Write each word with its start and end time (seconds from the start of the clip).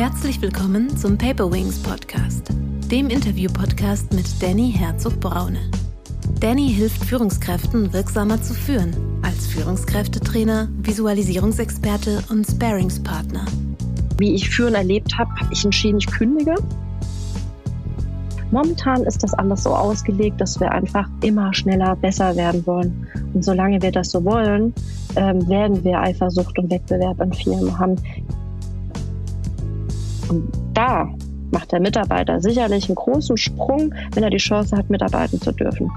Herzlich 0.00 0.40
willkommen 0.40 0.96
zum 0.96 1.18
Paper 1.18 1.52
Wings 1.52 1.78
Podcast, 1.78 2.48
dem 2.90 3.10
Interview-Podcast 3.10 4.14
mit 4.14 4.24
Danny 4.42 4.72
Herzog-Braune. 4.72 5.58
Danny 6.40 6.72
hilft 6.72 7.04
Führungskräften 7.04 7.92
wirksamer 7.92 8.40
zu 8.40 8.54
führen, 8.54 8.96
als 9.20 9.48
Führungskräftetrainer, 9.48 10.70
Visualisierungsexperte 10.78 12.22
und 12.30 12.46
Sparingspartner. 12.46 13.44
Wie 14.16 14.34
ich 14.34 14.48
Führen 14.48 14.74
erlebt 14.74 15.18
habe, 15.18 15.30
habe 15.38 15.52
ich 15.52 15.66
entschieden, 15.66 15.98
ich 15.98 16.06
kündige. 16.06 16.54
Momentan 18.50 19.02
ist 19.02 19.22
das 19.22 19.34
alles 19.34 19.64
so 19.64 19.74
ausgelegt, 19.74 20.40
dass 20.40 20.58
wir 20.60 20.72
einfach 20.72 21.10
immer 21.22 21.52
schneller 21.52 21.94
besser 21.94 22.34
werden 22.36 22.66
wollen. 22.66 23.06
Und 23.34 23.44
solange 23.44 23.82
wir 23.82 23.92
das 23.92 24.12
so 24.12 24.24
wollen, 24.24 24.72
ähm, 25.16 25.46
werden 25.46 25.84
wir 25.84 26.00
Eifersucht 26.00 26.58
und 26.58 26.70
Wettbewerb 26.70 27.20
in 27.20 27.34
Firmen 27.34 27.78
haben. 27.78 27.96
Und 30.30 30.48
da 30.74 31.12
macht 31.50 31.72
der 31.72 31.80
Mitarbeiter 31.80 32.40
sicherlich 32.40 32.86
einen 32.86 32.94
großen 32.94 33.36
Sprung, 33.36 33.92
wenn 34.12 34.22
er 34.22 34.30
die 34.30 34.36
Chance 34.36 34.76
hat, 34.76 34.88
mitarbeiten 34.88 35.40
zu 35.40 35.50
dürfen. 35.50 35.90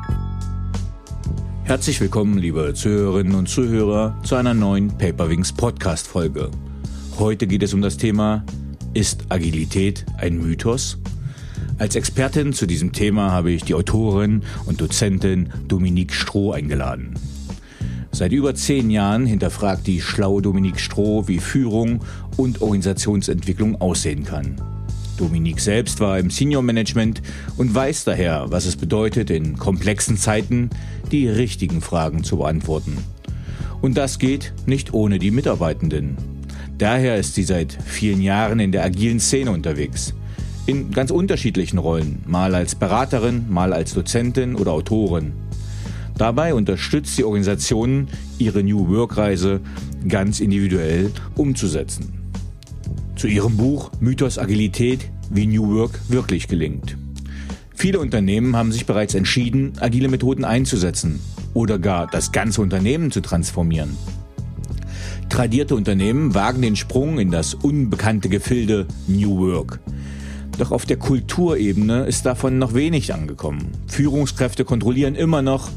Herzlich 1.66 2.02
willkommen, 2.02 2.40
liebe 2.40 2.74
Zuhörerinnen 2.74 3.36
und 3.36 3.48
Zuhörer, 3.48 4.18
zu 4.24 4.34
einer 4.36 4.56
neuen 4.56 4.88
Paperwings 4.98 5.54
Podcast 5.54 6.08
Folge. 6.08 6.50
Heute 7.20 7.46
geht 7.46 7.62
es 7.62 7.76
um 7.76 7.84
das 7.84 7.98
Thema 7.98 8.44
Ist 8.96 9.26
Agilität 9.30 10.04
ein 10.18 10.40
Mythos? 10.40 10.98
Als 11.78 11.96
Expertin 11.96 12.54
zu 12.54 12.66
diesem 12.66 12.92
Thema 12.92 13.30
habe 13.30 13.52
ich 13.52 13.64
die 13.64 13.76
Autorin 13.76 14.42
und 14.66 14.82
Dozentin 14.82 15.50
Dominique 15.68 16.12
Stroh 16.12 16.54
eingeladen. 16.54 17.14
Seit 18.14 18.32
über 18.32 18.54
zehn 18.54 18.92
Jahren 18.92 19.26
hinterfragt 19.26 19.88
die 19.88 20.00
schlaue 20.00 20.44
Dominique 20.44 20.80
Stroh, 20.80 21.28
wie 21.28 21.40
Führung 21.40 22.02
und 22.38 22.62
Organisationsentwicklung 22.62 23.82
aussehen 23.82 24.24
kann. 24.24 24.56
Dominique 25.18 25.60
selbst 25.60 26.00
war 26.00 26.20
im 26.20 26.30
Senior 26.30 26.62
Management 26.62 27.24
und 27.58 27.74
weiß 27.74 28.04
daher, 28.04 28.46
was 28.50 28.66
es 28.66 28.76
bedeutet, 28.76 29.32
in 29.32 29.58
komplexen 29.58 30.16
Zeiten 30.16 30.70
die 31.12 31.28
richtigen 31.28 31.82
Fragen 31.82 32.24
zu 32.24 32.38
beantworten. 32.38 33.00
Und 33.82 33.98
das 33.98 34.20
geht 34.20 34.54
nicht 34.68 34.94
ohne 34.94 35.18
die 35.18 35.32
Mitarbeitenden. 35.32 36.16
Daher 36.78 37.18
ist 37.18 37.34
sie 37.34 37.44
seit 37.44 37.76
vielen 37.84 38.22
Jahren 38.22 38.60
in 38.60 38.72
der 38.72 38.84
agilen 38.84 39.20
Szene 39.20 39.50
unterwegs. 39.50 40.14
In 40.68 40.92
ganz 40.92 41.10
unterschiedlichen 41.10 41.80
Rollen, 41.80 42.24
mal 42.28 42.54
als 42.54 42.76
Beraterin, 42.76 43.46
mal 43.50 43.74
als 43.74 43.96
Dozentin 43.96 44.56
oder 44.56 44.72
Autorin. 44.72 45.34
Dabei 46.18 46.54
unterstützt 46.54 47.18
die 47.18 47.24
Organisation 47.24 48.08
ihre 48.38 48.64
New 48.64 48.88
Work-Reise 48.90 49.62
ganz 50.08 50.40
individuell 50.40 51.12
umzusetzen. 51.36 52.14
Zu 53.16 53.28
ihrem 53.28 53.58
Buch 53.58 53.92
Mythos 54.00 54.38
Agilität, 54.38 55.10
wie 55.30 55.48
New 55.48 55.76
Work 55.76 56.00
wirklich 56.10 56.48
gelingt. 56.48 56.98
Viele 57.74 58.00
Unternehmen 58.00 58.56
haben 58.56 58.72
sich 58.72 58.86
bereits 58.86 59.16
entschieden, 59.16 59.74
agile 59.80 60.08
Methoden 60.08 60.46
einzusetzen 60.46 61.20
oder 61.54 61.80
gar 61.80 62.08
das 62.08 62.32
ganze 62.32 62.62
Unternehmen 62.62 63.12
zu 63.12 63.22
transformieren. 63.22 63.98
Tradierte 65.30 65.76
Unternehmen 65.76 66.36
wagen 66.36 66.62
den 66.62 66.76
Sprung 66.76 67.20
in 67.20 67.32
das 67.32 67.56
unbekannte 67.56 68.30
Gefilde 68.30 68.88
New 69.08 69.38
Work. 69.38 69.80
Doch 70.60 70.72
auf 70.72 70.86
der 70.86 70.98
Kulturebene 70.98 72.06
ist 72.06 72.26
davon 72.26 72.60
noch 72.60 72.76
wenig 72.76 73.14
angekommen. 73.14 73.72
Führungskräfte 73.88 74.64
kontrollieren 74.64 75.16
immer 75.16 75.42
noch, 75.42 75.70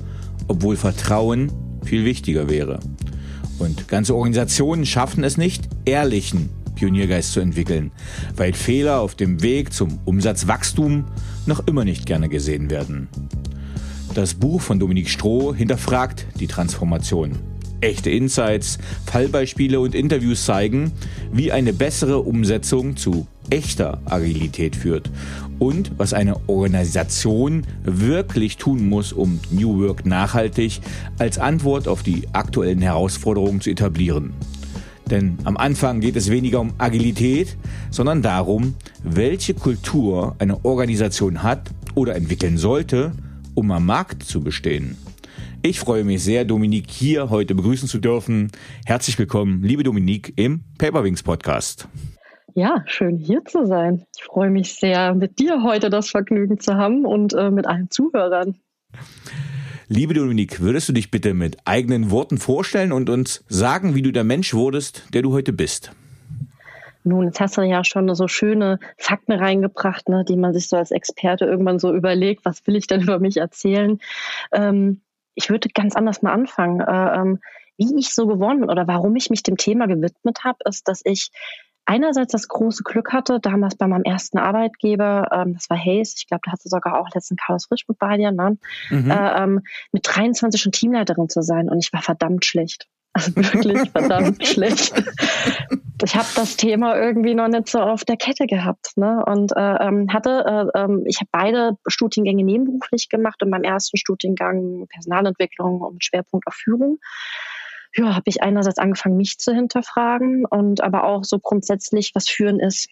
obwohl 0.49 0.77
Vertrauen 0.77 1.53
viel 1.85 2.05
wichtiger 2.05 2.49
wäre. 2.49 2.81
Und 3.59 3.89
ganze 3.89 4.15
Organisationen 4.15 4.85
schaffen 4.85 5.25
es 5.25 5.37
nicht, 5.37 5.69
ehrlichen 5.85 6.51
Pioniergeist 6.75 7.33
zu 7.33 7.41
entwickeln, 7.41 7.91
weil 8.37 8.53
Fehler 8.53 9.01
auf 9.01 9.15
dem 9.15 9.43
Weg 9.43 9.73
zum 9.73 9.99
Umsatzwachstum 10.05 11.07
noch 11.47 11.67
immer 11.67 11.85
nicht 11.85 12.07
gerne 12.07 12.29
gesehen 12.29 12.71
werden. 12.71 13.09
Das 14.15 14.35
Buch 14.35 14.61
von 14.61 14.79
Dominik 14.79 15.09
Stroh 15.09 15.55
hinterfragt 15.55 16.27
die 16.39 16.47
Transformation. 16.47 17.33
Echte 17.81 18.11
Insights, 18.11 18.79
Fallbeispiele 19.05 19.81
und 19.81 19.95
Interviews 19.95 20.45
zeigen, 20.45 20.93
wie 21.33 21.53
eine 21.53 21.73
bessere 21.73 22.21
Umsetzung 22.21 22.97
zu 22.97 23.27
echter 23.51 24.01
Agilität 24.07 24.75
führt 24.75 25.11
und 25.59 25.93
was 25.99 26.13
eine 26.13 26.49
Organisation 26.49 27.67
wirklich 27.85 28.57
tun 28.57 28.89
muss, 28.89 29.13
um 29.13 29.41
New 29.51 29.81
Work 29.81 30.07
nachhaltig 30.07 30.81
als 31.19 31.39
Antwort 31.39 31.89
auf 31.89 32.03
die 32.03 32.29
aktuellen 32.33 32.83
Herausforderungen 32.83 33.61
zu 33.61 33.71
etablieren. 33.71 34.35
Denn 35.11 35.39
am 35.45 35.57
Anfang 35.57 36.01
geht 36.01 36.17
es 36.17 36.31
weniger 36.31 36.61
um 36.61 36.75
Agilität, 36.79 37.57
sondern 37.91 38.23
darum, 38.23 38.75
welche 39.05 39.55
Kultur 39.55 40.35
eine 40.39 40.65
Organisation 40.65 41.43
hat 41.43 41.71
oder 41.95 42.17
entwickeln 42.17 42.59
sollte, 42.59 43.13
um 43.55 43.71
am 43.71 43.87
Markt 43.87 44.25
zu 44.25 44.41
bestehen. 44.41 44.97
Ich 45.63 45.81
freue 45.81 46.05
mich 46.05 46.23
sehr, 46.23 46.45
Dominik 46.45 46.91
hier 46.91 47.31
heute 47.31 47.55
begrüßen 47.55 47.89
zu 47.89 47.99
dürfen. 47.99 48.51
Herzlich 48.85 49.19
willkommen, 49.19 49.63
liebe 49.63 49.83
Dominik, 49.83 50.33
im 50.37 50.63
Paperwings 50.79 51.23
Podcast. 51.23 51.89
Ja, 52.59 52.83
schön 52.87 53.19
hier 53.19 53.45
zu 53.45 53.67
sein. 53.67 54.07
Ich 54.17 54.25
freue 54.25 54.49
mich 54.49 54.77
sehr, 54.77 55.13
mit 55.15 55.39
dir 55.39 55.63
heute 55.63 55.91
das 55.91 56.09
Vergnügen 56.09 56.59
zu 56.59 56.77
haben 56.77 57.05
und 57.05 57.35
äh, 57.35 57.51
mit 57.51 57.67
allen 57.67 57.91
Zuhörern. 57.91 58.57
Liebe 59.89 60.15
Dominik, 60.15 60.59
würdest 60.59 60.89
du 60.89 60.95
dich 60.95 61.11
bitte 61.11 61.35
mit 61.35 61.59
eigenen 61.67 62.11
Worten 62.11 62.39
vorstellen 62.39 62.93
und 62.93 63.11
uns 63.11 63.45
sagen, 63.47 63.95
wie 63.95 64.01
du 64.01 64.11
der 64.11 64.25
Mensch 64.25 64.55
wurdest, 64.55 65.05
der 65.13 65.21
du 65.21 65.35
heute 65.35 65.53
bist? 65.53 65.93
Nun, 67.05 67.27
jetzt 67.27 67.41
hast 67.41 67.59
du 67.59 67.61
ja 67.61 67.85
schon 67.85 68.15
so 68.15 68.27
schöne 68.27 68.79
Fakten 68.97 69.33
reingebracht, 69.33 70.09
ne, 70.09 70.25
die 70.27 70.39
man 70.39 70.55
sich 70.55 70.69
so 70.69 70.79
als 70.79 70.93
Experte 70.93 71.45
irgendwann 71.45 71.79
so 71.79 71.93
überlegt, 71.93 72.47
was 72.47 72.67
will 72.67 72.77
ich 72.77 72.87
denn 72.87 73.03
über 73.03 73.19
mich 73.19 73.37
erzählen? 73.37 73.99
Ähm, 74.51 75.03
ich 75.35 75.51
würde 75.51 75.69
ganz 75.75 75.95
anders 75.95 76.23
mal 76.23 76.33
anfangen. 76.33 76.81
Äh, 76.81 77.21
ähm, 77.21 77.39
wie 77.77 77.99
ich 77.99 78.15
so 78.15 78.27
geworden 78.27 78.61
bin 78.61 78.71
oder 78.71 78.87
warum 78.87 79.15
ich 79.17 79.29
mich 79.29 79.43
dem 79.43 79.59
Thema 79.59 79.87
gewidmet 79.87 80.45
habe, 80.45 80.59
ist, 80.65 80.89
dass 80.89 81.03
ich 81.05 81.31
einerseits 81.87 82.33
das 82.33 82.49
große 82.49 82.83
Glück 82.83 83.13
hatte, 83.13 83.41
damals 83.41 83.77
bei 83.77 83.87
meinem 83.87 84.03
ersten 84.03 84.39
Arbeitgeber, 84.39 85.29
ähm, 85.33 85.55
das 85.55 85.71
war 85.71 85.79
Hayes, 85.79 86.15
ich 86.19 86.27
glaube, 86.27 86.43
da 86.45 86.53
hast 86.53 86.65
du 86.65 86.69
sogar 86.69 87.01
auch 87.01 87.09
letzten 87.15 87.37
Carlos 87.37 87.67
Frisch 87.67 87.85
mit 87.89 87.99
bei 87.99 88.17
dir, 88.17 88.33
ne? 88.33 88.59
Mhm. 88.91 89.11
Äh, 89.11 89.43
ähm, 89.43 89.61
mit 89.93 90.07
23 90.07 90.61
schon 90.61 90.73
Teamleiterin 90.73 91.29
zu 91.29 91.43
sein 91.43 91.69
und 91.69 91.79
ich 91.79 91.93
war 91.93 92.03
verdammt 92.03 92.45
schlecht. 92.45 92.87
Also 93.17 93.35
wirklich 93.35 93.91
verdammt 93.93 94.47
schlecht. 94.47 94.93
Ich 96.05 96.17
habe 96.17 96.29
das 96.35 96.59
Thema 96.59 96.99
irgendwie 96.99 97.35
noch 97.35 97.49
nicht 97.49 97.67
so 97.67 97.81
auf 97.81 98.05
der 98.05 98.19
Kette 98.19 98.47
gehabt. 98.47 98.91
Ne? 98.97 99.25
Und 99.25 99.53
äh, 99.57 99.77
ähm, 99.87 100.13
hatte, 100.13 100.71
äh, 100.75 100.79
äh, 100.79 101.03
ich 101.07 101.21
habe 101.21 101.31
beide 101.33 101.79
Studiengänge 101.87 102.45
nebenberuflich 102.45 103.09
gemacht 103.09 103.43
und 103.43 103.51
beim 103.51 103.63
ersten 103.63 103.97
Studiengang 103.97 104.87
Personalentwicklung 104.89 105.81
und 105.81 106.05
Schwerpunkt 106.05 106.47
auf 106.47 106.53
Führung 106.53 106.99
ja, 107.97 108.15
habe 108.15 108.25
ich 108.27 108.43
einerseits 108.43 108.79
angefangen, 108.79 109.17
mich 109.17 109.39
zu 109.39 109.55
hinterfragen 109.55 110.45
und 110.45 110.83
aber 110.83 111.05
auch 111.05 111.25
so 111.25 111.39
grundsätzlich, 111.39 112.13
was 112.15 112.29
Führen 112.29 112.61
ist. 112.61 112.89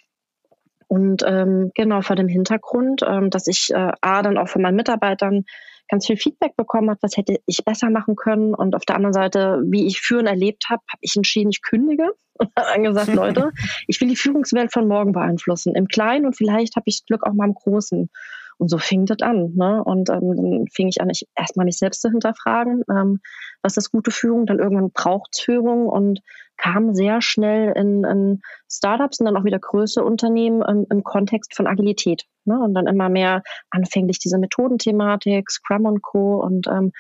Und 0.89 1.23
ähm, 1.27 1.71
genau 1.75 2.03
vor 2.03 2.17
dem 2.17 2.29
Hintergrund, 2.29 3.03
ähm, 3.07 3.31
dass 3.31 3.47
ich 3.47 3.69
äh, 3.71 3.93
A, 4.01 4.23
dann 4.23 4.39
auch 4.39 4.49
von 4.49 4.63
meinen 4.63 4.77
Mitarbeitern 4.77 5.45
ganz 5.89 6.07
viel 6.07 6.17
Feedback 6.17 6.57
bekommen 6.57 6.91
habe, 6.91 7.01
was 7.03 7.17
hätte 7.17 7.39
ich 7.47 7.65
besser 7.65 7.91
machen 7.91 8.17
können. 8.17 8.55
Und 8.55 8.75
auf 8.75 8.85
der 8.85 8.97
anderen 8.97 9.13
Seite, 9.13 9.61
wie 9.67 9.87
ich 9.87 10.01
Führen 10.01 10.27
erlebt 10.27 10.65
habe, 10.71 10.83
habe 10.91 11.01
ich 11.01 11.17
entschieden, 11.17 11.51
ich 11.51 11.63
kündige 11.63 12.13
und 12.39 12.51
habe 12.57 12.69
dann 12.73 12.85
gesagt, 12.85 13.09
Leute, 13.15 13.51
ich 13.87 14.01
will 14.01 14.09
die 14.09 14.17
Führungswelt 14.17 14.73
von 14.73 14.89
morgen 14.89 15.13
beeinflussen. 15.13 15.75
Im 15.75 15.89
Kleinen 15.89 16.27
und 16.27 16.37
vielleicht 16.37 16.77
habe 16.77 16.85
ich 16.87 17.05
Glück 17.07 17.25
auch 17.25 17.35
mal 17.35 17.47
im 17.47 17.55
Großen. 17.55 18.11
Und 18.59 18.69
so 18.69 18.79
fing 18.79 19.07
das 19.07 19.21
an. 19.21 19.55
Ne? 19.55 19.83
Und 19.85 20.11
ähm, 20.11 20.37
dann 20.37 20.67
fing 20.73 20.89
ich 20.89 21.01
an, 21.01 21.11
ich 21.11 21.27
erstmal 21.37 21.67
mich 21.67 21.79
selbst 21.79 22.03
zu 22.03 22.11
hinterfragen, 22.11 22.83
ähm, 22.91 23.21
was 23.63 23.77
ist 23.77 23.91
gute 23.91 24.11
Führung, 24.11 24.47
dann 24.47 24.59
irgendwann 24.59 24.91
braucht's 24.91 25.41
Führung 25.41 25.87
und 25.87 26.21
kam 26.57 26.95
sehr 26.95 27.21
schnell 27.21 27.73
in, 27.77 28.05
in 28.05 28.41
Startups 28.71 29.21
und 29.21 29.27
dann 29.27 29.37
auch 29.37 29.45
wieder 29.45 29.59
größere 29.59 30.05
Unternehmen 30.05 30.63
ähm, 30.67 30.87
im 30.91 31.03
Kontext 31.03 31.55
von 31.55 31.67
Agilität. 31.67 32.25
Ne? 32.45 32.59
Und 32.61 32.75
dann 32.75 32.87
immer 32.87 33.09
mehr 33.09 33.43
anfänglich 33.71 34.19
diese 34.19 34.39
Methodenthematik, 34.39 35.51
Scrum 35.51 35.87
und 35.87 36.03
Co. 36.03 36.37
Und 36.37 36.67
ähm, 36.69 36.93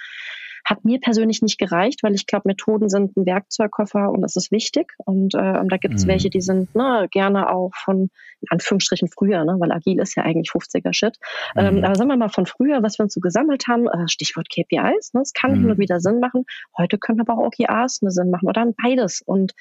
hat 0.64 0.84
mir 0.84 0.98
persönlich 0.98 1.42
nicht 1.42 1.58
gereicht, 1.58 2.02
weil 2.02 2.14
ich 2.14 2.26
glaube, 2.26 2.48
Methoden 2.48 2.88
sind 2.88 3.16
ein 3.16 3.26
Werkzeugkoffer 3.26 4.10
und 4.10 4.22
das 4.22 4.34
ist 4.36 4.50
wichtig. 4.50 4.92
Und 5.04 5.34
äh, 5.34 5.38
da 5.38 5.76
gibt 5.76 5.94
es 5.94 6.04
mhm. 6.04 6.08
welche, 6.08 6.30
die 6.30 6.40
sind 6.40 6.74
ne, 6.74 7.06
gerne 7.10 7.50
auch 7.50 7.72
von, 7.74 8.10
in 8.40 8.48
Anführungsstrichen 8.48 9.08
früher, 9.08 9.44
ne, 9.44 9.56
weil 9.58 9.72
agil 9.72 10.00
ist 10.00 10.16
ja 10.16 10.22
eigentlich 10.22 10.50
50er-Shit. 10.50 11.18
Ähm, 11.54 11.64
mhm. 11.64 11.78
Ähm, 11.78 11.84
aber 11.84 11.94
sagen 11.96 12.08
wir 12.08 12.16
mal 12.16 12.30
von 12.30 12.46
früher, 12.46 12.82
was 12.82 12.98
wir 12.98 13.04
uns 13.04 13.14
so 13.14 13.20
gesammelt 13.20 13.68
haben, 13.68 13.86
äh, 13.88 14.08
Stichwort 14.08 14.48
KPIs, 14.48 15.12
ne, 15.12 15.20
es 15.20 15.34
kann 15.34 15.52
mhm. 15.52 15.60
hin 15.60 15.70
und 15.72 15.78
wieder 15.78 16.00
Sinn 16.00 16.18
machen. 16.18 16.46
Heute 16.78 16.96
können 16.96 17.20
aber 17.20 17.34
auch 17.34 17.46
OKRs 17.46 18.00
eine 18.00 18.10
Sinn 18.10 18.30
machen 18.30 18.48
oder 18.48 18.64
dann 18.64 18.74
beides. 18.82 19.20
Und, 19.20 19.52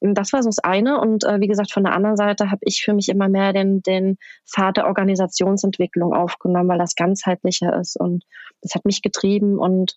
und 0.00 0.14
das 0.14 0.32
war 0.34 0.42
so 0.42 0.50
das 0.50 0.58
eine. 0.58 1.00
Und 1.00 1.24
äh, 1.24 1.40
wie 1.40 1.48
gesagt, 1.48 1.72
von 1.72 1.84
der 1.84 1.94
anderen 1.94 2.16
Seite 2.16 2.50
habe 2.50 2.60
ich 2.62 2.82
für 2.84 2.92
mich 2.92 3.08
immer 3.08 3.28
mehr 3.28 3.54
den, 3.54 3.82
den 3.82 4.18
Pfad 4.46 4.76
der 4.76 4.86
Organisationsentwicklung 4.86 6.12
aufgenommen, 6.12 6.68
weil 6.68 6.78
das 6.78 6.96
ganzheitlicher 6.96 7.78
ist. 7.80 7.96
Und 7.98 8.24
das 8.60 8.74
hat 8.74 8.84
mich 8.84 9.00
getrieben 9.00 9.58
und 9.58 9.96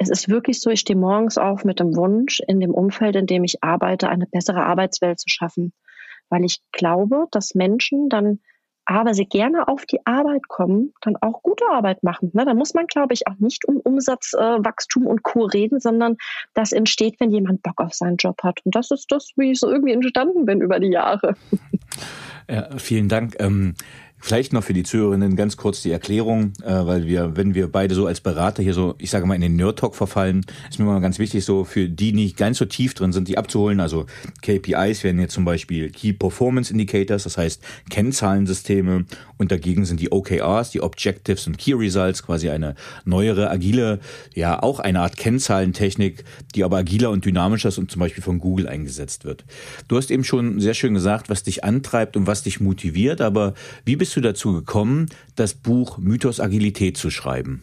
es 0.00 0.08
ist 0.08 0.30
wirklich 0.30 0.60
so, 0.60 0.70
ich 0.70 0.80
stehe 0.80 0.98
morgens 0.98 1.36
auf 1.36 1.62
mit 1.62 1.78
dem 1.78 1.94
Wunsch, 1.94 2.40
in 2.48 2.58
dem 2.58 2.72
Umfeld, 2.72 3.16
in 3.16 3.26
dem 3.26 3.44
ich 3.44 3.62
arbeite, 3.62 4.08
eine 4.08 4.26
bessere 4.26 4.64
Arbeitswelt 4.64 5.20
zu 5.20 5.28
schaffen. 5.28 5.72
weil 6.30 6.44
ich 6.44 6.60
glaube, 6.70 7.26
dass 7.32 7.56
Menschen 7.56 8.08
dann 8.08 8.38
aber 8.84 9.14
sie 9.14 9.26
gerne 9.26 9.68
auf 9.68 9.84
die 9.84 9.98
Arbeit 10.04 10.48
kommen, 10.48 10.94
dann 11.00 11.16
auch 11.20 11.42
gute 11.42 11.64
Arbeit 11.70 12.02
machen. 12.02 12.30
Ne? 12.34 12.44
Da 12.44 12.54
muss 12.54 12.72
man, 12.72 12.86
glaube 12.86 13.14
ich, 13.14 13.26
auch 13.26 13.38
nicht 13.38 13.64
um 13.66 13.78
Umsatzwachstum 13.78 15.04
äh, 15.04 15.08
und 15.08 15.22
Co. 15.22 15.44
reden, 15.44 15.80
sondern 15.80 16.16
das 16.54 16.72
entsteht, 16.72 17.16
wenn 17.18 17.30
jemand 17.30 17.62
Bock 17.62 17.80
auf 17.80 17.94
seinen 17.94 18.16
Job 18.16 18.42
hat. 18.42 18.60
Und 18.64 18.74
das 18.74 18.90
ist 18.90 19.06
das, 19.10 19.32
wie 19.36 19.52
ich 19.52 19.60
so 19.60 19.70
irgendwie 19.70 19.92
entstanden 19.92 20.44
bin 20.44 20.60
über 20.60 20.80
die 20.80 20.90
Jahre. 20.90 21.36
Ja, 22.48 22.68
vielen 22.78 23.08
Dank. 23.08 23.36
Ähm 23.38 23.74
Vielleicht 24.22 24.52
noch 24.52 24.62
für 24.62 24.74
die 24.74 24.82
Zuhörerinnen 24.82 25.34
ganz 25.34 25.56
kurz 25.56 25.82
die 25.82 25.90
Erklärung, 25.90 26.52
äh, 26.62 26.86
weil 26.86 27.06
wir, 27.06 27.36
wenn 27.36 27.54
wir 27.54 27.68
beide 27.68 27.94
so 27.94 28.06
als 28.06 28.20
Berater 28.20 28.62
hier 28.62 28.74
so, 28.74 28.94
ich 28.98 29.10
sage 29.10 29.26
mal, 29.26 29.34
in 29.34 29.40
den 29.40 29.56
Nerd-Talk 29.56 29.96
verfallen, 29.96 30.44
ist 30.68 30.78
mir 30.78 30.84
mal 30.84 31.00
ganz 31.00 31.18
wichtig, 31.18 31.44
so 31.44 31.64
für 31.64 31.88
die 31.88 32.12
nicht 32.12 32.36
ganz 32.36 32.58
so 32.58 32.66
tief 32.66 32.92
drin 32.94 33.12
sind, 33.12 33.28
die 33.28 33.38
abzuholen. 33.38 33.80
Also 33.80 34.06
KPIs 34.42 35.04
werden 35.04 35.20
jetzt 35.20 35.32
zum 35.32 35.44
Beispiel 35.44 35.90
Key 35.90 36.12
Performance 36.12 36.70
Indicators, 36.70 37.24
das 37.24 37.38
heißt 37.38 37.62
Kennzahlensysteme 37.88 39.06
und 39.38 39.50
dagegen 39.50 39.86
sind 39.86 40.00
die 40.00 40.12
OKRs, 40.12 40.70
die 40.70 40.82
Objectives 40.82 41.46
und 41.46 41.56
Key 41.56 41.72
Results, 41.72 42.22
quasi 42.22 42.50
eine 42.50 42.74
neuere, 43.06 43.50
agile, 43.50 44.00
ja 44.34 44.62
auch 44.62 44.80
eine 44.80 45.00
Art 45.00 45.16
Kennzahlentechnik, 45.16 46.24
die 46.54 46.62
aber 46.62 46.76
agiler 46.76 47.10
und 47.10 47.24
dynamischer 47.24 47.70
ist 47.70 47.78
und 47.78 47.90
zum 47.90 48.00
Beispiel 48.00 48.22
von 48.22 48.38
Google 48.38 48.68
eingesetzt 48.68 49.24
wird. 49.24 49.44
Du 49.88 49.96
hast 49.96 50.10
eben 50.10 50.24
schon 50.24 50.60
sehr 50.60 50.74
schön 50.74 50.92
gesagt, 50.92 51.30
was 51.30 51.42
dich 51.42 51.64
antreibt 51.64 52.16
und 52.18 52.26
was 52.26 52.42
dich 52.42 52.60
motiviert, 52.60 53.22
aber 53.22 53.54
wie 53.86 53.96
bist 53.96 54.09
bist 54.10 54.16
du 54.16 54.22
dazu 54.22 54.52
gekommen, 54.52 55.06
das 55.36 55.54
Buch 55.54 55.96
Mythos 55.98 56.40
Agilität 56.40 56.96
zu 56.96 57.10
schreiben? 57.10 57.62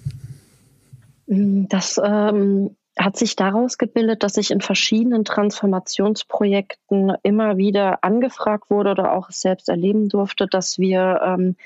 Das 1.26 2.00
ähm, 2.02 2.78
hat 2.98 3.18
sich 3.18 3.36
daraus 3.36 3.78
gebildet, 3.78 4.24
dass 4.24 4.38
ich 4.38 4.52
in 4.52 4.62
verschiedenen 4.62 5.26
Transformationsprojekten 5.26 7.16
immer 7.24 7.58
wieder 7.58 8.02
angefragt 8.06 8.70
wurde 8.70 8.92
oder 8.92 9.12
auch 9.12 9.30
selbst 9.30 9.68
erleben 9.68 10.08
durfte, 10.08 10.48
dass 10.48 10.80
wir 10.80 11.20
ähm, 11.22 11.58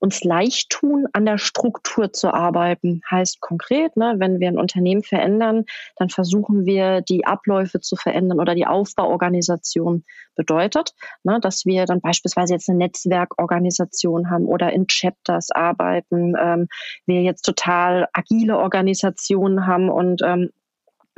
uns 0.00 0.24
leicht 0.24 0.70
tun, 0.70 1.06
an 1.12 1.26
der 1.26 1.38
Struktur 1.38 2.12
zu 2.12 2.32
arbeiten. 2.32 3.02
Heißt 3.10 3.40
konkret, 3.40 3.96
ne, 3.96 4.14
wenn 4.18 4.40
wir 4.40 4.48
ein 4.48 4.58
Unternehmen 4.58 5.02
verändern, 5.02 5.66
dann 5.96 6.08
versuchen 6.08 6.64
wir, 6.66 7.02
die 7.02 7.26
Abläufe 7.26 7.80
zu 7.80 7.96
verändern 7.96 8.40
oder 8.40 8.54
die 8.54 8.66
Aufbauorganisation 8.66 10.04
bedeutet, 10.34 10.94
ne, 11.22 11.38
dass 11.40 11.66
wir 11.66 11.84
dann 11.84 12.00
beispielsweise 12.00 12.54
jetzt 12.54 12.68
eine 12.68 12.78
Netzwerkorganisation 12.78 14.30
haben 14.30 14.46
oder 14.46 14.72
in 14.72 14.86
Chapters 14.86 15.50
arbeiten, 15.50 16.34
ähm, 16.40 16.68
wir 17.06 17.22
jetzt 17.22 17.42
total 17.42 18.08
agile 18.12 18.58
Organisationen 18.58 19.66
haben 19.66 19.90
und 19.90 20.22
ähm, 20.24 20.50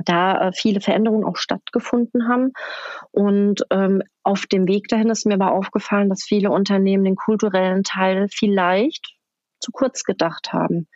da 0.04 0.49
äh, 0.49 0.52
viele 0.52 0.81
Veränderungen 0.81 1.25
auch 1.25 1.37
stattgefunden 1.37 2.28
haben. 2.28 2.52
Und 3.10 3.62
ähm, 3.70 4.02
auf 4.22 4.46
dem 4.46 4.69
Weg 4.69 4.88
dahin 4.88 5.10
ist 5.10 5.26
mir 5.26 5.34
aber 5.34 5.52
aufgefallen, 5.52 6.08
dass 6.08 6.22
viele 6.22 6.50
Unternehmen 6.50 7.04
den 7.04 7.16
kulturellen 7.16 7.82
Teil 7.82 8.28
vielleicht 8.31 9.16
zu 9.60 9.70
kurz 9.72 10.04
gedacht 10.04 10.52
haben. 10.52 10.88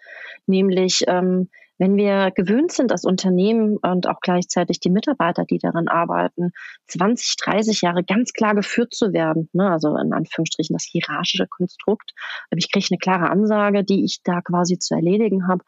Nämlich, 0.47 1.05
ähm, 1.07 1.49
wenn 1.79 1.97
wir 1.97 2.31
gewöhnt 2.35 2.73
sind 2.73 2.91
als 2.91 3.05
Unternehmen 3.05 3.77
und 3.77 4.09
auch 4.09 4.21
gleichzeitig 4.21 4.81
die 4.81 4.91
Mitarbeiter, 4.91 5.45
die 5.45 5.59
darin 5.59 5.89
arbeiten, 5.89 6.53
20, 6.87 7.37
30 7.37 7.83
Jahre 7.83 8.03
ganz 8.03 8.33
klar 8.33 8.55
geführt 8.55 8.95
zu 8.95 9.13
werden, 9.13 9.51
ne, 9.53 9.71
also 9.71 9.97
in 9.97 10.13
Anführungsstrichen 10.13 10.75
das 10.75 10.85
hierarchische 10.85 11.47
Konstrukt, 11.47 12.13
ich 12.57 12.73
kriege 12.73 12.87
eine 12.91 12.99
klare 12.99 13.31
Ansage, 13.31 13.85
die 13.85 14.05
ich 14.05 14.23
da 14.25 14.41
quasi 14.41 14.79
zu 14.79 14.95
erledigen 14.95 15.49
habe. 15.49 15.65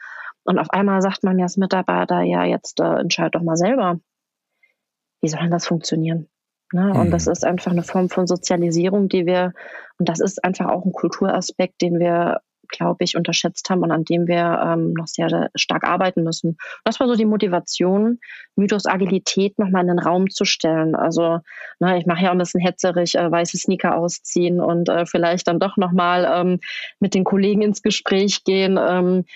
Und 0.48 0.58
auf 0.58 0.70
einmal 0.70 1.02
sagt 1.02 1.24
man 1.24 1.36
mir 1.36 1.42
als 1.42 1.58
Mitarbeiter, 1.58 2.22
ja, 2.22 2.42
jetzt 2.42 2.80
äh, 2.80 3.00
entscheid 3.00 3.34
doch 3.34 3.42
mal 3.42 3.58
selber. 3.58 4.00
Wie 5.20 5.28
soll 5.28 5.40
denn 5.40 5.50
das 5.50 5.66
funktionieren? 5.66 6.26
Ne? 6.72 6.94
Und 6.94 7.10
das 7.10 7.26
mhm. 7.26 7.32
ist 7.32 7.44
einfach 7.44 7.70
eine 7.70 7.82
Form 7.82 8.08
von 8.08 8.26
Sozialisierung, 8.26 9.10
die 9.10 9.26
wir, 9.26 9.52
und 9.98 10.08
das 10.08 10.20
ist 10.20 10.42
einfach 10.42 10.70
auch 10.70 10.86
ein 10.86 10.92
Kulturaspekt, 10.92 11.82
den 11.82 11.98
wir, 11.98 12.40
glaube 12.66 13.04
ich, 13.04 13.14
unterschätzt 13.14 13.68
haben 13.68 13.82
und 13.82 13.90
an 13.90 14.04
dem 14.04 14.26
wir 14.26 14.58
ähm, 14.64 14.94
noch 14.94 15.06
sehr 15.06 15.50
stark 15.54 15.84
arbeiten 15.84 16.22
müssen. 16.22 16.56
Das 16.82 16.98
war 16.98 17.08
so 17.08 17.14
die 17.14 17.26
Motivation, 17.26 18.18
Mythos 18.56 18.86
Agilität 18.86 19.58
nochmal 19.58 19.82
in 19.82 19.88
den 19.88 19.98
Raum 19.98 20.30
zu 20.30 20.46
stellen. 20.46 20.94
Also, 20.94 21.40
ne, 21.78 21.98
ich 21.98 22.06
mache 22.06 22.22
ja 22.22 22.30
auch 22.30 22.32
ein 22.32 22.38
bisschen 22.38 22.62
hetzerig, 22.62 23.16
äh, 23.16 23.30
weiße 23.30 23.58
Sneaker 23.58 23.98
ausziehen 23.98 24.62
und 24.62 24.88
äh, 24.88 25.04
vielleicht 25.04 25.46
dann 25.46 25.60
doch 25.60 25.76
nochmal 25.76 26.26
ähm, 26.26 26.60
mit 27.00 27.12
den 27.12 27.24
Kollegen 27.24 27.60
ins 27.60 27.82
Gespräch 27.82 28.44
gehen. 28.44 28.78
Ähm, 28.80 29.26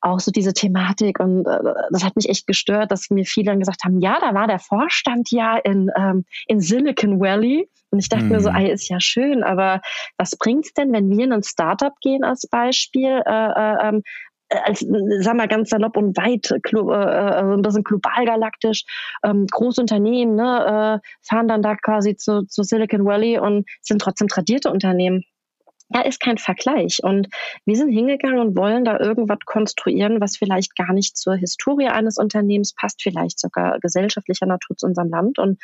auch 0.00 0.20
so 0.20 0.30
diese 0.30 0.52
Thematik 0.52 1.20
und 1.20 1.46
äh, 1.46 1.58
das 1.90 2.04
hat 2.04 2.16
mich 2.16 2.28
echt 2.28 2.46
gestört, 2.46 2.90
dass 2.90 3.10
mir 3.10 3.24
viele 3.24 3.52
dann 3.52 3.60
gesagt 3.60 3.84
haben, 3.84 4.00
ja, 4.00 4.18
da 4.20 4.34
war 4.34 4.46
der 4.46 4.58
Vorstand 4.58 5.30
ja 5.30 5.56
in, 5.56 5.90
ähm, 5.96 6.24
in 6.46 6.60
Silicon 6.60 7.20
Valley 7.20 7.68
und 7.90 8.00
ich 8.00 8.08
dachte 8.08 8.24
mhm. 8.24 8.32
mir 8.32 8.40
so, 8.40 8.50
ey, 8.50 8.72
ist 8.72 8.88
ja 8.88 8.98
schön, 9.00 9.44
aber 9.44 9.80
was 10.18 10.36
bringt's 10.36 10.72
denn, 10.74 10.92
wenn 10.92 11.10
wir 11.10 11.24
in 11.24 11.32
ein 11.32 11.42
Startup 11.44 11.94
gehen 12.00 12.24
als 12.24 12.48
Beispiel, 12.48 13.22
äh, 13.24 13.30
äh, 13.30 13.88
ähm, 13.88 14.02
als, 14.48 14.80
sagen 14.80 15.38
wir 15.38 15.46
ganz 15.46 15.70
salopp 15.70 15.96
und 15.96 16.16
weit, 16.16 16.50
äh, 16.50 16.56
äh, 16.56 17.54
ein 17.54 17.62
bisschen 17.62 17.84
global 17.84 18.24
galaktisch, 18.24 18.84
ähm, 19.24 19.46
Großunternehmen, 19.50 20.34
ne, 20.34 21.00
äh, 21.02 21.08
fahren 21.22 21.48
dann 21.48 21.62
da 21.62 21.76
quasi 21.76 22.16
zu, 22.16 22.46
zu 22.46 22.62
Silicon 22.62 23.04
Valley 23.04 23.38
und 23.38 23.68
sind 23.80 24.00
trotzdem 24.00 24.28
tradierte 24.28 24.70
Unternehmen 24.70 25.24
da 25.94 26.00
ist 26.00 26.18
kein 26.18 26.38
Vergleich. 26.38 26.98
Und 27.02 27.28
wir 27.64 27.76
sind 27.76 27.90
hingegangen 27.90 28.40
und 28.40 28.56
wollen 28.56 28.84
da 28.84 28.98
irgendwas 28.98 29.38
konstruieren, 29.46 30.20
was 30.20 30.36
vielleicht 30.36 30.74
gar 30.74 30.92
nicht 30.92 31.16
zur 31.16 31.36
Historie 31.36 31.86
eines 31.86 32.18
Unternehmens 32.18 32.74
passt, 32.74 33.00
vielleicht 33.00 33.38
sogar 33.38 33.78
gesellschaftlicher 33.78 34.46
Natur 34.46 34.76
zu 34.76 34.86
unserem 34.86 35.08
Land. 35.08 35.38
Und 35.38 35.62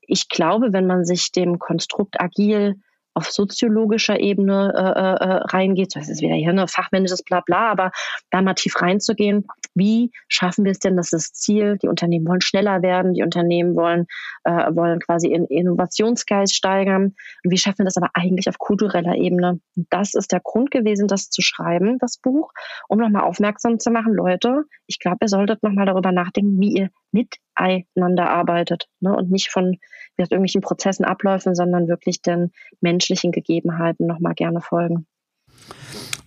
ich 0.00 0.30
glaube, 0.30 0.72
wenn 0.72 0.86
man 0.86 1.04
sich 1.04 1.32
dem 1.32 1.58
Konstrukt 1.58 2.18
agil 2.18 2.76
auf 3.18 3.32
soziologischer 3.32 4.20
Ebene 4.20 4.72
äh, 4.76 4.80
äh, 4.80 5.28
äh, 5.28 5.42
reingeht, 5.48 5.96
das 5.96 6.08
ist 6.08 6.22
wieder 6.22 6.36
hier 6.36 6.50
ein 6.50 6.68
fachmännisches 6.68 7.24
Blabla, 7.24 7.68
aber 7.68 7.90
da 8.30 8.40
mal 8.42 8.54
tief 8.54 8.80
reinzugehen, 8.80 9.48
wie 9.74 10.12
schaffen 10.28 10.64
wir 10.64 10.70
es 10.70 10.78
denn, 10.78 10.96
dass 10.96 11.10
das 11.10 11.32
Ziel, 11.32 11.78
die 11.78 11.88
Unternehmen 11.88 12.28
wollen 12.28 12.40
schneller 12.40 12.80
werden, 12.80 13.14
die 13.14 13.24
Unternehmen 13.24 13.74
wollen, 13.74 14.06
äh, 14.44 14.72
wollen 14.72 15.00
quasi 15.00 15.32
in 15.32 15.46
Innovationsgeist 15.46 16.54
steigern 16.54 17.16
und 17.42 17.50
wie 17.50 17.58
schaffen 17.58 17.78
wir 17.78 17.86
das 17.86 17.96
aber 17.96 18.10
eigentlich 18.14 18.48
auf 18.48 18.58
kultureller 18.58 19.16
Ebene? 19.16 19.58
Und 19.76 19.86
das 19.90 20.14
ist 20.14 20.30
der 20.30 20.40
Grund 20.40 20.70
gewesen, 20.70 21.08
das 21.08 21.28
zu 21.28 21.42
schreiben, 21.42 21.98
das 21.98 22.18
Buch, 22.18 22.52
um 22.86 22.98
nochmal 22.98 23.24
aufmerksam 23.24 23.80
zu 23.80 23.90
machen, 23.90 24.14
Leute, 24.14 24.62
ich 24.86 25.00
glaube, 25.00 25.18
ihr 25.22 25.28
solltet 25.28 25.64
nochmal 25.64 25.86
darüber 25.86 26.12
nachdenken, 26.12 26.60
wie 26.60 26.72
ihr 26.72 26.90
miteinander 27.12 28.30
arbeitet 28.30 28.88
ne? 29.00 29.16
und 29.16 29.30
nicht 29.30 29.50
von 29.50 29.78
irgendwelchen 30.16 30.60
Prozessen, 30.60 31.04
Abläufen, 31.04 31.54
sondern 31.54 31.88
wirklich 31.88 32.22
den 32.22 32.50
menschlichen 32.80 33.32
Gegebenheiten 33.32 34.06
nochmal 34.06 34.34
gerne 34.34 34.60
folgen. 34.60 35.06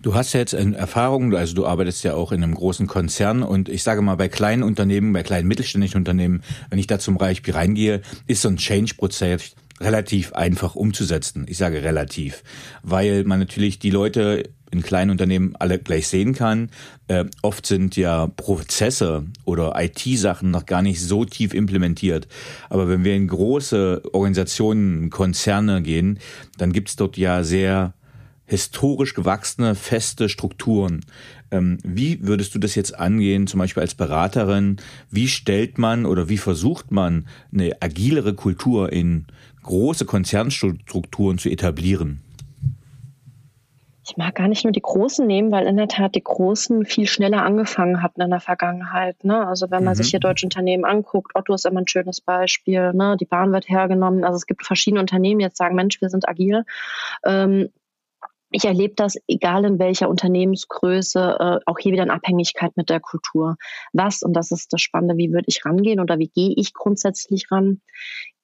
Du 0.02 0.16
hast 0.16 0.32
ja 0.32 0.40
jetzt 0.40 0.52
Erfahrung, 0.52 1.32
also 1.32 1.54
du 1.54 1.64
arbeitest 1.64 2.02
ja 2.02 2.14
auch 2.14 2.32
in 2.32 2.42
einem 2.42 2.56
großen 2.56 2.88
Konzern 2.88 3.44
und 3.44 3.68
ich 3.68 3.84
sage 3.84 4.02
mal, 4.02 4.16
bei 4.16 4.28
kleinen 4.28 4.64
Unternehmen, 4.64 5.12
bei 5.12 5.22
kleinen 5.22 5.46
mittelständischen 5.46 5.98
Unternehmen, 5.98 6.42
wenn 6.70 6.80
ich 6.80 6.88
da 6.88 6.98
zum 6.98 7.18
Beispiel 7.18 7.54
reingehe, 7.54 8.02
ist 8.26 8.42
so 8.42 8.48
ein 8.48 8.56
Change-Prozess 8.56 9.54
relativ 9.82 10.32
einfach 10.32 10.74
umzusetzen. 10.74 11.46
Ich 11.48 11.58
sage 11.58 11.82
relativ, 11.82 12.42
weil 12.82 13.24
man 13.24 13.38
natürlich 13.38 13.78
die 13.78 13.90
Leute 13.90 14.44
in 14.70 14.82
kleinen 14.82 15.10
Unternehmen 15.10 15.54
alle 15.58 15.78
gleich 15.78 16.08
sehen 16.08 16.34
kann. 16.34 16.70
Äh, 17.06 17.26
oft 17.42 17.66
sind 17.66 17.94
ja 17.96 18.26
Prozesse 18.26 19.26
oder 19.44 19.74
IT-Sachen 19.76 20.50
noch 20.50 20.64
gar 20.66 20.82
nicht 20.82 21.00
so 21.00 21.24
tief 21.24 21.52
implementiert. 21.52 22.26
Aber 22.70 22.88
wenn 22.88 23.04
wir 23.04 23.14
in 23.14 23.28
große 23.28 24.02
Organisationen, 24.12 25.10
Konzerne 25.10 25.82
gehen, 25.82 26.18
dann 26.56 26.72
gibt's 26.72 26.96
dort 26.96 27.18
ja 27.18 27.44
sehr 27.44 27.92
historisch 28.46 29.14
gewachsene, 29.14 29.74
feste 29.74 30.28
Strukturen. 30.28 31.04
Ähm, 31.50 31.78
wie 31.84 32.26
würdest 32.26 32.54
du 32.54 32.58
das 32.58 32.74
jetzt 32.74 32.98
angehen, 32.98 33.46
zum 33.46 33.58
Beispiel 33.58 33.82
als 33.82 33.94
Beraterin? 33.94 34.78
Wie 35.10 35.28
stellt 35.28 35.78
man 35.78 36.06
oder 36.06 36.28
wie 36.28 36.38
versucht 36.38 36.90
man 36.90 37.26
eine 37.52 37.80
agilere 37.80 38.34
Kultur 38.34 38.92
in 38.92 39.26
große 39.62 40.04
Konzernstrukturen 40.04 41.38
zu 41.38 41.48
etablieren? 41.48 42.22
Ich 44.04 44.16
mag 44.16 44.34
gar 44.34 44.48
nicht 44.48 44.64
nur 44.64 44.72
die 44.72 44.82
Großen 44.82 45.24
nehmen, 45.24 45.52
weil 45.52 45.66
in 45.66 45.76
der 45.76 45.86
Tat 45.86 46.16
die 46.16 46.24
Großen 46.24 46.84
viel 46.86 47.06
schneller 47.06 47.44
angefangen 47.44 48.02
hatten 48.02 48.20
in 48.20 48.30
der 48.30 48.40
Vergangenheit. 48.40 49.22
Ne? 49.22 49.46
Also 49.46 49.70
wenn 49.70 49.84
man 49.84 49.94
mhm. 49.94 49.98
sich 49.98 50.10
hier 50.10 50.18
deutsche 50.18 50.44
Unternehmen 50.44 50.84
anguckt, 50.84 51.32
Otto 51.36 51.54
ist 51.54 51.66
immer 51.66 51.80
ein 51.80 51.88
schönes 51.88 52.20
Beispiel, 52.20 52.92
ne? 52.92 53.16
die 53.18 53.26
Bahn 53.26 53.52
wird 53.52 53.68
hergenommen. 53.68 54.24
Also 54.24 54.36
es 54.36 54.46
gibt 54.46 54.66
verschiedene 54.66 55.00
Unternehmen, 55.00 55.38
die 55.38 55.44
jetzt 55.44 55.56
sagen, 55.56 55.76
Mensch, 55.76 56.00
wir 56.00 56.10
sind 56.10 56.28
agil. 56.28 56.64
Ähm, 57.24 57.68
ich 58.50 58.64
erlebe 58.64 58.94
das, 58.96 59.16
egal 59.28 59.64
in 59.64 59.78
welcher 59.78 60.08
Unternehmensgröße, 60.08 61.36
äh, 61.40 61.58
auch 61.64 61.78
hier 61.78 61.92
wieder 61.92 62.02
in 62.02 62.10
Abhängigkeit 62.10 62.76
mit 62.76 62.90
der 62.90 63.00
Kultur. 63.00 63.56
Was, 63.92 64.22
und 64.22 64.34
das 64.34 64.50
ist 64.50 64.72
das 64.72 64.82
Spannende, 64.82 65.16
wie 65.16 65.32
würde 65.32 65.46
ich 65.48 65.64
rangehen 65.64 66.00
oder 66.00 66.18
wie 66.18 66.28
gehe 66.28 66.52
ich 66.56 66.74
grundsätzlich 66.74 67.50
ran? 67.50 67.80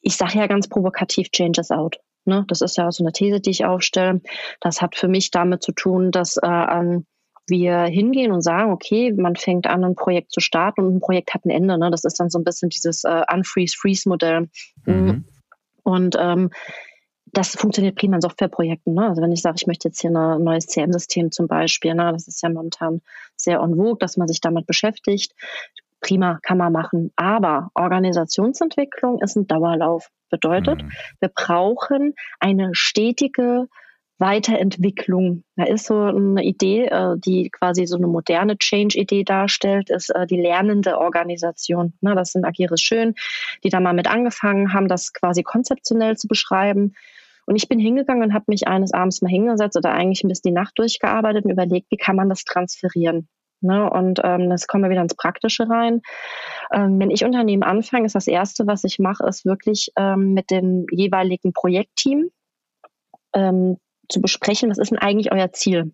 Ich 0.08 0.16
sage 0.16 0.38
ja 0.38 0.46
ganz 0.46 0.68
provokativ, 0.68 1.28
change 1.32 1.60
is 1.60 1.70
out. 1.70 2.00
Ne? 2.24 2.46
Das 2.48 2.62
ist 2.62 2.78
ja 2.78 2.90
so 2.90 3.04
eine 3.04 3.12
These, 3.12 3.42
die 3.42 3.50
ich 3.50 3.66
aufstelle. 3.66 4.22
Das 4.58 4.80
hat 4.80 4.96
für 4.96 5.06
mich 5.06 5.30
damit 5.30 5.62
zu 5.62 5.72
tun, 5.72 6.12
dass 6.12 6.38
äh, 6.38 7.00
wir 7.46 7.82
hingehen 7.82 8.32
und 8.32 8.40
sagen, 8.40 8.72
okay, 8.72 9.12
man 9.12 9.36
fängt 9.36 9.66
an, 9.66 9.84
ein 9.84 9.96
Projekt 9.96 10.32
zu 10.32 10.40
starten 10.40 10.80
und 10.80 10.96
ein 10.96 11.00
Projekt 11.00 11.34
hat 11.34 11.44
ein 11.44 11.50
Ende. 11.50 11.76
Ne? 11.76 11.90
Das 11.90 12.04
ist 12.04 12.18
dann 12.20 12.30
so 12.30 12.38
ein 12.38 12.44
bisschen 12.44 12.70
dieses 12.70 13.04
äh, 13.04 13.22
Unfreeze-Freeze-Modell. 13.30 14.48
Mhm. 14.86 15.26
Und 15.82 16.16
ähm, 16.18 16.52
das 17.26 17.54
funktioniert 17.54 17.96
prima 17.96 18.16
in 18.16 18.22
Softwareprojekten. 18.22 18.94
Ne? 18.94 19.10
Also 19.10 19.20
wenn 19.20 19.32
ich 19.32 19.42
sage, 19.42 19.56
ich 19.58 19.66
möchte 19.66 19.88
jetzt 19.88 20.00
hier 20.00 20.10
ein 20.10 20.42
neues 20.42 20.68
CM-System 20.68 21.32
zum 21.32 21.48
Beispiel, 21.48 21.94
ne? 21.94 22.12
das 22.12 22.28
ist 22.28 22.42
ja 22.42 22.48
momentan 22.48 23.02
sehr 23.36 23.60
en 23.60 23.76
vogue, 23.76 23.98
dass 23.98 24.16
man 24.16 24.26
sich 24.26 24.40
damit 24.40 24.66
beschäftigt. 24.66 25.34
Prima, 26.00 26.38
kann 26.42 26.58
man 26.58 26.72
machen. 26.72 27.12
Aber 27.16 27.70
Organisationsentwicklung 27.74 29.20
ist 29.20 29.36
ein 29.36 29.46
Dauerlauf. 29.46 30.08
Bedeutet, 30.30 30.82
mhm. 30.82 30.92
wir 31.20 31.30
brauchen 31.34 32.14
eine 32.38 32.70
stetige 32.74 33.66
Weiterentwicklung. 34.18 35.44
Da 35.56 35.64
ist 35.64 35.86
so 35.86 36.02
eine 36.02 36.42
Idee, 36.42 36.86
äh, 36.86 37.14
die 37.16 37.50
quasi 37.50 37.86
so 37.86 37.96
eine 37.96 38.08
moderne 38.08 38.58
Change-Idee 38.58 39.24
darstellt, 39.24 39.90
ist 39.90 40.10
äh, 40.10 40.26
die 40.26 40.40
lernende 40.40 40.98
Organisation. 40.98 41.94
Das 42.00 42.32
sind 42.32 42.44
Agiris 42.44 42.80
Schön, 42.80 43.14
die 43.62 43.68
da 43.68 43.80
mal 43.80 43.94
mit 43.94 44.08
angefangen 44.08 44.74
haben, 44.74 44.88
das 44.88 45.12
quasi 45.12 45.42
konzeptionell 45.42 46.16
zu 46.16 46.26
beschreiben. 46.26 46.94
Und 47.46 47.56
ich 47.56 47.68
bin 47.68 47.78
hingegangen 47.78 48.24
und 48.24 48.34
habe 48.34 48.44
mich 48.48 48.66
eines 48.66 48.92
Abends 48.92 49.22
mal 49.22 49.30
hingesetzt 49.30 49.76
oder 49.76 49.92
eigentlich 49.92 50.22
ein 50.24 50.28
bisschen 50.28 50.50
die 50.50 50.60
Nacht 50.60 50.78
durchgearbeitet 50.78 51.44
und 51.44 51.52
überlegt, 51.52 51.90
wie 51.90 51.96
kann 51.96 52.16
man 52.16 52.28
das 52.28 52.44
transferieren. 52.44 53.28
Ne, 53.60 53.90
und 53.90 54.20
ähm, 54.22 54.50
das 54.50 54.68
kommen 54.68 54.84
wir 54.84 54.90
wieder 54.90 55.02
ins 55.02 55.16
Praktische 55.16 55.68
rein. 55.68 56.00
Ähm, 56.72 57.00
wenn 57.00 57.10
ich 57.10 57.24
Unternehmen 57.24 57.64
anfange, 57.64 58.06
ist 58.06 58.14
das 58.14 58.28
Erste, 58.28 58.68
was 58.68 58.84
ich 58.84 59.00
mache, 59.00 59.26
ist 59.26 59.44
wirklich 59.44 59.90
ähm, 59.96 60.32
mit 60.32 60.50
dem 60.52 60.86
jeweiligen 60.92 61.52
Projektteam 61.52 62.30
ähm, 63.34 63.78
zu 64.08 64.20
besprechen, 64.20 64.70
was 64.70 64.78
ist 64.78 64.90
denn 64.90 64.98
eigentlich 64.98 65.32
euer 65.32 65.52
Ziel? 65.52 65.92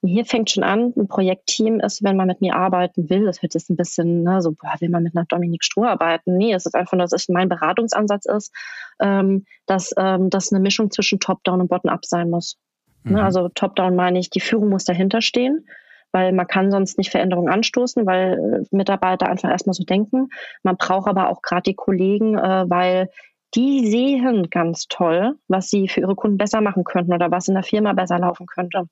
Und 0.00 0.08
hier 0.08 0.24
fängt 0.24 0.50
schon 0.50 0.62
an, 0.62 0.92
ein 0.96 1.08
Projektteam 1.08 1.80
ist, 1.80 2.04
wenn 2.04 2.16
man 2.16 2.28
mit 2.28 2.40
mir 2.40 2.54
arbeiten 2.54 3.10
will, 3.10 3.24
das 3.24 3.42
hört 3.42 3.54
jetzt 3.54 3.70
ein 3.70 3.76
bisschen 3.76 4.22
ne, 4.22 4.40
so, 4.42 4.52
boah, 4.52 4.74
will 4.80 4.90
man 4.90 5.02
mit 5.02 5.16
einer 5.16 5.24
Dominik 5.24 5.64
Stroh 5.64 5.84
arbeiten? 5.84 6.36
Nee, 6.36 6.52
es 6.52 6.66
ist 6.66 6.74
einfach 6.74 6.92
nur, 6.92 7.02
dass 7.02 7.12
es 7.12 7.28
mein 7.28 7.48
Beratungsansatz 7.48 8.26
ist, 8.26 8.54
ähm, 9.00 9.44
dass 9.66 9.92
ähm, 9.96 10.30
das 10.30 10.52
eine 10.52 10.60
Mischung 10.60 10.90
zwischen 10.90 11.20
Top-Down 11.20 11.62
und 11.62 11.68
Bottom-Up 11.68 12.04
sein 12.04 12.30
muss. 12.30 12.58
Ne, 13.02 13.10
mhm. 13.10 13.16
Ne, 13.16 13.24
also 13.24 13.48
Top-Down 13.48 13.96
meine 13.96 14.18
ich, 14.18 14.30
die 14.30 14.40
Führung 14.40 14.68
muss 14.68 14.84
dahinter 14.84 15.22
stehen 15.22 15.66
weil 16.12 16.32
man 16.32 16.46
kann 16.46 16.70
sonst 16.70 16.98
nicht 16.98 17.10
Veränderungen 17.10 17.52
anstoßen, 17.52 18.06
weil 18.06 18.64
äh, 18.72 18.76
Mitarbeiter 18.76 19.28
einfach 19.28 19.50
erstmal 19.50 19.74
so 19.74 19.84
denken. 19.84 20.28
Man 20.62 20.76
braucht 20.76 21.08
aber 21.08 21.28
auch 21.28 21.42
gerade 21.42 21.62
die 21.62 21.74
Kollegen, 21.74 22.36
äh, 22.36 22.64
weil 22.68 23.08
die 23.54 23.88
sehen 23.88 24.50
ganz 24.50 24.88
toll, 24.88 25.34
was 25.48 25.70
sie 25.70 25.88
für 25.88 26.00
ihre 26.00 26.14
Kunden 26.14 26.36
besser 26.36 26.60
machen 26.60 26.84
könnten 26.84 27.14
oder 27.14 27.30
was 27.30 27.48
in 27.48 27.54
der 27.54 27.62
Firma 27.62 27.94
besser 27.94 28.18
laufen 28.18 28.46
könnte. 28.46 28.84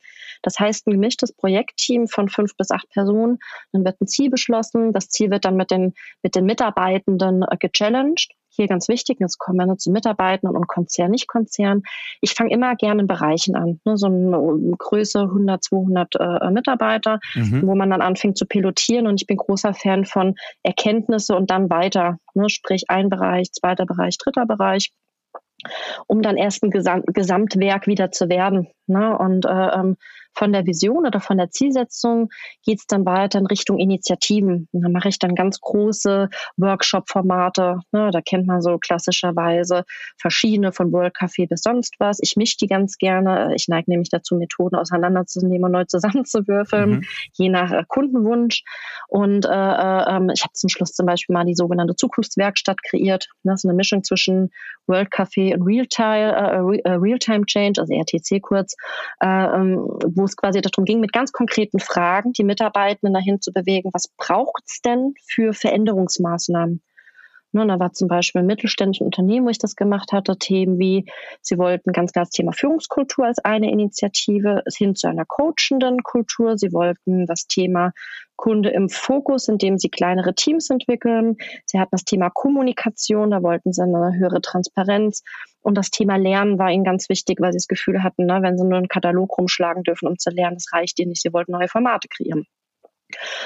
Das 0.42 0.58
heißt, 0.58 0.86
ein 0.86 0.92
gemischtes 0.92 1.32
Projektteam 1.32 2.08
von 2.08 2.28
fünf 2.28 2.56
bis 2.56 2.70
acht 2.70 2.88
Personen, 2.90 3.38
dann 3.72 3.84
wird 3.84 4.00
ein 4.00 4.06
Ziel 4.06 4.30
beschlossen, 4.30 4.92
das 4.92 5.08
Ziel 5.08 5.30
wird 5.30 5.44
dann 5.44 5.56
mit 5.56 5.70
den, 5.70 5.92
mit 6.22 6.34
den 6.34 6.46
Mitarbeitenden 6.46 7.42
äh, 7.42 7.56
gechallenged 7.58 8.32
hier 8.56 8.66
ganz 8.66 8.88
wichtig, 8.88 9.18
jetzt 9.20 9.38
kommen 9.38 9.58
wir 9.58 9.66
nur 9.66 9.78
zu 9.78 9.90
Mitarbeitern 9.90 10.56
und 10.56 10.66
Konzern, 10.66 11.10
nicht 11.10 11.28
Konzern. 11.28 11.82
Ich 12.20 12.34
fange 12.34 12.52
immer 12.52 12.74
gerne 12.76 13.02
in 13.02 13.06
Bereichen 13.06 13.54
an, 13.56 13.80
ne, 13.84 13.96
so 13.96 14.06
eine 14.06 14.76
Größe 14.78 15.20
100, 15.20 15.62
200 15.62 16.14
äh, 16.18 16.50
Mitarbeiter, 16.50 17.20
mhm. 17.34 17.66
wo 17.66 17.74
man 17.74 17.90
dann 17.90 18.02
anfängt 18.02 18.36
zu 18.36 18.46
pilotieren 18.46 19.06
und 19.06 19.20
ich 19.20 19.26
bin 19.26 19.36
großer 19.36 19.74
Fan 19.74 20.04
von 20.04 20.34
Erkenntnisse 20.62 21.36
und 21.36 21.50
dann 21.50 21.70
weiter, 21.70 22.18
ne, 22.34 22.48
sprich 22.48 22.84
ein 22.88 23.08
Bereich, 23.08 23.52
zweiter 23.52 23.86
Bereich, 23.86 24.18
dritter 24.18 24.46
Bereich 24.46 24.92
um 26.06 26.22
dann 26.22 26.36
erst 26.36 26.62
ein 26.62 26.70
Gesam 26.70 27.02
Gesamtwerk 27.06 27.86
wieder 27.86 28.10
zu 28.10 28.28
werden. 28.28 28.68
Ne? 28.86 29.16
Und 29.16 29.46
äh, 29.46 29.68
ähm, 29.74 29.96
von 30.36 30.52
der 30.52 30.66
Vision 30.66 31.06
oder 31.06 31.20
von 31.20 31.38
der 31.38 31.50
Zielsetzung 31.50 32.28
geht 32.64 32.78
es 32.78 32.86
dann 32.86 33.06
weiter 33.06 33.38
in 33.38 33.46
Richtung 33.46 33.78
Initiativen. 33.78 34.68
Und 34.72 34.82
da 34.82 34.88
mache 34.88 35.08
ich 35.08 35.18
dann 35.18 35.34
ganz 35.34 35.60
große 35.60 36.28
Workshop-Formate. 36.58 37.80
Ne? 37.92 38.10
Da 38.12 38.20
kennt 38.20 38.46
man 38.46 38.60
so 38.60 38.78
klassischerweise 38.78 39.84
verschiedene 40.18 40.72
von 40.72 40.92
World 40.92 41.16
Café 41.16 41.48
bis 41.48 41.62
sonst 41.62 41.94
was. 41.98 42.18
Ich 42.20 42.36
mische 42.36 42.56
die 42.60 42.66
ganz 42.66 42.98
gerne. 42.98 43.54
Ich 43.56 43.68
neige 43.68 43.90
nämlich 43.90 44.10
dazu, 44.10 44.36
Methoden 44.36 44.76
auseinanderzunehmen 44.76 45.64
und 45.64 45.72
neu 45.72 45.84
zusammenzuwürfeln, 45.84 46.90
mhm. 46.90 47.02
je 47.32 47.48
nach 47.48 47.72
äh, 47.72 47.84
Kundenwunsch. 47.88 48.62
Und 49.08 49.46
äh, 49.46 49.48
äh, 49.48 50.16
ähm, 50.16 50.30
ich 50.34 50.42
habe 50.42 50.52
zum 50.52 50.68
Schluss 50.68 50.92
zum 50.92 51.06
Beispiel 51.06 51.32
mal 51.32 51.44
die 51.44 51.54
sogenannte 51.54 51.96
Zukunftswerkstatt 51.96 52.82
kreiert. 52.82 53.28
Das 53.42 53.60
ist 53.60 53.64
eine 53.64 53.74
Mischung 53.74 54.04
zwischen 54.04 54.50
World 54.86 55.10
Café 55.10 55.54
und 55.54 55.62
Real-Time 55.62 56.82
äh, 56.84 56.90
Real 56.90 57.18
Change, 57.18 57.80
also 57.80 57.94
RTC 57.94 58.42
kurz, 58.42 58.76
äh, 59.20 59.26
ähm, 59.26 59.78
wo 60.06 60.25
es 60.26 60.36
quasi 60.36 60.60
darum 60.60 60.84
ging, 60.84 61.00
mit 61.00 61.12
ganz 61.12 61.32
konkreten 61.32 61.80
Fragen 61.80 62.32
die 62.32 62.44
Mitarbeitenden 62.44 63.14
dahin 63.14 63.40
zu 63.40 63.52
bewegen, 63.52 63.90
was 63.92 64.08
braucht 64.16 64.64
es 64.66 64.80
denn 64.82 65.14
für 65.26 65.54
Veränderungsmaßnahmen? 65.54 66.82
Ne, 67.56 67.66
da 67.66 67.80
war 67.80 67.94
zum 67.94 68.06
Beispiel 68.06 68.42
ein 68.42 68.46
mittelständisches 68.46 69.02
Unternehmen, 69.02 69.46
wo 69.46 69.50
ich 69.50 69.56
das 69.56 69.76
gemacht 69.76 70.12
hatte, 70.12 70.36
Themen 70.36 70.78
wie, 70.78 71.06
sie 71.40 71.56
wollten 71.56 71.90
ganz 71.92 72.12
klar 72.12 72.26
das 72.26 72.30
Thema 72.30 72.52
Führungskultur 72.52 73.24
als 73.24 73.38
eine 73.38 73.70
Initiative 73.70 74.62
hin 74.76 74.94
zu 74.94 75.08
einer 75.08 75.24
coachenden 75.24 76.02
Kultur. 76.02 76.58
Sie 76.58 76.74
wollten 76.74 77.24
das 77.24 77.46
Thema 77.46 77.92
Kunde 78.36 78.68
im 78.68 78.90
Fokus, 78.90 79.48
indem 79.48 79.78
sie 79.78 79.88
kleinere 79.88 80.34
Teams 80.34 80.68
entwickeln. 80.68 81.38
Sie 81.64 81.80
hatten 81.80 81.92
das 81.92 82.04
Thema 82.04 82.28
Kommunikation, 82.28 83.30
da 83.30 83.42
wollten 83.42 83.72
sie 83.72 83.82
eine 83.82 84.12
höhere 84.18 84.42
Transparenz. 84.42 85.22
Und 85.62 85.78
das 85.78 85.90
Thema 85.90 86.16
Lernen 86.16 86.58
war 86.58 86.70
ihnen 86.70 86.84
ganz 86.84 87.08
wichtig, 87.08 87.40
weil 87.40 87.52
sie 87.52 87.58
das 87.58 87.68
Gefühl 87.68 88.02
hatten, 88.02 88.26
ne, 88.26 88.42
wenn 88.42 88.58
sie 88.58 88.66
nur 88.66 88.76
einen 88.76 88.88
Katalog 88.88 89.38
rumschlagen 89.38 89.82
dürfen, 89.82 90.08
um 90.08 90.18
zu 90.18 90.28
lernen, 90.28 90.56
das 90.56 90.74
reicht 90.74 90.98
ihnen 90.98 91.08
nicht. 91.08 91.22
Sie 91.22 91.32
wollten 91.32 91.52
neue 91.52 91.68
Formate 91.68 92.08
kreieren. 92.08 92.44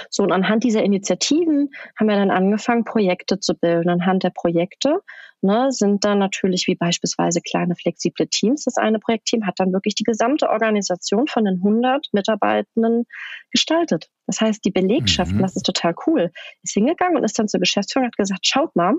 So, 0.08 0.22
und 0.22 0.32
anhand 0.32 0.64
dieser 0.64 0.82
Initiativen 0.82 1.70
haben 1.98 2.08
wir 2.08 2.16
dann 2.16 2.30
angefangen, 2.30 2.84
Projekte 2.84 3.40
zu 3.40 3.54
bilden. 3.54 3.90
Anhand 3.90 4.22
der 4.22 4.30
Projekte 4.30 5.00
ne, 5.42 5.70
sind 5.70 6.04
dann 6.04 6.18
natürlich 6.18 6.66
wie 6.66 6.74
beispielsweise 6.74 7.40
kleine 7.40 7.76
flexible 7.76 8.26
Teams. 8.26 8.64
Das 8.64 8.76
eine 8.76 8.98
Projektteam 8.98 9.46
hat 9.46 9.54
dann 9.58 9.72
wirklich 9.72 9.94
die 9.94 10.04
gesamte 10.04 10.48
Organisation 10.48 11.26
von 11.26 11.44
den 11.44 11.56
100 11.56 12.08
Mitarbeitenden 12.12 13.06
gestaltet. 13.50 14.08
Das 14.26 14.40
heißt, 14.40 14.64
die 14.64 14.70
Belegschaft, 14.70 15.32
mhm. 15.32 15.40
das 15.40 15.56
ist 15.56 15.66
total 15.66 15.94
cool, 16.06 16.30
ist 16.62 16.74
hingegangen 16.74 17.16
und 17.16 17.24
ist 17.24 17.38
dann 17.38 17.48
zur 17.48 17.60
Geschäftsführung 17.60 18.06
und 18.06 18.12
hat 18.12 18.16
gesagt, 18.16 18.46
schaut 18.46 18.74
mal, 18.76 18.94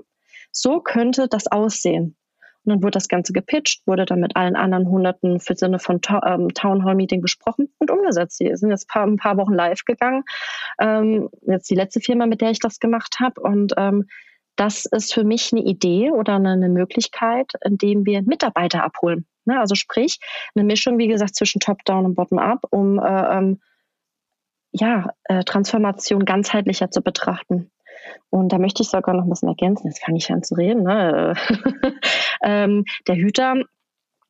so 0.52 0.80
könnte 0.80 1.28
das 1.28 1.46
aussehen. 1.46 2.16
Und 2.64 2.70
dann 2.70 2.82
wurde 2.82 2.92
das 2.92 3.08
Ganze 3.08 3.32
gepitcht, 3.32 3.86
wurde 3.86 4.04
dann 4.04 4.20
mit 4.20 4.36
allen 4.36 4.56
anderen 4.56 4.88
Hunderten 4.88 5.40
für 5.40 5.56
Sinne 5.56 5.78
von 5.78 6.00
ähm, 6.24 6.54
Town 6.54 6.84
Hall 6.84 6.94
Meeting 6.94 7.20
besprochen 7.20 7.72
und 7.78 7.90
umgesetzt. 7.90 8.40
Wir 8.40 8.56
sind 8.56 8.70
jetzt 8.70 8.88
paar, 8.88 9.04
ein 9.06 9.16
paar 9.16 9.36
Wochen 9.36 9.54
live 9.54 9.84
gegangen. 9.84 10.22
Ähm, 10.80 11.28
jetzt 11.42 11.70
die 11.70 11.74
letzte 11.74 12.00
Firma, 12.00 12.26
mit 12.26 12.40
der 12.40 12.50
ich 12.50 12.60
das 12.60 12.78
gemacht 12.78 13.16
habe. 13.20 13.40
Und 13.40 13.74
ähm, 13.76 14.06
das 14.56 14.84
ist 14.86 15.12
für 15.12 15.24
mich 15.24 15.52
eine 15.52 15.62
Idee 15.62 16.10
oder 16.10 16.36
eine, 16.36 16.68
Möglichkeit, 16.68 17.52
indem 17.64 18.06
wir 18.06 18.22
Mitarbeiter 18.22 18.84
abholen. 18.84 19.26
Ne? 19.44 19.58
Also 19.58 19.74
sprich, 19.74 20.18
eine 20.54 20.64
Mischung, 20.64 20.98
wie 20.98 21.08
gesagt, 21.08 21.34
zwischen 21.34 21.60
Top-Down 21.60 22.04
und 22.04 22.14
Bottom-Up, 22.14 22.66
um 22.70 22.98
äh, 22.98 23.38
ähm, 23.38 23.60
ja, 24.70 25.10
äh, 25.24 25.44
Transformation 25.44 26.24
ganzheitlicher 26.24 26.90
zu 26.90 27.02
betrachten. 27.02 27.70
Und 28.30 28.50
da 28.50 28.58
möchte 28.58 28.82
ich 28.82 28.88
sogar 28.88 29.14
noch 29.14 29.24
ein 29.24 29.30
bisschen 29.30 29.48
ergänzen. 29.48 29.88
Jetzt 29.88 30.04
fange 30.04 30.18
ich 30.18 30.30
an 30.30 30.42
zu 30.42 30.54
reden. 30.54 30.82
Ne? 30.82 31.34
ähm, 32.42 32.84
der 33.06 33.16
Hüter, 33.16 33.56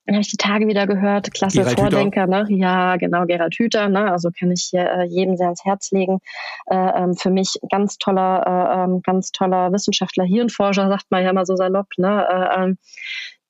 habe 0.09 0.21
ich 0.21 0.31
die 0.31 0.37
Tage 0.37 0.67
wieder 0.67 0.87
gehört, 0.87 1.33
klasse 1.33 1.59
Gerald 1.59 1.79
Vordenker, 1.79 2.25
Hüter. 2.25 2.45
ne? 2.45 2.57
Ja, 2.57 2.97
genau, 2.97 3.25
Gerald 3.27 3.55
Hüter, 3.55 3.89
ne? 3.89 4.11
Also 4.11 4.31
kann 4.37 4.51
ich 4.51 4.69
hier 4.71 4.91
äh, 4.91 5.05
jedem 5.05 5.37
sehr 5.37 5.47
ans 5.47 5.65
Herz 5.65 5.93
legen. 5.93 6.19
Äh, 6.67 6.75
ähm, 6.75 7.15
für 7.15 7.31
mich 7.31 7.55
ganz 7.71 7.99
toller, 7.99 8.45
äh, 8.45 8.85
ähm, 8.85 9.03
ganz 9.03 9.31
toller 9.31 9.73
Wissenschaftler, 9.73 10.25
Hirnforscher, 10.25 10.89
sagt 10.89 11.11
man 11.11 11.23
ja 11.23 11.31
immer 11.31 11.47
so 11.47 11.55
salopp, 11.55 11.87
ne? 11.97 12.27
Äh, 12.29 12.63
ähm, 12.63 12.79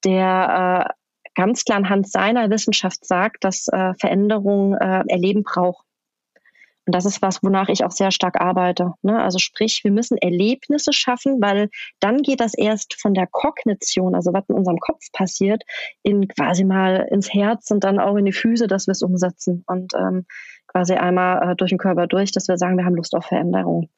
der 0.04 0.86
äh, 0.88 0.92
ganz 1.34 1.64
klar 1.64 1.78
anhand 1.78 2.10
seiner 2.10 2.50
Wissenschaft 2.50 3.06
sagt, 3.06 3.44
dass 3.44 3.68
äh, 3.68 3.94
Veränderung 3.98 4.74
Erleben 4.74 5.44
braucht. 5.44 5.86
Und 6.86 6.94
das 6.94 7.04
ist 7.04 7.22
was, 7.22 7.42
wonach 7.42 7.68
ich 7.68 7.84
auch 7.84 7.92
sehr 7.92 8.10
stark 8.10 8.40
arbeite. 8.40 8.94
Ne? 9.02 9.22
Also 9.22 9.38
sprich, 9.38 9.80
wir 9.84 9.92
müssen 9.92 10.18
Erlebnisse 10.18 10.92
schaffen, 10.92 11.40
weil 11.40 11.70
dann 12.00 12.22
geht 12.22 12.40
das 12.40 12.54
erst 12.54 13.00
von 13.00 13.14
der 13.14 13.28
Kognition, 13.30 14.14
also 14.14 14.32
was 14.32 14.48
in 14.48 14.56
unserem 14.56 14.78
Kopf 14.78 15.00
passiert, 15.12 15.62
in 16.02 16.26
quasi 16.26 16.64
mal 16.64 17.06
ins 17.10 17.32
Herz 17.32 17.70
und 17.70 17.84
dann 17.84 18.00
auch 18.00 18.16
in 18.16 18.24
die 18.24 18.32
Füße, 18.32 18.66
dass 18.66 18.88
wir 18.88 18.92
es 18.92 19.02
umsetzen 19.02 19.62
und 19.66 19.92
ähm, 19.94 20.26
quasi 20.66 20.94
einmal 20.94 21.52
äh, 21.52 21.56
durch 21.56 21.70
den 21.70 21.78
Körper 21.78 22.06
durch, 22.06 22.32
dass 22.32 22.48
wir 22.48 22.58
sagen, 22.58 22.76
wir 22.76 22.84
haben 22.84 22.96
Lust 22.96 23.14
auf 23.14 23.26
Veränderung. 23.26 23.88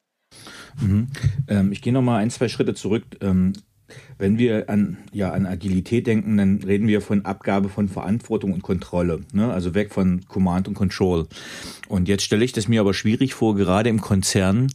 Mhm. 0.79 1.07
Ähm, 1.47 1.71
ich 1.71 1.81
gehe 1.81 1.93
noch 1.93 2.01
mal 2.01 2.17
ein, 2.17 2.29
zwei 2.29 2.49
Schritte 2.49 2.73
zurück. 2.73 3.03
Ähm, 3.21 3.53
wenn 4.17 4.37
wir 4.37 4.69
an, 4.69 4.97
ja, 5.11 5.31
an 5.31 5.45
Agilität 5.45 6.07
denken, 6.07 6.37
dann 6.37 6.61
reden 6.63 6.87
wir 6.87 7.01
von 7.01 7.25
Abgabe 7.25 7.69
von 7.69 7.87
Verantwortung 7.87 8.53
und 8.53 8.63
Kontrolle, 8.63 9.21
ne? 9.33 9.51
also 9.51 9.73
weg 9.73 9.93
von 9.93 10.25
Command 10.27 10.67
und 10.67 10.73
Control. 10.73 11.27
Und 11.87 12.07
jetzt 12.07 12.23
stelle 12.23 12.45
ich 12.45 12.53
das 12.53 12.67
mir 12.67 12.81
aber 12.81 12.93
schwierig 12.93 13.33
vor, 13.33 13.55
gerade 13.55 13.89
im 13.89 14.01
Konzern, 14.01 14.67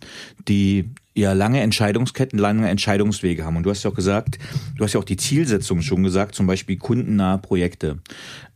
die 0.48 0.90
ja 1.14 1.32
lange 1.32 1.60
Entscheidungsketten, 1.60 2.38
lange 2.38 2.68
Entscheidungswege 2.68 3.44
haben. 3.44 3.56
Und 3.56 3.64
du 3.64 3.70
hast 3.70 3.82
ja 3.82 3.90
auch 3.90 3.94
gesagt, 3.94 4.38
du 4.76 4.84
hast 4.84 4.92
ja 4.92 5.00
auch 5.00 5.04
die 5.04 5.16
Zielsetzung 5.16 5.82
schon 5.82 6.02
gesagt, 6.02 6.34
zum 6.34 6.46
Beispiel 6.46 6.76
kundennahe 6.76 7.38
Projekte. 7.38 7.98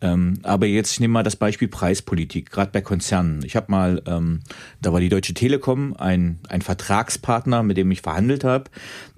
Ähm, 0.00 0.38
aber 0.42 0.66
jetzt 0.66 0.92
ich 0.92 1.00
nehme 1.00 1.12
mal 1.12 1.22
das 1.22 1.36
Beispiel 1.36 1.68
Preispolitik, 1.68 2.50
gerade 2.50 2.70
bei 2.70 2.80
Konzernen. 2.80 3.44
Ich 3.44 3.56
habe 3.56 3.70
mal, 3.70 4.02
ähm, 4.06 4.40
da 4.80 4.92
war 4.92 5.00
die 5.00 5.08
Deutsche 5.08 5.34
Telekom 5.34 5.96
ein, 5.96 6.38
ein 6.48 6.62
Vertragspartner, 6.62 7.62
mit 7.62 7.76
dem 7.76 7.90
ich 7.90 8.02
verhandelt 8.02 8.44
habe, 8.44 8.70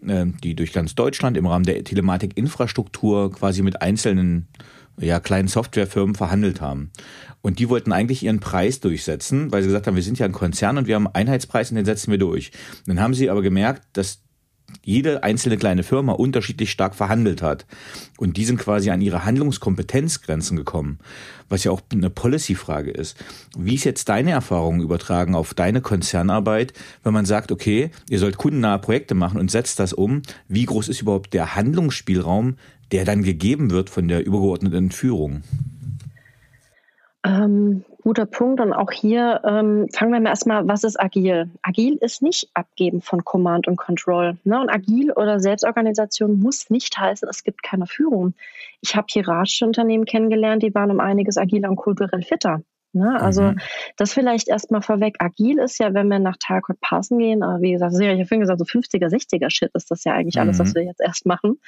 äh, 0.07 0.27
die 0.43 0.55
durch 0.55 0.73
ganz 0.73 0.95
Deutschland 0.95 1.37
im 1.37 1.47
Rahmen 1.47 1.65
der 1.65 1.85
Telematikinfrastruktur 1.85 3.33
quasi 3.33 3.63
mit 3.63 3.83
einzelnen 3.83 4.49
ja, 4.99 5.21
kleinen 5.21 5.49
Softwarefirmen 5.49 6.15
verhandelt 6.15 6.61
haben. 6.61 6.91
Und 7.43 7.59
die 7.59 7.69
wollten 7.69 7.93
eigentlich 7.93 8.23
ihren 8.23 8.41
Preis 8.41 8.81
durchsetzen, 8.81 9.53
weil 9.53 9.63
sie 9.63 9.69
gesagt 9.69 9.87
haben, 9.87 9.97
wir 9.97 10.03
sind 10.03 10.19
ja 10.19 10.27
ein 10.27 10.33
Konzern 10.33 10.79
und 10.79 10.87
wir 10.87 10.95
haben 10.95 11.07
einen 11.07 11.15
Einheitspreis 11.15 11.71
und 11.71 11.77
den 11.77 11.85
setzen 11.85 12.11
wir 12.11 12.19
durch. 12.19 12.51
Dann 12.87 13.01
haben 13.01 13.15
sie 13.15 13.31
aber 13.31 13.43
gemerkt, 13.43 13.83
dass 13.93 14.21
jede 14.83 15.23
einzelne 15.23 15.57
kleine 15.57 15.83
Firma 15.83 16.13
unterschiedlich 16.13 16.71
stark 16.71 16.95
verhandelt 16.95 17.43
hat. 17.43 17.67
Und 18.19 18.37
die 18.37 18.45
sind 18.45 18.59
quasi 18.59 18.91
an 18.91 19.01
ihre 19.01 19.25
Handlungskompetenzgrenzen 19.25 20.57
gekommen, 20.57 20.99
was 21.49 21.65
ja 21.65 21.73
auch 21.73 21.81
eine 21.93 22.11
Policy-Frage 22.11 22.91
ist. 22.91 23.17
Wie 23.57 23.75
ist 23.75 23.85
jetzt 23.85 24.09
deine 24.09 24.33
Erfahrung 24.33 24.81
übertragen 24.81 25.35
auf 25.35 25.55
deine 25.55 25.81
Konzernarbeit, 25.81 26.73
wenn 27.03 27.13
man 27.13 27.27
sagt, 27.27 27.53
okay, 27.53 27.91
ihr 28.09 28.19
sollt 28.19 28.39
kundennahe 28.39 28.79
Projekte 28.79 29.15
machen 29.15 29.39
und 29.41 29.51
setzt 29.51 29.79
das 29.79 29.93
um? 29.93 30.23
Wie 30.49 30.65
groß 30.67 30.89
ist 30.89 31.03
überhaupt 31.03 31.35
der 31.35 31.55
Handlungsspielraum, 31.55 32.57
der 32.93 33.05
dann 33.05 33.23
gegeben 33.23 33.71
wird 33.71 33.91
von 33.91 34.09
der 34.09 34.25
übergeordneten 34.25 34.91
Führung? 34.91 35.43
Ähm, 37.25 37.85
guter 38.03 38.27
Punkt. 38.27 38.61
Und 38.61 38.73
auch 38.73 38.93
hier 38.93 39.41
ähm, 39.45 39.89
fangen 39.93 40.13
wir 40.13 40.21
mal 40.21 40.31
erstmal, 40.31 40.69
was 40.69 40.85
ist 40.85 40.99
agil? 41.01 41.51
Agil 41.63 41.97
ist 42.01 42.23
nicht 42.23 42.49
Abgeben 42.55 43.03
von 43.03 43.25
Command 43.25 43.67
und 43.67 43.77
Control. 43.77 44.37
Ne? 44.45 44.61
Und 44.61 44.71
agil 44.71 45.11
oder 45.11 45.41
Selbstorganisation 45.41 46.39
muss 46.39 46.71
nicht 46.71 46.97
heißen, 46.97 47.29
es 47.29 47.43
gibt 47.43 47.65
keine 47.65 47.87
Führung. 47.87 48.35
Ich 48.81 48.95
habe 48.95 49.07
hierarchische 49.11 49.67
Unternehmen 49.67 50.05
kennengelernt, 50.05 50.63
die 50.63 50.75
waren 50.75 50.93
um 50.93 51.01
einiges 51.01 51.37
agiler 51.37 51.69
und 51.69 51.77
kulturell 51.77 52.23
fitter. 52.23 52.63
Ne? 52.93 53.21
Also 53.21 53.43
mhm. 53.43 53.59
das 53.97 54.13
vielleicht 54.13 54.49
erstmal 54.49 54.83
vorweg. 54.83 55.17
Agil 55.19 55.59
ist 55.59 55.79
ja, 55.79 55.93
wenn 55.95 56.09
wir 56.09 56.19
nach 56.19 56.37
Talcott 56.39 56.81
Parson 56.81 57.19
gehen, 57.19 57.43
aber 57.43 57.61
wie 57.61 57.73
gesagt, 57.73 57.93
ich 57.95 58.07
habe 58.07 58.25
vorhin 58.25 58.41
gesagt, 58.41 58.59
so 58.59 58.65
50er, 58.65 59.09
60er 59.09 59.51
Shit 59.51 59.71
ist 59.75 59.91
das 59.91 60.05
ja 60.05 60.15
eigentlich 60.15 60.41
alles, 60.41 60.59
mhm. 60.59 60.63
was 60.63 60.75
wir 60.75 60.83
jetzt 60.85 61.01
erst 61.01 61.27
machen. 61.27 61.61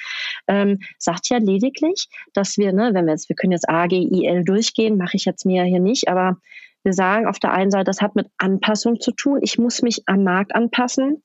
Ähm, 0.47 0.79
sagt 0.99 1.29
ja 1.29 1.39
lediglich, 1.39 2.09
dass 2.33 2.57
wir, 2.57 2.73
ne, 2.73 2.91
wenn 2.95 3.07
wir 3.07 3.13
jetzt, 3.13 3.29
wir 3.29 3.37
können 3.37 3.53
jetzt 3.53 3.69
A, 3.69 3.87
G, 3.87 3.97
I, 3.97 4.27
L 4.27 4.45
durchgehen, 4.45 4.97
mache 4.97 5.17
ich 5.17 5.25
jetzt 5.25 5.45
mir 5.45 5.65
hier 5.65 5.81
nicht, 5.81 6.09
aber 6.09 6.39
wir 6.83 6.93
sagen 6.93 7.27
auf 7.27 7.39
der 7.39 7.53
einen 7.53 7.71
Seite, 7.71 7.85
das 7.85 8.01
hat 8.01 8.15
mit 8.15 8.29
Anpassung 8.39 9.01
zu 9.01 9.13
tun. 9.13 9.41
Ich 9.43 9.59
muss 9.59 9.83
mich 9.83 10.05
am 10.07 10.25
Markt 10.25 10.55
anpassen. 10.55 11.23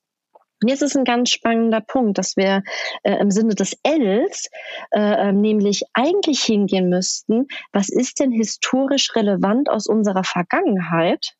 Jetzt 0.68 0.82
ist 0.82 0.96
ein 0.96 1.04
ganz 1.04 1.30
spannender 1.30 1.80
Punkt, 1.80 2.18
dass 2.18 2.36
wir 2.36 2.62
äh, 3.02 3.16
im 3.18 3.30
Sinne 3.30 3.54
des 3.54 3.76
Ls 3.82 4.48
äh, 4.90 5.28
ähm, 5.28 5.40
nämlich 5.40 5.82
eigentlich 5.92 6.42
hingehen 6.42 6.88
müssten, 6.88 7.46
was 7.72 7.88
ist 7.88 8.20
denn 8.20 8.30
historisch 8.30 9.14
relevant 9.14 9.68
aus 9.68 9.86
unserer 9.86 10.24
Vergangenheit? 10.24 11.34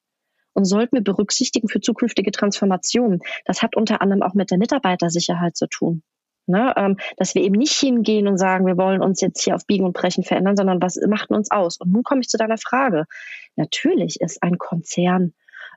Und 0.56 0.66
sollten 0.66 0.96
wir 0.96 1.02
berücksichtigen 1.02 1.68
für 1.68 1.80
zukünftige 1.80 2.30
Transformationen. 2.30 3.20
Das 3.44 3.60
hat 3.60 3.74
unter 3.74 4.00
anderem 4.00 4.22
auch 4.22 4.34
mit 4.34 4.52
der 4.52 4.58
Mitarbeitersicherheit 4.58 5.56
zu 5.56 5.66
tun. 5.66 6.04
Ne, 6.46 6.74
ähm, 6.76 6.98
dass 7.16 7.34
wir 7.34 7.42
eben 7.42 7.56
nicht 7.56 7.72
hingehen 7.72 8.28
und 8.28 8.36
sagen, 8.36 8.66
wir 8.66 8.76
wollen 8.76 9.00
uns 9.00 9.22
jetzt 9.22 9.42
hier 9.42 9.54
auf 9.54 9.66
Biegen 9.66 9.86
und 9.86 9.94
Brechen 9.94 10.24
verändern, 10.24 10.56
sondern 10.58 10.82
was 10.82 11.00
macht 11.08 11.30
uns 11.30 11.50
aus? 11.50 11.78
Und 11.78 11.90
nun 11.90 12.02
komme 12.02 12.20
ich 12.20 12.28
zu 12.28 12.36
deiner 12.36 12.58
Frage. 12.58 13.06
Natürlich 13.56 14.20
ist 14.20 14.42
ein 14.42 14.58
Konzern 14.58 15.32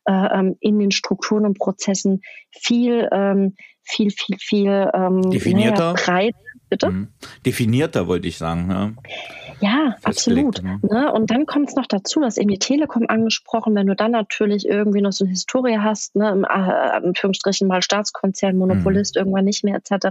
äh, 0.08 0.40
ähm, 0.40 0.56
in 0.60 0.80
den 0.80 0.92
Strukturen 0.92 1.46
und 1.46 1.60
Prozessen 1.60 2.22
viel, 2.52 3.08
ähm, 3.12 3.56
viel, 3.84 4.12
viel, 4.12 4.38
viel 4.40 4.92
ähm, 4.94 5.30
definierter. 5.30 5.94
Naja, 5.94 6.06
breit. 6.06 6.36
Bitte? 6.70 6.90
Mhm. 6.90 7.08
Definierter 7.46 8.08
wollte 8.08 8.28
ich 8.28 8.38
sagen. 8.38 8.70
Ja. 8.70 8.92
Ja, 9.60 9.96
absolut. 10.04 10.62
Ne? 10.62 10.80
ne? 10.84 11.12
Und 11.12 11.32
dann 11.32 11.46
kommt 11.46 11.70
es 11.70 11.76
noch 11.76 11.88
dazu, 11.88 12.20
dass 12.20 12.38
eben 12.38 12.50
die 12.50 12.60
Telekom 12.60 13.06
angesprochen, 13.08 13.74
wenn 13.76 13.88
du 13.88 13.96
dann 13.96 14.12
natürlich 14.12 14.68
irgendwie 14.68 15.02
noch 15.02 15.12
so 15.12 15.26
eine 15.26 15.32
Historie 15.32 15.80
hast, 15.80 16.16
ne, 16.16 16.30
im 16.30 16.44
äh, 16.44 16.48
Anführungsstrichen 16.48 17.68
mal 17.68 17.82
Staatskonzern, 17.82 18.58
Monopolist, 18.58 19.16
mhm. 19.16 19.22
irgendwann 19.22 19.46
nicht 19.46 19.64
mehr 19.64 19.76
etc. 19.76 20.08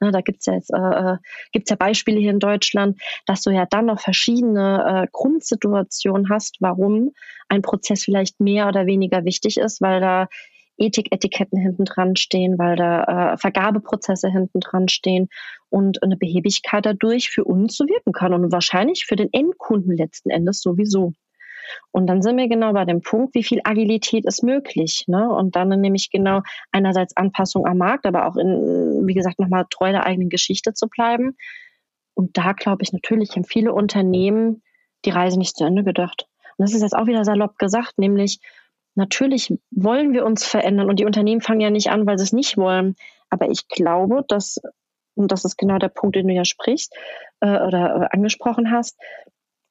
Ne, 0.00 0.10
da 0.10 0.20
gibt's 0.20 0.46
ja 0.46 0.54
jetzt 0.54 0.72
äh, 0.72 0.76
äh, 0.76 1.16
gibt's 1.52 1.70
ja 1.70 1.76
Beispiele 1.76 2.18
hier 2.18 2.30
in 2.30 2.40
Deutschland, 2.40 3.00
dass 3.26 3.42
du 3.42 3.50
ja 3.50 3.66
dann 3.66 3.86
noch 3.86 4.00
verschiedene 4.00 5.04
äh, 5.04 5.08
Grundsituationen 5.12 6.30
hast, 6.30 6.56
warum 6.60 7.12
ein 7.48 7.62
Prozess 7.62 8.04
vielleicht 8.04 8.40
mehr 8.40 8.68
oder 8.68 8.86
weniger 8.86 9.24
wichtig 9.24 9.58
ist, 9.58 9.80
weil 9.80 10.00
da 10.00 10.28
Ethiketiketten 10.78 11.58
hinten 11.58 11.84
dran 11.84 12.16
stehen, 12.16 12.58
weil 12.58 12.76
da 12.76 13.32
äh, 13.32 13.36
Vergabeprozesse 13.36 14.30
hinten 14.30 14.60
dran 14.60 14.88
stehen 14.88 15.28
und 15.68 16.02
eine 16.02 16.16
Behebigkeit 16.16 16.86
dadurch 16.86 17.30
für 17.30 17.44
uns 17.44 17.76
so 17.76 17.86
wirken 17.86 18.12
kann 18.12 18.32
und 18.32 18.52
wahrscheinlich 18.52 19.04
für 19.06 19.16
den 19.16 19.28
Endkunden 19.32 19.96
letzten 19.96 20.30
Endes 20.30 20.60
sowieso. 20.60 21.12
Und 21.90 22.06
dann 22.06 22.22
sind 22.22 22.36
wir 22.36 22.48
genau 22.48 22.72
bei 22.72 22.84
dem 22.84 23.02
Punkt, 23.02 23.34
wie 23.34 23.42
viel 23.42 23.60
Agilität 23.64 24.24
ist 24.24 24.42
möglich. 24.42 25.04
Ne? 25.06 25.28
Und 25.28 25.56
dann 25.56 25.68
nämlich 25.68 26.10
genau 26.10 26.42
einerseits 26.72 27.16
Anpassung 27.16 27.66
am 27.66 27.78
Markt, 27.78 28.06
aber 28.06 28.26
auch 28.26 28.36
in, 28.36 29.06
wie 29.06 29.14
gesagt, 29.14 29.38
nochmal 29.38 29.66
treu 29.68 29.92
der 29.92 30.06
eigenen 30.06 30.30
Geschichte 30.30 30.72
zu 30.72 30.88
bleiben. 30.88 31.36
Und 32.14 32.36
da 32.36 32.52
glaube 32.52 32.82
ich 32.82 32.92
natürlich 32.92 33.30
haben 33.36 33.44
viele 33.44 33.72
Unternehmen 33.72 34.62
die 35.04 35.10
Reise 35.10 35.38
nicht 35.38 35.56
zu 35.56 35.64
Ende 35.64 35.84
gedacht. 35.84 36.26
Und 36.56 36.64
das 36.64 36.74
ist 36.74 36.82
jetzt 36.82 36.96
auch 36.96 37.06
wieder 37.06 37.24
salopp 37.24 37.58
gesagt, 37.58 37.98
nämlich 37.98 38.40
natürlich 38.98 39.54
wollen 39.70 40.12
wir 40.12 40.26
uns 40.26 40.44
verändern 40.44 40.90
und 40.90 40.98
die 40.98 41.06
Unternehmen 41.06 41.40
fangen 41.40 41.60
ja 41.60 41.70
nicht 41.70 41.88
an, 41.88 42.06
weil 42.06 42.18
sie 42.18 42.24
es 42.24 42.32
nicht 42.32 42.58
wollen. 42.58 42.96
Aber 43.30 43.48
ich 43.48 43.68
glaube, 43.68 44.24
dass, 44.28 44.60
und 45.14 45.32
das 45.32 45.44
ist 45.44 45.56
genau 45.56 45.78
der 45.78 45.88
Punkt, 45.88 46.16
den 46.16 46.26
du 46.26 46.34
ja 46.34 46.44
sprichst 46.44 46.94
äh, 47.40 47.46
oder 47.46 48.02
äh, 48.02 48.16
angesprochen 48.16 48.70
hast, 48.70 48.98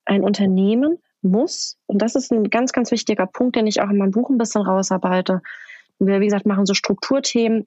ein 0.06 0.24
Unternehmen 0.24 0.98
muss, 1.22 1.78
und 1.88 2.02
das 2.02 2.16
ist 2.16 2.32
ein 2.32 2.50
ganz, 2.50 2.72
ganz 2.72 2.92
wichtiger 2.92 3.28
Punkt, 3.28 3.56
den 3.56 3.68
ich 3.68 3.82
auch 3.82 3.90
in 3.90 3.98
meinem 3.98 4.12
Buch 4.12 4.30
ein 4.30 4.38
bisschen 4.38 4.62
rausarbeite. 4.62 5.42
Wir, 6.00 6.22
wie 6.22 6.26
gesagt, 6.26 6.46
machen 6.46 6.66
so 6.66 6.74
Strukturthemen, 6.74 7.66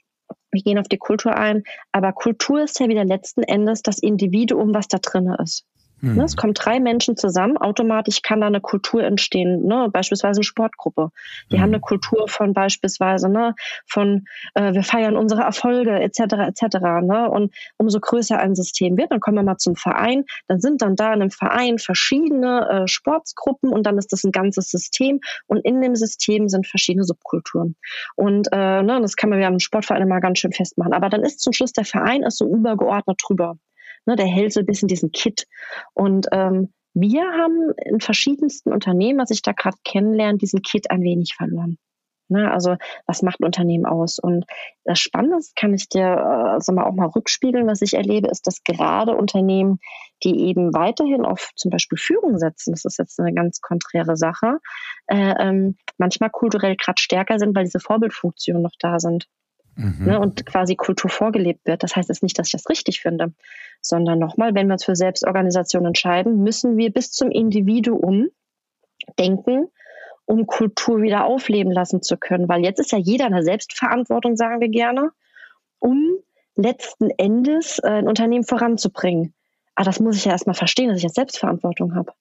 wir 0.52 0.62
gehen 0.62 0.78
auf 0.78 0.88
die 0.88 0.98
Kultur 0.98 1.36
ein, 1.36 1.64
aber 1.92 2.12
Kultur 2.12 2.62
ist 2.62 2.80
ja 2.80 2.88
wieder 2.88 3.04
letzten 3.04 3.42
Endes 3.42 3.82
das 3.82 3.98
Individuum, 3.98 4.72
was 4.72 4.88
da 4.88 4.98
drin 4.98 5.34
ist. 5.42 5.66
Mhm. 6.00 6.16
Ne, 6.16 6.24
es 6.24 6.36
kommen 6.36 6.54
drei 6.54 6.80
Menschen 6.80 7.16
zusammen, 7.16 7.56
automatisch 7.56 8.22
kann 8.22 8.40
da 8.40 8.46
eine 8.46 8.60
Kultur 8.60 9.02
entstehen, 9.04 9.66
ne? 9.66 9.88
beispielsweise 9.92 10.38
eine 10.38 10.44
Sportgruppe. 10.44 11.10
Die 11.50 11.56
mhm. 11.56 11.60
haben 11.60 11.70
eine 11.70 11.80
Kultur 11.80 12.28
von 12.28 12.54
beispielsweise 12.54 13.28
ne, 13.28 13.54
von 13.86 14.24
äh, 14.54 14.72
wir 14.72 14.82
feiern 14.82 15.16
unsere 15.16 15.42
Erfolge 15.42 16.00
etc. 16.00 16.20
etc. 16.48 16.78
Ne? 17.02 17.28
Und 17.30 17.54
umso 17.76 18.00
größer 18.00 18.38
ein 18.38 18.54
System 18.54 18.96
wird, 18.96 19.10
dann 19.12 19.20
kommen 19.20 19.36
wir 19.36 19.42
mal 19.42 19.58
zum 19.58 19.76
Verein, 19.76 20.24
dann 20.48 20.60
sind 20.60 20.82
dann 20.82 20.96
da 20.96 21.08
in 21.08 21.20
einem 21.20 21.30
Verein 21.30 21.78
verschiedene 21.78 22.68
äh, 22.68 22.88
Sportsgruppen 22.88 23.70
und 23.70 23.84
dann 23.84 23.98
ist 23.98 24.12
das 24.12 24.24
ein 24.24 24.32
ganzes 24.32 24.70
System 24.70 25.20
und 25.46 25.64
in 25.64 25.80
dem 25.80 25.96
System 25.96 26.48
sind 26.48 26.66
verschiedene 26.66 27.04
Subkulturen. 27.04 27.76
Und 28.16 28.48
äh, 28.52 28.82
ne, 28.82 29.00
das 29.00 29.16
kann 29.16 29.30
man 29.30 29.40
ja 29.40 29.48
im 29.48 29.58
Sportverein 29.58 30.08
mal 30.08 30.20
ganz 30.20 30.38
schön 30.38 30.52
festmachen. 30.52 30.92
Aber 30.92 31.08
dann 31.08 31.22
ist 31.22 31.40
zum 31.40 31.52
Schluss 31.52 31.72
der 31.72 31.84
Verein 31.84 32.22
ist 32.22 32.38
so 32.38 32.46
übergeordnet 32.46 33.20
drüber. 33.22 33.56
Ne, 34.06 34.16
der 34.16 34.26
hält 34.26 34.52
so 34.52 34.60
ein 34.60 34.66
bisschen 34.66 34.88
diesen 34.88 35.12
Kit. 35.12 35.46
Und 35.94 36.26
ähm, 36.32 36.72
wir 36.94 37.22
haben 37.22 37.72
in 37.84 38.00
verschiedensten 38.00 38.72
Unternehmen, 38.72 39.18
was 39.18 39.30
ich 39.30 39.42
da 39.42 39.52
gerade 39.52 39.76
kennenlerne, 39.84 40.38
diesen 40.38 40.62
Kit 40.62 40.90
ein 40.90 41.02
wenig 41.02 41.34
verloren. 41.34 41.78
Ne, 42.30 42.48
also 42.48 42.76
was 43.06 43.22
macht 43.22 43.40
ein 43.40 43.44
Unternehmen 43.44 43.86
aus? 43.86 44.20
Und 44.20 44.44
das 44.84 45.00
Spannende 45.00 45.38
ist, 45.38 45.56
kann 45.56 45.74
ich 45.74 45.88
dir 45.88 46.06
also 46.06 46.72
mal 46.72 46.84
auch 46.84 46.94
mal 46.94 47.08
rückspiegeln, 47.08 47.66
was 47.66 47.82
ich 47.82 47.94
erlebe, 47.94 48.28
ist, 48.28 48.46
dass 48.46 48.62
gerade 48.62 49.16
Unternehmen, 49.16 49.80
die 50.22 50.38
eben 50.46 50.72
weiterhin 50.72 51.24
auf 51.24 51.50
zum 51.56 51.72
Beispiel 51.72 51.98
Führung 51.98 52.38
setzen, 52.38 52.70
das 52.70 52.84
ist 52.84 52.98
jetzt 52.98 53.18
eine 53.18 53.34
ganz 53.34 53.60
konträre 53.60 54.16
Sache, 54.16 54.58
äh, 55.08 55.34
ähm, 55.40 55.76
manchmal 55.98 56.30
kulturell 56.30 56.76
gerade 56.76 57.02
stärker 57.02 57.40
sind, 57.40 57.56
weil 57.56 57.64
diese 57.64 57.80
Vorbildfunktionen 57.80 58.62
noch 58.62 58.76
da 58.78 59.00
sind. 59.00 59.26
Mhm. 59.74 60.04
Ne, 60.04 60.20
und 60.20 60.46
quasi 60.46 60.76
Kultur 60.76 61.10
vorgelebt 61.10 61.66
wird. 61.66 61.82
Das 61.82 61.96
heißt 61.96 62.10
jetzt 62.10 62.22
nicht, 62.22 62.38
dass 62.38 62.48
ich 62.48 62.52
das 62.52 62.68
richtig 62.68 63.00
finde, 63.00 63.32
sondern 63.80 64.18
nochmal, 64.18 64.54
wenn 64.54 64.66
wir 64.66 64.74
uns 64.74 64.84
für 64.84 64.96
Selbstorganisation 64.96 65.86
entscheiden, 65.86 66.42
müssen 66.42 66.76
wir 66.76 66.92
bis 66.92 67.12
zum 67.12 67.30
Individuum 67.30 68.28
denken, 69.18 69.68
um 70.24 70.46
Kultur 70.46 71.02
wieder 71.02 71.24
aufleben 71.24 71.72
lassen 71.72 72.02
zu 72.02 72.16
können. 72.16 72.48
Weil 72.48 72.62
jetzt 72.62 72.78
ist 72.78 72.92
ja 72.92 72.98
jeder 72.98 73.26
eine 73.26 73.42
Selbstverantwortung, 73.42 74.36
sagen 74.36 74.60
wir 74.60 74.68
gerne, 74.68 75.10
um 75.78 76.18
letzten 76.56 77.10
Endes 77.10 77.78
äh, 77.80 77.88
ein 77.88 78.08
Unternehmen 78.08 78.44
voranzubringen. 78.44 79.34
Aber 79.74 79.86
das 79.86 80.00
muss 80.00 80.16
ich 80.16 80.26
ja 80.26 80.32
erstmal 80.32 80.54
verstehen, 80.54 80.88
dass 80.88 80.98
ich 80.98 81.04
jetzt 81.04 81.14
Selbstverantwortung 81.14 81.94
habe. 81.94 82.12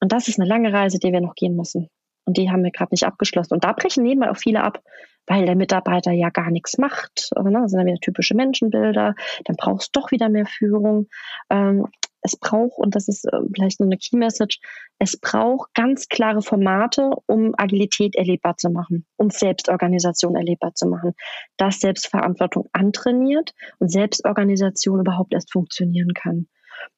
Und 0.00 0.12
das 0.12 0.28
ist 0.28 0.40
eine 0.40 0.48
lange 0.48 0.72
Reise, 0.72 0.98
die 0.98 1.12
wir 1.12 1.20
noch 1.20 1.34
gehen 1.34 1.54
müssen. 1.56 1.90
Und 2.24 2.36
die 2.36 2.50
haben 2.50 2.64
wir 2.64 2.70
gerade 2.70 2.92
nicht 2.92 3.04
abgeschlossen. 3.04 3.54
Und 3.54 3.64
da 3.64 3.72
brechen 3.72 4.04
nebenbei 4.04 4.30
auch 4.30 4.36
viele 4.36 4.62
ab, 4.62 4.82
weil 5.28 5.46
der 5.46 5.56
Mitarbeiter 5.56 6.12
ja 6.12 6.30
gar 6.30 6.50
nichts 6.50 6.78
macht. 6.78 7.30
Ne? 7.36 7.52
Das 7.52 7.70
sind 7.70 7.78
dann 7.78 7.86
wieder 7.86 8.00
typische 8.00 8.34
Menschenbilder. 8.34 9.14
Dann 9.44 9.56
brauchst 9.56 9.94
du 9.94 10.00
doch 10.00 10.10
wieder 10.10 10.28
mehr 10.28 10.46
Führung. 10.46 11.08
Ähm, 11.50 11.86
es 12.22 12.36
braucht, 12.36 12.78
und 12.78 12.96
das 12.96 13.08
ist 13.08 13.24
äh, 13.26 13.38
vielleicht 13.54 13.80
nur 13.80 13.86
eine 13.86 13.96
Key 13.96 14.16
Message, 14.16 14.58
es 14.98 15.18
braucht 15.18 15.72
ganz 15.74 16.08
klare 16.08 16.42
Formate, 16.42 17.10
um 17.26 17.54
Agilität 17.56 18.16
erlebbar 18.16 18.56
zu 18.56 18.70
machen, 18.70 19.06
um 19.16 19.30
Selbstorganisation 19.30 20.34
erlebbar 20.34 20.74
zu 20.74 20.88
machen, 20.88 21.12
dass 21.56 21.80
Selbstverantwortung 21.80 22.68
antrainiert 22.72 23.54
und 23.78 23.92
Selbstorganisation 23.92 25.00
überhaupt 25.00 25.32
erst 25.32 25.52
funktionieren 25.52 26.12
kann. 26.14 26.48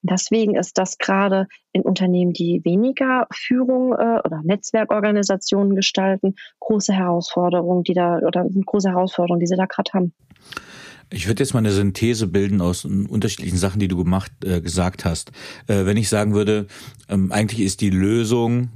Deswegen 0.02 0.56
ist 0.56 0.78
das 0.78 0.98
gerade 0.98 1.46
in 1.72 1.82
Unternehmen, 1.82 2.32
die 2.32 2.60
weniger 2.64 3.26
Führung 3.32 3.92
äh, 3.92 4.20
oder 4.24 4.40
Netzwerkorganisationen 4.42 5.76
gestalten, 5.76 6.34
große 6.60 6.92
Herausforderungen, 6.92 7.84
die 7.84 7.94
da 7.94 8.18
oder 8.18 8.46
große 8.64 8.90
Herausforderungen, 8.90 9.40
die 9.40 9.46
sie 9.46 9.56
da 9.56 9.66
gerade 9.66 9.92
haben. 9.92 10.12
Ich 11.12 11.26
würde 11.26 11.42
jetzt 11.42 11.54
mal 11.54 11.58
eine 11.58 11.72
Synthese 11.72 12.28
bilden 12.28 12.60
aus 12.60 12.84
unterschiedlichen 12.84 13.58
Sachen, 13.58 13.80
die 13.80 13.88
du 13.88 13.96
gemacht, 13.96 14.30
äh, 14.44 14.60
gesagt 14.60 15.04
hast. 15.04 15.32
Äh, 15.66 15.84
wenn 15.84 15.96
ich 15.96 16.08
sagen 16.08 16.34
würde, 16.34 16.66
ähm, 17.08 17.32
eigentlich 17.32 17.60
ist 17.60 17.80
die 17.80 17.90
Lösung, 17.90 18.70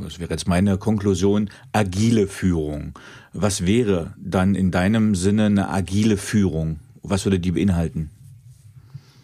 das 0.00 0.18
wäre 0.18 0.30
jetzt 0.30 0.48
meine 0.48 0.78
Konklusion, 0.78 1.50
agile 1.72 2.26
Führung. 2.26 2.94
Was 3.34 3.66
wäre 3.66 4.14
dann 4.16 4.54
in 4.54 4.70
deinem 4.70 5.14
Sinne 5.14 5.46
eine 5.46 5.68
agile 5.68 6.16
Führung? 6.16 6.80
Was 7.02 7.26
würde 7.26 7.38
die 7.38 7.52
beinhalten? 7.52 8.10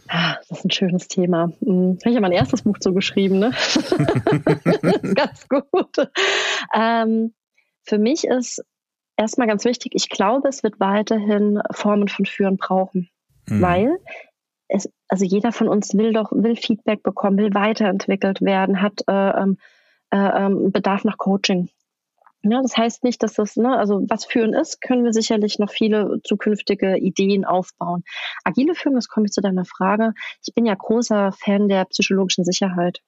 Ah, 0.09 0.37
das 0.49 0.59
ist 0.59 0.65
ein 0.65 0.71
schönes 0.71 1.09
Thema. 1.09 1.53
Hm, 1.61 1.99
habe 2.01 2.09
ich 2.09 2.15
ja 2.15 2.21
mein 2.21 2.33
erstes 2.33 2.63
Buch 2.63 2.79
zugeschrieben, 2.79 3.39
ne? 3.39 3.51
ganz 5.15 5.47
gut. 5.49 6.11
Ähm, 6.75 7.35
für 7.83 7.99
mich 7.99 8.25
ist 8.25 8.65
erstmal 9.17 9.49
ganz 9.49 9.65
wichtig, 9.65 9.93
ich 9.95 10.09
glaube, 10.09 10.49
es 10.49 10.63
wird 10.63 10.81
weiterhin 10.81 11.61
Formen 11.73 12.09
von 12.09 12.25
Führen 12.25 12.57
brauchen. 12.57 13.11
Mhm. 13.47 13.63
Weil 13.63 13.99
es, 14.69 14.89
also 15.09 15.25
jeder 15.25 15.53
von 15.53 15.69
uns 15.69 15.95
will 15.95 16.13
doch, 16.13 16.33
will 16.33 16.57
Feedback 16.57 17.03
bekommen, 17.03 17.39
will 17.39 17.55
weiterentwickelt 17.55 18.41
werden, 18.41 18.81
hat 18.81 19.03
äh, 19.09 19.13
ähm, 19.13 19.59
äh, 20.11 20.17
äh, 20.17 20.71
Bedarf 20.71 21.05
nach 21.05 21.19
Coaching. 21.19 21.69
Ja, 22.43 22.63
das 22.63 22.77
heißt 22.77 23.03
nicht, 23.05 23.23
dass 23.23 23.35
das, 23.35 23.57
ne, 23.57 23.77
also 23.77 24.03
was 24.09 24.25
Führen 24.25 24.55
ist, 24.55 24.81
können 24.81 25.05
wir 25.05 25.13
sicherlich 25.13 25.59
noch 25.59 25.71
viele 25.71 26.21
zukünftige 26.23 26.97
Ideen 26.97 27.45
aufbauen. 27.45 28.05
Agile 28.45 28.75
Führung, 28.75 28.95
das 28.97 29.09
komme 29.09 29.27
ich 29.27 29.33
zu 29.33 29.41
deiner 29.41 29.65
Frage. 29.65 30.13
Ich 30.47 30.55
bin 30.55 30.65
ja 30.65 30.75
großer 30.75 31.33
Fan 31.33 31.69
der 31.69 31.85
psychologischen 31.87 32.45
Sicherheit. 32.45 33.01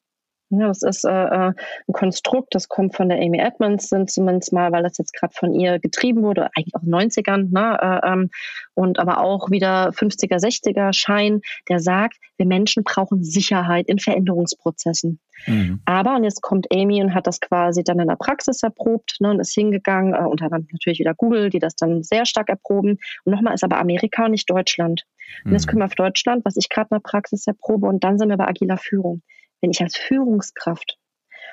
Ja, 0.53 0.67
das 0.67 0.83
ist 0.83 1.05
äh, 1.05 1.11
äh, 1.11 1.53
ein 1.53 1.93
Konstrukt, 1.93 2.57
das 2.57 2.69
kommt 2.69 2.97
von 2.97 3.09
der 3.09 3.19
Amy 3.19 3.39
Edmondson 3.39 4.09
zumindest 4.09 4.53
mal, 4.53 4.73
weil 4.73 4.83
das 4.83 4.99
jetzt 4.99 5.13
gerade 5.13 5.33
von 5.33 5.55
ihr 5.55 5.79
getrieben 5.79 6.23
wurde, 6.23 6.49
eigentlich 6.57 6.75
auch 6.75 6.83
in 6.83 6.91
den 6.91 7.11
90ern, 7.11 7.51
ne, 7.53 7.79
äh, 7.81 8.13
ähm, 8.13 8.31
und 8.75 8.99
aber 8.99 9.21
auch 9.23 9.51
wieder 9.51 9.91
50er, 9.91 10.39
60er 10.39 10.93
Schein, 10.93 11.41
der 11.69 11.79
sagt, 11.79 12.17
wir 12.37 12.47
Menschen 12.47 12.83
brauchen 12.83 13.23
Sicherheit 13.23 13.87
in 13.89 14.01
Veränderungsprozessen. 14.01 15.21
Mhm. 15.47 15.83
Aber, 15.85 16.17
und 16.17 16.25
jetzt 16.25 16.43
kommt 16.43 16.67
Amy 16.73 17.01
und 17.01 17.15
hat 17.15 17.29
das 17.29 17.41
quasi 17.41 17.85
dann 17.85 18.01
in 18.01 18.09
der 18.09 18.17
Praxis 18.17 18.65
erprobt 18.65 19.19
ne, 19.21 19.31
und 19.31 19.39
ist 19.39 19.55
hingegangen, 19.55 20.15
äh, 20.15 20.27
unter 20.27 20.47
anderem 20.47 20.67
natürlich 20.73 20.99
wieder 20.99 21.15
Google, 21.15 21.51
die 21.51 21.61
das 21.61 21.77
dann 21.77 22.03
sehr 22.03 22.27
stark 22.27 22.49
erproben. 22.49 22.99
Und 23.25 23.33
nochmal 23.33 23.55
ist 23.55 23.63
aber 23.63 23.79
Amerika 23.79 24.25
und 24.25 24.33
nicht 24.33 24.51
Deutschland. 24.51 25.05
Und 25.45 25.53
jetzt 25.53 25.67
mhm. 25.67 25.71
kommen 25.71 25.83
wir 25.83 25.87
auf 25.87 25.95
Deutschland, 25.95 26.45
was 26.45 26.57
ich 26.57 26.69
gerade 26.69 26.89
in 26.91 26.97
der 26.97 27.09
Praxis 27.09 27.47
erprobe, 27.47 27.87
und 27.87 28.03
dann 28.03 28.19
sind 28.19 28.31
wir 28.31 28.37
bei 28.37 28.49
agiler 28.49 28.77
Führung 28.77 29.23
wenn 29.61 29.71
ich 29.71 29.81
als 29.81 29.97
Führungskraft 29.97 30.99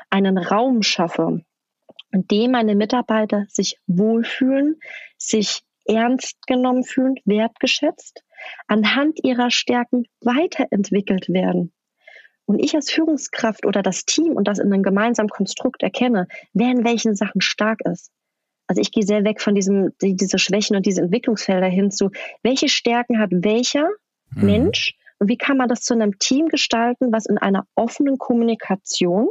einen 0.10 0.38
Raum 0.38 0.84
schaffe, 0.84 1.42
in 2.12 2.28
dem 2.28 2.52
meine 2.52 2.76
Mitarbeiter 2.76 3.46
sich 3.50 3.78
wohlfühlen, 3.88 4.80
sich 5.18 5.64
ernst 5.86 6.46
genommen 6.48 6.84
fühlen, 6.84 7.16
wertgeschätzt, 7.26 8.24
anhand 8.68 9.24
ihrer 9.24 9.52
Stärken 9.52 10.06
weiterentwickelt 10.22 11.30
werden. 11.30 11.74
Und 12.46 12.60
ich 12.60 12.76
als 12.76 12.92
Führungskraft 12.92 13.66
oder 13.66 13.82
das 13.82 14.06
Team 14.06 14.34
und 14.34 14.48
das 14.48 14.60
in 14.60 14.72
einem 14.72 14.84
gemeinsamen 14.84 15.30
Konstrukt 15.30 15.84
erkenne, 15.84 16.28
wer 16.54 16.72
in 16.72 16.86
welchen 16.86 17.16
Sachen 17.16 17.42
stark 17.42 17.82
ist. 17.82 18.12
Also 18.68 18.82
ich 18.82 18.92
gehe 18.92 19.04
sehr 19.04 19.24
weg 19.24 19.42
von 19.42 19.56
diesem, 19.56 19.92
diese 20.02 20.40
Schwächen 20.40 20.76
und 20.76 20.86
diese 20.86 21.02
Entwicklungsfelder 21.02 21.68
hin 21.68 21.92
zu, 21.92 22.12
welche 22.44 22.70
Stärken 22.70 23.20
hat 23.20 23.32
welcher 23.32 23.90
mhm. 24.30 24.46
Mensch 24.46 24.97
und 25.20 25.30
wie 25.30 25.38
kann 25.38 25.58
man 25.58 25.68
das 25.70 25.82
zu 25.82 25.94
einem 25.94 26.20
Team 26.20 26.48
gestalten, 26.48 27.12
was 27.12 27.26
in 27.26 27.38
einer 27.38 27.66
offenen 27.76 28.18
Kommunikation 28.18 29.30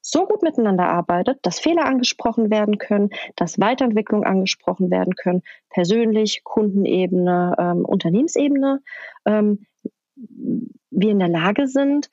so 0.00 0.26
gut 0.26 0.42
miteinander 0.42 0.86
arbeitet, 0.86 1.38
dass 1.42 1.60
Fehler 1.60 1.84
angesprochen 1.84 2.50
werden 2.50 2.78
können, 2.78 3.10
dass 3.36 3.60
Weiterentwicklung 3.60 4.24
angesprochen 4.24 4.90
werden 4.90 5.14
können, 5.16 5.42
persönlich, 5.68 6.44
Kundenebene, 6.44 7.54
ähm, 7.58 7.84
Unternehmensebene, 7.84 8.80
ähm, 9.26 9.66
wir 10.16 11.10
in 11.10 11.18
der 11.18 11.28
Lage 11.28 11.66
sind, 11.66 12.10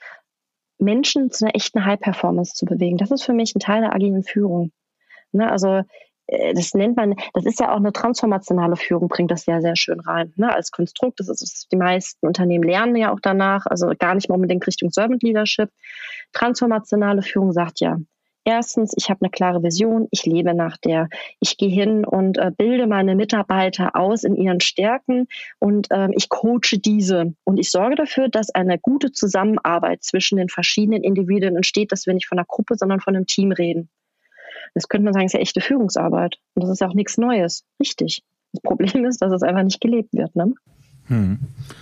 Menschen 0.78 1.32
zu 1.32 1.46
einer 1.46 1.56
echten 1.56 1.86
High-Performance 1.86 2.54
zu 2.54 2.66
bewegen. 2.66 2.98
Das 2.98 3.12
ist 3.12 3.24
für 3.24 3.34
mich 3.34 3.56
ein 3.56 3.60
Teil 3.60 3.82
der 3.82 3.94
agilen 3.94 4.24
Führung. 4.24 4.72
Ne, 5.32 5.50
also 5.50 5.84
das 6.28 6.74
nennt 6.74 6.98
man, 6.98 7.16
das 7.34 7.46
ist 7.46 7.60
ja 7.60 7.72
auch 7.72 7.78
eine 7.78 7.94
transformationale 7.94 8.76
Führung, 8.76 9.08
bringt 9.08 9.32
das 9.32 9.46
ja 9.46 9.62
sehr 9.62 9.76
schön 9.76 10.00
rein, 10.00 10.34
ne, 10.38 10.54
als 10.54 10.72
Konstrukt. 10.72 11.20
Das 11.20 11.30
ist, 11.30 11.68
die 11.72 11.78
meisten 11.78 12.26
Unternehmen 12.26 12.64
lernen 12.64 12.96
ja 12.96 13.14
auch 13.14 13.20
danach, 13.22 13.66
also 13.68 13.92
gar 13.98 14.16
nicht 14.16 14.30
mal 14.30 14.36
unbedingt 14.36 14.66
Richtung 14.66 14.90
Servant 14.90 15.22
Leadership. 15.22 15.70
Transformationale 16.34 17.22
Führung 17.22 17.52
sagt 17.52 17.80
ja, 17.80 17.98
erstens, 18.44 18.94
ich 18.98 19.10
habe 19.10 19.22
eine 19.22 19.30
klare 19.30 19.62
Vision, 19.62 20.08
ich 20.12 20.26
lebe 20.26 20.54
nach 20.56 20.78
der, 20.78 21.10
ich 21.40 21.58
gehe 21.58 21.70
hin 21.70 22.06
und 22.06 22.38
äh, 22.38 22.52
bilde 22.56 22.88
meine 22.88 23.16
Mitarbeiter 23.16 23.96
aus 23.96 24.24
in 24.24 24.36
ihren 24.36 24.62
Stärken 24.62 25.28
und 25.60 25.88
ähm, 25.92 26.12
ich 26.16 26.30
coache 26.30 26.80
diese 26.80 27.36
und 27.44 27.58
ich 27.58 27.70
sorge 27.70 27.96
dafür, 27.96 28.30
dass 28.30 28.50
eine 28.50 28.80
gute 28.80 29.12
Zusammenarbeit 29.12 30.04
zwischen 30.04 30.38
den 30.38 30.50
verschiedenen 30.50 31.04
Individuen 31.04 31.56
entsteht, 31.56 31.92
dass 31.92 32.08
wir 32.08 32.14
nicht 32.16 32.28
von 32.28 32.40
einer 32.40 32.48
Gruppe, 32.48 32.76
sondern 32.76 33.00
von 33.00 33.16
einem 33.16 33.28
Team 33.28 33.52
reden. 33.52 33.90
Das 34.74 34.88
könnte 34.88 35.06
man 35.06 35.14
sagen, 35.14 35.26
ist 35.26 35.34
ja 35.34 35.40
echte 35.40 35.62
Führungsarbeit. 35.62 36.38
Und 36.54 36.64
das 36.64 36.72
ist 36.72 36.82
ja 36.82 36.88
auch 36.88 36.94
nichts 36.94 37.18
Neues. 37.18 37.64
Richtig. 37.80 38.24
Das 38.52 38.62
Problem 38.62 39.06
ist, 39.06 39.22
dass 39.22 39.32
es 39.32 39.44
einfach 39.44 39.64
nicht 39.64 39.82
gelebt 39.82 40.14
wird. 40.14 40.36
Ne? 40.36 40.54
Hm. 41.08 41.40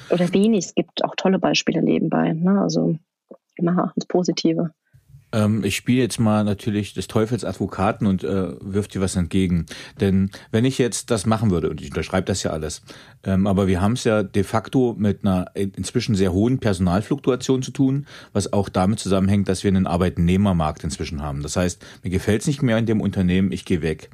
Oder 0.10 0.34
wenig. 0.34 0.66
Es 0.66 0.76
gibt 0.76 1.04
auch 1.04 1.16
tolle 1.16 1.40
Beispiele 1.40 1.82
nebenbei. 1.82 2.34
Ne? 2.34 2.62
Also 2.62 2.96
immer 3.56 3.94
ins 3.96 4.06
Positive. 4.06 4.72
Ähm, 5.34 5.64
ich 5.64 5.76
spiele 5.76 6.02
jetzt 6.02 6.20
mal 6.20 6.44
natürlich 6.44 6.94
des 6.94 7.08
Teufels 7.08 7.44
Advokaten 7.44 8.08
und 8.08 8.24
äh, 8.24 8.54
wirf 8.62 8.88
dir 8.88 9.02
was 9.02 9.16
entgegen. 9.16 9.66
Denn 10.00 10.30
wenn 10.52 10.64
ich 10.64 10.78
jetzt 10.78 11.12
das 11.12 11.26
machen 11.26 11.52
würde, 11.52 11.70
und 11.70 11.82
ich 11.82 11.88
unterschreibe 11.88 12.26
das 12.26 12.44
ja 12.44 12.52
alles, 12.52 12.84
ähm, 13.26 13.48
aber 13.48 13.68
wir 13.68 13.82
haben 13.82 13.94
es 13.94 14.04
ja 14.04 14.24
de 14.24 14.44
facto 14.44 14.96
mit 14.98 15.26
einer 15.26 15.48
inzwischen 15.56 16.16
sehr 16.16 16.32
hohen 16.32 16.60
Personalfluktuation 16.60 17.64
zu 17.64 17.72
tun, 17.72 18.06
was 18.32 18.54
auch 18.54 18.70
damit 18.70 19.00
zusammenhängt, 19.00 19.50
dass 19.50 19.64
wir 19.64 19.70
einen 19.70 19.88
Arbeitnehmermarkt 19.88 20.84
inzwischen 20.84 21.22
haben. 21.22 21.42
Das 21.42 21.56
heißt, 21.56 21.84
mir 22.04 22.12
gefällt 22.12 22.42
es 22.42 22.48
nicht 22.48 22.62
mehr 22.62 22.78
in 22.78 22.86
dem 22.86 23.02
Unternehmen, 23.02 23.52
ich 23.52 23.66
gehe 23.66 23.82
weg. 23.82 24.10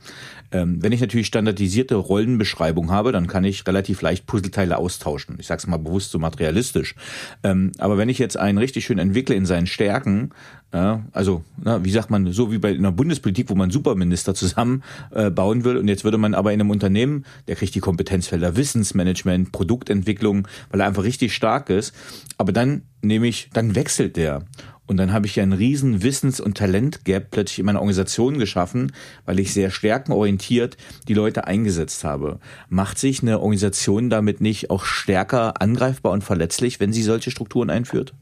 Ähm, 0.52 0.82
wenn 0.82 0.92
ich 0.92 1.02
natürlich 1.02 1.28
standardisierte 1.28 1.96
Rollenbeschreibung 1.96 2.92
habe, 2.92 3.12
dann 3.12 3.28
kann 3.28 3.44
ich 3.44 3.66
relativ 3.68 4.02
leicht 4.02 4.26
Puzzleteile 4.26 4.78
austauschen. 4.78 5.38
Ich 5.40 5.48
sage 5.48 5.60
es 5.60 5.68
mal 5.68 5.78
bewusst 5.78 6.12
so 6.12 6.20
materialistisch. 6.20 6.96
Ähm, 7.44 7.72
aber 7.78 7.98
wenn 7.98 8.10
ich 8.10 8.20
jetzt 8.20 8.38
einen 8.38 8.58
richtig 8.58 8.86
schön 8.86 9.00
entwickle 9.00 9.36
in 9.36 9.46
seinen 9.46 9.68
Stärken, 9.68 10.32
ja, 10.72 11.04
also, 11.14 11.44
na, 11.58 11.84
wie 11.84 11.90
sagt 11.90 12.12
man, 12.12 12.32
so 12.32 12.52
wie 12.52 12.60
bei 12.60 12.70
einer 12.70 12.92
Bundespolitik, 12.92 13.50
wo 13.50 13.56
man 13.56 13.72
Superminister 13.72 14.36
zusammen 14.36 14.84
äh, 15.10 15.32
will. 15.32 15.78
Und 15.78 15.88
jetzt 15.88 16.04
würde 16.04 16.20
man 16.20 16.36
aber 16.36 16.54
in 16.54 16.62
einem 16.62 16.70
Unternehmen, 16.70 17.26
der 17.48 17.56
kriegt 17.56 17.74
die 17.74 17.80
Kompetenzfelder 17.80 18.56
Wissensmanagement, 18.56 19.52
Produktentwicklung, 19.52 20.48
weil 20.70 20.82
er 20.82 20.88
einfach 20.88 21.04
richtig 21.04 21.34
stark 21.34 21.72
ist. 21.72 21.96
Aber 22.38 22.52
dann 22.52 22.84
nehme 23.02 23.28
ich, 23.28 23.50
dann 23.52 23.74
wechselt 23.74 24.16
der. 24.16 24.44
Und 24.90 24.98
dann 24.98 25.14
habe 25.14 25.28
ich 25.28 25.36
ja 25.36 25.44
einen 25.44 25.54
riesen 25.54 26.02
Wissens- 26.02 26.40
und 26.40 26.58
Talent-Gap 26.58 27.30
plötzlich 27.30 27.60
in 27.60 27.68
meiner 27.68 27.80
Organisation 27.80 28.40
geschaffen, 28.40 28.92
weil 29.24 29.40
ich 29.40 29.54
sehr 29.54 29.70
stärkenorientiert 29.70 30.78
die 31.08 31.14
Leute 31.14 31.46
eingesetzt 31.46 32.04
habe. 32.04 32.40
Macht 32.70 32.98
sich 32.98 33.22
eine 33.22 33.40
Organisation 33.40 34.10
damit 34.10 34.42
nicht 34.42 34.72
auch 34.72 34.86
stärker 34.86 35.62
angreifbar 35.62 36.12
und 36.12 36.24
verletzlich, 36.24 36.80
wenn 36.80 36.92
sie 36.92 37.04
solche 37.04 37.30
Strukturen 37.30 37.70
einführt? 37.70 38.16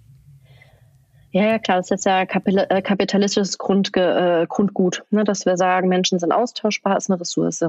Ja, 1.32 1.44
ja, 1.46 1.58
klar, 1.58 1.78
das 1.78 1.90
ist 1.90 2.06
ja 2.06 2.24
äh, 2.24 2.82
kapitalistisches 2.82 3.58
Grundge 3.58 4.42
äh, 4.42 4.46
Grundgut, 4.48 5.06
ne, 5.10 5.24
dass 5.24 5.46
wir 5.46 5.56
sagen, 5.56 5.88
Menschen 5.88 6.20
sind 6.20 6.34
austauschbar, 6.34 6.98
ist 6.98 7.10
eine 7.10 7.18
Ressource. 7.22 7.64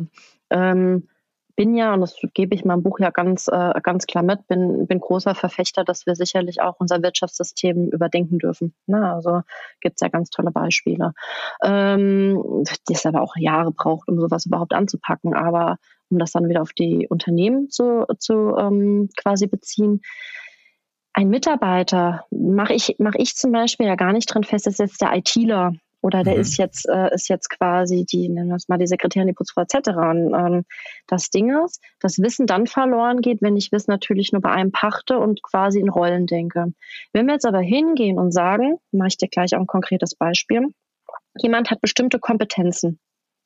Ähm, 0.51 1.05
bin 1.59 1.75
ja, 1.75 1.93
und 1.93 2.03
das 2.03 2.15
gebe 2.35 2.55
ich 2.55 2.65
meinem 2.65 2.85
Buch 2.85 3.01
ja 3.01 3.11
ganz, 3.11 3.49
äh, 3.49 3.73
ganz 3.83 4.07
klar 4.07 4.23
mit, 4.23 4.47
bin, 4.47 4.87
bin 4.87 5.01
großer 5.01 5.35
Verfechter, 5.35 5.83
dass 5.83 6.07
wir 6.07 6.15
sicherlich 6.15 6.63
auch 6.63 6.77
unser 6.79 7.03
Wirtschaftssystem 7.03 7.89
überdenken 7.91 8.39
dürfen. 8.39 8.75
Ne? 8.87 9.13
Also 9.13 9.41
gibt 9.81 9.97
es 9.97 10.01
ja 10.01 10.07
ganz 10.07 10.31
tolle 10.31 10.53
Beispiele. 10.53 11.15
Ähm, 11.65 12.63
die 12.89 12.93
es 12.93 13.05
aber 13.07 13.23
auch 13.23 13.35
Jahre 13.37 13.73
braucht, 13.73 14.07
um 14.07 14.21
sowas 14.21 14.47
überhaupt 14.47 14.73
anzupacken. 14.73 15.35
Aber 15.35 15.79
um 16.11 16.21
das 16.21 16.31
dann 16.31 16.49
wieder 16.49 16.63
auf 16.63 16.73
die 16.73 17.09
Unternehmen 17.11 17.69
zu, 17.71 18.07
zu 18.21 18.55
ähm, 18.57 19.09
quasi 19.17 19.49
beziehen, 19.49 20.03
ein 21.13 21.29
Mitarbeiter, 21.29 22.25
mache 22.31 22.75
ich, 22.75 22.95
mach 23.01 23.17
ich 23.17 23.35
zum 23.35 23.51
Beispiel 23.51 23.87
ja 23.87 23.97
gar 23.97 24.13
nicht 24.13 24.33
dran 24.33 24.45
fest, 24.45 24.67
das 24.67 24.75
ist 24.75 24.79
jetzt 24.79 25.01
der 25.01 25.17
ITler 25.17 25.73
oder 26.01 26.23
der 26.23 26.35
mhm. 26.35 26.41
ist 26.41 26.59
jetzt 26.59 26.89
äh, 26.89 27.13
ist 27.15 27.29
jetzt 27.29 27.49
quasi 27.51 28.05
die 28.05 28.29
nennen 28.29 28.49
wir 28.49 28.57
es 28.57 28.69
mal 28.69 28.79
die 28.79 28.87
Sekretärin, 28.87 29.29
die 29.29 29.35
Putzfrau 29.35 29.63
etc. 29.63 29.89
Und, 29.91 30.35
ähm, 30.35 30.65
das 31.07 31.31
Ding 31.31 31.51
ist, 31.65 31.83
das 32.01 32.19
Wissen 32.19 32.47
dann 32.47 32.67
verloren 32.67 33.21
geht, 33.21 33.43
wenn 33.43 33.57
ich 33.57 33.73
Wissen 33.73 33.91
natürlich 33.91 34.33
nur 34.33 34.43
bei 34.43 34.51
einem 34.51 34.73
pachte 34.73 35.19
und 35.19 35.43
quasi 35.43 35.81
in 35.81 35.89
Rollen 35.89 36.27
denke. 36.27 36.73
Wenn 37.13 37.27
wir 37.27 37.35
jetzt 37.35 37.47
aber 37.47 37.61
hingehen 37.61 38.19
und 38.19 38.33
sagen, 38.33 38.79
mache 38.93 39.09
ich 39.09 39.17
dir 39.17 39.29
gleich 39.29 39.55
auch 39.55 39.61
ein 39.61 39.67
konkretes 39.67 40.15
Beispiel, 40.15 40.69
jemand 41.37 41.71
hat 41.71 41.81
bestimmte 41.81 42.19
Kompetenzen. 42.19 43.01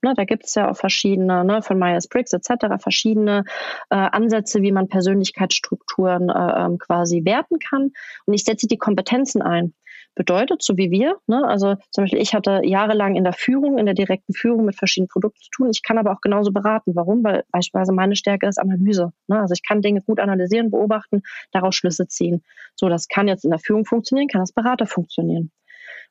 Ne, 0.04 0.14
da 0.16 0.24
gibt 0.24 0.46
es 0.46 0.56
ja 0.56 0.68
auch 0.68 0.76
verschiedene, 0.76 1.44
ne, 1.44 1.62
von 1.62 1.78
Myers-Briggs 1.78 2.32
etc., 2.32 2.82
verschiedene 2.82 3.44
äh, 3.88 3.94
Ansätze, 3.94 4.60
wie 4.60 4.72
man 4.72 4.88
Persönlichkeitsstrukturen 4.88 6.28
äh, 6.28 6.64
ähm, 6.64 6.78
quasi 6.78 7.24
werten 7.24 7.60
kann. 7.60 7.92
Und 8.26 8.34
ich 8.34 8.42
setze 8.42 8.66
die 8.66 8.78
Kompetenzen 8.78 9.42
ein. 9.42 9.74
Bedeutet, 10.14 10.62
so 10.62 10.76
wie 10.76 10.90
wir, 10.90 11.16
ne? 11.26 11.42
also 11.46 11.76
zum 11.90 12.04
Beispiel 12.04 12.20
ich 12.20 12.34
hatte 12.34 12.60
jahrelang 12.64 13.16
in 13.16 13.24
der 13.24 13.32
Führung, 13.32 13.78
in 13.78 13.86
der 13.86 13.94
direkten 13.94 14.34
Führung 14.34 14.66
mit 14.66 14.76
verschiedenen 14.76 15.08
Produkten 15.08 15.40
zu 15.40 15.50
tun. 15.50 15.70
Ich 15.70 15.82
kann 15.82 15.96
aber 15.96 16.12
auch 16.12 16.20
genauso 16.20 16.52
beraten. 16.52 16.94
Warum? 16.94 17.24
Weil 17.24 17.44
beispielsweise 17.50 17.92
meine 17.92 18.14
Stärke 18.14 18.46
ist 18.46 18.58
Analyse. 18.58 19.12
Ne? 19.26 19.40
Also 19.40 19.54
ich 19.54 19.66
kann 19.66 19.80
Dinge 19.80 20.02
gut 20.02 20.20
analysieren, 20.20 20.70
beobachten, 20.70 21.22
daraus 21.50 21.74
Schlüsse 21.74 22.08
ziehen. 22.08 22.42
So, 22.74 22.90
das 22.90 23.08
kann 23.08 23.26
jetzt 23.26 23.44
in 23.44 23.50
der 23.50 23.58
Führung 23.58 23.86
funktionieren, 23.86 24.28
kann 24.28 24.42
als 24.42 24.52
Berater 24.52 24.86
funktionieren. 24.86 25.50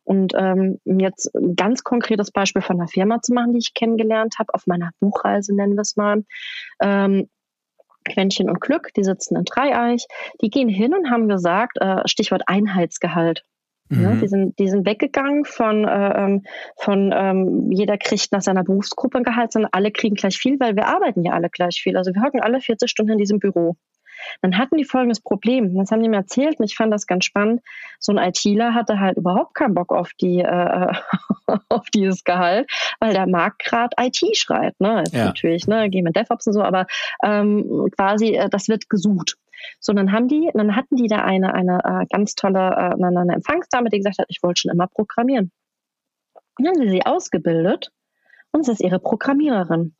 Und 0.03 0.33
ähm, 0.35 0.79
jetzt 0.85 1.33
ein 1.35 1.55
ganz 1.55 1.83
konkretes 1.83 2.31
Beispiel 2.31 2.61
von 2.63 2.77
einer 2.77 2.87
Firma 2.87 3.21
zu 3.21 3.33
machen, 3.33 3.53
die 3.53 3.59
ich 3.59 3.73
kennengelernt 3.73 4.39
habe, 4.39 4.53
auf 4.53 4.65
meiner 4.65 4.91
Buchreise 4.99 5.55
nennen 5.55 5.75
wir 5.75 5.81
es 5.81 5.95
mal. 5.95 6.23
Ähm, 6.81 7.29
Quäntchen 8.03 8.49
und 8.49 8.61
Glück, 8.61 8.89
die 8.95 9.03
sitzen 9.03 9.35
in 9.35 9.45
Dreieich, 9.45 10.07
die 10.41 10.49
gehen 10.49 10.69
hin 10.69 10.95
und 10.95 11.11
haben 11.11 11.27
gesagt, 11.27 11.77
äh, 11.79 12.01
Stichwort 12.07 12.43
Einheitsgehalt. 12.47 13.43
Mhm. 13.91 14.03
Ja, 14.03 14.15
die, 14.15 14.27
sind, 14.27 14.57
die 14.57 14.69
sind 14.69 14.85
weggegangen 14.85 15.43
von, 15.43 15.85
äh, 15.85 16.23
ähm, 16.23 16.43
von 16.77 17.13
ähm, 17.13 17.71
jeder 17.71 17.97
kriegt 17.97 18.31
nach 18.31 18.41
seiner 18.41 18.63
Berufsgruppe 18.63 19.17
ein 19.17 19.23
Gehalt, 19.23 19.51
sondern 19.51 19.69
alle 19.73 19.91
kriegen 19.91 20.15
gleich 20.15 20.37
viel, 20.37 20.59
weil 20.59 20.75
wir 20.75 20.87
arbeiten 20.87 21.23
ja 21.23 21.33
alle 21.33 21.49
gleich 21.49 21.81
viel. 21.81 21.97
Also 21.97 22.13
wir 22.13 22.21
hocken 22.21 22.39
alle 22.39 22.61
40 22.61 22.89
Stunden 22.89 23.13
in 23.13 23.17
diesem 23.17 23.39
Büro. 23.39 23.75
Dann 24.41 24.57
hatten 24.57 24.77
die 24.77 24.85
folgendes 24.85 25.19
Problem. 25.19 25.75
Das 25.75 25.91
haben 25.91 26.03
die 26.03 26.09
mir 26.09 26.17
erzählt 26.17 26.59
und 26.59 26.65
ich 26.65 26.75
fand 26.75 26.93
das 26.93 27.07
ganz 27.07 27.25
spannend. 27.25 27.61
So 27.99 28.13
ein 28.13 28.17
ITler 28.17 28.73
hatte 28.73 28.99
halt 28.99 29.17
überhaupt 29.17 29.55
keinen 29.55 29.73
Bock 29.73 29.91
auf 29.91 30.11
die 30.21 30.39
äh, 30.39 30.93
auf 31.69 31.89
dieses 31.93 32.23
Gehalt, 32.23 32.69
weil 32.99 33.13
der 33.13 33.27
Markt 33.27 33.65
gerade 33.65 33.95
IT 33.99 34.37
schreit. 34.37 34.79
Ne? 34.79 35.01
Ist 35.03 35.13
ja. 35.13 35.25
Natürlich, 35.25 35.67
ne, 35.67 35.89
gehen 35.89 36.03
mit 36.03 36.15
DevOps 36.15 36.47
und 36.47 36.53
so, 36.53 36.61
aber 36.61 36.87
ähm, 37.23 37.87
quasi 37.97 38.35
äh, 38.35 38.49
das 38.49 38.67
wird 38.69 38.89
gesucht. 38.89 39.37
So, 39.79 39.93
dann 39.93 40.11
haben 40.11 40.27
die, 40.27 40.49
dann 40.53 40.75
hatten 40.75 40.95
die 40.95 41.07
da 41.07 41.17
eine, 41.17 41.53
eine 41.53 41.79
äh, 41.83 42.05
ganz 42.09 42.35
tolle 42.35 42.59
äh, 42.59 42.93
eine, 42.93 43.19
eine 43.19 43.33
Empfangsdame, 43.33 43.89
die 43.89 43.97
gesagt 43.97 44.19
hat, 44.19 44.27
ich 44.29 44.41
wollte 44.43 44.61
schon 44.61 44.71
immer 44.71 44.87
programmieren. 44.87 45.51
Und 46.57 46.65
dann 46.65 46.75
haben 46.75 46.81
sie 46.81 46.89
sie 46.89 47.05
ausgebildet 47.05 47.91
und 48.51 48.65
sie 48.65 48.71
ist 48.73 48.81
ihre 48.81 48.99
Programmiererin. 48.99 49.95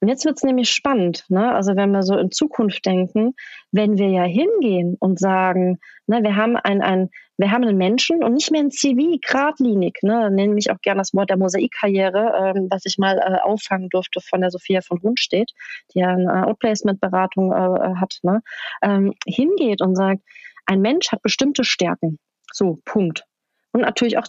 Und 0.00 0.08
jetzt 0.08 0.24
wird 0.24 0.36
es 0.36 0.44
nämlich 0.44 0.70
spannend. 0.70 1.24
Ne? 1.28 1.52
Also 1.52 1.74
wenn 1.76 1.90
wir 1.90 2.02
so 2.02 2.16
in 2.16 2.30
Zukunft 2.30 2.86
denken, 2.86 3.34
wenn 3.72 3.98
wir 3.98 4.08
ja 4.08 4.22
hingehen 4.22 4.96
und 5.00 5.18
sagen, 5.18 5.78
ne, 6.06 6.22
wir 6.22 6.36
haben 6.36 6.56
ein, 6.56 6.82
ein, 6.82 7.10
wir 7.36 7.50
haben 7.50 7.64
einen 7.64 7.76
Menschen 7.76 8.22
und 8.22 8.34
nicht 8.34 8.50
mehr 8.50 8.62
ein 8.62 8.70
CV, 8.70 9.18
geradlinig, 9.20 9.98
ne, 10.02 10.30
nenne 10.30 10.56
ich 10.58 10.70
auch 10.70 10.80
gerne 10.80 11.00
das 11.00 11.14
Wort 11.14 11.30
der 11.30 11.36
Mosaikkarriere, 11.36 12.54
ähm, 12.56 12.68
was 12.70 12.86
ich 12.86 12.96
mal 12.98 13.18
äh, 13.18 13.40
auffangen 13.42 13.88
durfte 13.88 14.20
von 14.20 14.40
der 14.40 14.50
Sophia 14.50 14.82
von 14.82 14.98
Rundstedt, 14.98 15.52
die 15.92 15.98
ja 16.00 16.08
eine 16.08 16.46
Outplacement-Beratung 16.46 17.52
äh, 17.52 17.96
hat, 17.96 18.18
ne, 18.22 18.40
ähm, 18.82 19.14
hingeht 19.26 19.82
und 19.82 19.96
sagt, 19.96 20.22
ein 20.66 20.80
Mensch 20.80 21.10
hat 21.10 21.22
bestimmte 21.22 21.64
Stärken. 21.64 22.18
So, 22.52 22.78
Punkt. 22.84 23.24
Und 23.72 23.82
natürlich 23.82 24.18
auch 24.18 24.26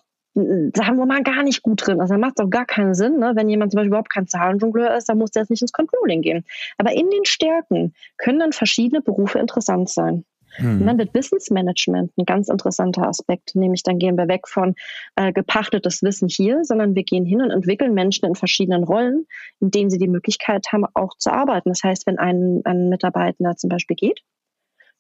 sagen 0.76 0.98
wir 0.98 1.06
mal, 1.06 1.24
gar 1.24 1.44
nicht 1.44 1.64
gut 1.64 1.86
drin. 1.86 2.00
Also 2.00 2.14
da 2.14 2.20
macht 2.20 2.34
es 2.38 2.46
auch 2.46 2.50
gar 2.50 2.66
keinen 2.66 2.94
Sinn, 2.94 3.18
ne? 3.18 3.32
wenn 3.36 3.50
jemand 3.50 3.72
zum 3.72 3.78
Beispiel 3.78 3.90
überhaupt 3.90 4.12
kein 4.12 4.28
Zahlenjongleur 4.28 4.96
ist, 4.96 5.10
dann 5.10 5.18
muss 5.18 5.32
der 5.32 5.44
jetzt 5.44 5.50
nicht 5.50 5.62
ins 5.62 5.72
Controlling 5.72 6.22
gehen. 6.22 6.46
Aber 6.78 6.92
in 6.92 7.10
den 7.10 7.26
Stärken 7.26 7.94
können 8.18 8.40
dann 8.40 8.52
verschiedene 8.52 9.02
Berufe 9.02 9.40
interessant 9.40 9.90
sein. 9.90 10.26
Hm. 10.58 10.82
Und 10.82 10.88
dann 10.88 10.98
wird 10.98 11.14
Wissensmanagement 11.14 12.12
ein 12.18 12.26
ganz 12.26 12.50
interessanter 12.50 13.08
Aspekt, 13.08 13.56
nämlich 13.56 13.84
dann 13.84 13.98
gehen 13.98 14.16
wir 14.16 14.28
weg 14.28 14.48
von 14.48 14.76
äh, 15.16 15.34
gepachtetes 15.34 16.04
Wissen 16.04 16.30
hier, 16.30 16.64
sondern 16.64 16.96
wir 16.96 17.04
gehen 17.04 17.26
hin 17.26 17.42
und 17.42 17.52
entwickeln 17.52 17.94
Menschen 17.94 18.26
in 18.26 18.36
verschiedenen 18.36 18.84
Rollen, 18.84 19.26
in 19.60 19.72
denen 19.72 19.90
sie 19.90 19.98
die 19.98 20.08
Möglichkeit 20.08 20.68
haben, 20.72 20.86
auch 20.94 21.16
zu 21.18 21.32
arbeiten. 21.32 21.70
Das 21.70 21.84
heißt, 21.84 22.08
wenn 22.08 22.20
ein, 22.20 22.62
ein 22.64 22.90
Mitarbeiter 22.90 23.56
zum 23.56 23.70
Beispiel 23.70 23.96
geht, 23.96 24.22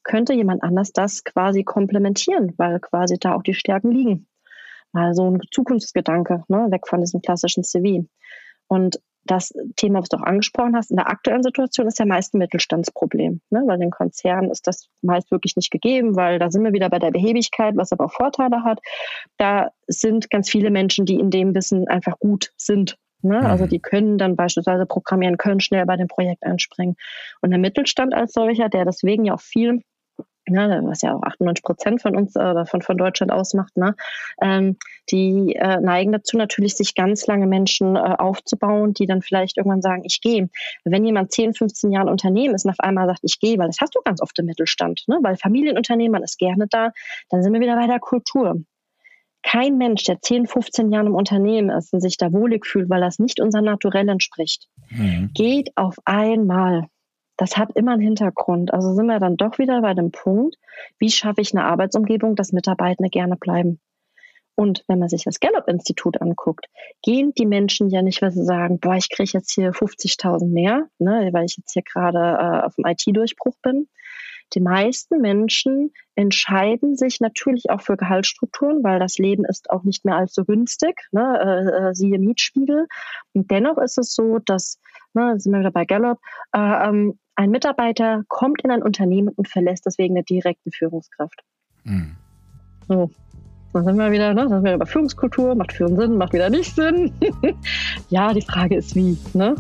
könnte 0.04 0.34
jemand 0.34 0.64
anders 0.64 0.94
das 0.94 1.24
quasi 1.24 1.64
komplementieren, 1.64 2.54
weil 2.58 2.80
quasi 2.80 3.18
da 3.20 3.36
auch 3.36 3.44
die 3.44 3.54
Stärken 3.54 3.92
liegen 3.92 4.28
mal 4.98 5.14
so 5.14 5.30
ein 5.30 5.40
Zukunftsgedanke, 5.52 6.44
ne, 6.48 6.68
weg 6.70 6.88
von 6.88 7.02
diesem 7.02 7.22
klassischen 7.22 7.64
CV. 7.64 8.06
Und 8.68 9.00
das 9.24 9.54
Thema, 9.76 10.00
was 10.00 10.10
du 10.10 10.18
auch 10.18 10.24
angesprochen 10.24 10.76
hast, 10.76 10.90
in 10.90 10.98
der 10.98 11.10
aktuellen 11.10 11.44
Situation 11.44 11.88
ist 11.88 12.00
ja 12.00 12.06
meist 12.06 12.34
ein 12.34 12.40
Mittelstandsproblem. 12.40 13.42
Ne? 13.50 13.64
Weil 13.66 13.78
den 13.78 13.92
Konzernen 13.92 14.50
ist 14.50 14.68
das 14.68 14.88
meist 15.02 15.32
wirklich 15.32 15.56
nicht 15.58 15.70
gegeben, 15.70 16.16
weil 16.16 16.40
da 16.40 16.50
sind 16.50 16.64
wir 16.64 16.72
wieder 16.72 16.90
bei 16.90 17.00
der 17.00 17.12
Behebigkeit, 17.12 17.76
was 17.76 17.92
aber 17.92 18.06
auch 18.06 18.14
Vorteile 18.14 18.64
hat. 18.64 18.80
Da 19.38 19.72
sind 19.88 20.30
ganz 20.30 20.50
viele 20.50 20.72
Menschen, 20.72 21.06
die 21.06 21.20
in 21.20 21.30
dem 21.30 21.54
Wissen 21.54 21.88
einfach 21.90 22.18
gut 22.20 22.54
sind. 22.56 22.98
Ne? 23.22 23.40
Also 23.42 23.66
mhm. 23.66 23.70
die 23.70 23.80
können 23.80 24.18
dann 24.18 24.38
beispielsweise 24.38 24.86
programmieren, 24.86 25.38
können 25.38 25.60
schnell 25.60 25.86
bei 25.86 25.98
dem 25.98 26.08
Projekt 26.08 26.44
einspringen. 26.44 26.96
Und 27.42 27.52
der 27.52 27.60
Mittelstand 27.60 28.14
als 28.14 28.32
solcher, 28.32 28.70
der 28.70 28.86
deswegen 28.86 29.26
ja 29.26 29.34
auch 29.34 29.42
viel 29.42 29.82
ne, 30.48 30.82
was 30.86 31.02
ja 31.02 31.16
auch 31.16 31.24
98 31.24 31.64
Prozent 31.64 32.02
von 32.02 32.16
uns 32.16 32.36
oder 32.36 32.66
von, 32.66 32.82
von 32.82 32.98
Deutschland 32.98 33.32
ausmacht, 33.32 33.76
ne, 33.78 33.96
ähm, 34.42 34.78
die 35.12 35.56
äh, 35.56 35.80
neigen 35.80 36.12
dazu 36.12 36.38
natürlich, 36.38 36.76
sich 36.76 36.96
ganz 36.96 37.28
lange 37.28 37.48
Menschen 37.48 37.96
äh, 37.96 38.00
aufzubauen, 38.00 38.94
die 38.94 39.06
dann 39.06 39.22
vielleicht 39.22 39.58
irgendwann 39.58 39.82
sagen, 39.82 40.04
ich 40.06 40.22
gehe. 40.22 40.50
Wenn 40.84 41.06
jemand 41.06 41.32
10, 41.32 41.54
15 41.54 41.92
Jahre 41.92 42.10
Unternehmen 42.10 42.56
ist 42.56 42.66
und 42.66 42.72
auf 42.72 42.80
einmal 42.80 43.08
sagt, 43.08 43.20
ich 43.24 43.40
gehe, 43.40 43.58
weil 43.58 43.68
das 43.68 43.78
hast 43.80 43.96
du 43.96 44.00
ganz 44.04 44.22
oft 44.22 44.38
im 44.40 44.46
Mittelstand, 44.46 45.04
ne, 45.08 45.20
weil 45.22 45.38
Familienunternehmen, 45.38 46.12
man 46.12 46.24
ist 46.24 46.38
gerne 46.38 46.68
da, 46.70 46.92
dann 47.30 47.44
sind 47.44 47.54
wir 47.54 47.62
wieder 47.62 47.76
bei 47.76 47.88
der 47.88 48.00
Kultur. 48.00 48.62
Kein 49.44 49.78
Mensch, 49.78 50.04
der 50.04 50.20
10, 50.20 50.48
15 50.48 50.92
Jahre 50.92 51.08
im 51.08 51.16
Unternehmen 51.16 51.70
ist 51.70 51.94
und 51.94 52.02
sich 52.02 52.18
da 52.18 52.34
wohlig 52.34 52.66
fühlt, 52.66 52.90
weil 52.90 53.02
das 53.02 53.20
nicht 53.20 53.40
unser 53.40 53.62
Naturell 53.62 54.10
entspricht, 54.10 54.68
mhm. 54.90 55.32
geht 55.34 55.72
auf 55.76 55.96
einmal 56.04 56.88
das 57.38 57.58
hat 57.58 57.72
immer 57.76 57.94
einen 57.94 58.02
Hintergrund. 58.02 58.74
Also 58.74 58.94
sind 58.94 59.06
wir 59.06 59.20
dann 59.20 59.38
doch 59.38 59.58
wieder 59.60 59.82
bei 59.82 59.94
dem 59.94 60.12
Punkt, 60.12 60.58
wie 61.00 61.12
schaffe 61.12 61.42
ich 61.42 61.54
eine 61.54 61.66
Arbeitsumgebung, 61.66 62.36
dass 62.36 62.52
Mitarbeitende 62.52 63.10
gerne 63.10 63.38
bleiben. 63.38 63.80
Und 64.60 64.84
wenn 64.88 64.98
man 64.98 65.08
sich 65.08 65.24
das 65.24 65.40
Gallup-Institut 65.40 66.20
anguckt, 66.20 66.66
gehen 67.04 67.32
die 67.38 67.46
Menschen 67.46 67.90
ja 67.90 68.02
nicht, 68.02 68.24
weil 68.24 68.32
sie 68.32 68.44
sagen, 68.44 68.80
boah, 68.80 68.96
ich 68.96 69.12
kriege 69.12 69.30
jetzt 69.32 69.54
hier 69.54 69.72
50.000 69.72 70.48
mehr, 70.48 70.88
ne, 70.98 71.30
weil 71.32 71.46
ich 71.46 71.58
jetzt 71.58 71.74
hier 71.74 71.84
gerade 71.84 72.18
äh, 72.18 72.66
auf 72.66 72.74
dem 72.74 72.86
IT-Durchbruch 72.86 73.56
bin. 73.62 73.88
Die 74.54 74.60
meisten 74.60 75.22
Menschen 75.22 75.94
entscheiden 76.16 76.96
sich 76.96 77.20
natürlich 77.20 77.70
auch 77.70 77.82
für 77.82 77.98
Gehaltsstrukturen, 77.98 78.84
weil 78.84 78.98
das 78.98 79.20
Leben 79.20 79.46
ist 79.46 79.70
auch 79.70 79.84
nicht 79.84 80.06
mehr 80.06 80.16
allzu 80.16 80.44
günstig, 80.44 80.96
ne, 81.12 81.38
äh, 81.40 81.90
äh 81.90 81.94
siehe 81.94 82.18
Mietspiegel. 82.18 82.88
Und 83.34 83.52
dennoch 83.52 83.78
ist 83.78 84.00
es 84.00 84.16
so, 84.16 84.40
dass, 84.40 84.80
ne, 85.14 85.40
sind 85.40 85.52
wir 85.52 85.60
wieder 85.60 85.72
bei 85.72 85.86
Gallup, 85.86 86.18
äh, 86.54 86.88
ähm, 86.88 87.20
ein 87.38 87.52
Mitarbeiter 87.52 88.24
kommt 88.28 88.64
in 88.64 88.72
ein 88.72 88.82
Unternehmen 88.82 89.30
und 89.30 89.48
verlässt 89.48 89.86
das 89.86 89.98
wegen 90.00 90.16
der 90.16 90.24
direkten 90.24 90.72
Führungskraft. 90.72 91.44
Mhm. 91.84 92.16
So. 92.88 93.12
Dann 93.74 93.86
sind 93.86 93.98
wir 93.98 94.12
wieder, 94.12 94.34
ne? 94.34 94.42
Dann 94.42 94.50
sind 94.50 94.64
wir 94.64 94.74
über 94.74 94.88
Führungskultur, 94.88 95.54
macht 95.54 95.74
Führen 95.74 95.96
Sinn, 95.98 96.18
macht 96.18 96.34
wieder 96.34 96.50
nicht 96.50 96.74
Sinn. 96.74 97.12
ja, 98.10 98.34
die 98.34 98.42
Frage 98.42 98.76
ist 98.76 98.96
wie, 98.96 99.18
ne? 99.34 99.56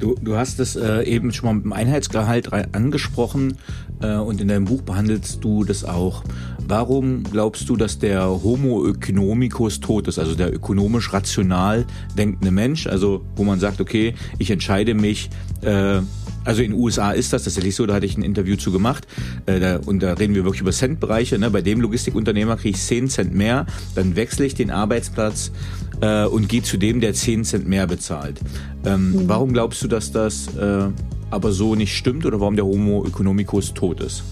Du, 0.00 0.16
du 0.20 0.36
hast 0.36 0.58
es 0.58 0.74
äh, 0.74 1.04
eben 1.04 1.32
schon 1.32 1.46
mal 1.46 1.54
mit 1.54 1.64
dem 1.64 1.72
Einheitsgehalt 1.72 2.52
angesprochen 2.74 3.58
äh, 4.02 4.16
und 4.16 4.40
in 4.40 4.48
deinem 4.48 4.64
Buch 4.64 4.82
behandelst 4.82 5.44
du 5.44 5.62
das 5.62 5.84
auch. 5.84 6.24
Warum 6.66 7.22
glaubst 7.22 7.68
du, 7.68 7.76
dass 7.76 8.00
der 8.00 8.26
Homo 8.42 8.88
economicus 8.88 9.78
tot 9.78 10.08
ist, 10.08 10.18
also 10.18 10.34
der 10.34 10.52
ökonomisch 10.52 11.12
rational 11.12 11.86
denkende 12.18 12.50
Mensch, 12.50 12.88
also 12.88 13.24
wo 13.36 13.44
man 13.44 13.60
sagt, 13.60 13.80
okay, 13.80 14.14
ich 14.38 14.50
entscheide 14.50 14.94
mich 14.94 15.30
äh, 15.60 16.00
also 16.44 16.62
in 16.62 16.72
den 16.72 16.80
USA 16.80 17.12
ist 17.12 17.32
das 17.32 17.44
tatsächlich 17.44 17.74
so, 17.74 17.86
da 17.86 17.94
hatte 17.94 18.06
ich 18.06 18.16
ein 18.16 18.22
Interview 18.22 18.56
zu 18.56 18.72
gemacht 18.72 19.06
äh, 19.46 19.60
da, 19.60 19.80
und 19.84 20.02
da 20.02 20.14
reden 20.14 20.34
wir 20.34 20.44
wirklich 20.44 20.60
über 20.60 20.72
Centbereiche. 20.72 21.38
Ne? 21.38 21.50
Bei 21.50 21.62
dem 21.62 21.80
Logistikunternehmer 21.80 22.56
kriege 22.56 22.76
ich 22.76 22.82
10 22.82 23.08
Cent 23.08 23.34
mehr, 23.34 23.66
dann 23.94 24.16
wechsle 24.16 24.46
ich 24.46 24.54
den 24.54 24.70
Arbeitsplatz 24.70 25.52
äh, 26.00 26.24
und 26.24 26.48
gehe 26.48 26.62
zu 26.62 26.76
dem, 26.76 27.00
der 27.00 27.14
10 27.14 27.44
Cent 27.44 27.68
mehr 27.68 27.86
bezahlt. 27.86 28.40
Ähm, 28.84 29.12
mhm. 29.12 29.28
Warum 29.28 29.52
glaubst 29.52 29.82
du, 29.82 29.88
dass 29.88 30.12
das 30.12 30.48
äh, 30.56 30.88
aber 31.30 31.52
so 31.52 31.74
nicht 31.74 31.96
stimmt 31.96 32.26
oder 32.26 32.40
warum 32.40 32.56
der 32.56 32.64
Homo 32.64 33.04
economicus 33.06 33.74
tot 33.74 34.00
ist? 34.00 34.22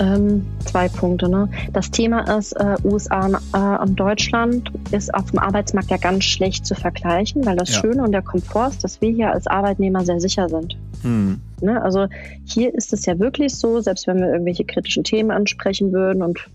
Ähm, 0.00 0.46
zwei 0.64 0.88
Punkte. 0.88 1.28
Ne? 1.28 1.48
Das 1.72 1.90
Thema 1.90 2.38
ist, 2.38 2.52
äh, 2.52 2.76
USA 2.84 3.40
äh, 3.52 3.82
und 3.82 3.98
Deutschland 3.98 4.70
ist 4.92 5.12
auf 5.12 5.30
dem 5.30 5.40
Arbeitsmarkt 5.40 5.90
ja 5.90 5.96
ganz 5.96 6.24
schlecht 6.24 6.66
zu 6.66 6.76
vergleichen, 6.76 7.44
weil 7.44 7.56
das 7.56 7.74
ja. 7.74 7.80
Schöne 7.80 8.04
und 8.04 8.12
der 8.12 8.22
Komfort 8.22 8.68
ist, 8.68 8.84
dass 8.84 9.00
wir 9.00 9.10
hier 9.10 9.32
als 9.32 9.48
Arbeitnehmer 9.48 10.04
sehr 10.04 10.20
sicher 10.20 10.48
sind. 10.48 10.76
Hm. 11.02 11.40
Ne? 11.60 11.82
Also 11.82 12.06
hier 12.44 12.72
ist 12.74 12.92
es 12.92 13.06
ja 13.06 13.18
wirklich 13.18 13.56
so, 13.56 13.80
selbst 13.80 14.06
wenn 14.06 14.18
wir 14.18 14.28
irgendwelche 14.28 14.64
kritischen 14.64 15.02
Themen 15.02 15.32
ansprechen 15.32 15.92
würden 15.92 16.22
und 16.22 16.46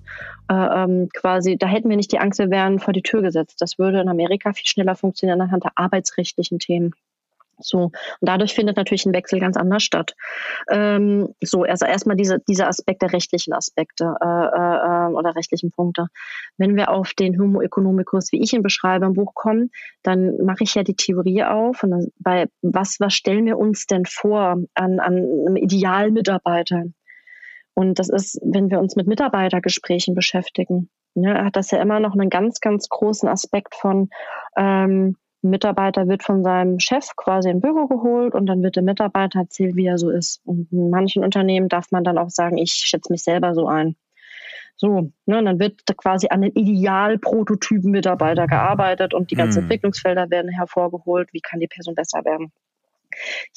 äh, 0.49 0.53
ähm, 0.53 1.09
quasi, 1.13 1.57
da 1.57 1.67
hätten 1.67 1.89
wir 1.89 1.97
nicht 1.97 2.11
die 2.11 2.19
Angst, 2.19 2.39
wir 2.39 2.49
wären 2.49 2.79
vor 2.79 2.93
die 2.93 3.01
Tür 3.01 3.21
gesetzt. 3.21 3.57
Das 3.59 3.77
würde 3.77 3.99
in 3.99 4.09
Amerika 4.09 4.53
viel 4.53 4.67
schneller 4.67 4.95
funktionieren 4.95 5.41
anhand 5.41 5.63
der 5.63 5.73
arbeitsrechtlichen 5.75 6.59
Themen. 6.59 6.93
So, 7.59 7.83
und 7.83 7.93
dadurch 8.21 8.53
findet 8.53 8.77
natürlich 8.77 9.05
ein 9.05 9.13
Wechsel 9.13 9.39
ganz 9.39 9.57
anders 9.57 9.83
statt. 9.83 10.15
Ähm, 10.69 11.33
so, 11.41 11.63
also 11.63 11.85
erstmal 11.85 12.15
diese, 12.15 12.39
diese 12.47 12.67
Aspekte, 12.67 13.11
rechtlichen 13.11 13.53
Aspekte 13.53 14.15
äh, 14.21 14.25
äh, 14.25 15.13
oder 15.13 15.35
rechtlichen 15.35 15.71
Punkte. 15.71 16.07
Wenn 16.57 16.75
wir 16.75 16.91
auf 16.91 17.13
den 17.13 17.39
Homo 17.39 17.61
economicus, 17.61 18.31
wie 18.31 18.41
ich 18.41 18.53
ihn 18.53 18.63
beschreibe, 18.63 19.05
im 19.05 19.13
Buch 19.13 19.33
kommen, 19.33 19.71
dann 20.01 20.37
mache 20.43 20.63
ich 20.63 20.75
ja 20.75 20.83
die 20.83 20.95
Theorie 20.95 21.43
auf 21.43 21.83
und 21.83 21.91
dann, 21.91 22.07
bei 22.19 22.47
was, 22.61 22.99
was 22.99 23.13
stellen 23.13 23.45
wir 23.45 23.57
uns 23.57 23.85
denn 23.85 24.05
vor 24.05 24.57
an, 24.73 24.99
an 24.99 25.15
einem 25.15 25.55
Idealmitarbeiter? 25.55 26.83
Und 27.75 27.99
das 27.99 28.09
ist, 28.09 28.39
wenn 28.43 28.69
wir 28.69 28.79
uns 28.79 28.95
mit 28.95 29.07
Mitarbeitergesprächen 29.07 30.13
beschäftigen, 30.13 30.89
ja, 31.15 31.45
hat 31.45 31.55
das 31.55 31.71
ja 31.71 31.81
immer 31.81 31.99
noch 31.99 32.13
einen 32.13 32.29
ganz, 32.29 32.59
ganz 32.59 32.89
großen 32.89 33.29
Aspekt 33.29 33.75
von, 33.75 34.09
ähm, 34.57 35.15
ein 35.43 35.49
Mitarbeiter 35.49 36.07
wird 36.07 36.23
von 36.23 36.43
seinem 36.43 36.79
Chef 36.79 37.15
quasi 37.15 37.49
im 37.49 37.61
Büro 37.61 37.87
geholt 37.87 38.33
und 38.33 38.45
dann 38.45 38.63
wird 38.63 38.75
der 38.75 38.83
Mitarbeiter 38.83 39.39
erzählt, 39.39 39.75
wie 39.75 39.85
er 39.85 39.97
so 39.97 40.09
ist. 40.09 40.41
Und 40.45 40.71
in 40.71 40.89
manchen 40.89 41.23
Unternehmen 41.23 41.69
darf 41.69 41.91
man 41.91 42.03
dann 42.03 42.17
auch 42.17 42.29
sagen, 42.29 42.57
ich 42.57 42.71
schätze 42.71 43.11
mich 43.11 43.23
selber 43.23 43.53
so 43.53 43.67
ein. 43.67 43.95
So, 44.75 45.11
ne, 45.25 45.37
und 45.37 45.45
dann 45.45 45.59
wird 45.59 45.81
quasi 45.97 46.27
an 46.29 46.41
den 46.41 46.51
Idealprototypen 46.51 47.91
Mitarbeiter 47.91 48.47
gearbeitet 48.47 49.13
und 49.13 49.31
die 49.31 49.35
ganzen 49.35 49.59
mhm. 49.59 49.63
Entwicklungsfelder 49.65 50.29
werden 50.31 50.49
hervorgeholt. 50.49 51.29
Wie 51.31 51.41
kann 51.41 51.59
die 51.59 51.67
Person 51.67 51.95
besser 51.95 52.25
werden? 52.25 52.51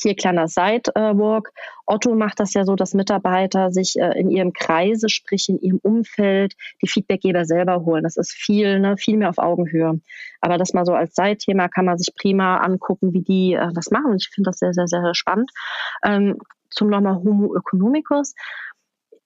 Hier 0.00 0.14
kleiner 0.14 0.48
Sidewalk. 0.48 1.52
Otto 1.86 2.14
macht 2.14 2.40
das 2.40 2.54
ja 2.54 2.64
so, 2.64 2.74
dass 2.74 2.94
Mitarbeiter 2.94 3.70
sich 3.70 3.96
äh, 3.96 4.18
in 4.18 4.30
ihrem 4.30 4.52
Kreise, 4.52 5.08
sprich 5.08 5.48
in 5.48 5.58
ihrem 5.58 5.78
Umfeld, 5.82 6.54
die 6.82 6.88
Feedbackgeber 6.88 7.44
selber 7.44 7.84
holen. 7.84 8.02
Das 8.02 8.16
ist 8.16 8.32
viel, 8.32 8.80
ne, 8.80 8.96
viel 8.96 9.16
mehr 9.16 9.30
auf 9.30 9.38
Augenhöhe. 9.38 10.00
Aber 10.40 10.58
das 10.58 10.72
mal 10.72 10.84
so 10.84 10.94
als 10.94 11.14
Seitthema 11.14 11.68
kann 11.68 11.84
man 11.84 11.98
sich 11.98 12.14
prima 12.14 12.58
angucken, 12.58 13.12
wie 13.12 13.22
die 13.22 13.54
äh, 13.54 13.72
das 13.72 13.90
machen. 13.90 14.16
Ich 14.16 14.28
finde 14.28 14.50
das 14.50 14.58
sehr, 14.58 14.72
sehr, 14.72 14.88
sehr 14.88 15.14
spannend. 15.14 15.50
Ähm, 16.04 16.36
zum 16.70 16.88
nochmal 16.88 17.16
Homo 17.16 17.56
economicus 17.56 18.34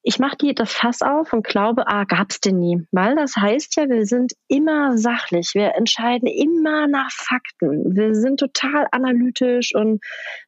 ich 0.02 0.18
mache 0.18 0.36
die 0.38 0.54
das 0.54 0.72
Fass 0.72 1.02
auf 1.02 1.32
und 1.32 1.46
glaube, 1.46 1.86
ah, 1.86 2.04
gab's 2.04 2.40
denn 2.40 2.58
nie. 2.58 2.86
Weil 2.90 3.16
das 3.16 3.36
heißt 3.36 3.76
ja, 3.76 3.88
wir 3.88 4.06
sind 4.06 4.32
immer 4.48 4.96
sachlich, 4.96 5.52
wir 5.54 5.74
entscheiden 5.74 6.26
immer 6.26 6.86
nach 6.86 7.10
Fakten, 7.10 7.94
wir 7.94 8.14
sind 8.14 8.40
total 8.40 8.86
analytisch 8.92 9.74
und 9.74 10.00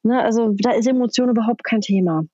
ne, 0.02 0.22
also 0.22 0.54
da 0.58 0.72
ist 0.72 0.86
Emotion 0.86 1.28
überhaupt 1.28 1.64
kein 1.64 1.80
Thema. 1.80 2.24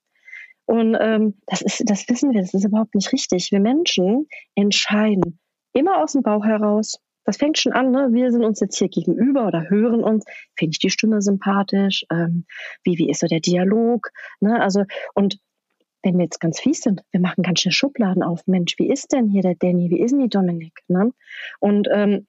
Und 0.67 0.97
ähm, 1.01 1.41
das 1.47 1.63
ist, 1.63 1.83
das 1.87 2.09
wissen 2.09 2.33
wir, 2.33 2.43
das 2.43 2.53
ist 2.53 2.67
überhaupt 2.67 2.95
nicht 2.95 3.11
richtig. 3.13 3.51
Wir 3.51 3.61
Menschen 3.61 4.29
entscheiden 4.55 5.41
immer 5.73 6.03
aus 6.03 6.13
dem 6.13 6.23
Bauch 6.23 6.45
heraus. 6.45 7.01
Das 7.25 7.37
fängt 7.37 7.59
schon 7.59 7.73
an, 7.73 7.91
ne? 7.91 8.09
Wir 8.13 8.31
sind 8.33 8.45
uns 8.45 8.61
jetzt 8.61 8.79
hier 8.79 8.89
gegenüber 8.89 9.47
oder 9.47 9.69
hören 9.69 10.03
uns. 10.03 10.25
Finde 10.59 10.73
ich 10.73 10.79
die 10.79 10.91
Stimme 10.91 11.21
sympathisch? 11.23 12.05
Ähm, 12.11 12.45
wie, 12.85 12.99
wie 12.99 13.11
ist 13.11 13.21
so 13.21 13.27
der 13.27 13.41
Dialog? 13.41 14.09
Ne? 14.41 14.61
Also, 14.61 14.85
und 15.15 15.39
wenn 16.03 16.17
wir 16.17 16.25
jetzt 16.25 16.41
ganz 16.41 16.61
fies 16.61 16.81
sind, 16.81 17.03
wir 17.11 17.21
machen 17.21 17.43
ganz 17.43 17.61
schnell 17.61 17.73
Schubladen 17.73 18.23
auf. 18.23 18.47
Mensch, 18.47 18.75
wie 18.79 18.91
ist 18.91 19.13
denn 19.13 19.29
hier 19.29 19.43
der 19.43 19.55
Danny? 19.55 19.91
Wie 19.91 20.01
ist 20.01 20.13
denn 20.13 20.21
die 20.21 20.29
Dominik? 20.29 20.81
Ne? 20.89 21.13
Und 21.61 21.89
ähm, 21.91 22.27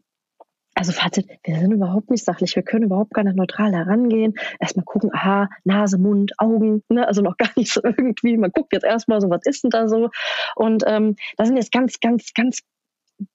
also 0.76 0.94
Fazit, 0.94 1.28
wir 1.44 1.58
sind 1.58 1.74
überhaupt 1.74 2.10
nicht 2.10 2.24
sachlich, 2.24 2.56
wir 2.56 2.64
können 2.64 2.86
überhaupt 2.86 3.14
gar 3.14 3.24
nicht 3.26 3.36
neutral 3.36 3.74
herangehen. 3.74 4.36
Erstmal 4.62 4.86
gucken, 4.86 5.10
aha, 5.14 5.50
Nase, 5.66 5.98
Mund, 5.98 6.32
Augen, 6.38 6.84
ne? 6.88 7.06
also 7.06 7.22
noch 7.22 7.36
gar 7.38 7.52
nicht 7.58 7.74
so 7.74 7.82
irgendwie. 7.84 8.38
Man 8.38 8.52
guckt 8.52 8.72
jetzt 8.74 8.86
erstmal 8.86 9.20
so, 9.20 9.30
was 9.30 9.42
ist 9.46 9.64
denn 9.64 9.72
da 9.72 9.90
so? 9.90 10.10
Und 10.56 10.84
ähm, 10.88 11.16
da 11.38 11.46
sind 11.46 11.58
jetzt 11.58 11.72
ganz, 11.72 12.00
ganz, 12.00 12.34
ganz 12.34 12.60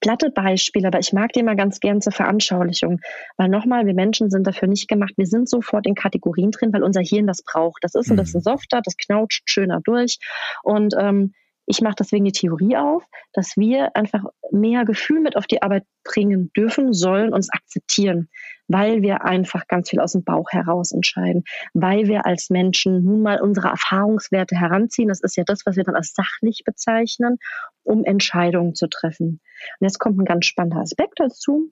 platte 0.00 0.30
Beispiele, 0.30 0.88
aber 0.88 0.98
ich 0.98 1.12
mag 1.12 1.32
die 1.32 1.42
mal 1.42 1.56
ganz 1.56 1.80
gern 1.80 2.00
zur 2.00 2.12
Veranschaulichung. 2.12 3.00
Weil 3.36 3.48
nochmal, 3.48 3.86
wir 3.86 3.94
Menschen 3.94 4.30
sind 4.30 4.46
dafür 4.46 4.68
nicht 4.68 4.88
gemacht. 4.88 5.14
Wir 5.16 5.26
sind 5.26 5.48
sofort 5.48 5.86
in 5.86 5.94
Kategorien 5.94 6.50
drin, 6.50 6.72
weil 6.72 6.82
unser 6.82 7.00
Hirn 7.00 7.26
das 7.26 7.42
braucht. 7.42 7.82
Das 7.82 7.94
ist 7.94 8.10
ein 8.10 8.16
bisschen 8.16 8.40
mhm. 8.40 8.44
softer, 8.44 8.80
das 8.82 8.96
knautscht 8.96 9.42
schöner 9.46 9.80
durch. 9.84 10.18
Und 10.62 10.94
ähm, 10.98 11.32
ich 11.66 11.80
mache 11.80 11.96
deswegen 11.98 12.24
die 12.24 12.32
Theorie 12.32 12.76
auf, 12.76 13.04
dass 13.32 13.56
wir 13.56 13.96
einfach 13.96 14.24
mehr 14.50 14.84
Gefühl 14.84 15.20
mit 15.20 15.36
auf 15.36 15.46
die 15.46 15.62
Arbeit 15.62 15.84
bringen 16.04 16.52
dürfen, 16.52 16.92
sollen, 16.92 17.32
uns 17.32 17.50
akzeptieren, 17.50 18.28
weil 18.68 19.02
wir 19.02 19.24
einfach 19.24 19.66
ganz 19.66 19.90
viel 19.90 20.00
aus 20.00 20.12
dem 20.12 20.24
Bauch 20.24 20.50
heraus 20.50 20.92
entscheiden, 20.92 21.44
weil 21.72 22.06
wir 22.06 22.26
als 22.26 22.50
Menschen 22.50 23.02
nun 23.04 23.22
mal 23.22 23.40
unsere 23.40 23.68
Erfahrungswerte 23.68 24.56
heranziehen. 24.56 25.08
Das 25.08 25.22
ist 25.22 25.36
ja 25.36 25.44
das, 25.44 25.60
was 25.64 25.76
wir 25.76 25.84
dann 25.84 25.96
als 25.96 26.12
sachlich 26.14 26.62
bezeichnen, 26.64 27.38
um 27.82 28.04
Entscheidungen 28.04 28.74
zu 28.74 28.86
treffen. 28.88 29.40
Und 29.80 29.86
jetzt 29.86 29.98
kommt 29.98 30.18
ein 30.18 30.24
ganz 30.26 30.46
spannender 30.46 30.80
Aspekt 30.80 31.18
dazu. 31.20 31.70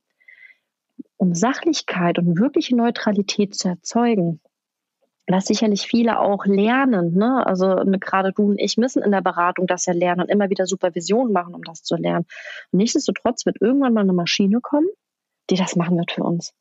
Um 1.17 1.35
Sachlichkeit 1.35 2.19
und 2.19 2.39
wirkliche 2.39 2.77
Neutralität 2.77 3.55
zu 3.55 3.69
erzeugen, 3.69 4.41
was 5.29 5.47
sicherlich 5.47 5.87
viele 5.87 6.21
auch 6.21 6.45
lernen. 6.47 7.15
Ne? 7.15 7.47
Also 7.47 7.75
ne, 7.85 7.99
gerade 7.99 8.33
du 8.33 8.51
und 8.51 8.61
ich 8.61 8.77
müssen 8.77 9.03
in 9.03 9.13
der 9.13 9.21
Beratung 9.21 9.67
das 9.67 9.87
ja 9.87 9.93
lernen 9.93 10.23
und 10.23 10.31
immer 10.31 10.51
wieder 10.51 10.67
Supervision 10.67 11.33
machen, 11.33 11.55
um 11.55 11.63
das 11.63 11.83
zu 11.83 11.97
lernen. 11.97 12.27
Und 12.73 12.79
nichtsdestotrotz 12.79 13.47
wird 13.47 13.61
irgendwann 13.61 13.95
mal 13.95 14.01
eine 14.01 14.13
Maschine 14.13 14.61
kommen, 14.61 14.89
die 15.51 15.57
das 15.57 15.77
machen 15.77 15.97
wird 15.97 16.13
für 16.13 16.25
uns. 16.25 16.53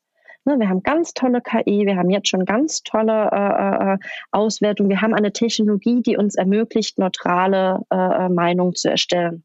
Ne, 0.44 0.58
wir 0.58 0.68
haben 0.68 0.82
ganz 0.82 1.14
tolle 1.14 1.40
KI, 1.40 1.86
wir 1.86 1.96
haben 1.96 2.10
jetzt 2.10 2.28
schon 2.28 2.44
ganz 2.44 2.82
tolle 2.82 3.30
äh, 3.32 3.94
äh, 3.94 3.98
Auswertungen, 4.32 4.90
wir 4.90 5.00
haben 5.00 5.14
eine 5.14 5.32
Technologie, 5.32 6.02
die 6.02 6.16
uns 6.16 6.34
ermöglicht, 6.34 6.98
neutrale 6.98 7.80
äh, 7.90 8.26
äh 8.26 8.28
Meinungen 8.28 8.74
zu 8.74 8.90
erstellen. 8.90 9.44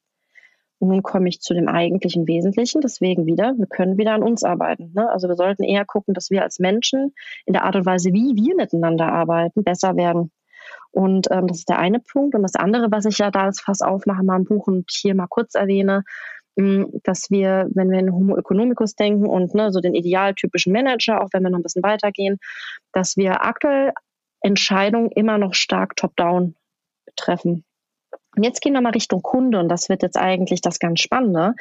Nun 0.79 1.01
komme 1.01 1.29
ich 1.29 1.41
zu 1.41 1.53
dem 1.53 1.67
eigentlichen 1.67 2.27
Wesentlichen. 2.27 2.81
Deswegen 2.81 3.25
wieder, 3.25 3.55
wir 3.57 3.65
können 3.65 3.97
wieder 3.97 4.13
an 4.13 4.23
uns 4.23 4.43
arbeiten. 4.43 4.91
Ne? 4.95 5.09
Also 5.09 5.27
wir 5.27 5.35
sollten 5.35 5.63
eher 5.63 5.85
gucken, 5.85 6.13
dass 6.13 6.29
wir 6.29 6.43
als 6.43 6.59
Menschen 6.59 7.13
in 7.45 7.53
der 7.53 7.63
Art 7.63 7.75
und 7.75 7.85
Weise, 7.85 8.13
wie 8.13 8.35
wir 8.35 8.55
miteinander 8.55 9.11
arbeiten, 9.11 9.63
besser 9.63 9.95
werden. 9.95 10.31
Und 10.91 11.27
ähm, 11.31 11.47
das 11.47 11.59
ist 11.59 11.69
der 11.69 11.79
eine 11.79 11.99
Punkt. 11.99 12.35
Und 12.35 12.43
das 12.43 12.55
andere, 12.55 12.91
was 12.91 13.05
ich 13.05 13.17
ja 13.17 13.31
da 13.31 13.45
als 13.45 13.61
Fass 13.61 13.81
aufmache, 13.81 14.23
mal 14.23 14.37
im 14.37 14.45
Buch 14.45 14.67
und 14.67 14.89
hier 14.91 15.15
mal 15.15 15.27
kurz 15.27 15.55
erwähne, 15.55 16.03
mh, 16.55 16.85
mm, 16.85 17.01
dass 17.03 17.29
wir, 17.31 17.69
wenn 17.73 17.89
wir 17.89 17.99
in 17.99 18.13
Homo 18.13 18.37
economicus 18.37 18.95
denken 18.95 19.25
und 19.25 19.53
ne, 19.55 19.71
so 19.71 19.79
den 19.79 19.95
idealtypischen 19.95 20.73
Manager, 20.73 21.21
auch 21.21 21.29
wenn 21.33 21.43
wir 21.43 21.49
noch 21.49 21.59
ein 21.59 21.63
bisschen 21.63 21.83
weitergehen, 21.83 22.37
dass 22.91 23.17
wir 23.17 23.43
aktuell 23.43 23.93
Entscheidungen 24.41 25.11
immer 25.11 25.37
noch 25.37 25.53
stark 25.53 25.95
top-down 25.95 26.55
treffen. 27.15 27.63
Und 28.37 28.43
jetzt 28.43 28.61
gehen 28.61 28.73
wir 28.73 28.81
mal 28.81 28.91
Richtung 28.91 29.23
Kunde 29.23 29.59
und 29.59 29.67
das 29.67 29.89
wird 29.89 30.03
jetzt 30.03 30.15
eigentlich 30.15 30.61
das 30.61 30.77
ganz 30.77 30.99
Spannende. 30.99 31.55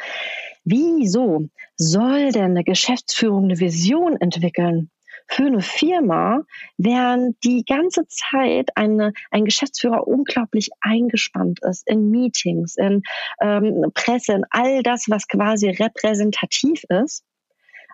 Wieso 0.62 1.48
soll 1.76 2.32
denn 2.32 2.50
eine 2.50 2.64
Geschäftsführung 2.64 3.44
eine 3.44 3.58
Vision 3.58 4.20
entwickeln? 4.20 4.90
Für 5.26 5.46
eine 5.46 5.62
Firma, 5.62 6.42
während 6.76 7.42
die 7.42 7.64
ganze 7.64 8.06
Zeit 8.06 8.68
eine, 8.76 9.12
ein 9.30 9.46
Geschäftsführer 9.46 10.06
unglaublich 10.06 10.68
eingespannt 10.80 11.60
ist 11.62 11.88
in 11.88 12.10
Meetings, 12.10 12.76
in 12.76 13.02
ähm, 13.40 13.90
Presse, 13.94 14.34
in 14.34 14.44
all 14.50 14.82
das, 14.82 15.06
was 15.08 15.26
quasi 15.26 15.70
repräsentativ 15.70 16.84
ist. 16.90 17.24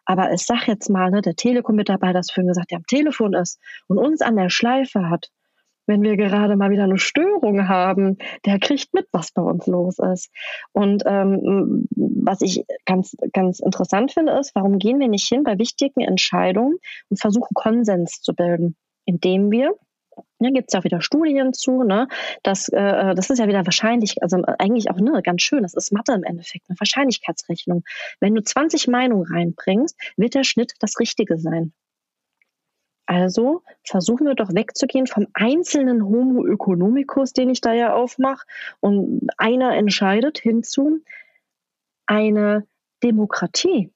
Aber 0.05 0.33
ich 0.33 0.45
sag 0.45 0.67
jetzt 0.67 0.91
mal, 0.91 1.11
ne, 1.11 1.23
der 1.23 1.37
Telekom-Mitarbeiter, 1.37 2.15
das 2.15 2.33
vorhin 2.33 2.49
gesagt, 2.49 2.73
der 2.73 2.79
am 2.79 2.87
Telefon 2.87 3.33
ist 3.33 3.61
und 3.87 3.99
uns 3.99 4.21
an 4.21 4.37
der 4.37 4.51
Schleife 4.51 5.09
hat, 5.09 5.31
wenn 5.87 6.03
wir 6.03 6.17
gerade 6.17 6.57
mal 6.57 6.71
wieder 6.71 6.85
eine 6.85 6.99
Störung 6.99 7.69
haben, 7.69 8.19
der 8.45 8.59
kriegt 8.59 8.95
mit, 8.95 9.07
was 9.13 9.33
bei 9.33 9.43
uns 9.43 9.67
los 9.67 9.99
ist. 9.99 10.31
Und 10.73 11.03
ähm, 11.07 11.87
was 11.91 12.41
ich 12.41 12.65
ganz, 12.85 13.17
ganz 13.33 13.61
interessant 13.61 14.13
finde, 14.13 14.33
ist, 14.39 14.55
warum 14.55 14.79
gehen 14.79 15.01
wir 15.01 15.09
nicht 15.09 15.29
hin 15.29 15.43
bei 15.43 15.59
wichtigen 15.59 16.01
Entscheidungen 16.01 16.79
und 17.09 17.21
versuchen 17.21 17.55
Konsens 17.55 18.21
zu 18.21 18.35
bilden, 18.35 18.77
indem 19.05 19.51
wir 19.51 19.75
ja, 20.41 20.51
gibt 20.51 20.69
es 20.69 20.75
ja 20.75 20.81
auch 20.81 20.85
wieder 20.85 21.01
Studien 21.01 21.53
zu, 21.53 21.83
ne? 21.85 22.09
Das, 22.43 22.69
äh, 22.69 23.15
das 23.15 23.31
ist 23.31 23.39
ja 23.39 23.47
wieder 23.49 23.65
wahrscheinlich, 23.65 24.23
also 24.23 24.43
eigentlich 24.59 24.91
auch 24.91 24.97
ne, 24.97 25.23
ganz 25.23 25.43
schön, 25.43 25.63
das 25.63 25.75
ist 25.75 25.93
Mathe 25.93 26.13
im 26.13 26.25
Endeffekt, 26.25 26.69
eine 26.69 26.79
Wahrscheinlichkeitsrechnung. 26.79 27.85
Wenn 28.21 28.35
du 28.35 28.43
20 28.43 28.89
Meinungen 28.89 29.27
reinbringst, 29.27 29.97
wird 30.17 30.35
der 30.35 30.45
Schnitt 30.45 30.73
das 30.81 30.99
Richtige 30.99 31.39
sein. 31.39 31.73
Also 33.13 33.63
versuchen 33.85 34.27
wir 34.27 34.35
doch 34.35 34.55
wegzugehen 34.55 35.07
vom 35.07 35.27
einzelnen 35.35 36.03
Homo 36.03 36.47
economicus, 36.47 37.35
den 37.35 37.51
ich 37.51 37.61
da 37.61 37.75
ja 37.75 37.93
aufmache, 37.93 38.47
und 38.81 39.29
einer 39.37 39.77
entscheidet 39.77 40.39
hinzu 40.39 41.01
eine 42.07 42.67
Demokratie 43.03 43.93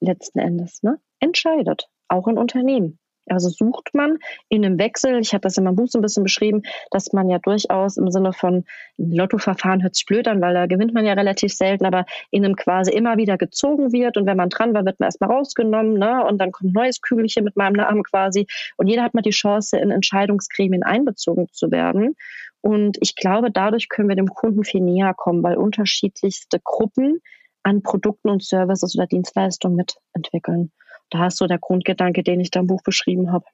letzten 0.00 0.40
Endes, 0.40 0.82
ne? 0.82 0.98
Entscheidet, 1.20 1.88
auch 2.08 2.26
in 2.26 2.38
Unternehmen. 2.38 2.98
Also 3.28 3.48
sucht 3.48 3.90
man 3.92 4.18
in 4.48 4.64
einem 4.64 4.78
Wechsel, 4.78 5.18
ich 5.20 5.32
habe 5.32 5.42
das 5.42 5.56
in 5.56 5.64
meinem 5.64 5.76
Buch 5.76 5.88
so 5.88 5.98
ein 5.98 6.02
bisschen 6.02 6.22
beschrieben, 6.22 6.62
dass 6.90 7.12
man 7.12 7.28
ja 7.28 7.38
durchaus 7.38 7.96
im 7.96 8.10
Sinne 8.10 8.32
von 8.32 8.64
Lottoverfahren 8.98 9.82
hört 9.82 9.96
sich 9.96 10.06
blöd 10.06 10.28
an, 10.28 10.40
weil 10.40 10.54
da 10.54 10.66
gewinnt 10.66 10.94
man 10.94 11.04
ja 11.04 11.14
relativ 11.14 11.52
selten, 11.52 11.84
aber 11.84 12.06
in 12.30 12.44
einem 12.44 12.56
quasi 12.56 12.92
immer 12.92 13.16
wieder 13.16 13.36
gezogen 13.36 13.92
wird 13.92 14.16
und 14.16 14.26
wenn 14.26 14.36
man 14.36 14.48
dran 14.48 14.74
war, 14.74 14.84
wird 14.84 15.00
man 15.00 15.08
erstmal 15.08 15.30
rausgenommen 15.30 15.94
ne? 15.94 16.24
und 16.24 16.38
dann 16.38 16.52
kommt 16.52 16.70
ein 16.70 16.72
neues 16.72 17.00
Kügelchen 17.00 17.44
mit 17.44 17.56
meinem 17.56 17.74
Namen 17.74 18.02
quasi 18.04 18.46
und 18.76 18.86
jeder 18.86 19.02
hat 19.02 19.14
mal 19.14 19.22
die 19.22 19.30
Chance, 19.30 19.78
in 19.78 19.90
Entscheidungsgremien 19.90 20.82
einbezogen 20.82 21.48
zu 21.52 21.70
werden. 21.70 22.14
Und 22.60 22.98
ich 23.00 23.14
glaube, 23.14 23.50
dadurch 23.50 23.88
können 23.88 24.08
wir 24.08 24.16
dem 24.16 24.28
Kunden 24.28 24.64
viel 24.64 24.80
näher 24.80 25.14
kommen, 25.14 25.42
weil 25.42 25.56
unterschiedlichste 25.56 26.58
Gruppen 26.62 27.20
an 27.62 27.82
Produkten 27.82 28.28
und 28.28 28.44
Services 28.44 28.96
oder 28.96 29.06
Dienstleistungen 29.06 29.76
mitentwickeln. 29.76 30.72
Da 31.10 31.26
ist 31.26 31.38
so 31.38 31.46
der 31.46 31.58
Grundgedanke, 31.58 32.22
den 32.22 32.40
ich 32.40 32.50
da 32.50 32.60
im 32.60 32.66
Buch 32.66 32.82
beschrieben 32.82 33.32
habe. 33.32 33.44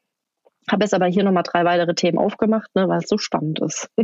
Habe 0.70 0.84
jetzt 0.84 0.94
aber 0.94 1.06
hier 1.06 1.24
nochmal 1.24 1.42
drei 1.42 1.64
weitere 1.64 1.94
Themen 1.94 2.18
aufgemacht, 2.18 2.74
ne, 2.74 2.88
weil 2.88 3.00
es 3.00 3.08
so 3.08 3.18
spannend 3.18 3.60
ist. 3.60 3.90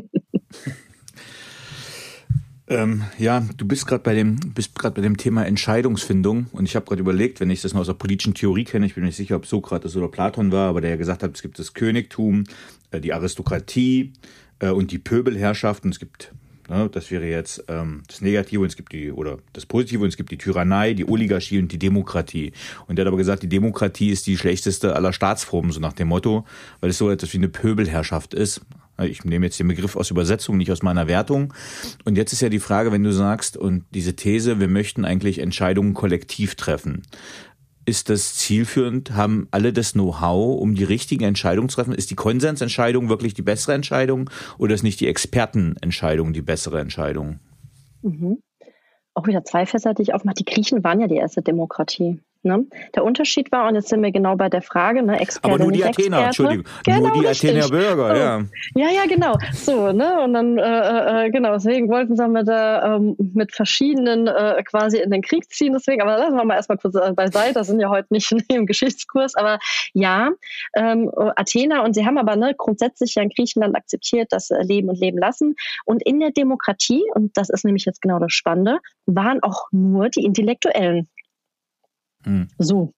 Ähm, 2.70 3.05
ja, 3.18 3.42
du 3.57 3.66
bist 3.66 3.86
gerade 3.86 4.03
bei 4.03 4.14
dem 4.14 4.38
bei 4.55 4.90
dem 4.90 5.16
Thema 5.16 5.46
Entscheidungsfindung 5.46 6.49
und 6.53 6.66
ich 6.66 6.76
habe 6.76 6.84
gerade 6.84 7.01
überlegt, 7.01 7.40
wenn 7.40 7.49
ich 7.49 7.62
das 7.62 7.72
noch 7.72 7.80
aus 7.80 7.86
der 7.86 7.94
politischen 7.94 8.34
Theorie 8.34 8.64
kenne, 8.64 8.84
ich 8.84 8.94
bin 8.94 9.05
nicht 9.05 9.16
sicher, 9.16 9.36
ob 9.36 9.46
Sokrates 9.46 9.96
oder 9.96 10.09
Platon 10.09 10.53
war, 10.53 10.68
aber 10.68 10.82
der 10.82 10.90
ja 10.90 10.96
gesagt 10.96 11.22
hat, 11.22 11.34
es 11.34 11.40
gibt 11.40 11.59
das 11.59 11.72
Königtum, 11.72 12.44
äh, 12.90 13.01
die 13.01 13.14
Aristokratie 13.14 14.12
äh, 14.59 14.68
und 14.68 14.90
die 14.90 14.99
Pöbelherrschaft 14.99 15.84
und 15.84 15.92
es 15.92 15.99
gibt 15.99 16.32
Ne? 16.68 16.88
Das 16.90 17.10
wäre 17.10 17.26
jetzt 17.26 17.64
ähm, 17.68 18.02
das 18.06 18.20
Negative 18.20 18.60
und 18.60 18.66
es 18.66 18.76
gibt 18.76 18.92
die, 18.92 19.10
oder 19.10 19.38
das 19.52 19.66
Positive 19.66 20.02
und 20.02 20.08
es 20.08 20.16
gibt 20.16 20.30
die 20.30 20.38
Tyrannei, 20.38 20.94
die 20.94 21.08
Oligarchie 21.08 21.58
und 21.58 21.72
die 21.72 21.78
Demokratie. 21.78 22.52
Und 22.86 22.98
er 22.98 23.02
hat 23.02 23.08
aber 23.08 23.16
gesagt, 23.16 23.42
die 23.42 23.48
Demokratie 23.48 24.10
ist 24.10 24.26
die 24.26 24.36
schlechteste 24.36 24.94
aller 24.94 25.12
Staatsformen, 25.12 25.72
so 25.72 25.80
nach 25.80 25.92
dem 25.92 26.08
Motto, 26.08 26.44
weil 26.80 26.90
es 26.90 26.98
so 26.98 27.10
etwas 27.10 27.32
wie 27.32 27.38
eine 27.38 27.48
Pöbelherrschaft 27.48 28.34
ist. 28.34 28.60
Ich 29.00 29.24
nehme 29.24 29.46
jetzt 29.46 29.60
den 29.60 29.68
Begriff 29.68 29.94
aus 29.94 30.10
Übersetzung, 30.10 30.56
nicht 30.56 30.72
aus 30.72 30.82
meiner 30.82 31.06
Wertung. 31.06 31.54
Und 32.04 32.16
jetzt 32.16 32.32
ist 32.32 32.42
ja 32.42 32.48
die 32.48 32.58
Frage, 32.58 32.90
wenn 32.90 33.04
du 33.04 33.12
sagst, 33.12 33.56
und 33.56 33.84
diese 33.92 34.16
These, 34.16 34.58
wir 34.58 34.66
möchten 34.66 35.04
eigentlich 35.04 35.38
Entscheidungen 35.38 35.94
kollektiv 35.94 36.56
treffen. 36.56 37.02
Ist 37.89 38.11
das 38.11 38.34
zielführend? 38.34 39.12
Haben 39.12 39.49
alle 39.51 39.72
das 39.72 39.95
Know-how, 39.95 40.61
um 40.61 40.74
die 40.74 40.84
richtigen 40.84 41.24
Entscheidungen 41.24 41.70
zu 41.70 41.76
treffen? 41.76 41.95
Ist 41.95 42.11
die 42.11 42.16
Konsensentscheidung 42.16 43.09
wirklich 43.09 43.32
die 43.32 43.41
bessere 43.41 43.72
Entscheidung 43.72 44.28
oder 44.59 44.74
ist 44.74 44.82
nicht 44.82 45.01
die 45.01 45.09
Expertenentscheidung 45.09 46.34
die 46.34 46.43
bessere 46.43 46.80
Entscheidung? 46.80 47.39
Mhm. 48.03 48.43
Auch 49.14 49.26
wieder 49.26 49.43
zwei 49.43 49.64
Fässer, 49.64 49.95
die 49.95 50.03
ich 50.03 50.12
aufmache. 50.12 50.34
Die 50.34 50.45
Griechen 50.45 50.84
waren 50.84 51.01
ja 51.01 51.07
die 51.07 51.16
erste 51.16 51.41
Demokratie. 51.41 52.20
Ne? 52.43 52.66
Der 52.95 53.05
Unterschied 53.05 53.51
war, 53.51 53.68
und 53.68 53.74
jetzt 53.74 53.89
sind 53.89 54.01
wir 54.01 54.12
genau 54.12 54.36
bei 54.36 54.49
der 54.49 54.62
Frage, 54.62 55.03
ne, 55.03 55.18
Experte, 55.18 55.55
Aber 55.57 55.64
nur 55.64 55.72
die 55.72 55.84
Athener, 55.84 56.26
Entschuldigung, 56.26 56.64
genau, 56.84 57.01
nur 57.01 57.12
die 57.12 57.26
richtig. 57.26 57.51
Athener 57.51 57.68
Bürger, 57.68 58.14
so. 58.14 58.22
ja. 58.22 58.43
Ja, 58.76 58.95
ja, 58.95 59.07
genau. 59.09 59.34
So, 59.53 59.91
ne, 59.91 60.20
und 60.22 60.34
dann, 60.34 60.57
äh, 60.57 60.62
äh, 60.62 61.26
äh, 61.26 61.30
genau, 61.30 61.55
deswegen 61.55 61.89
wollten 61.89 62.16
sie 62.16 62.28
mit, 62.28 62.49
äh, 62.49 62.78
ähm, 62.78 63.16
mit 63.34 63.53
verschiedenen 63.53 64.28
äh, 64.28 64.62
quasi 64.62 64.99
in 64.99 65.11
den 65.11 65.22
Krieg 65.22 65.51
ziehen, 65.51 65.72
deswegen, 65.72 66.01
aber 66.01 66.16
lassen 66.16 66.36
wir 66.36 66.45
mal 66.45 66.55
erstmal 66.55 66.78
kurz 66.78 66.95
äh, 66.95 67.12
beiseite, 67.12 67.55
das 67.55 67.66
sind 67.66 67.80
ja 67.80 67.91
heute 67.91 68.07
nicht 68.11 68.30
im 68.49 68.66
Geschichtskurs, 68.66 69.34
aber 69.34 69.59
ja, 69.93 70.30
ähm, 70.76 71.11
Athener, 71.34 71.82
und 71.82 71.95
sie 71.95 72.07
haben 72.07 72.18
aber 72.18 72.36
ne, 72.36 72.55
grundsätzlich 72.57 73.16
ja 73.16 73.22
in 73.22 73.30
Griechenland 73.30 73.74
akzeptiert, 73.74 74.32
dass 74.32 74.51
äh, 74.51 74.62
Leben 74.62 74.89
und 74.89 75.01
Leben 75.01 75.18
lassen. 75.18 75.57
Und 75.84 76.07
in 76.07 76.20
der 76.20 76.30
Demokratie, 76.30 77.03
und 77.14 77.36
das 77.36 77.51
ist 77.51 77.64
nämlich 77.64 77.84
jetzt 77.84 78.01
genau 78.01 78.20
das 78.20 78.32
Spannende, 78.32 78.78
waren 79.07 79.43
auch 79.43 79.66
nur 79.72 80.09
die 80.09 80.24
Intellektuellen 80.24 81.09
Mhm. 82.28 82.48
So. 82.58 82.92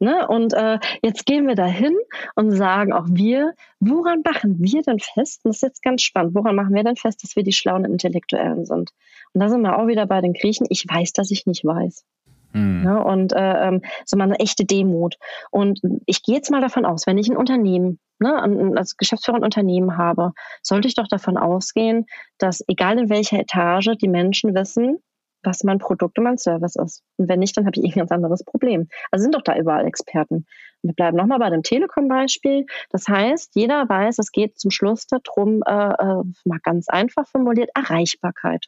Ne? 0.00 0.26
Und 0.28 0.54
äh, 0.54 0.78
jetzt 1.02 1.26
gehen 1.26 1.46
wir 1.46 1.54
dahin 1.54 1.96
und 2.34 2.52
sagen 2.52 2.92
auch 2.92 3.06
wir, 3.08 3.54
woran 3.80 4.22
machen 4.24 4.56
wir 4.60 4.82
denn 4.82 4.98
fest? 5.00 5.40
das 5.44 5.56
ist 5.56 5.62
jetzt 5.62 5.82
ganz 5.82 6.02
spannend. 6.02 6.34
Woran 6.34 6.54
machen 6.54 6.74
wir 6.74 6.84
denn 6.84 6.96
fest, 6.96 7.22
dass 7.22 7.36
wir 7.36 7.42
die 7.42 7.52
schlauen 7.52 7.84
Intellektuellen 7.84 8.64
sind? 8.64 8.92
Und 9.32 9.40
da 9.40 9.48
sind 9.48 9.62
wir 9.62 9.78
auch 9.78 9.86
wieder 9.86 10.06
bei 10.06 10.20
den 10.20 10.34
Griechen. 10.34 10.66
Ich 10.70 10.84
weiß, 10.88 11.12
dass 11.12 11.30
ich 11.30 11.46
nicht 11.46 11.64
weiß. 11.64 12.04
Mhm. 12.52 12.82
Ja, 12.84 12.98
und 12.98 13.32
äh, 13.32 13.68
ähm, 13.68 13.82
so 14.04 14.16
mal 14.16 14.24
eine 14.24 14.38
echte 14.38 14.64
Demut. 14.64 15.16
Und 15.50 15.80
ich 16.06 16.22
gehe 16.22 16.36
jetzt 16.36 16.50
mal 16.50 16.60
davon 16.60 16.84
aus, 16.84 17.06
wenn 17.06 17.18
ich 17.18 17.28
ein 17.28 17.36
Unternehmen, 17.36 17.98
ne, 18.20 18.72
als 18.76 18.96
Geschäftsführer 18.96 19.38
ein 19.38 19.44
Unternehmen 19.44 19.96
habe, 19.96 20.32
sollte 20.62 20.88
ich 20.88 20.94
doch 20.94 21.08
davon 21.08 21.36
ausgehen, 21.36 22.06
dass 22.38 22.64
egal 22.68 22.98
in 22.98 23.10
welcher 23.10 23.38
Etage 23.40 23.96
die 24.00 24.08
Menschen 24.08 24.54
wissen, 24.54 24.98
was 25.42 25.64
mein 25.64 25.78
Produkt 25.78 26.18
und 26.18 26.24
mein 26.24 26.38
Service 26.38 26.76
ist. 26.76 27.02
Und 27.16 27.28
wenn 27.28 27.40
nicht, 27.40 27.56
dann 27.56 27.66
habe 27.66 27.78
ich 27.80 27.84
ein 27.84 27.98
ganz 27.98 28.10
anderes 28.10 28.44
Problem. 28.44 28.88
Also 29.10 29.22
sind 29.22 29.34
doch 29.34 29.42
da 29.42 29.56
überall 29.56 29.86
Experten. 29.86 30.46
Wir 30.82 30.94
bleiben 30.94 31.16
nochmal 31.16 31.38
bei 31.38 31.50
dem 31.50 31.62
Telekom-Beispiel. 31.62 32.66
Das 32.90 33.08
heißt, 33.08 33.54
jeder 33.54 33.88
weiß, 33.88 34.18
es 34.18 34.32
geht 34.32 34.58
zum 34.58 34.70
Schluss 34.70 35.06
darum, 35.06 35.62
äh, 35.66 35.72
äh, 35.72 36.22
mal 36.44 36.58
ganz 36.62 36.88
einfach 36.88 37.26
formuliert, 37.26 37.70
Erreichbarkeit. 37.74 38.66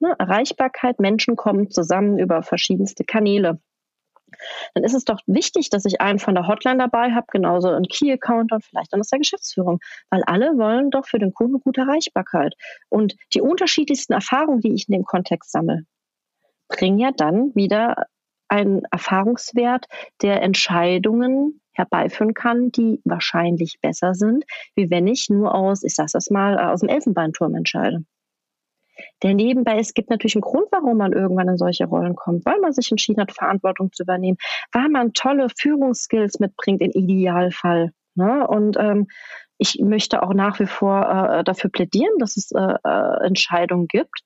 Ne? 0.00 0.14
Erreichbarkeit, 0.18 1.00
Menschen 1.00 1.36
kommen 1.36 1.70
zusammen 1.70 2.18
über 2.18 2.42
verschiedenste 2.42 3.04
Kanäle 3.04 3.60
dann 4.74 4.84
ist 4.84 4.94
es 4.94 5.04
doch 5.04 5.20
wichtig, 5.26 5.70
dass 5.70 5.84
ich 5.84 6.00
einen 6.00 6.18
von 6.18 6.34
der 6.34 6.46
Hotline 6.46 6.78
dabei 6.78 7.12
habe, 7.12 7.26
genauso 7.30 7.68
einen 7.68 7.86
Key-Account 7.86 8.52
und 8.52 8.64
vielleicht 8.64 8.92
dann 8.92 9.00
aus 9.00 9.08
der 9.08 9.18
Geschäftsführung, 9.18 9.80
weil 10.10 10.22
alle 10.24 10.56
wollen 10.58 10.90
doch 10.90 11.06
für 11.06 11.18
den 11.18 11.32
Kunden 11.32 11.60
gute 11.60 11.82
Erreichbarkeit. 11.82 12.54
Und 12.88 13.16
die 13.34 13.40
unterschiedlichsten 13.40 14.12
Erfahrungen, 14.12 14.60
die 14.60 14.74
ich 14.74 14.88
in 14.88 14.92
dem 14.92 15.04
Kontext 15.04 15.52
sammle, 15.52 15.84
bringen 16.68 16.98
ja 16.98 17.12
dann 17.12 17.54
wieder 17.54 18.06
einen 18.48 18.82
Erfahrungswert, 18.90 19.86
der 20.22 20.42
Entscheidungen 20.42 21.60
herbeiführen 21.72 22.34
kann, 22.34 22.72
die 22.72 23.00
wahrscheinlich 23.04 23.78
besser 23.80 24.14
sind, 24.14 24.44
wie 24.74 24.90
wenn 24.90 25.06
ich 25.06 25.28
nur 25.30 25.54
aus, 25.54 25.84
ich 25.84 25.94
sage 25.94 26.10
das 26.12 26.30
mal, 26.30 26.58
aus 26.58 26.80
dem 26.80 26.88
Elfenbeinturm 26.88 27.54
entscheide 27.54 28.04
der 29.22 29.34
nebenbei, 29.34 29.78
es 29.78 29.94
gibt 29.94 30.10
natürlich 30.10 30.36
einen 30.36 30.42
Grund, 30.42 30.66
warum 30.70 30.98
man 30.98 31.12
irgendwann 31.12 31.48
in 31.48 31.56
solche 31.56 31.86
Rollen 31.86 32.16
kommt, 32.16 32.44
weil 32.46 32.60
man 32.60 32.72
sich 32.72 32.90
entschieden 32.90 33.20
hat, 33.20 33.32
Verantwortung 33.32 33.92
zu 33.92 34.02
übernehmen, 34.02 34.38
weil 34.72 34.88
man 34.88 35.12
tolle 35.12 35.48
Führungsskills 35.56 36.40
mitbringt 36.40 36.80
im 36.82 36.90
Idealfall. 36.90 37.92
Ne? 38.14 38.46
Und 38.46 38.76
ähm, 38.78 39.06
ich 39.58 39.78
möchte 39.80 40.22
auch 40.22 40.34
nach 40.34 40.60
wie 40.60 40.66
vor 40.66 41.08
äh, 41.08 41.44
dafür 41.44 41.70
plädieren, 41.70 42.18
dass 42.18 42.36
es 42.36 42.52
äh, 42.52 42.74
äh, 42.84 43.26
Entscheidungen 43.26 43.88
gibt, 43.88 44.20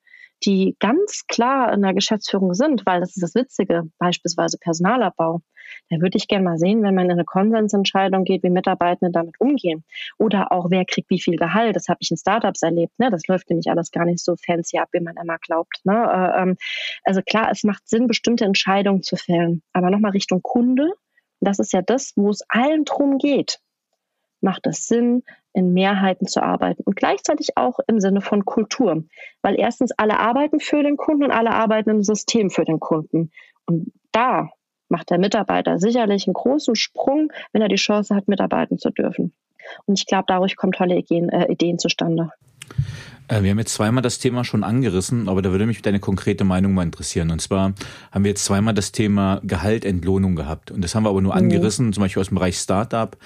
die 0.45 0.75
ganz 0.79 1.25
klar 1.27 1.73
in 1.73 1.81
der 1.81 1.93
Geschäftsführung 1.93 2.53
sind, 2.53 2.85
weil 2.85 2.99
das 2.99 3.15
ist 3.15 3.23
das 3.23 3.35
Witzige, 3.35 3.83
beispielsweise 3.97 4.57
Personalabbau. 4.59 5.41
Da 5.89 5.99
würde 5.99 6.17
ich 6.17 6.27
gerne 6.27 6.45
mal 6.45 6.57
sehen, 6.57 6.83
wenn 6.83 6.95
man 6.95 7.05
in 7.05 7.11
eine 7.11 7.25
Konsensentscheidung 7.25 8.23
geht, 8.23 8.43
wie 8.43 8.49
Mitarbeitende 8.49 9.11
damit 9.11 9.39
umgehen. 9.39 9.83
Oder 10.17 10.51
auch, 10.51 10.69
wer 10.69 10.85
kriegt 10.85 11.09
wie 11.09 11.19
viel 11.19 11.37
Gehalt. 11.37 11.75
Das 11.75 11.87
habe 11.87 11.97
ich 12.01 12.11
in 12.11 12.17
Startups 12.17 12.61
erlebt. 12.61 12.97
Ne? 12.99 13.09
Das 13.09 13.27
läuft 13.27 13.49
nämlich 13.49 13.69
alles 13.69 13.91
gar 13.91 14.05
nicht 14.05 14.23
so 14.23 14.35
fancy 14.35 14.77
ab, 14.77 14.89
wie 14.91 15.01
man 15.01 15.15
immer 15.21 15.37
glaubt. 15.39 15.79
Ne? 15.83 15.93
Äh, 15.93 16.41
ähm, 16.41 16.57
also 17.03 17.21
klar, 17.21 17.49
es 17.51 17.63
macht 17.63 17.87
Sinn, 17.87 18.07
bestimmte 18.07 18.45
Entscheidungen 18.45 19.03
zu 19.03 19.15
fällen. 19.15 19.61
Aber 19.73 19.89
nochmal 19.89 20.11
Richtung 20.11 20.41
Kunde. 20.41 20.91
Das 21.39 21.59
ist 21.59 21.73
ja 21.73 21.81
das, 21.81 22.13
wo 22.15 22.29
es 22.29 22.41
allen 22.47 22.85
drum 22.85 23.17
geht. 23.17 23.59
Macht 24.39 24.65
es 24.67 24.87
Sinn, 24.87 25.23
in 25.53 25.73
Mehrheiten 25.73 26.27
zu 26.27 26.41
arbeiten 26.41 26.83
und 26.83 26.95
gleichzeitig 26.95 27.55
auch 27.55 27.79
im 27.87 27.99
Sinne 27.99 28.21
von 28.21 28.43
Kultur. 28.43 29.03
Weil 29.41 29.59
erstens 29.59 29.91
alle 29.91 30.19
arbeiten 30.19 30.59
für 30.59 30.83
den 30.83 30.97
Kunden 30.97 31.23
und 31.23 31.31
alle 31.31 31.51
arbeiten 31.51 31.91
im 31.91 32.03
System 32.03 32.49
für 32.49 32.65
den 32.65 32.79
Kunden. 32.79 33.31
Und 33.65 33.93
da 34.11 34.49
macht 34.93 35.09
der 35.09 35.17
Mitarbeiter 35.17 35.79
sicherlich 35.79 36.27
einen 36.27 36.35
großen 36.35 36.75
Sprung, 36.75 37.33
wenn 37.51 37.63
er 37.63 37.67
die 37.67 37.75
Chance 37.75 38.15
hat, 38.15 38.27
mitarbeiten 38.27 38.77
zu 38.77 38.91
dürfen. 38.91 39.33
Und 39.85 39.97
ich 39.97 40.05
glaube, 40.05 40.25
dadurch 40.27 40.55
kommen 40.55 40.71
tolle 40.71 40.95
Ideen, 40.95 41.29
äh, 41.29 41.51
Ideen 41.51 41.79
zustande. 41.79 42.29
Äh, 43.27 43.41
wir 43.41 43.49
haben 43.49 43.57
jetzt 43.57 43.73
zweimal 43.73 44.03
das 44.03 44.19
Thema 44.19 44.43
schon 44.43 44.63
angerissen, 44.63 45.29
aber 45.29 45.41
da 45.41 45.49
würde 45.49 45.65
mich 45.65 45.81
deine 45.81 45.99
konkrete 45.99 46.43
Meinung 46.43 46.75
mal 46.75 46.83
interessieren. 46.83 47.31
Und 47.31 47.41
zwar 47.41 47.73
haben 48.11 48.23
wir 48.23 48.29
jetzt 48.29 48.45
zweimal 48.45 48.75
das 48.75 48.91
Thema 48.91 49.41
Gehalt, 49.43 49.83
Entlohnung 49.83 50.35
gehabt. 50.35 50.69
Und 50.69 50.83
das 50.83 50.93
haben 50.93 51.03
wir 51.05 51.09
aber 51.09 51.21
nur 51.21 51.33
mhm. 51.33 51.39
angerissen, 51.39 51.91
zum 51.91 52.03
Beispiel 52.03 52.21
aus 52.21 52.27
dem 52.27 52.35
Bereich 52.35 52.57
Startup. 52.57 53.17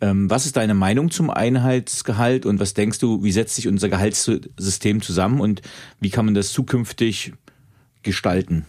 Ähm, 0.00 0.30
was 0.30 0.46
ist 0.46 0.56
deine 0.56 0.74
Meinung 0.74 1.10
zum 1.10 1.30
Einheitsgehalt 1.30 2.46
und 2.46 2.60
was 2.60 2.74
denkst 2.74 3.00
du, 3.00 3.24
wie 3.24 3.32
setzt 3.32 3.56
sich 3.56 3.66
unser 3.66 3.88
Gehaltssystem 3.88 5.02
zusammen 5.02 5.40
und 5.40 5.62
wie 5.98 6.10
kann 6.10 6.24
man 6.24 6.34
das 6.34 6.52
zukünftig 6.52 7.32
gestalten? 8.04 8.64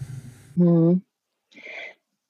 Mhm. 0.56 1.04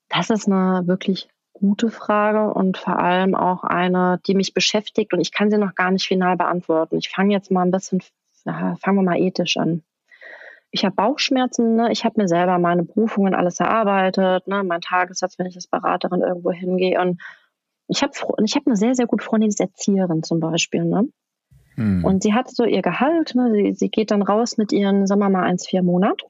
Das 0.09 0.29
ist 0.29 0.47
eine 0.47 0.87
wirklich 0.87 1.29
gute 1.53 1.89
Frage 1.89 2.53
und 2.53 2.77
vor 2.77 2.99
allem 2.99 3.35
auch 3.35 3.63
eine, 3.63 4.19
die 4.27 4.35
mich 4.35 4.53
beschäftigt 4.53 5.13
und 5.13 5.21
ich 5.21 5.31
kann 5.31 5.49
sie 5.49 5.57
noch 5.57 5.75
gar 5.75 5.91
nicht 5.91 6.07
final 6.07 6.37
beantworten. 6.37 6.97
Ich 6.97 7.09
fange 7.09 7.33
jetzt 7.33 7.51
mal 7.51 7.63
ein 7.63 7.71
bisschen, 7.71 8.01
fangen 8.43 8.97
wir 8.97 9.03
mal 9.03 9.19
ethisch 9.19 9.57
an. 9.57 9.83
Ich 10.69 10.85
habe 10.85 10.95
Bauchschmerzen, 10.95 11.75
ne? 11.75 11.91
ich 11.91 12.05
habe 12.05 12.21
mir 12.21 12.27
selber 12.27 12.59
meine 12.59 12.83
Berufungen 12.83 13.33
alles 13.33 13.59
erarbeitet, 13.59 14.47
ne? 14.47 14.63
mein 14.63 14.81
Tagessatz, 14.81 15.39
wenn 15.39 15.47
ich 15.47 15.55
als 15.55 15.67
Beraterin 15.67 16.21
irgendwo 16.21 16.51
hingehe 16.51 16.99
und 17.01 17.21
ich 17.87 18.03
habe 18.03 18.11
ich 18.43 18.55
hab 18.55 18.67
eine 18.67 18.75
sehr, 18.75 18.93
sehr 18.95 19.07
gute 19.07 19.23
Freundin, 19.23 19.49
die 19.49 19.53
ist 19.53 19.61
Erzieherin 19.61 20.21
zum 20.21 20.39
Beispiel. 20.39 20.83
Ne? 20.83 21.07
Hm. 21.75 22.03
Und 22.03 22.21
sie 22.21 22.33
hat 22.33 22.49
so 22.49 22.65
ihr 22.65 22.81
Gehalt, 22.81 23.33
ne? 23.33 23.51
sie, 23.53 23.73
sie 23.73 23.89
geht 23.89 24.11
dann 24.11 24.21
raus 24.21 24.57
mit 24.57 24.73
ihren, 24.73 25.07
sagen 25.07 25.21
wir 25.21 25.29
mal, 25.29 25.49
1,4 25.49 25.81
Monat. 25.83 26.21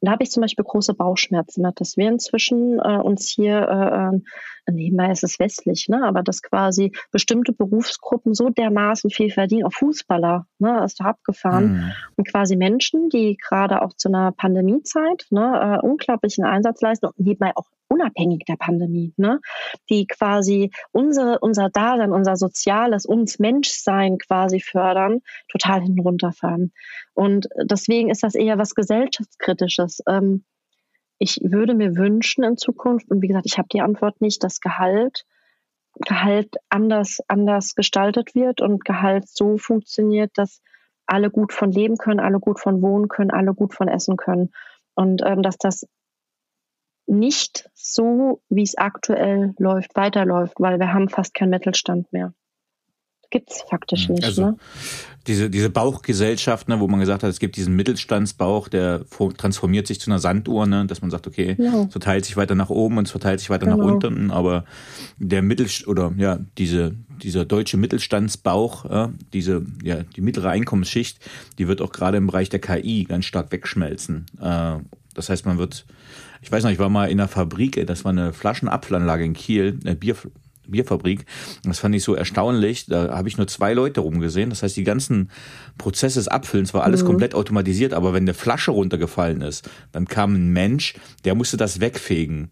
Und 0.00 0.06
da 0.06 0.12
habe 0.12 0.22
ich 0.22 0.30
zum 0.30 0.40
Beispiel 0.40 0.64
große 0.64 0.94
Bauchschmerzen. 0.94 1.66
Dass 1.74 1.96
wir 1.96 2.08
inzwischen 2.08 2.78
äh, 2.78 2.98
uns 2.98 3.28
hier, 3.28 3.56
äh, 3.56 4.16
äh, 4.16 4.63
nebenbei 4.70 5.10
ist 5.10 5.24
es 5.24 5.38
westlich, 5.38 5.88
ne, 5.88 6.04
aber 6.04 6.22
dass 6.22 6.42
quasi 6.42 6.92
bestimmte 7.10 7.52
Berufsgruppen 7.52 8.34
so 8.34 8.48
dermaßen 8.48 9.10
viel 9.10 9.30
verdienen, 9.30 9.64
auch 9.64 9.72
Fußballer, 9.72 10.46
ne, 10.58 10.84
ist 10.84 11.00
da 11.00 11.04
abgefahren. 11.04 11.72
Mhm. 11.72 11.92
Und 12.16 12.28
quasi 12.28 12.56
Menschen, 12.56 13.08
die 13.10 13.36
gerade 13.36 13.82
auch 13.82 13.92
zu 13.94 14.08
einer 14.08 14.32
Pandemiezeit 14.32 15.26
ne, 15.30 15.80
äh, 15.82 15.86
unglaublichen 15.86 16.44
Einsatz 16.44 16.80
leisten 16.80 17.06
und 17.06 17.18
nebenbei 17.18 17.52
auch 17.54 17.66
unabhängig 17.88 18.44
der 18.46 18.56
Pandemie, 18.56 19.12
ne? 19.16 19.40
die 19.88 20.06
quasi 20.06 20.70
unsere, 20.92 21.38
unser 21.38 21.70
Dasein, 21.70 22.12
unser 22.12 22.36
soziales, 22.36 23.06
uns 23.06 23.38
Menschsein 23.38 24.18
quasi 24.18 24.60
fördern, 24.60 25.20
total 25.48 25.82
hinten 25.82 26.00
runterfahren. 26.00 26.72
Und 27.14 27.46
deswegen 27.62 28.10
ist 28.10 28.22
das 28.22 28.34
eher 28.34 28.58
was 28.58 28.74
gesellschaftskritisches. 28.74 30.02
Ähm, 30.08 30.44
ich 31.18 31.40
würde 31.42 31.74
mir 31.74 31.96
wünschen 31.96 32.44
in 32.44 32.56
Zukunft, 32.56 33.10
und 33.10 33.22
wie 33.22 33.28
gesagt, 33.28 33.46
ich 33.46 33.58
habe 33.58 33.68
die 33.72 33.80
Antwort 33.80 34.20
nicht, 34.20 34.42
dass 34.42 34.60
Gehalt 34.60 35.24
Gehalt 36.00 36.56
anders, 36.68 37.20
anders 37.28 37.74
gestaltet 37.74 38.34
wird 38.34 38.60
und 38.60 38.84
Gehalt 38.84 39.28
so 39.28 39.58
funktioniert, 39.58 40.32
dass 40.34 40.60
alle 41.06 41.30
gut 41.30 41.52
von 41.52 41.70
leben 41.70 41.96
können, 41.96 42.20
alle 42.20 42.40
gut 42.40 42.58
von 42.60 42.82
wohnen 42.82 43.08
können, 43.08 43.30
alle 43.30 43.54
gut 43.54 43.74
von 43.74 43.88
essen 43.88 44.16
können. 44.16 44.52
Und 44.94 45.22
ähm, 45.24 45.42
dass 45.42 45.56
das 45.56 45.86
nicht 47.06 47.70
so, 47.74 48.40
wie 48.48 48.62
es 48.62 48.76
aktuell 48.76 49.54
läuft, 49.58 49.94
weiterläuft, 49.94 50.58
weil 50.58 50.78
wir 50.78 50.92
haben 50.92 51.08
fast 51.08 51.34
keinen 51.34 51.50
Mittelstand 51.50 52.12
mehr. 52.12 52.32
Gibt's 53.34 53.64
faktisch 53.68 54.08
nicht. 54.08 54.24
Also, 54.24 54.42
ne? 54.42 54.56
diese, 55.26 55.50
diese 55.50 55.68
Bauchgesellschaft, 55.68 56.68
ne, 56.68 56.78
wo 56.78 56.86
man 56.86 57.00
gesagt 57.00 57.24
hat, 57.24 57.30
es 57.30 57.40
gibt 57.40 57.56
diesen 57.56 57.74
Mittelstandsbauch, 57.74 58.68
der 58.68 59.04
transformiert 59.36 59.88
sich 59.88 59.98
zu 59.98 60.08
einer 60.08 60.20
Sanduhr, 60.20 60.66
ne, 60.66 60.86
dass 60.86 61.02
man 61.02 61.10
sagt, 61.10 61.26
okay, 61.26 61.56
ja. 61.58 61.82
es 61.82 61.90
verteilt 61.90 62.24
sich 62.24 62.36
weiter 62.36 62.54
nach 62.54 62.70
oben 62.70 62.96
und 62.98 63.06
es 63.06 63.10
verteilt 63.10 63.40
sich 63.40 63.50
weiter 63.50 63.66
genau. 63.66 63.78
nach 63.78 63.84
unten, 63.84 64.30
aber 64.30 64.64
der 65.18 65.42
Mittel 65.42 65.66
oder 65.88 66.12
ja, 66.16 66.38
diese, 66.58 66.94
dieser 67.22 67.44
deutsche 67.44 67.76
Mittelstandsbauch, 67.76 68.84
äh, 68.84 69.08
diese, 69.32 69.66
ja, 69.82 70.02
die 70.02 70.20
mittlere 70.20 70.50
Einkommensschicht, 70.50 71.18
die 71.58 71.66
wird 71.66 71.82
auch 71.82 71.90
gerade 71.90 72.18
im 72.18 72.28
Bereich 72.28 72.50
der 72.50 72.60
KI 72.60 73.02
ganz 73.04 73.24
stark 73.24 73.50
wegschmelzen. 73.50 74.26
Äh, 74.40 74.76
das 75.14 75.28
heißt, 75.28 75.44
man 75.44 75.58
wird, 75.58 75.86
ich 76.40 76.52
weiß 76.52 76.62
noch, 76.62 76.70
ich 76.70 76.78
war 76.78 76.88
mal 76.88 77.06
in 77.06 77.18
einer 77.18 77.28
Fabrik, 77.28 77.84
das 77.86 78.04
war 78.04 78.12
eine 78.12 78.32
Flaschenabfüllanlage 78.32 79.24
in 79.24 79.32
Kiel, 79.32 79.80
eine 79.84 79.96
Bier, 79.96 80.14
Bierfabrik. 80.66 81.26
Das 81.64 81.78
fand 81.78 81.94
ich 81.94 82.04
so 82.04 82.14
erstaunlich. 82.14 82.86
Da 82.86 83.16
habe 83.16 83.28
ich 83.28 83.36
nur 83.36 83.46
zwei 83.46 83.74
Leute 83.74 84.00
rumgesehen. 84.00 84.50
Das 84.50 84.62
heißt, 84.62 84.76
die 84.76 84.84
ganzen 84.84 85.30
Prozesse 85.78 86.18
des 86.18 86.28
Abfüllens 86.28 86.74
war 86.74 86.84
alles 86.84 87.02
mhm. 87.02 87.08
komplett 87.08 87.34
automatisiert. 87.34 87.92
Aber 87.92 88.12
wenn 88.12 88.24
eine 88.24 88.34
Flasche 88.34 88.70
runtergefallen 88.70 89.40
ist, 89.40 89.68
dann 89.92 90.06
kam 90.06 90.34
ein 90.34 90.52
Mensch, 90.52 90.94
der 91.24 91.34
musste 91.34 91.56
das 91.56 91.80
wegfegen. 91.80 92.50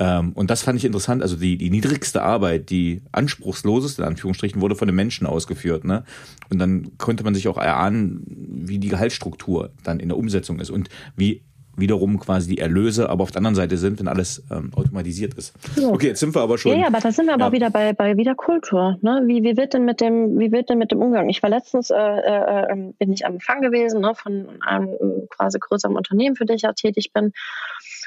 Ähm, 0.00 0.32
und 0.32 0.50
das 0.50 0.62
fand 0.62 0.78
ich 0.78 0.84
interessant. 0.84 1.22
Also 1.22 1.36
die, 1.36 1.58
die 1.58 1.70
niedrigste 1.70 2.22
Arbeit, 2.22 2.70
die 2.70 3.02
anspruchsloseste, 3.12 4.02
in 4.02 4.08
Anführungsstrichen, 4.08 4.60
wurde 4.60 4.74
von 4.74 4.88
den 4.88 4.96
Menschen 4.96 5.26
ausgeführt. 5.26 5.84
Ne? 5.84 6.04
Und 6.48 6.58
dann 6.58 6.96
konnte 6.96 7.22
man 7.22 7.34
sich 7.34 7.46
auch 7.48 7.58
erahnen, 7.58 8.24
wie 8.26 8.78
die 8.78 8.88
Gehaltsstruktur 8.88 9.70
dann 9.84 10.00
in 10.00 10.08
der 10.08 10.16
Umsetzung 10.16 10.58
ist 10.58 10.70
und 10.70 10.88
wie 11.16 11.42
wiederum 11.76 12.18
quasi 12.18 12.54
die 12.54 12.58
Erlöse, 12.58 13.08
aber 13.08 13.22
auf 13.22 13.30
der 13.30 13.38
anderen 13.38 13.54
Seite 13.54 13.76
sind, 13.76 13.98
wenn 14.00 14.08
alles 14.08 14.44
ähm, 14.50 14.70
automatisiert 14.74 15.34
ist. 15.34 15.54
Okay, 15.82 16.08
jetzt 16.08 16.20
sind 16.20 16.34
wir 16.34 16.42
aber 16.42 16.58
schon. 16.58 16.72
Ja, 16.72 16.78
ja 16.78 16.86
aber 16.88 17.00
da 17.00 17.12
sind 17.12 17.26
wir 17.26 17.36
ja. 17.36 17.44
aber 17.44 17.52
wieder 17.52 17.70
bei, 17.70 17.92
bei 17.92 18.16
wieder 18.16 18.34
Kultur. 18.34 18.98
Ne? 19.02 19.22
Wie, 19.26 19.42
wie 19.42 19.56
wird 19.56 19.74
denn 19.74 19.84
mit 19.84 20.00
dem, 20.00 20.38
wie 20.38 20.52
wird 20.52 20.68
denn 20.70 20.78
mit 20.78 20.90
dem 20.90 21.00
Umgang? 21.00 21.28
Ich 21.28 21.42
war 21.42 21.50
letztens, 21.50 21.90
äh, 21.90 21.96
äh, 21.96 22.72
ähm, 22.72 22.94
bin 22.98 23.12
ich 23.12 23.26
am 23.26 23.34
Empfang 23.34 23.60
gewesen 23.60 24.00
ne, 24.00 24.14
von 24.14 24.48
einem 24.60 24.88
äh, 24.88 25.26
quasi 25.30 25.58
größeren 25.58 25.96
Unternehmen, 25.96 26.36
für 26.36 26.44
das 26.44 26.56
ich 26.56 26.62
ja 26.62 26.72
tätig 26.72 27.12
bin, 27.12 27.32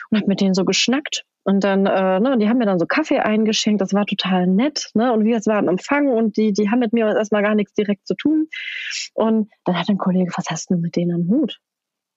und 0.09 0.17
habe 0.17 0.27
mit 0.27 0.41
denen 0.41 0.53
so 0.53 0.65
geschnackt. 0.65 1.25
Und 1.43 1.63
dann, 1.63 1.85
äh, 1.85 2.19
ne, 2.19 2.37
die 2.37 2.47
haben 2.47 2.57
mir 2.57 2.65
dann 2.65 2.79
so 2.79 2.85
Kaffee 2.85 3.19
eingeschenkt, 3.19 3.81
das 3.81 3.93
war 3.93 4.05
total 4.05 4.47
nett, 4.47 4.91
ne? 4.93 5.11
Und 5.11 5.25
wir 5.25 5.33
jetzt 5.33 5.47
waren 5.47 5.67
am 5.67 5.73
Empfang 5.73 6.07
und 6.07 6.37
die, 6.37 6.53
die 6.53 6.69
haben 6.69 6.79
mit 6.79 6.93
mir 6.93 7.07
erstmal 7.07 7.41
gar 7.41 7.55
nichts 7.55 7.73
direkt 7.73 8.07
zu 8.07 8.15
tun. 8.15 8.47
Und 9.13 9.49
dann 9.65 9.77
hat 9.77 9.89
ein 9.89 9.97
Kollege, 9.97 10.31
was 10.37 10.45
hast 10.49 10.69
du 10.69 10.75
mit 10.75 10.95
denen 10.95 11.13
am 11.13 11.27
Hut? 11.29 11.59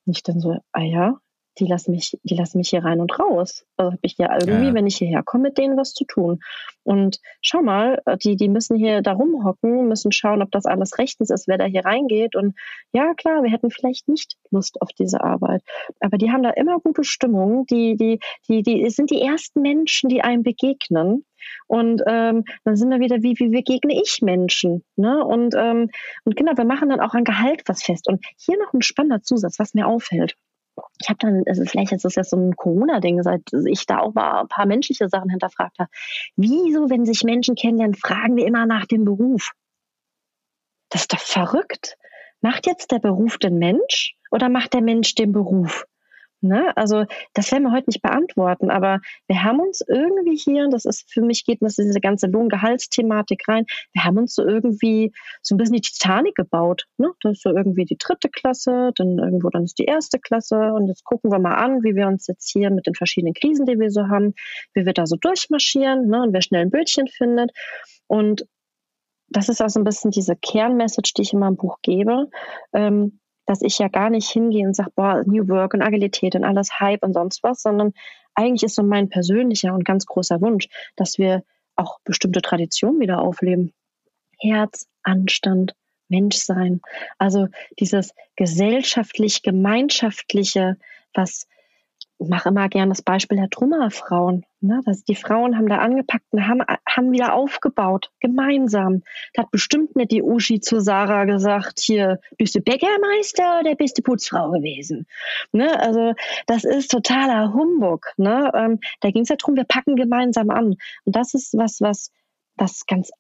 Und 0.05 0.17
ich 0.17 0.23
dann 0.23 0.39
so, 0.39 0.57
ah 0.73 0.83
ja, 0.83 1.19
die 1.59 1.67
lassen 1.67 1.93
mich, 1.93 2.19
die 2.23 2.35
lassen 2.35 2.59
mich 2.59 2.71
hier 2.71 2.85
rein 2.85 3.01
und 3.01 3.19
raus. 3.19 3.65
Also 3.77 3.93
habe 3.93 4.01
ich 4.03 4.17
ja 4.19 4.33
irgendwie, 4.33 4.69
ja. 4.69 4.75
wenn 4.75 4.87
ich 4.87 4.97
hierher 4.97 5.23
komme, 5.23 5.45
mit 5.45 5.59
denen 5.59 5.77
was 5.77 5.95
zu 5.95 6.05
tun. 6.05 6.41
Und 6.83 7.19
schau 7.41 7.63
mal, 7.63 8.01
äh, 8.07 8.17
die, 8.17 8.37
die 8.37 8.49
müssen 8.49 8.77
hier 8.77 9.03
da 9.03 9.13
rumhocken, 9.13 9.89
müssen 9.89 10.13
schauen, 10.13 10.43
ob 10.43 10.51
das 10.51 10.67
alles 10.67 10.99
rechtens 10.99 11.31
ist, 11.31 11.49
wer 11.49 11.59
da 11.59 11.65
hier 11.65 11.85
reingeht. 11.85 12.37
Und 12.37 12.55
ja, 12.93 13.15
klar, 13.15 13.43
wir 13.43 13.51
hätten 13.51 13.71
vielleicht 13.71 14.09
nicht 14.09 14.37
Lust 14.51 14.81
auf 14.81 14.91
diese 14.99 15.23
Arbeit. 15.23 15.63
Aber 16.01 16.19
die 16.19 16.31
haben 16.31 16.43
da 16.43 16.51
immer 16.51 16.79
gute 16.81 17.05
Stimmung. 17.05 17.67
Die, 17.67 17.97
die, 17.97 18.19
die, 18.49 18.63
die 18.63 18.91
sind 18.91 19.11
die 19.11 19.23
ersten 19.23 19.63
Menschen, 19.63 20.09
die 20.09 20.23
einem 20.23 20.43
begegnen. 20.43 21.25
Und 21.69 22.03
ähm, 22.07 22.45
dann 22.65 22.77
sind 22.77 22.91
wir 22.91 23.01
wieder, 23.01 23.23
wie, 23.23 23.39
wie 23.39 23.49
begegne 23.49 24.01
ich 24.01 24.21
Menschen? 24.21 24.85
Ne? 24.97 25.25
Und, 25.25 25.55
ähm, 25.57 25.91
und 26.25 26.37
genau, 26.37 26.53
wir 26.57 26.65
machen 26.65 26.89
dann 26.89 27.01
auch 27.01 27.15
ein 27.15 27.25
Gehalt 27.25 27.63
was 27.67 27.83
fest. 27.83 28.09
Und 28.09 28.25
hier 28.37 28.59
noch 28.59 28.73
ein 28.73 28.83
spannender 28.83 29.23
Zusatz, 29.23 29.59
was 29.59 29.75
mir 29.75 29.87
auffällt 29.87 30.37
ich 31.01 31.09
habe 31.09 31.19
dann, 31.21 31.43
also 31.47 31.65
vielleicht 31.65 31.93
ist 31.93 32.05
das 32.05 32.15
ja 32.15 32.25
so 32.25 32.37
ein 32.37 32.57
Corona-Ding, 32.57 33.23
seit 33.23 33.43
ich 33.67 33.87
da 33.87 34.01
auch 34.01 34.15
mal 34.15 34.41
ein 34.41 34.49
paar 34.49 34.67
menschliche 34.67 35.09
Sachen 35.09 35.31
hinterfragt 35.31 35.79
habe. 35.79 35.91
Wieso, 36.37 36.91
wenn 36.91 37.05
sich 37.05 37.23
Menschen 37.23 37.55
kennenlernen, 37.55 37.95
fragen 37.95 38.37
wir 38.37 38.47
immer 38.47 38.67
nach 38.67 38.87
dem 38.87 39.05
Beruf? 39.05 39.53
Das 40.91 41.03
ist 41.03 41.13
doch 41.13 41.21
verrückt. 41.21 41.97
Macht 42.41 42.67
jetzt 42.67 42.91
der 42.93 42.99
Beruf 42.99 43.39
den 43.39 43.59
Mensch 43.59 44.15
oder 44.31 44.49
macht 44.49 44.75
der 44.75 44.83
Mensch 44.83 45.15
den 45.15 45.33
Beruf? 45.33 45.85
Ne? 46.43 46.77
Also 46.77 47.07
das 47.33 47.51
werden 47.51 47.65
wir 47.65 47.73
heute 47.73 47.89
nicht 47.89 48.03
beantworten, 48.03 48.71
aber 48.71 49.01
wir 49.27 49.43
haben 49.43 49.61
uns 49.61 49.81
irgendwie 49.87 50.37
hier, 50.37 50.69
das 50.69 50.85
ist 50.85 51.11
für 51.11 51.23
mich 51.23 51.45
geht 51.45 51.63
das 51.63 51.77
diese 51.77 52.01
ganze 52.01 52.27
Lohngehaltsthematik 52.27 53.49
rein, 53.49 53.65
wir 53.93 54.05
haben 54.05 54.19
uns 54.19 54.35
so 54.35 54.45
irgendwie 54.45 55.13
so 55.43 55.55
ein 55.55 55.59
bisschen 55.59 55.77
die 55.77 55.81
Titanic 55.81 56.35
gebaut. 56.35 56.85
Ne? 56.99 57.11
Das 57.23 57.33
ist 57.33 57.43
so 57.43 57.51
irgendwie 57.51 57.85
die 57.85 57.97
dritte 57.99 58.29
Klasse, 58.29 58.93
dann 58.97 59.19
irgendwo 59.19 59.49
dann 59.49 59.65
ist 59.65 59.79
die 59.79 59.85
erste 59.85 60.19
Klasse 60.19 60.73
und 60.75 60.89
jetzt 60.89 61.05
gucken 61.05 61.33
wir 61.33 61.39
mal 61.39 61.55
an, 61.55 61.83
wie 61.83 61.95
wir 61.95 62.07
uns 62.07 62.27
jetzt 62.27 62.51
hier 62.51 62.71
mit 62.71 62.87
den 62.87 62.95
verschiedenen 62.95 63.35
Krisen, 63.35 63.67
die 63.67 63.79
wir 63.79 63.91
so 63.91 64.09
haben, 64.09 64.35
wie 64.75 64.85
wir 64.85 64.93
da 64.93 65.07
so 65.07 65.17
durchmarschieren 65.17 66.09
ne? 66.09 66.23
und 66.23 66.33
wer 66.33 66.43
schnell 66.43 66.63
ein 66.63 66.71
Bildchen 66.71 67.09
findet. 67.09 67.51
Und 68.07 68.47
das 69.29 69.49
ist 69.49 69.61
auch 69.61 69.69
so 69.69 69.81
ein 69.81 69.85
bisschen 69.85 70.11
diese 70.11 70.37
Kernmessage, 70.37 71.13
die 71.17 71.23
ich 71.23 71.33
in 71.33 71.41
meinem 71.41 71.57
Buch 71.57 71.79
gebe. 71.83 72.29
Ähm, 72.73 73.21
dass 73.47 73.63
ich 73.63 73.79
ja 73.79 73.89
gar 73.89 74.11
nicht 74.11 74.29
hingehe 74.29 74.67
und 74.67 74.75
sage, 74.75 74.91
boah, 74.95 75.23
New 75.25 75.49
Work 75.49 75.75
und 75.75 75.83
Agilität 75.83 76.35
und 76.35 76.45
alles 76.45 76.81
Hype 76.81 77.05
und 77.05 77.15
sonst 77.15 77.43
was, 77.43 77.63
sondern 77.63 77.93
eigentlich 78.35 78.65
ist 78.65 78.75
so 78.75 78.83
mein 78.83 79.09
persönlicher 79.09 79.73
und 79.73 79.85
ganz 79.85 80.05
großer 80.07 80.41
Wunsch, 80.41 80.69
dass 80.97 81.19
wir 81.19 81.43
auch 81.77 81.99
bestimmte 82.05 82.43
Traditionen 82.43 83.01
wieder 83.01 83.23
aufleben. 83.23 83.73
Herz, 84.39 84.87
Anstand, 85.03 85.75
Menschsein. 86.09 86.81
Also 87.19 87.49
dieses 87.79 88.13
gesellschaftlich, 88.37 89.43
gemeinschaftliche, 89.43 90.77
was 91.15 91.47
mache 92.19 92.49
immer 92.49 92.69
gern 92.69 92.89
das 92.89 93.03
Beispiel 93.03 93.39
der 93.39 93.51
Trümmerfrauen. 93.51 94.45
Ne? 94.67 94.81
Das, 94.85 95.05
die 95.05 95.15
Frauen 95.15 95.57
haben 95.57 95.69
da 95.69 95.79
angepackt 95.79 96.25
und 96.31 96.47
haben, 96.47 96.63
haben 96.89 97.13
wieder 97.13 97.35
aufgebaut, 97.35 98.11
gemeinsam. 98.21 99.03
Da 99.35 99.43
hat 99.43 99.51
bestimmt 99.51 99.97
nicht 99.97 100.11
die 100.11 100.23
Uschi 100.23 100.61
zu 100.61 100.81
Sarah 100.81 101.25
gesagt, 101.25 101.81
hier, 101.81 102.21
bist 102.37 102.55
du 102.55 102.61
Bäckermeister 102.61 103.61
oder 103.61 103.75
bist 103.75 103.99
du 103.99 104.03
Putzfrau 104.03 104.51
gewesen? 104.51 105.07
Ne? 105.53 105.79
Also 105.81 106.15
das 106.47 106.65
ist 106.65 106.91
totaler 106.91 107.53
Humbug. 107.53 108.07
Ne? 108.17 108.51
Ähm, 108.55 108.81
da 109.01 109.11
ging 109.11 109.23
es 109.23 109.29
ja 109.29 109.37
darum, 109.37 109.57
wir 109.57 109.65
packen 109.65 109.97
gemeinsam 109.97 110.51
an. 110.51 110.77
Und 111.05 111.17
das 111.17 111.35
ist 111.35 111.57
was, 111.57 111.81
was, 111.81 112.11
was 112.57 112.87
ganz 112.87 113.11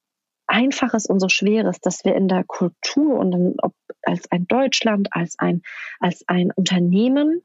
Einfaches 0.49 1.07
und 1.07 1.20
so 1.20 1.28
Schweres, 1.28 1.80
dass 1.80 2.05
wir 2.05 2.14
in 2.14 2.28
der 2.28 2.44
Kultur 2.44 3.18
und 3.18 3.32
in, 3.32 3.55
ob 3.62 3.72
als 4.03 4.30
ein 4.30 4.47
Deutschland, 4.47 5.09
als 5.11 5.36
ein, 5.38 5.62
als 5.99 6.22
ein 6.28 6.53
Unternehmen 6.53 7.42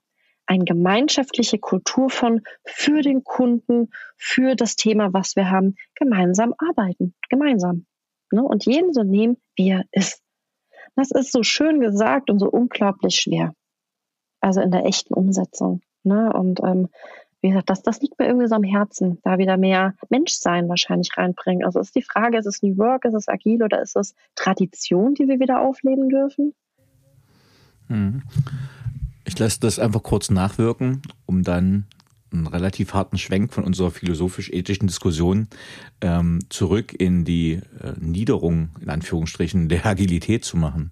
eine 0.52 0.66
gemeinschaftliche 0.66 1.60
Kultur 1.60 2.10
von 2.10 2.42
für 2.66 3.02
den 3.02 3.24
Kunden, 3.24 3.90
für 4.18 4.56
das 4.56 4.76
Thema, 4.76 5.14
was 5.14 5.38
wir 5.38 5.50
haben, 5.50 5.78
gemeinsam 5.96 6.54
arbeiten, 6.58 7.14
gemeinsam. 7.30 7.86
Ne? 8.34 8.44
Und 8.44 8.66
jeden 8.66 8.92
so 8.92 9.04
nehmen, 9.04 9.38
wie 9.56 9.70
er 9.70 9.86
ist. 9.94 10.22
Das 10.98 11.12
ist 11.12 11.32
so 11.32 11.42
schön 11.42 11.80
gesagt 11.80 12.30
und 12.30 12.40
so 12.40 12.50
unglaublich 12.50 13.16
schwer. 13.16 13.54
Also 14.42 14.60
in 14.60 14.72
der 14.72 14.86
echten 14.86 15.14
Umsetzung. 15.14 15.84
Ne? 16.04 16.34
Und 16.34 16.60
ähm, 16.62 16.90
wie 17.40 17.48
gesagt, 17.48 17.70
das, 17.70 17.82
das 17.82 18.02
liegt 18.02 18.20
mir 18.20 18.28
irgendwie 18.28 18.48
so 18.48 18.56
am 18.56 18.64
Herzen, 18.64 19.20
da 19.24 19.38
wieder 19.38 19.56
mehr 19.56 19.96
Menschsein 20.10 20.68
wahrscheinlich 20.68 21.18
reinbringen. 21.18 21.64
Also 21.64 21.80
ist 21.80 21.96
die 21.96 22.02
Frage, 22.02 22.38
ist 22.38 22.46
es 22.46 22.62
New 22.62 22.78
Work, 22.78 23.06
ist 23.06 23.14
es 23.14 23.30
agil 23.30 23.64
oder 23.64 23.82
ist 23.82 23.96
es 23.96 24.16
Tradition, 24.36 25.14
die 25.14 25.30
wir 25.30 25.40
wieder 25.40 25.62
aufleben 25.62 26.10
dürfen? 26.10 26.54
Mhm. 27.88 28.24
Ich 29.26 29.38
lasse 29.38 29.60
das 29.60 29.80
einfach 29.80 30.04
kurz 30.04 30.30
nachwirken, 30.30 31.02
um 31.26 31.44
dann 31.44 31.86
einen 32.34 32.48
relativ 32.48 32.94
harten 32.94 33.18
Schwenk 33.18 33.54
von 33.54 33.64
unserer 33.64 33.92
philosophisch-ethischen 33.92 34.88
Diskussion 34.88 35.48
ähm, 36.00 36.40
zurück 36.50 36.94
in 36.98 37.26
die 37.26 37.54
äh, 37.82 37.94
Niederung, 38.00 38.70
in 38.80 38.90
Anführungsstrichen, 38.90 39.68
der 39.68 39.86
Agilität 39.86 40.46
zu 40.46 40.58
machen. 40.58 40.92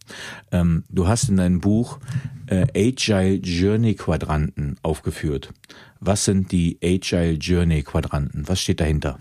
Ähm, 0.51 0.83
du 0.89 1.07
hast 1.07 1.29
in 1.29 1.37
deinem 1.37 1.61
Buch 1.61 1.99
äh, 2.47 2.67
Agile 2.75 3.35
Journey 3.35 3.95
Quadranten 3.95 4.77
aufgeführt. 4.83 5.53
Was 5.99 6.25
sind 6.25 6.51
die 6.51 6.77
Agile 6.83 7.33
Journey 7.33 7.83
Quadranten? 7.83 8.47
Was 8.47 8.59
steht 8.59 8.81
dahinter? 8.81 9.17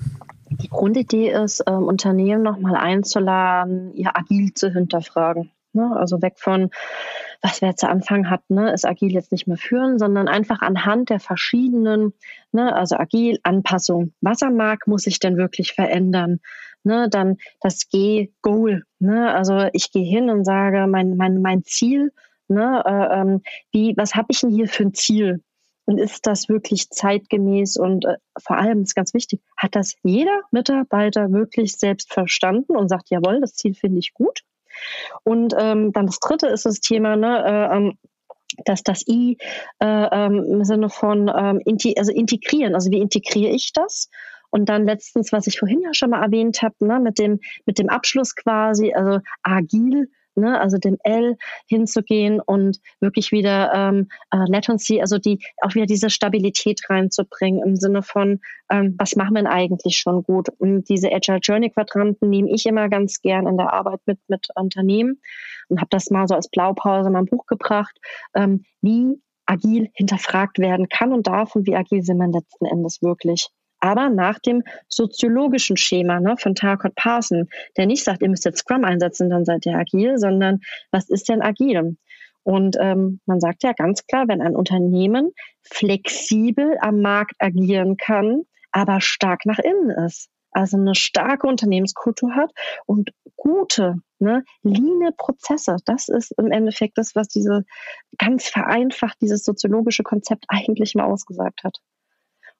Die 0.50 0.68
Grundidee 0.68 1.30
ist, 1.30 1.62
ähm, 1.66 1.84
Unternehmen 1.84 2.42
nochmal 2.42 2.76
einzuladen, 2.76 3.92
ihr 3.94 4.16
agil 4.16 4.54
zu 4.54 4.72
hinterfragen. 4.72 5.50
Ne? 5.72 5.94
Also 5.96 6.22
weg 6.22 6.34
von 6.38 6.70
was 7.40 7.60
jetzt 7.60 7.80
zu 7.80 7.88
Anfang 7.88 8.30
hatten, 8.30 8.54
ne, 8.54 8.72
ist 8.72 8.84
agil 8.84 9.12
jetzt 9.12 9.32
nicht 9.32 9.46
mehr 9.46 9.56
führen, 9.56 9.98
sondern 9.98 10.28
einfach 10.28 10.60
anhand 10.60 11.10
der 11.10 11.20
verschiedenen, 11.20 12.12
ne, 12.52 12.74
also 12.74 12.96
agil, 12.96 13.38
Anpassung. 13.42 14.12
Was 14.20 14.42
am 14.42 14.56
Markt 14.56 14.88
muss 14.88 15.02
sich 15.02 15.20
denn 15.20 15.36
wirklich 15.36 15.72
verändern? 15.72 16.40
Ne, 16.84 17.08
dann 17.08 17.36
das 17.60 17.88
G-Goal. 17.88 18.82
Ne, 18.98 19.32
also 19.32 19.68
ich 19.72 19.92
gehe 19.92 20.08
hin 20.08 20.30
und 20.30 20.44
sage, 20.44 20.86
mein, 20.88 21.16
mein, 21.16 21.40
mein 21.40 21.64
Ziel, 21.64 22.12
ne, 22.48 22.82
äh, 22.84 23.20
ähm, 23.20 23.42
wie, 23.72 23.94
was 23.96 24.14
habe 24.14 24.28
ich 24.30 24.40
denn 24.40 24.50
hier 24.50 24.68
für 24.68 24.84
ein 24.84 24.94
Ziel? 24.94 25.42
Und 25.84 25.98
ist 25.98 26.26
das 26.26 26.50
wirklich 26.50 26.90
zeitgemäß 26.90 27.78
und 27.78 28.04
äh, 28.04 28.16
vor 28.38 28.58
allem 28.58 28.82
ist 28.82 28.94
ganz 28.94 29.14
wichtig, 29.14 29.40
hat 29.56 29.74
das 29.74 29.94
jeder 30.02 30.42
Mitarbeiter 30.50 31.32
wirklich 31.32 31.78
selbst 31.78 32.12
verstanden 32.12 32.76
und 32.76 32.88
sagt, 32.88 33.08
jawohl, 33.10 33.40
das 33.40 33.54
Ziel 33.54 33.74
finde 33.74 34.00
ich 34.00 34.12
gut? 34.12 34.42
Und 35.24 35.54
ähm, 35.58 35.92
dann 35.92 36.06
das 36.06 36.20
dritte 36.20 36.48
ist 36.48 36.66
das 36.66 36.80
Thema, 36.80 37.16
ne, 37.16 37.44
äh, 37.44 37.76
ähm, 37.76 37.98
dass 38.64 38.82
das 38.82 39.06
I 39.06 39.38
äh, 39.78 39.86
ähm, 39.86 40.44
im 40.44 40.64
Sinne 40.64 40.88
von 40.88 41.30
ähm, 41.34 41.60
also 41.96 42.12
integrieren, 42.12 42.74
also 42.74 42.90
wie 42.90 43.00
integriere 43.00 43.52
ich 43.52 43.72
das? 43.72 44.08
Und 44.50 44.68
dann 44.68 44.86
letztens, 44.86 45.32
was 45.32 45.46
ich 45.46 45.58
vorhin 45.58 45.82
ja 45.82 45.92
schon 45.92 46.10
mal 46.10 46.22
erwähnt 46.22 46.62
habe, 46.62 46.74
ne, 46.80 47.00
mit 47.00 47.18
dem, 47.18 47.40
mit 47.66 47.78
dem 47.78 47.88
Abschluss 47.88 48.34
quasi, 48.34 48.94
also 48.94 49.20
agil, 49.42 50.08
ne, 50.38 50.60
also 50.60 50.78
dem 50.78 50.98
L 51.04 51.36
hinzugehen 51.66 52.40
und 52.40 52.78
wirklich 53.00 53.32
wieder 53.32 53.72
ähm, 53.74 54.08
äh, 54.30 54.44
Latency, 54.46 55.00
also 55.00 55.18
die 55.18 55.40
auch 55.62 55.74
wieder 55.74 55.86
diese 55.86 56.10
Stabilität 56.10 56.80
reinzubringen 56.88 57.62
im 57.62 57.76
Sinne 57.76 58.02
von, 58.02 58.40
ähm, 58.70 58.94
was 58.98 59.16
machen 59.16 59.34
wir 59.34 59.42
denn 59.42 59.52
eigentlich 59.52 59.96
schon 59.96 60.22
gut? 60.22 60.48
Und 60.58 60.88
diese 60.88 61.12
Agile 61.12 61.38
Journey 61.42 61.70
Quadranten 61.70 62.30
nehme 62.30 62.50
ich 62.50 62.66
immer 62.66 62.88
ganz 62.88 63.20
gern 63.20 63.46
in 63.46 63.56
der 63.56 63.72
Arbeit 63.72 64.00
mit 64.06 64.18
mit 64.28 64.48
Unternehmen 64.54 65.20
und 65.68 65.78
habe 65.80 65.88
das 65.90 66.10
mal 66.10 66.26
so 66.28 66.34
als 66.34 66.48
Blaupause 66.48 67.08
in 67.08 67.12
mein 67.12 67.26
Buch 67.26 67.46
gebracht, 67.46 67.98
ähm, 68.34 68.64
wie 68.80 69.20
agil 69.46 69.88
hinterfragt 69.94 70.58
werden 70.58 70.88
kann 70.88 71.12
und 71.12 71.26
darf 71.26 71.54
und 71.54 71.66
wie 71.66 71.74
agil 71.74 72.02
sind 72.02 72.18
wir 72.18 72.28
letzten 72.28 72.66
Endes 72.66 73.00
wirklich 73.00 73.48
aber 73.80 74.08
nach 74.08 74.38
dem 74.38 74.62
soziologischen 74.88 75.76
Schema 75.76 76.20
ne, 76.20 76.36
von 76.38 76.54
Tarkot 76.54 76.94
Parson, 76.94 77.48
der 77.76 77.86
nicht 77.86 78.04
sagt, 78.04 78.22
ihr 78.22 78.28
müsst 78.28 78.44
jetzt 78.44 78.58
Scrum 78.58 78.84
einsetzen, 78.84 79.30
dann 79.30 79.44
seid 79.44 79.66
ihr 79.66 79.76
agil, 79.76 80.18
sondern 80.18 80.60
was 80.90 81.08
ist 81.08 81.28
denn 81.28 81.42
agil? 81.42 81.96
Und 82.42 82.76
ähm, 82.80 83.20
man 83.26 83.40
sagt 83.40 83.62
ja 83.62 83.72
ganz 83.72 84.06
klar, 84.06 84.26
wenn 84.26 84.40
ein 84.40 84.56
Unternehmen 84.56 85.32
flexibel 85.62 86.78
am 86.80 87.02
Markt 87.02 87.34
agieren 87.38 87.96
kann, 87.96 88.42
aber 88.72 89.00
stark 89.00 89.44
nach 89.44 89.58
innen 89.58 89.90
ist, 89.90 90.30
also 90.50 90.76
eine 90.76 90.94
starke 90.94 91.46
Unternehmenskultur 91.46 92.34
hat 92.34 92.50
und 92.86 93.10
gute, 93.36 93.96
ne, 94.18 94.44
line 94.62 95.12
Prozesse. 95.16 95.76
Das 95.84 96.08
ist 96.08 96.32
im 96.38 96.50
Endeffekt 96.50 96.96
das, 96.96 97.14
was 97.14 97.28
diese 97.28 97.64
ganz 98.18 98.48
vereinfacht 98.48 99.18
dieses 99.20 99.44
soziologische 99.44 100.02
Konzept 100.02 100.46
eigentlich 100.48 100.94
mal 100.94 101.04
ausgesagt 101.04 101.64
hat. 101.64 101.78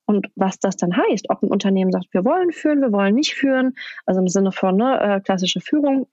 Und 0.08 0.28
was 0.36 0.58
das 0.58 0.76
dann 0.76 0.96
heißt, 0.96 1.26
ob 1.28 1.42
ein 1.42 1.50
Unternehmen 1.50 1.92
sagt, 1.92 2.06
wir 2.12 2.24
wollen 2.24 2.50
führen, 2.50 2.80
wir 2.80 2.92
wollen 2.92 3.14
nicht 3.14 3.34
führen, 3.34 3.74
also 4.06 4.22
im 4.22 4.28
Sinne 4.28 4.52
von 4.52 4.74
ne, 4.74 4.98
äh, 5.02 5.20
klassische 5.20 5.60
Führung, 5.60 6.08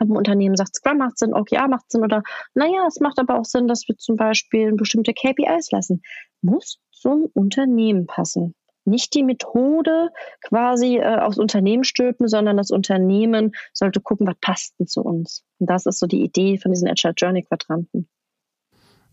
ob 0.00 0.08
ein 0.08 0.16
Unternehmen 0.16 0.56
sagt, 0.56 0.74
Scrum 0.74 0.96
macht 0.96 1.18
Sinn, 1.18 1.34
OKR 1.34 1.68
macht 1.68 1.90
Sinn 1.90 2.02
oder 2.02 2.22
naja, 2.54 2.86
es 2.88 2.98
macht 2.98 3.18
aber 3.18 3.38
auch 3.38 3.44
Sinn, 3.44 3.68
dass 3.68 3.86
wir 3.88 3.96
zum 3.98 4.16
Beispiel 4.16 4.72
bestimmte 4.72 5.12
KPIs 5.12 5.70
lassen, 5.70 6.00
muss 6.40 6.80
zum 6.92 7.28
Unternehmen 7.34 8.06
passen. 8.06 8.54
Nicht 8.86 9.12
die 9.12 9.22
Methode 9.22 10.08
quasi 10.42 10.96
äh, 10.96 11.18
aufs 11.18 11.36
Unternehmen 11.38 11.84
stülpen, 11.84 12.28
sondern 12.28 12.56
das 12.56 12.70
Unternehmen 12.70 13.52
sollte 13.74 14.00
gucken, 14.00 14.26
was 14.26 14.36
passt 14.40 14.80
denn 14.80 14.86
zu 14.86 15.02
uns. 15.02 15.44
Und 15.58 15.68
das 15.68 15.84
ist 15.84 15.98
so 15.98 16.06
die 16.06 16.22
Idee 16.22 16.56
von 16.56 16.72
diesen 16.72 16.88
Agile 16.88 17.12
Journey 17.14 17.42
Quadranten. 17.42 18.08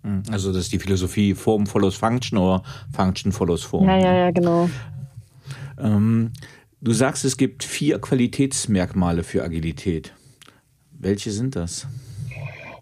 Hm, 0.03 0.23
also 0.31 0.51
das 0.51 0.63
ist 0.63 0.73
die 0.73 0.79
Philosophie 0.79 1.33
Form 1.33 1.65
follows 1.65 1.95
Function 1.95 2.37
oder 2.37 2.63
Function 2.95 3.31
follows 3.31 3.63
Form. 3.63 3.87
Ja, 3.87 3.97
ja, 3.97 4.13
ja, 4.13 4.31
genau. 4.31 4.69
Ähm, 5.79 6.31
du 6.81 6.93
sagst, 6.93 7.25
es 7.25 7.37
gibt 7.37 7.63
vier 7.63 7.99
Qualitätsmerkmale 7.99 9.23
für 9.23 9.43
Agilität. 9.43 10.13
Welche 10.91 11.31
sind 11.31 11.55
das? 11.55 11.87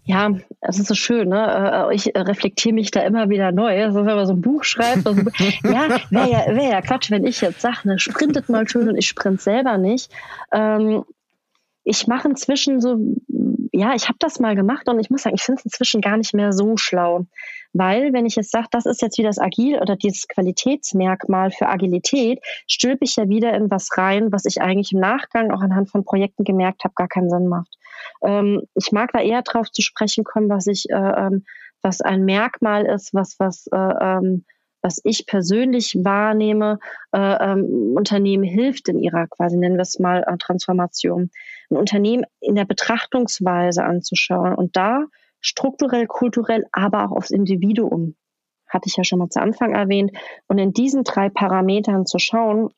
Ja, 0.04 0.30
es 0.60 0.80
ist 0.80 0.88
so 0.88 0.94
schön, 0.94 1.28
ne? 1.28 1.88
Äh, 1.90 1.94
ich 1.94 2.10
reflektiere 2.14 2.74
mich 2.74 2.90
da 2.90 3.02
immer 3.02 3.28
wieder 3.28 3.52
neu. 3.52 3.84
Also 3.84 4.04
wenn 4.04 4.16
man 4.16 4.26
so 4.26 4.32
ein 4.32 4.40
Buch 4.40 4.64
schreibt, 4.64 5.06
also, 5.06 5.20
ja, 5.64 6.00
wäre 6.10 6.30
ja, 6.30 6.46
wär 6.48 6.70
ja 6.70 6.80
Quatsch, 6.80 7.10
wenn 7.10 7.24
ich 7.24 7.40
jetzt 7.40 7.60
sage, 7.60 7.78
ne, 7.84 7.98
sprintet 8.00 8.48
mal 8.48 8.68
schön 8.68 8.88
und 8.88 8.96
ich 8.96 9.06
sprint 9.06 9.40
selber 9.40 9.78
nicht. 9.78 10.10
Ähm, 10.50 11.04
ich 11.84 12.06
mache 12.08 12.28
inzwischen 12.28 12.80
so 12.80 12.98
ja, 13.72 13.94
ich 13.94 14.08
habe 14.08 14.18
das 14.18 14.38
mal 14.38 14.54
gemacht 14.54 14.88
und 14.88 15.00
ich 15.00 15.08
muss 15.08 15.22
sagen, 15.22 15.34
ich 15.34 15.42
finde 15.42 15.60
es 15.60 15.64
inzwischen 15.64 16.02
gar 16.02 16.18
nicht 16.18 16.34
mehr 16.34 16.52
so 16.52 16.76
schlau. 16.76 17.26
Weil, 17.72 18.12
wenn 18.12 18.26
ich 18.26 18.36
jetzt 18.36 18.50
sage, 18.50 18.66
das 18.70 18.84
ist 18.84 19.00
jetzt 19.00 19.16
wie 19.16 19.22
das 19.22 19.38
Agil 19.38 19.78
oder 19.78 19.96
dieses 19.96 20.28
Qualitätsmerkmal 20.28 21.50
für 21.50 21.68
Agilität, 21.68 22.40
stülpe 22.68 23.04
ich 23.04 23.16
ja 23.16 23.30
wieder 23.30 23.54
in 23.54 23.70
was 23.70 23.88
rein, 23.96 24.30
was 24.30 24.44
ich 24.44 24.60
eigentlich 24.60 24.92
im 24.92 25.00
Nachgang 25.00 25.50
auch 25.50 25.62
anhand 25.62 25.90
von 25.90 26.04
Projekten 26.04 26.44
gemerkt 26.44 26.84
habe, 26.84 26.92
gar 26.94 27.08
keinen 27.08 27.30
Sinn 27.30 27.48
macht. 27.48 27.74
Ähm, 28.22 28.62
ich 28.74 28.92
mag 28.92 29.10
da 29.12 29.20
eher 29.20 29.40
drauf 29.40 29.70
zu 29.70 29.80
sprechen 29.80 30.24
kommen, 30.24 30.50
was 30.50 30.66
ich, 30.66 30.90
äh, 30.90 30.94
ähm, 30.94 31.44
was 31.80 32.02
ein 32.02 32.26
Merkmal 32.26 32.84
ist, 32.84 33.14
was, 33.14 33.36
was, 33.38 33.66
äh, 33.72 33.76
ähm, 33.76 34.44
was 34.82 35.00
ich 35.04 35.26
persönlich 35.26 35.96
wahrnehme, 36.02 36.78
äh, 37.12 37.52
ähm, 37.52 37.94
Unternehmen 37.96 38.44
hilft 38.44 38.88
in 38.88 38.98
ihrer 38.98 39.28
quasi, 39.28 39.56
nennen 39.56 39.76
wir 39.76 39.82
es 39.82 39.98
mal, 39.98 40.24
äh, 40.26 40.36
Transformation. 40.36 41.30
Ein 41.72 41.78
Unternehmen 41.78 42.24
in 42.40 42.54
der 42.54 42.66
Betrachtungsweise 42.66 43.84
anzuschauen 43.84 44.54
und 44.54 44.76
da 44.76 45.06
strukturell, 45.40 46.06
kulturell, 46.06 46.66
aber 46.70 47.06
auch 47.06 47.12
aufs 47.12 47.30
Individuum, 47.30 48.14
hatte 48.68 48.88
ich 48.88 48.96
ja 48.96 49.04
schon 49.04 49.18
mal 49.18 49.30
zu 49.30 49.40
Anfang 49.40 49.74
erwähnt, 49.74 50.12
und 50.48 50.58
in 50.58 50.72
diesen 50.72 51.02
drei 51.02 51.30
Parametern 51.30 52.04
zu 52.04 52.18
schauen, 52.18 52.68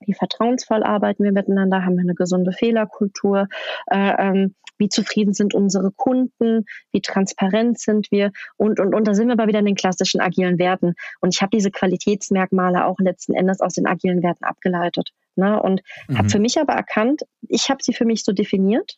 wie 0.00 0.14
vertrauensvoll 0.14 0.82
arbeiten 0.82 1.24
wir 1.24 1.32
miteinander, 1.32 1.84
haben 1.84 1.96
wir 1.96 2.02
eine 2.02 2.14
gesunde 2.14 2.52
Fehlerkultur, 2.52 3.48
äh, 3.90 4.14
ähm, 4.18 4.54
wie 4.78 4.88
zufrieden 4.88 5.34
sind 5.34 5.54
unsere 5.54 5.90
Kunden, 5.90 6.64
wie 6.92 7.02
transparent 7.02 7.78
sind 7.78 8.10
wir 8.10 8.30
und, 8.56 8.80
und, 8.80 8.94
und 8.94 9.06
da 9.06 9.12
sind 9.12 9.26
wir 9.26 9.32
aber 9.32 9.48
wieder 9.48 9.58
in 9.58 9.66
den 9.66 9.74
klassischen 9.74 10.20
agilen 10.20 10.58
Werten. 10.58 10.94
Und 11.20 11.34
ich 11.34 11.42
habe 11.42 11.50
diese 11.54 11.70
Qualitätsmerkmale 11.70 12.86
auch 12.86 12.98
letzten 12.98 13.34
Endes 13.34 13.60
aus 13.60 13.74
den 13.74 13.86
agilen 13.86 14.22
Werten 14.22 14.44
abgeleitet. 14.44 15.10
Ne? 15.38 15.62
Und 15.62 15.82
mhm. 16.08 16.18
habe 16.18 16.28
für 16.28 16.40
mich 16.40 16.58
aber 16.58 16.74
erkannt, 16.74 17.22
ich 17.48 17.70
habe 17.70 17.82
sie 17.82 17.94
für 17.94 18.04
mich 18.04 18.24
so 18.24 18.32
definiert, 18.32 18.96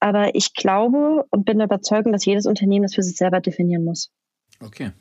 aber 0.00 0.34
ich 0.34 0.52
glaube 0.52 1.24
und 1.30 1.44
bin 1.44 1.58
der 1.58 1.66
Überzeugung, 1.66 2.12
dass 2.12 2.24
jedes 2.24 2.46
Unternehmen 2.46 2.82
das 2.82 2.94
für 2.94 3.02
sich 3.02 3.16
selber 3.16 3.40
definieren 3.40 3.84
muss. 3.84 4.10
Okay. 4.60 4.92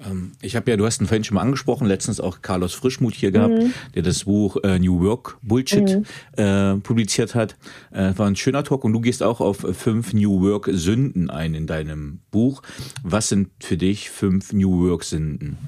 Ähm, 0.00 0.32
ich 0.42 0.56
habe 0.56 0.70
ja, 0.70 0.76
du 0.76 0.84
hast 0.84 1.00
ihn 1.00 1.06
vorhin 1.06 1.24
schon 1.24 1.36
mal 1.36 1.42
angesprochen, 1.42 1.86
letztens 1.86 2.20
auch 2.20 2.42
Carlos 2.42 2.74
Frischmuth 2.74 3.14
hier 3.14 3.30
gehabt, 3.30 3.54
mhm. 3.54 3.72
der 3.94 4.02
das 4.02 4.24
Buch 4.24 4.56
äh, 4.64 4.78
New 4.78 5.00
Work 5.00 5.38
Bullshit 5.42 5.98
mhm. 5.98 6.04
äh, 6.42 6.76
publiziert 6.76 7.34
hat. 7.34 7.56
Äh, 7.92 8.12
war 8.16 8.26
ein 8.26 8.36
schöner 8.36 8.64
Talk 8.64 8.84
und 8.84 8.92
du 8.92 9.00
gehst 9.00 9.22
auch 9.22 9.40
auf 9.40 9.58
fünf 9.58 10.12
New 10.12 10.42
Work 10.42 10.68
Sünden 10.72 11.30
ein 11.30 11.54
in 11.54 11.66
deinem 11.66 12.20
Buch. 12.30 12.62
Was 13.02 13.28
sind 13.28 13.50
für 13.60 13.76
dich 13.76 14.10
fünf 14.10 14.52
New 14.52 14.88
Work 14.88 15.04
Sünden? 15.04 15.58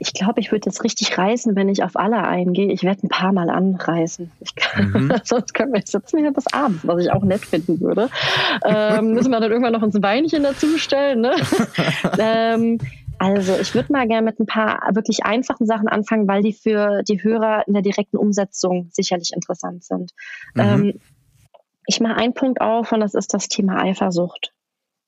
Ich 0.00 0.12
glaube, 0.12 0.40
ich 0.40 0.52
würde 0.52 0.66
jetzt 0.66 0.84
richtig 0.84 1.16
reißen, 1.16 1.56
wenn 1.56 1.68
ich 1.68 1.82
auf 1.82 1.96
alle 1.96 2.22
eingehe. 2.22 2.70
Ich 2.72 2.84
werde 2.84 3.06
ein 3.06 3.08
paar 3.08 3.32
Mal 3.32 3.50
anreißen. 3.50 4.30
Kann, 4.56 4.90
mhm. 4.90 5.12
sonst 5.24 5.54
können 5.54 5.72
wir 5.72 5.82
sitzen 5.84 6.18
hier 6.18 6.32
bis 6.32 6.46
abends, 6.52 6.86
was 6.86 7.02
ich 7.02 7.10
auch 7.10 7.22
nett 7.22 7.44
finden 7.44 7.80
würde. 7.80 8.08
Ähm, 8.64 9.12
müssen 9.14 9.30
wir 9.30 9.40
dann 9.40 9.50
irgendwann 9.50 9.72
noch 9.72 9.82
uns 9.82 9.94
ein 9.94 10.00
Beinchen 10.00 10.42
dazustellen. 10.42 11.20
Ne? 11.20 11.34
ähm, 12.18 12.78
also 13.18 13.56
ich 13.60 13.74
würde 13.74 13.92
mal 13.92 14.06
gerne 14.06 14.24
mit 14.24 14.38
ein 14.38 14.46
paar 14.46 14.94
wirklich 14.94 15.24
einfachen 15.24 15.66
Sachen 15.66 15.88
anfangen, 15.88 16.28
weil 16.28 16.42
die 16.42 16.52
für 16.52 17.02
die 17.02 17.22
Hörer 17.22 17.64
in 17.66 17.74
der 17.74 17.82
direkten 17.82 18.16
Umsetzung 18.16 18.88
sicherlich 18.92 19.32
interessant 19.34 19.84
sind. 19.84 20.12
Mhm. 20.54 20.60
Ähm, 20.60 21.00
ich 21.86 22.00
mache 22.00 22.16
einen 22.16 22.34
Punkt 22.34 22.60
auf 22.60 22.92
und 22.92 23.00
das 23.00 23.14
ist 23.14 23.34
das 23.34 23.48
Thema 23.48 23.82
Eifersucht. 23.82 24.52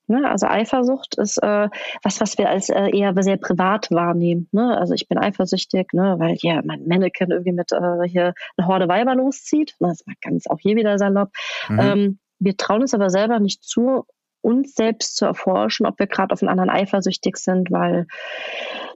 Ne? 0.07 0.29
Also 0.29 0.47
Eifersucht 0.47 1.17
ist 1.17 1.37
äh, 1.41 1.69
was, 2.03 2.21
was 2.21 2.37
wir 2.37 2.49
als 2.49 2.69
äh, 2.69 2.89
eher 2.89 3.13
sehr 3.21 3.37
privat 3.37 3.89
wahrnehmen. 3.91 4.47
Ne? 4.51 4.77
Also 4.77 4.93
ich 4.93 5.07
bin 5.07 5.17
eifersüchtig, 5.17 5.93
ne? 5.93 6.15
weil 6.19 6.35
hier 6.35 6.61
mein 6.65 6.85
Mannequin 6.87 7.31
irgendwie 7.31 7.53
mit 7.53 7.71
äh, 7.71 8.07
hier 8.07 8.33
eine 8.57 8.67
Horde 8.67 8.87
Weiber 8.87 9.15
loszieht. 9.15 9.75
Das 9.79 10.05
war 10.05 10.15
ganz 10.21 10.47
auch 10.47 10.59
hier 10.59 10.75
wieder 10.75 10.97
salopp. 10.97 11.29
Mhm. 11.69 11.79
Ähm, 11.79 12.19
wir 12.39 12.57
trauen 12.57 12.83
es 12.83 12.93
aber 12.93 13.09
selber 13.09 13.39
nicht 13.39 13.63
zu, 13.63 14.05
uns 14.41 14.73
selbst 14.73 15.15
zu 15.15 15.25
erforschen, 15.25 15.85
ob 15.85 15.99
wir 15.99 16.07
gerade 16.07 16.33
auf 16.33 16.41
einen 16.41 16.49
anderen 16.49 16.69
eifersüchtig 16.69 17.37
sind, 17.37 17.71
weil 17.71 18.07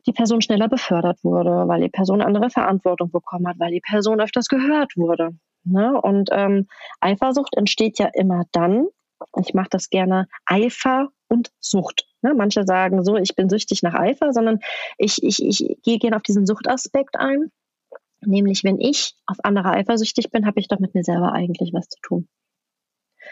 die 0.07 0.11
Person 0.11 0.41
schneller 0.41 0.67
befördert 0.67 1.23
wurde, 1.23 1.67
weil 1.67 1.81
die 1.81 1.89
Person 1.89 2.21
andere 2.21 2.49
Verantwortung 2.49 3.11
bekommen 3.11 3.47
hat, 3.47 3.59
weil 3.59 3.71
die 3.71 3.81
Person 3.81 4.19
öfters 4.19 4.47
gehört 4.47 4.97
wurde. 4.97 5.31
Ne? 5.63 5.99
Und 5.99 6.29
ähm, 6.31 6.67
Eifersucht 6.99 7.55
entsteht 7.55 7.99
ja 7.99 8.09
immer 8.13 8.43
dann, 8.51 8.87
ich 9.39 9.53
mache 9.53 9.70
das 9.70 9.89
gerne, 9.89 10.28
Eifer 10.45 11.09
und 11.28 11.51
Sucht. 11.59 12.07
Ne? 12.22 12.34
Manche 12.36 12.66
sagen 12.66 13.03
so, 13.03 13.16
ich 13.16 13.36
bin 13.36 13.49
süchtig 13.49 13.84
nach 13.84 13.93
Eifer, 13.93 14.34
sondern 14.34 14.59
ich, 14.97 15.24
ich, 15.24 15.43
ich 15.43 15.78
gehe 15.84 15.99
gerne 15.99 16.16
auf 16.16 16.24
diesen 16.24 16.45
Suchtaspekt 16.45 17.18
ein. 17.18 17.51
Nämlich, 18.22 18.63
wenn 18.63 18.80
ich 18.80 19.16
auf 19.26 19.38
andere 19.43 19.70
eifersüchtig 19.72 20.32
bin, 20.32 20.45
habe 20.45 20.59
ich 20.59 20.68
doch 20.68 20.80
mit 20.80 20.95
mir 20.95 21.03
selber 21.03 21.34
eigentlich 21.34 21.72
was 21.74 21.88
zu 21.89 21.99
tun 22.01 22.28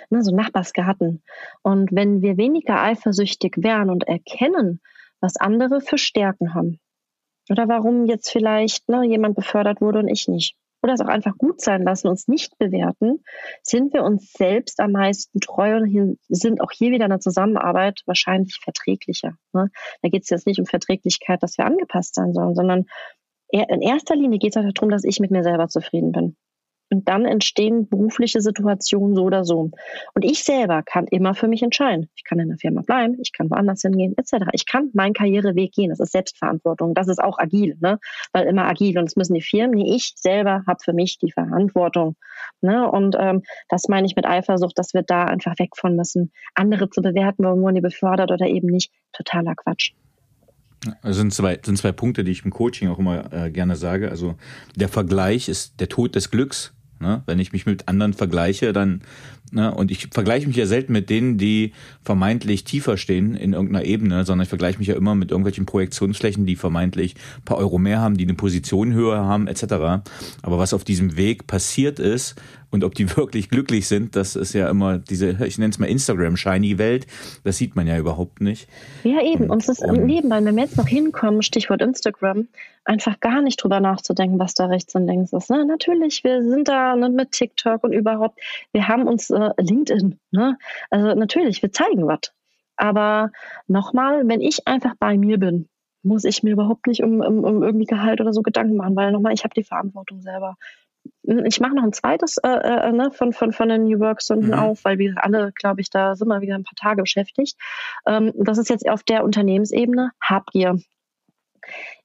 ne, 0.09 0.23
so 0.23 0.35
Nachbarsgarten. 0.35 1.23
Und 1.61 1.91
wenn 1.91 2.21
wir 2.21 2.37
weniger 2.37 2.81
eifersüchtig 2.81 3.55
wären 3.57 3.89
und 3.89 4.07
erkennen, 4.07 4.81
was 5.19 5.37
andere 5.37 5.81
für 5.81 5.97
Stärken 5.97 6.53
haben, 6.53 6.79
oder 7.49 7.67
warum 7.67 8.05
jetzt 8.05 8.29
vielleicht 8.29 8.87
ne, 8.89 9.05
jemand 9.05 9.35
befördert 9.35 9.81
wurde 9.81 9.99
und 9.99 10.07
ich 10.07 10.27
nicht, 10.27 10.55
oder 10.83 10.93
es 10.93 11.01
auch 11.01 11.07
einfach 11.07 11.37
gut 11.37 11.61
sein 11.61 11.83
lassen, 11.83 12.09
uns 12.09 12.27
nicht 12.27 12.57
bewerten, 12.57 13.23
sind 13.63 13.93
wir 13.93 14.03
uns 14.03 14.33
selbst 14.33 14.79
am 14.79 14.91
meisten 14.91 15.39
treu 15.39 15.77
und 15.77 16.19
sind 16.27 16.61
auch 16.61 16.71
hier 16.71 16.91
wieder 16.91 17.05
in 17.05 17.11
der 17.11 17.19
Zusammenarbeit 17.19 18.01
wahrscheinlich 18.05 18.59
verträglicher. 18.61 19.37
Ne? 19.53 19.69
Da 20.01 20.09
geht 20.09 20.23
es 20.23 20.29
jetzt 20.29 20.45
nicht 20.45 20.59
um 20.59 20.65
Verträglichkeit, 20.65 21.41
dass 21.41 21.57
wir 21.57 21.65
angepasst 21.65 22.15
sein 22.15 22.33
sollen, 22.33 22.55
sondern 22.55 22.85
in 23.47 23.81
erster 23.81 24.15
Linie 24.15 24.39
geht 24.39 24.55
es 24.55 24.61
halt 24.61 24.75
darum, 24.75 24.89
dass 24.89 25.03
ich 25.03 25.19
mit 25.19 25.29
mir 25.29 25.43
selber 25.43 25.67
zufrieden 25.67 26.11
bin. 26.11 26.35
Und 26.93 27.09
dann 27.09 27.25
entstehen 27.25 27.89
berufliche 27.89 28.39
Situationen 28.39 29.15
so 29.15 29.23
oder 29.23 29.43
so. 29.43 29.71
Und 30.13 30.23
ich 30.23 30.43
selber 30.43 30.83
kann 30.83 31.07
immer 31.07 31.33
für 31.33 31.47
mich 31.47 31.63
entscheiden. 31.63 32.07
Ich 32.15 32.23
kann 32.23 32.39
in 32.39 32.49
der 32.49 32.59
Firma 32.59 32.81
bleiben, 32.81 33.17
ich 33.19 33.33
kann 33.33 33.49
woanders 33.49 33.81
hingehen, 33.81 34.13
etc. 34.15 34.45
Ich 34.51 34.67
kann 34.67 34.91
meinen 34.93 35.13
Karriereweg 35.13 35.71
gehen. 35.71 35.89
Das 35.89 35.99
ist 35.99 36.11
Selbstverantwortung. 36.11 36.93
Das 36.93 37.07
ist 37.07 37.19
auch 37.19 37.39
agil, 37.39 37.77
ne? 37.79 37.99
Weil 38.31 38.45
immer 38.45 38.67
agil. 38.67 38.99
Und 38.99 39.05
es 39.05 39.15
müssen 39.15 39.33
die 39.33 39.41
Firmen, 39.41 39.75
nee, 39.75 39.95
ich 39.95 40.13
selber 40.15 40.63
habe 40.67 40.79
für 40.83 40.93
mich 40.93 41.17
die 41.17 41.31
Verantwortung. 41.31 42.15
Ne? 42.61 42.87
Und 42.89 43.15
ähm, 43.19 43.41
das 43.69 43.87
meine 43.87 44.05
ich 44.05 44.15
mit 44.15 44.27
Eifersucht, 44.27 44.77
dass 44.77 44.93
wir 44.93 45.01
da 45.01 45.25
einfach 45.25 45.57
weg 45.57 45.75
von 45.75 45.95
müssen. 45.95 46.31
Andere 46.53 46.91
zu 46.91 47.01
bewerten, 47.01 47.43
warum 47.43 47.61
wurden 47.61 47.75
die 47.75 47.81
befördert 47.81 48.31
oder 48.31 48.45
eben 48.45 48.67
nicht. 48.67 48.91
Totaler 49.13 49.55
Quatsch. 49.55 49.93
Also 51.01 51.19
sind 51.21 51.33
zwei, 51.33 51.59
sind 51.63 51.77
zwei 51.77 51.91
Punkte, 51.91 52.23
die 52.23 52.31
ich 52.31 52.43
im 52.45 52.51
Coaching 52.51 52.89
auch 52.89 52.99
immer 52.99 53.31
äh, 53.33 53.51
gerne 53.51 53.75
sage. 53.75 54.09
Also 54.09 54.35
der 54.75 54.89
Vergleich 54.89 55.49
ist 55.49 55.79
der 55.79 55.89
Tod 55.89 56.15
des 56.15 56.29
Glücks. 56.29 56.73
Ne? 56.99 57.21
Wenn 57.25 57.39
ich 57.39 57.51
mich 57.51 57.65
mit 57.65 57.87
anderen 57.87 58.13
vergleiche, 58.13 58.73
dann, 58.73 59.01
ne? 59.51 59.73
und 59.73 59.91
ich 59.91 60.07
vergleiche 60.11 60.47
mich 60.47 60.55
ja 60.55 60.65
selten 60.65 60.93
mit 60.93 61.09
denen, 61.09 61.37
die 61.37 61.73
vermeintlich 62.03 62.63
tiefer 62.63 62.97
stehen 62.97 63.35
in 63.35 63.53
irgendeiner 63.53 63.85
Ebene, 63.85 64.25
sondern 64.25 64.43
ich 64.43 64.49
vergleiche 64.49 64.79
mich 64.79 64.87
ja 64.87 64.95
immer 64.95 65.15
mit 65.15 65.31
irgendwelchen 65.31 65.65
Projektionsflächen, 65.65 66.45
die 66.45 66.55
vermeintlich 66.55 67.15
ein 67.37 67.45
paar 67.45 67.57
Euro 67.57 67.77
mehr 67.77 67.99
haben, 67.99 68.17
die 68.17 68.23
eine 68.23 68.35
Position 68.35 68.93
höher 68.93 69.25
haben, 69.25 69.47
etc. 69.47 69.63
Aber 70.41 70.57
was 70.57 70.73
auf 70.73 70.83
diesem 70.83 71.17
Weg 71.17 71.47
passiert 71.47 71.99
ist, 71.99 72.35
und 72.73 72.83
ob 72.83 72.95
die 72.95 73.09
wirklich 73.17 73.49
glücklich 73.49 73.87
sind, 73.87 74.15
das 74.15 74.35
ist 74.35 74.53
ja 74.53 74.69
immer 74.69 74.97
diese, 74.97 75.37
ich 75.45 75.57
nenne 75.57 75.71
es 75.71 75.79
mal 75.79 75.85
Instagram-Shiny-Welt, 75.85 77.07
das 77.43 77.57
sieht 77.57 77.75
man 77.75 77.87
ja 77.87 77.97
überhaupt 77.97 78.41
nicht. 78.41 78.67
Ja, 79.03 79.21
eben. 79.21 79.49
Und 79.49 79.61
es 79.61 79.69
ist 79.69 79.83
und, 79.83 80.05
nebenbei, 80.05 80.43
wenn 80.43 80.55
wir 80.55 80.63
jetzt 80.63 80.77
noch 80.77 80.87
hinkommen, 80.87 81.43
Stichwort 81.43 81.81
Instagram, 81.81 82.47
einfach 82.83 83.19
gar 83.19 83.41
nicht 83.41 83.63
drüber 83.63 83.79
nachzudenken, 83.79 84.39
was 84.39 84.55
da 84.55 84.65
rechts 84.65 84.95
und 84.95 85.07
links 85.07 85.31
ist. 85.31 85.49
Ne? 85.49 85.65
Natürlich, 85.65 86.23
wir 86.23 86.43
sind 86.43 86.67
da 86.67 86.95
ne, 86.95 87.09
mit 87.09 87.31
TikTok 87.31 87.83
und 87.83 87.93
überhaupt, 87.93 88.39
wir 88.73 88.87
haben 88.87 89.07
uns 89.07 89.29
äh, 89.29 89.51
LinkedIn. 89.57 90.19
Ne? 90.31 90.57
Also 90.89 91.13
natürlich, 91.13 91.61
wir 91.61 91.71
zeigen 91.71 92.07
was. 92.07 92.33
Aber 92.75 93.31
nochmal, 93.67 94.27
wenn 94.27 94.41
ich 94.41 94.67
einfach 94.67 94.95
bei 94.99 95.17
mir 95.17 95.37
bin, 95.37 95.69
muss 96.01 96.25
ich 96.25 96.43
mir 96.43 96.51
überhaupt 96.51 96.87
nicht 96.87 97.01
um, 97.01 97.21
um, 97.21 97.43
um 97.43 97.63
irgendwie 97.63 97.85
Gehalt 97.85 98.19
oder 98.19 98.33
so 98.33 98.41
Gedanken 98.41 98.75
machen, 98.75 98.95
weil 98.95 99.11
nochmal, 99.11 99.33
ich 99.33 99.43
habe 99.43 99.53
die 99.53 99.63
Verantwortung 99.63 100.21
selber 100.21 100.57
ich 101.23 101.59
mache 101.59 101.75
noch 101.75 101.83
ein 101.83 101.93
zweites 101.93 102.37
äh, 102.37 102.49
äh, 102.49 102.91
ne, 102.91 103.11
von, 103.11 103.33
von, 103.33 103.53
von 103.53 103.69
den 103.69 103.85
New 103.85 103.99
Work-Stunden 103.99 104.47
mhm. 104.47 104.53
auf, 104.53 104.83
weil 104.83 104.97
wir 104.97 105.15
alle, 105.23 105.51
glaube 105.53 105.81
ich, 105.81 105.89
da 105.89 106.15
sind 106.15 106.27
wir 106.27 106.41
wieder 106.41 106.55
ein 106.55 106.63
paar 106.63 106.75
Tage 106.75 107.01
beschäftigt. 107.01 107.57
Ähm, 108.05 108.33
das 108.35 108.57
ist 108.57 108.69
jetzt 108.69 108.87
auf 108.89 109.03
der 109.03 109.23
Unternehmensebene 109.23 110.11
Habgier. 110.21 110.79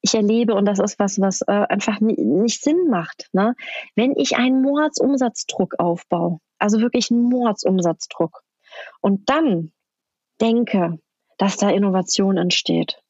Ich 0.02 0.14
erlebe, 0.14 0.54
und 0.54 0.66
das 0.66 0.78
ist 0.78 1.00
was, 1.00 1.20
was 1.20 1.42
äh, 1.42 1.66
einfach 1.68 1.98
nicht 2.00 2.62
Sinn 2.62 2.88
macht, 2.88 3.28
ne? 3.32 3.56
wenn 3.96 4.14
ich 4.16 4.36
einen 4.36 4.62
Mordsumsatzdruck 4.62 5.74
aufbaue, 5.78 6.38
also 6.58 6.80
wirklich 6.80 7.10
einen 7.10 7.24
Mordsumsatzdruck, 7.24 8.42
und 9.00 9.28
dann 9.28 9.72
denke, 10.40 11.00
dass 11.38 11.56
da 11.56 11.70
Innovation 11.70 12.36
entsteht. 12.36 13.02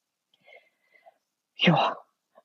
Ja, 1.57 1.99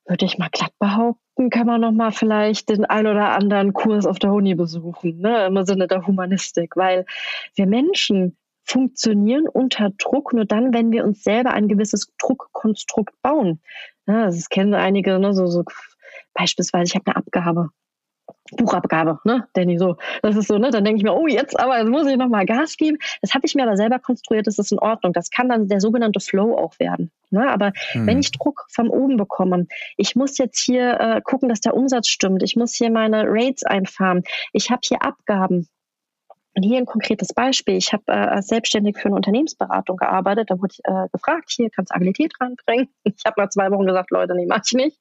würde 0.04 0.26
ich 0.26 0.36
mal 0.36 0.50
glatt 0.50 0.72
behaupten, 0.78 1.23
kann 1.50 1.66
man 1.66 1.80
noch 1.80 1.92
mal 1.92 2.12
vielleicht 2.12 2.68
den 2.68 2.84
ein 2.84 3.06
oder 3.06 3.32
anderen 3.32 3.72
Kurs 3.72 4.06
auf 4.06 4.18
der 4.18 4.32
Uni 4.32 4.54
besuchen, 4.54 5.18
ne? 5.18 5.46
im 5.46 5.64
Sinne 5.64 5.88
der 5.88 6.06
Humanistik, 6.06 6.76
weil 6.76 7.06
wir 7.54 7.66
Menschen 7.66 8.36
funktionieren 8.64 9.48
unter 9.48 9.90
Druck 9.90 10.32
nur 10.32 10.44
dann, 10.44 10.72
wenn 10.72 10.90
wir 10.90 11.04
uns 11.04 11.22
selber 11.22 11.52
ein 11.52 11.68
gewisses 11.68 12.12
Druckkonstrukt 12.18 13.20
bauen. 13.20 13.60
Ja, 14.06 14.26
das 14.26 14.48
kennen 14.48 14.74
einige, 14.74 15.18
ne? 15.18 15.34
so, 15.34 15.46
so 15.46 15.64
beispielsweise, 16.34 16.84
ich 16.84 16.94
habe 16.94 17.06
eine 17.06 17.16
Abgabe. 17.16 17.70
Buchabgabe, 18.52 19.18
ne, 19.24 19.46
Danny, 19.54 19.78
so. 19.78 19.96
Das 20.22 20.36
ist 20.36 20.48
so, 20.48 20.58
ne, 20.58 20.70
dann 20.70 20.84
denke 20.84 20.98
ich 20.98 21.04
mir, 21.04 21.14
oh, 21.14 21.26
jetzt 21.26 21.58
aber, 21.58 21.78
jetzt 21.78 21.88
muss 21.88 22.06
ich 22.06 22.16
nochmal 22.16 22.44
Gas 22.44 22.76
geben. 22.76 22.98
Das 23.22 23.32
habe 23.34 23.46
ich 23.46 23.54
mir 23.54 23.62
aber 23.62 23.76
selber 23.76 23.98
konstruiert, 23.98 24.46
das 24.46 24.58
ist 24.58 24.70
in 24.70 24.78
Ordnung. 24.78 25.12
Das 25.12 25.30
kann 25.30 25.48
dann 25.48 25.68
der 25.68 25.80
sogenannte 25.80 26.20
Flow 26.20 26.56
auch 26.56 26.78
werden. 26.78 27.10
Ne? 27.30 27.50
Aber 27.50 27.72
hm. 27.92 28.06
wenn 28.06 28.20
ich 28.20 28.30
Druck 28.32 28.66
von 28.70 28.88
oben 28.88 29.16
bekomme, 29.16 29.66
ich 29.96 30.14
muss 30.14 30.38
jetzt 30.38 30.58
hier 30.58 31.00
äh, 31.00 31.20
gucken, 31.22 31.48
dass 31.48 31.60
der 31.60 31.74
Umsatz 31.74 32.08
stimmt, 32.08 32.42
ich 32.42 32.54
muss 32.54 32.74
hier 32.74 32.90
meine 32.90 33.24
Rates 33.26 33.64
einfahren, 33.64 34.24
ich 34.52 34.70
habe 34.70 34.80
hier 34.84 35.02
Abgaben, 35.02 35.68
und 36.56 36.62
hier 36.62 36.78
ein 36.78 36.86
konkretes 36.86 37.32
Beispiel. 37.32 37.76
Ich 37.76 37.92
habe 37.92 38.04
äh, 38.06 38.40
selbstständig 38.42 38.96
für 38.96 39.06
eine 39.06 39.16
Unternehmensberatung 39.16 39.96
gearbeitet. 39.96 40.50
Da 40.50 40.58
wurde 40.60 40.72
ich 40.72 40.80
äh, 40.84 41.08
gefragt, 41.12 41.50
hier 41.50 41.70
kannst 41.70 41.90
du 41.90 41.96
Agilität 41.96 42.32
reinbringen. 42.40 42.88
Ich 43.16 43.24
habe 43.26 43.40
nach 43.40 43.50
zwei 43.50 43.70
Wochen 43.70 43.86
gesagt, 43.86 44.10
Leute, 44.10 44.34
nee, 44.34 44.46
mach 44.46 44.62
ich 44.64 44.72
nicht. 44.72 44.98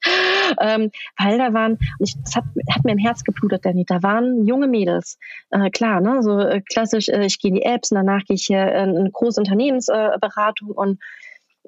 Ähm, 0.60 0.92
weil 1.18 1.38
da 1.38 1.54
waren, 1.54 1.74
und 1.74 2.08
ich, 2.08 2.16
das 2.24 2.36
hat, 2.36 2.44
hat 2.70 2.84
mir 2.84 2.92
im 2.92 2.98
Herz 2.98 3.24
geblutet, 3.24 3.66
Danny, 3.66 3.86
da 3.86 4.04
waren 4.04 4.46
junge 4.46 4.68
Mädels. 4.68 5.18
Äh, 5.50 5.70
klar, 5.72 6.00
ne, 6.00 6.22
so 6.22 6.40
äh, 6.40 6.62
klassisch, 6.62 7.10
äh, 7.10 7.26
ich 7.26 7.40
gehe 7.40 7.50
in 7.50 7.56
die 7.56 7.64
Apps 7.64 7.92
und 7.92 7.96
danach 7.96 8.24
gehe 8.26 8.36
ich 8.36 8.46
hier 8.46 8.68
in 8.68 8.98
eine 8.98 9.12
große 9.12 9.40
Unternehmensberatung 9.40 10.72
und 10.72 11.00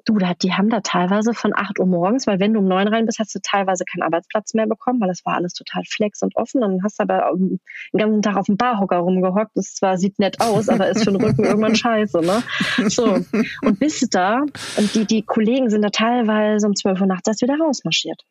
Du, 0.06 0.18
die 0.40 0.52
haben 0.52 0.70
da 0.70 0.80
teilweise 0.80 1.34
von 1.34 1.52
8 1.52 1.80
Uhr 1.80 1.86
morgens, 1.86 2.28
weil 2.28 2.38
wenn 2.38 2.54
du 2.54 2.60
um 2.60 2.68
9 2.68 2.86
rein 2.86 3.06
bist, 3.06 3.18
hast 3.18 3.34
du 3.34 3.40
teilweise 3.42 3.84
keinen 3.84 4.02
Arbeitsplatz 4.02 4.54
mehr 4.54 4.68
bekommen, 4.68 5.00
weil 5.00 5.10
es 5.10 5.26
war 5.26 5.34
alles 5.34 5.52
total 5.52 5.82
flex 5.84 6.22
und 6.22 6.36
offen. 6.36 6.60
Dann 6.60 6.80
hast 6.84 7.00
du 7.00 7.02
aber 7.02 7.32
den 7.36 7.60
ganzen 7.92 8.22
Tag 8.22 8.36
auf 8.36 8.46
dem 8.46 8.56
Barhocker 8.56 8.98
rumgehockt. 8.98 9.50
Das 9.56 9.74
zwar 9.74 9.98
sieht 9.98 10.20
nett 10.20 10.40
aus, 10.40 10.68
aber 10.68 10.88
ist 10.88 11.02
für 11.02 11.10
den 11.10 11.20
Rücken 11.20 11.44
irgendwann 11.44 11.74
scheiße, 11.76 12.20
ne? 12.20 12.42
So. 12.88 13.18
Und 13.62 13.80
bis 13.80 14.00
da, 14.08 14.44
und 14.76 14.94
die, 14.94 15.06
die 15.06 15.22
Kollegen 15.22 15.70
sind 15.70 15.82
da 15.82 15.90
teilweise 15.90 16.68
um 16.68 16.76
12 16.76 17.00
Uhr 17.00 17.06
nachts 17.08 17.26
erst 17.26 17.42
wieder 17.42 17.58
rausmarschiert. 17.58 18.22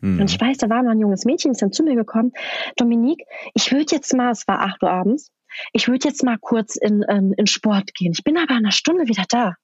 Mhm. 0.00 0.20
Und 0.20 0.30
ich 0.30 0.40
weiß, 0.40 0.56
da 0.56 0.70
war 0.70 0.82
mal 0.82 0.92
ein 0.92 1.00
junges 1.00 1.26
Mädchen, 1.26 1.50
ist 1.50 1.60
dann 1.60 1.72
zu 1.72 1.82
mir 1.82 1.96
gekommen. 1.96 2.32
Dominique, 2.76 3.26
ich 3.52 3.70
würde 3.70 3.94
jetzt 3.94 4.14
mal, 4.14 4.30
es 4.30 4.48
war 4.48 4.60
8 4.60 4.82
Uhr 4.82 4.90
abends, 4.90 5.30
ich 5.72 5.86
würde 5.86 6.08
jetzt 6.08 6.24
mal 6.24 6.38
kurz 6.38 6.76
in, 6.76 7.04
ähm, 7.08 7.34
in 7.36 7.46
Sport 7.46 7.94
gehen. 7.94 8.12
Ich 8.16 8.24
bin 8.24 8.36
aber 8.36 8.52
in 8.52 8.64
einer 8.64 8.72
Stunde 8.72 9.06
wieder 9.06 9.24
da. 9.28 9.54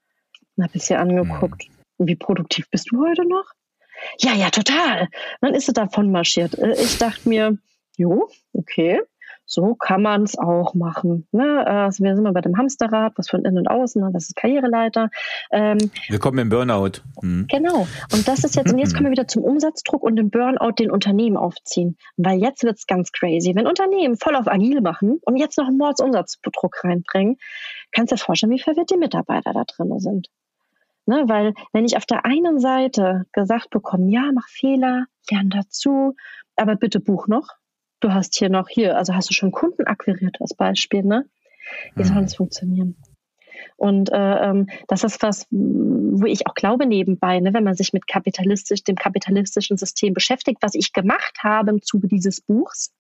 Und 0.61 0.65
habe 0.65 0.77
ich 0.77 0.85
sie 0.85 0.95
angeguckt. 0.95 1.69
Mhm. 1.97 2.07
Wie 2.07 2.17
produktiv 2.17 2.69
bist 2.71 2.91
du 2.91 3.03
heute 3.03 3.27
noch? 3.27 3.47
Ja, 4.19 4.35
ja, 4.35 4.51
total. 4.51 5.09
dann 5.41 5.55
ist 5.55 5.65
sie 5.65 5.73
davon 5.73 6.13
marschiert. 6.13 6.59
Äh, 6.59 6.73
ich 6.73 6.99
dachte 6.99 7.27
mir, 7.27 7.57
jo, 7.97 8.29
okay, 8.53 9.01
so 9.47 9.75
kann 9.75 10.03
man 10.03 10.25
es 10.25 10.39
auch 10.39 10.75
machen. 10.75 11.27
Ne? 11.33 11.67
Also 11.67 12.05
wir 12.05 12.15
sind 12.15 12.25
mal 12.25 12.35
bei 12.35 12.43
dem 12.43 12.59
Hamsterrad, 12.59 13.15
was 13.17 13.31
von 13.31 13.43
innen 13.47 13.57
und 13.57 13.69
außen, 13.69 14.13
das 14.13 14.25
ist 14.25 14.37
Karriereleiter. 14.37 15.09
Ähm, 15.51 15.79
wir 16.09 16.19
kommen 16.19 16.39
im 16.39 16.51
Burnout. 16.51 17.01
Mhm. 17.23 17.47
Genau. 17.49 17.89
Und 18.13 18.29
das 18.29 18.45
ist 18.45 18.55
jetzt, 18.55 18.71
und 18.71 18.79
jetzt 18.79 18.93
kommen 18.93 19.07
wir 19.07 19.13
wieder 19.13 19.29
zum 19.29 19.43
Umsatzdruck 19.43 20.03
und 20.03 20.17
dem 20.17 20.29
Burnout 20.29 20.73
den 20.79 20.91
Unternehmen 20.91 21.39
aufziehen. 21.39 21.97
Weil 22.19 22.39
jetzt 22.39 22.65
wird 22.65 22.77
es 22.77 22.87
ganz 22.87 23.13
crazy. 23.13 23.55
Wenn 23.55 23.67
Unternehmen 23.67 24.19
voll 24.19 24.37
auf 24.37 24.47
agil 24.47 24.83
machen 24.83 25.21
und 25.23 25.39
jetzt 25.39 25.57
noch 25.57 25.69
einen 25.69 25.79
Mordsumsatzdruck 25.79 26.85
reinbringen, 26.85 27.39
kannst 27.93 28.13
du 28.13 28.17
dir 28.17 28.23
vorstellen, 28.23 28.53
wie 28.53 28.61
verwirrt 28.61 28.91
die 28.91 28.99
Mitarbeiter 28.99 29.55
da 29.55 29.65
drin 29.65 29.99
sind. 29.99 30.29
Ne, 31.11 31.25
weil 31.27 31.55
wenn 31.73 31.85
ich 31.85 31.97
auf 31.97 32.07
der 32.07 32.25
einen 32.25 32.61
Seite 32.61 33.27
gesagt 33.33 33.71
bekomme, 33.71 34.13
ja, 34.13 34.31
mach 34.33 34.49
Fehler, 34.49 35.07
lern 35.29 35.51
dazu, 35.51 36.15
aber 36.55 36.77
bitte 36.77 37.01
buch 37.01 37.27
noch. 37.27 37.49
Du 37.99 38.13
hast 38.13 38.39
hier 38.39 38.49
noch 38.49 38.69
hier, 38.69 38.97
also 38.97 39.13
hast 39.13 39.29
du 39.29 39.35
schon 39.35 39.51
Kunden 39.51 39.89
akquiriert 39.89 40.37
als 40.41 40.55
Beispiel, 40.55 41.03
ne? 41.03 41.29
Wie 41.97 42.05
soll 42.05 42.19
mhm. 42.19 42.23
das 42.23 42.37
funktionieren? 42.37 42.97
Und 43.77 44.11
äh, 44.13 44.17
ähm, 44.17 44.69
das 44.89 45.05
ist 45.05 45.23
was, 45.23 45.47
wo 45.51 46.27
ich 46.27 46.47
auch 46.47 46.55
glaube 46.55 46.87
nebenbei, 46.87 47.41
ne, 47.41 47.55
wenn 47.55 47.65
man 47.65 47.75
sich 47.75 47.93
mit 47.93 48.07
kapitalistisch, 48.07 48.85
dem 48.85 48.97
kapitalistischen 48.97 49.77
System 49.77 50.15
beschäftigt, 50.15 50.59
was 50.61 50.75
ich 50.75 50.93
gemacht 50.93 51.39
habe 51.43 51.71
im 51.71 51.83
Zuge 51.83 52.09
dieses 52.09 52.41
Buchs, 52.41 52.93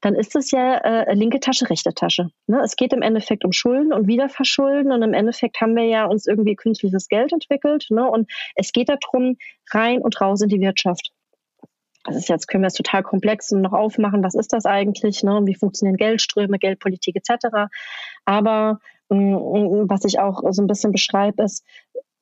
dann 0.00 0.14
ist 0.14 0.36
es 0.36 0.50
ja 0.50 0.76
äh, 0.76 1.14
linke 1.14 1.40
Tasche, 1.40 1.68
rechte 1.68 1.92
Tasche. 1.92 2.30
Ne? 2.46 2.60
Es 2.64 2.76
geht 2.76 2.92
im 2.92 3.02
Endeffekt 3.02 3.44
um 3.44 3.52
Schulden 3.52 3.92
und 3.92 4.06
Wiederverschulden 4.06 4.92
und 4.92 5.02
im 5.02 5.14
Endeffekt 5.14 5.60
haben 5.60 5.76
wir 5.76 5.84
ja 5.84 6.06
uns 6.06 6.26
irgendwie 6.26 6.56
künstliches 6.56 7.08
Geld 7.08 7.32
entwickelt 7.32 7.86
ne? 7.90 8.08
und 8.08 8.30
es 8.54 8.72
geht 8.72 8.88
darum, 8.88 9.36
rein 9.72 10.00
und 10.00 10.20
raus 10.20 10.40
in 10.40 10.48
die 10.48 10.60
Wirtschaft. 10.60 11.12
Das 12.04 12.16
ist 12.16 12.28
jetzt, 12.28 12.48
können 12.48 12.62
wir 12.62 12.68
es 12.68 12.74
total 12.74 13.02
komplex 13.02 13.52
und 13.52 13.60
noch 13.60 13.74
aufmachen, 13.74 14.24
was 14.24 14.34
ist 14.34 14.52
das 14.52 14.64
eigentlich, 14.64 15.22
ne? 15.22 15.42
wie 15.44 15.54
funktionieren 15.54 15.96
Geldströme, 15.96 16.58
Geldpolitik 16.58 17.16
etc. 17.16 17.68
Aber 18.24 18.80
was 19.10 20.04
ich 20.04 20.18
auch 20.18 20.42
so 20.50 20.62
ein 20.62 20.66
bisschen 20.66 20.92
beschreibe, 20.92 21.42
ist, 21.42 21.64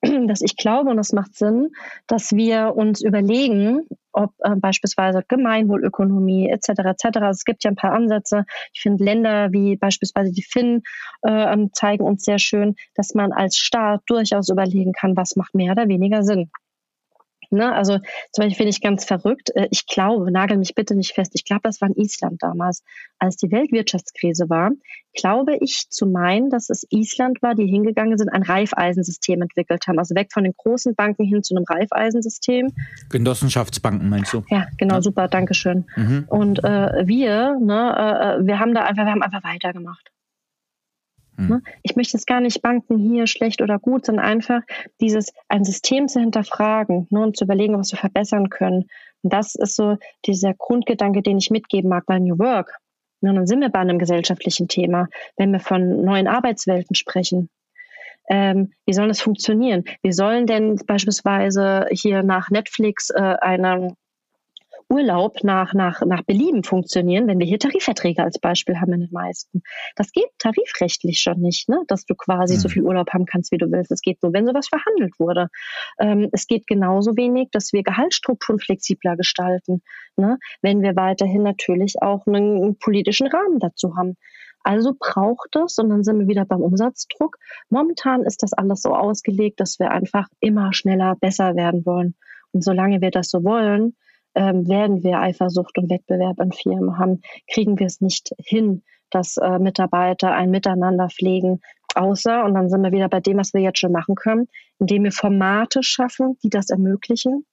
dass 0.27 0.43
ich 0.43 0.57
glaube, 0.57 0.91
und 0.91 0.97
das 0.97 1.13
macht 1.13 1.35
Sinn, 1.35 1.71
dass 2.07 2.33
wir 2.33 2.75
uns 2.77 3.03
überlegen, 3.03 3.83
ob 4.13 4.33
äh, 4.41 4.55
beispielsweise 4.57 5.23
Gemeinwohlökonomie 5.27 6.49
etc. 6.49 6.69
etc. 6.85 7.19
Es 7.31 7.45
gibt 7.45 7.65
ja 7.65 7.71
ein 7.71 7.77
paar 7.77 7.93
Ansätze. 7.93 8.45
Ich 8.73 8.81
finde 8.81 9.05
Länder 9.05 9.53
wie 9.53 9.77
beispielsweise 9.77 10.33
die 10.33 10.43
Finnen 10.43 10.83
äh, 11.23 11.53
ähm, 11.53 11.71
zeigen 11.73 12.05
uns 12.05 12.25
sehr 12.25 12.39
schön, 12.39 12.75
dass 12.95 13.15
man 13.15 13.33
als 13.33 13.57
Staat 13.57 14.03
durchaus 14.07 14.49
überlegen 14.49 14.93
kann, 14.93 15.17
was 15.17 15.37
macht 15.37 15.55
mehr 15.55 15.73
oder 15.73 15.89
weniger 15.89 16.23
Sinn. 16.23 16.51
Ne, 17.51 17.75
also 17.75 17.99
zum 18.33 18.45
Beispiel 18.45 18.57
finde 18.57 18.71
ich 18.71 18.83
ganz 18.83 19.07
verrückt. 19.07 19.51
Äh, 19.55 19.69
ich 19.71 19.87
glaube, 19.87 20.31
nagel 20.31 20.59
mich 20.59 20.75
bitte 20.75 20.95
nicht 20.95 21.15
fest. 21.15 21.33
Ich 21.35 21.45
glaube, 21.45 21.63
das 21.65 21.81
war 21.81 21.89
in 21.89 21.97
Island 21.97 22.43
damals, 22.43 22.83
als 23.19 23.37
die 23.37 23.51
Weltwirtschaftskrise 23.51 24.51
war. 24.51 24.71
Glaube 25.15 25.57
ich 25.61 25.87
zu 25.89 26.07
meinen, 26.07 26.51
dass 26.51 26.69
es 26.69 26.87
Island 26.91 27.41
war, 27.41 27.55
die 27.55 27.67
hingegangen 27.67 28.19
sind, 28.19 28.29
ein 28.29 28.43
Reifeisensystem 28.43 29.41
entwickelt 29.41 29.87
haben. 29.87 29.99
Also 29.99 30.15
weg 30.15 30.29
von 30.31 30.45
den 30.45 30.53
großen 30.57 30.95
Banken 30.95 31.25
hin 31.25 31.43
zu 31.43 31.57
einem 31.57 31.65
Reifeisensystem. 31.65 32.75
Genossenschaftsbanken 33.09 34.11
meinst 34.11 34.35
du? 34.35 34.45
Ja, 34.51 34.67
genau, 34.77 34.97
ja. 34.97 35.03
super, 35.03 35.29
Dankeschön. 35.29 35.87
Mhm. 35.97 36.25
Und 36.29 36.63
äh, 36.65 37.07
wir, 37.07 37.59
ne, 37.61 38.39
äh, 38.41 38.47
wir 38.47 38.59
haben 38.59 38.75
da 38.75 38.83
einfach, 38.83 39.07
wir 39.07 39.13
haben 39.13 39.23
einfach 39.23 39.43
weitergemacht. 39.43 40.11
Mhm. 41.39 41.63
Ich 41.83 41.95
möchte 41.95 42.17
jetzt 42.17 42.27
gar 42.27 42.41
nicht 42.41 42.63
Banken 42.63 42.99
hier 42.99 43.27
schlecht 43.27 43.63
oder 43.63 43.79
gut, 43.79 44.05
sondern 44.05 44.25
einfach 44.25 44.61
dieses, 45.01 45.33
ein 45.49 45.65
System 45.65 46.09
zu 46.09 46.21
hinterfragen 46.21 47.07
ne, 47.11 47.21
und 47.21 47.37
zu 47.37 47.45
überlegen, 47.45 47.79
was 47.79 47.93
wir 47.93 47.99
verbessern 47.99 48.51
können. 48.51 48.89
Und 49.23 49.33
das 49.33 49.55
ist 49.55 49.77
so 49.77 49.99
dieser 50.27 50.55
Grundgedanke, 50.55 51.23
den 51.23 51.39
ich 51.39 51.51
mitgeben 51.51 51.91
mag 51.91 52.07
bei 52.07 52.19
New 52.19 52.39
Work. 52.39 52.79
Und 53.21 53.35
dann 53.35 53.47
sind 53.47 53.61
wir 53.61 53.69
bei 53.69 53.81
einem 53.81 53.99
gesellschaftlichen 53.99 54.69
Thema, 54.69 55.09
wenn 55.37 55.53
wir 55.53 55.61
von 55.61 56.05
neuen 56.05 56.29
Arbeitswelten 56.29 56.95
sprechen. 56.95 57.49
Ähm, 58.29 58.73
wie 58.85 58.93
soll 58.93 59.09
das 59.09 59.21
funktionieren? 59.21 59.85
Wie 60.03 60.13
sollen 60.13 60.47
denn 60.47 60.77
beispielsweise 60.87 61.87
hier 61.91 62.23
nach 62.23 62.51
Netflix 62.51 63.11
äh, 63.11 63.37
eine 63.41 63.97
Urlaub 64.91 65.45
nach, 65.45 65.75
nach, 65.75 66.01
nach 66.05 66.23
Belieben 66.23 66.65
funktionieren, 66.65 67.27
wenn 67.27 67.39
wir 67.39 67.47
hier 67.47 67.59
Tarifverträge 67.59 68.23
als 68.23 68.39
Beispiel 68.39 68.81
haben 68.81 68.93
in 68.95 69.01
den 69.01 69.13
meisten. 69.13 69.63
Das 69.97 70.13
geht 70.13 70.31
tarifrechtlich 70.39 71.21
schon 71.21 71.41
nicht, 71.41 71.69
ne? 71.69 71.83
dass 71.89 72.07
du 72.07 72.15
quasi 72.15 72.55
mhm. 72.55 72.61
so 72.61 72.69
viel 72.69 72.83
Urlaub 72.83 73.11
haben 73.13 73.27
kannst, 73.27 73.53
wie 73.53 73.59
du 73.59 73.71
willst. 73.71 73.93
Es 73.93 74.01
geht 74.01 74.23
nur, 74.23 74.33
wenn 74.33 74.47
sowas 74.47 74.69
verhandelt 74.69 75.19
wurde. 75.19 75.49
Ähm, 76.01 76.29
es 76.33 76.47
geht 76.47 76.67
genauso 76.67 77.17
wenig, 77.17 77.49
dass 77.53 77.73
wir 77.73 77.83
Gehaltsstrukturen 77.83 78.61
flexibler 78.61 79.17
gestalten, 79.17 79.83
ne? 80.17 80.39
wenn 80.63 80.81
wir 80.81 80.97
weiterhin 80.97 81.43
natürlich 81.43 82.01
auch 82.01 82.27
einen 82.27 82.79
politischen 82.79 83.27
Rahmen 83.27 83.59
dazu 83.59 83.95
haben. 83.97 84.17
Also 84.65 84.95
braucht 84.99 85.55
es, 85.57 85.79
und 85.79 85.91
dann 85.91 86.03
sind 86.03 86.19
wir 86.19 86.29
wieder 86.29 86.45
beim 86.45 86.61
Umsatzdruck. 86.61 87.37
Momentan 87.71 88.25
ist 88.25 88.43
das 88.43 88.53
alles 88.53 88.83
so 88.83 88.95
ausgelegt, 88.95 89.61
dass 89.61 89.79
wir 89.79 89.91
einfach 89.91 90.29
immer 90.41 90.73
schneller 90.73 91.15
besser 91.21 91.57
werden 91.57 91.87
wollen. 91.87 92.17
Und 92.53 92.65
solange 92.65 93.01
wir 93.01 93.11
das 93.11 93.31
so 93.31 93.45
wollen, 93.45 93.97
ähm, 94.39 94.69
werden 94.69 95.03
wir 95.03 95.21
Eifersucht 95.21 95.77
und 95.79 95.91
Wettbewerb 95.91 96.39
an 96.39 96.53
Firmen 96.53 96.97
haben, 96.97 97.23
kriegen 97.53 97.79
wir 97.79 97.87
es 97.87 98.01
nicht 98.01 98.31
hin, 98.39 98.83
dass 99.11 99.37
äh, 99.37 99.59
Mitarbeiter 99.59 100.33
ein 100.33 100.51
Miteinander 100.51 101.09
pflegen, 101.09 101.61
außer, 101.95 102.45
und 102.45 102.55
dann 102.55 102.69
sind 102.69 102.83
wir 102.83 102.93
wieder 102.93 103.09
bei 103.09 103.21
dem, 103.21 103.39
was 103.39 103.53
wir 103.53 103.61
jetzt 103.61 103.81
schon 103.81 103.93
machen 103.93 104.15
können, 104.15 104.47
indem 104.79 105.05
wir 105.05 105.13
Formate 105.13 105.83
schaffen, 105.83 106.39
die 106.45 106.51
das 106.51 106.71
ermöglichen 106.71 107.47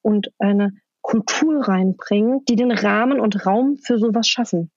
und 0.00 0.32
eine 0.38 0.72
Kultur 1.02 1.68
reinbringen, 1.68 2.44
die 2.48 2.56
den 2.56 2.72
Rahmen 2.72 3.20
und 3.20 3.44
Raum 3.46 3.76
für 3.76 3.98
sowas 3.98 4.26
schaffen. 4.26 4.70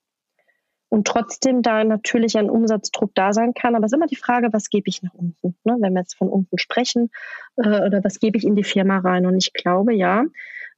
Und 0.90 1.08
trotzdem 1.08 1.62
da 1.64 1.84
natürlich 1.84 2.38
ein 2.38 2.50
Umsatzdruck 2.50 3.16
da 3.16 3.34
sein 3.34 3.54
kann. 3.56 3.76
Aber 3.76 3.86
es 3.86 3.92
ist 3.92 3.96
immer 3.96 4.06
die 4.06 4.16
Frage, 4.16 4.50
was 4.52 4.70
gebe 4.70 4.90
ich 4.90 5.02
nach 5.02 5.14
unten? 5.14 5.56
Ne? 5.64 5.78
Wenn 5.80 5.94
wir 5.94 6.02
jetzt 6.02 6.16
von 6.16 6.30
unten 6.30 6.60
sprechen, 6.60 7.10
äh, 7.56 7.82
oder 7.88 8.04
was 8.04 8.20
gebe 8.20 8.38
ich 8.38 8.46
in 8.46 8.56
die 8.56 8.64
Firma 8.64 9.00
rein? 9.00 9.26
Und 9.26 9.38
ich 9.38 9.54
glaube, 9.54 9.96
ja, 9.96 10.24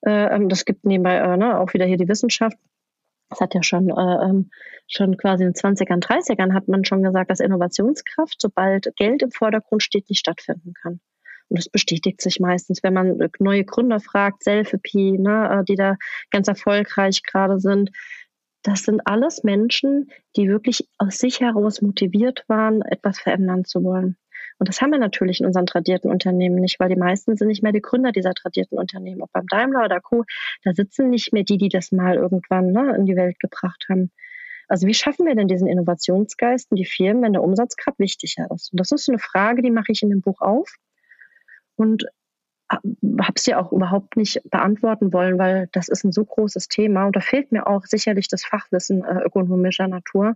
äh, 0.06 0.36
ähm, 0.36 0.50
das 0.50 0.66
gibt 0.66 0.86
nebenbei 0.86 1.18
äh, 1.18 1.38
ne, 1.38 1.60
auch 1.60 1.74
wieder 1.74 1.86
hier 1.86 1.98
die 1.98 2.08
Wissenschaft. 2.08 2.58
Das 3.30 3.40
hat 3.42 3.56
ja 3.56 3.64
schon, 3.64 3.90
äh, 3.90 3.94
ähm, 4.26 4.52
schon 4.88 5.18
quasi 5.18 5.44
in 5.44 5.52
den 5.52 5.56
20ern, 5.56 6.04
30ern 6.04 6.54
hat 6.54 6.68
man 6.68 6.86
schon 6.86 7.02
gesagt, 7.04 7.32
dass 7.32 7.40
Innovationskraft, 7.40 8.36
sobald 8.40 8.96
Geld 8.98 9.24
im 9.24 9.32
Vordergrund 9.32 9.82
steht, 9.82 10.10
nicht 10.10 10.20
stattfinden 10.20 10.74
kann. 10.82 11.00
Und 11.50 11.60
das 11.60 11.70
bestätigt 11.70 12.22
sich 12.22 12.40
meistens, 12.40 12.82
wenn 12.84 12.94
man 12.94 13.30
neue 13.40 13.66
Gründer 13.66 14.00
fragt, 14.00 14.44
Selfie, 14.44 15.18
ne, 15.18 15.64
die 15.68 15.76
da 15.76 15.96
ganz 16.32 16.48
erfolgreich 16.48 17.22
gerade 17.24 17.60
sind. 17.60 17.92
Das 18.64 18.84
sind 18.84 19.02
alles 19.06 19.44
Menschen, 19.44 20.10
die 20.36 20.48
wirklich 20.48 20.88
aus 20.98 21.20
sich 21.20 21.42
heraus 21.42 21.84
motiviert 21.84 22.44
waren, 22.48 22.82
etwas 22.82 23.20
verändern 23.20 23.64
zu 23.64 23.84
wollen. 23.84 24.18
Und 24.58 24.70
das 24.70 24.82
haben 24.82 24.92
wir 24.92 25.00
natürlich 25.00 25.42
in 25.42 25.46
unseren 25.46 25.66
tradierten 25.66 26.10
Unternehmen 26.10 26.56
nicht, 26.56 26.80
weil 26.80 26.90
die 26.90 26.96
meisten 26.96 27.36
sind 27.36 27.48
nicht 27.48 27.62
mehr 27.62 27.74
die 27.74 27.82
Gründer 27.82 28.12
dieser 28.12 28.34
tradierten 28.34 28.78
Unternehmen. 28.78 29.22
Auch 29.22 29.30
beim 29.34 29.48
Daimler 29.48 29.84
oder 29.86 30.00
Co., 30.00 30.24
da 30.64 30.74
sitzen 30.74 31.10
nicht 31.10 31.34
mehr 31.34 31.44
die, 31.44 31.58
die 31.58 31.70
das 31.70 31.92
mal 31.92 32.16
irgendwann 32.16 32.72
ne, 32.72 32.96
in 32.96 33.06
die 33.06 33.16
Welt 33.16 33.40
gebracht 33.40 33.86
haben. 33.90 34.12
Also 34.68 34.88
wie 34.88 34.94
schaffen 34.94 35.26
wir 35.28 35.36
denn 35.36 35.48
diesen 35.48 35.68
Innovationsgeist 35.68 36.72
in 36.72 36.78
die 36.78 36.86
Firmen, 36.86 37.24
wenn 37.24 37.34
der 37.34 37.44
Umsatz 37.44 37.76
gerade 37.76 38.00
wichtiger 38.00 38.48
ist? 38.54 38.72
Und 38.72 38.80
das 38.80 38.92
ist 38.92 39.10
eine 39.10 39.20
Frage, 39.20 39.62
die 39.62 39.72
mache 39.72 39.92
ich 39.92 40.02
in 40.02 40.10
dem 40.10 40.22
Buch 40.22 40.42
auf. 40.42 40.74
Und 41.76 42.06
habe 42.70 43.34
es 43.36 43.46
ja 43.46 43.60
auch 43.60 43.72
überhaupt 43.72 44.18
nicht 44.18 44.42
beantworten 44.50 45.14
wollen, 45.14 45.38
weil 45.38 45.70
das 45.72 45.88
ist 45.88 46.04
ein 46.04 46.12
so 46.12 46.26
großes 46.26 46.68
Thema 46.68 47.06
und 47.06 47.16
da 47.16 47.20
fehlt 47.20 47.52
mir 47.52 47.68
auch 47.68 47.86
sicherlich 47.86 48.28
das 48.28 48.44
Fachwissen 48.44 49.04
äh, 49.04 49.22
ökonomischer 49.24 49.88
Natur. 49.88 50.36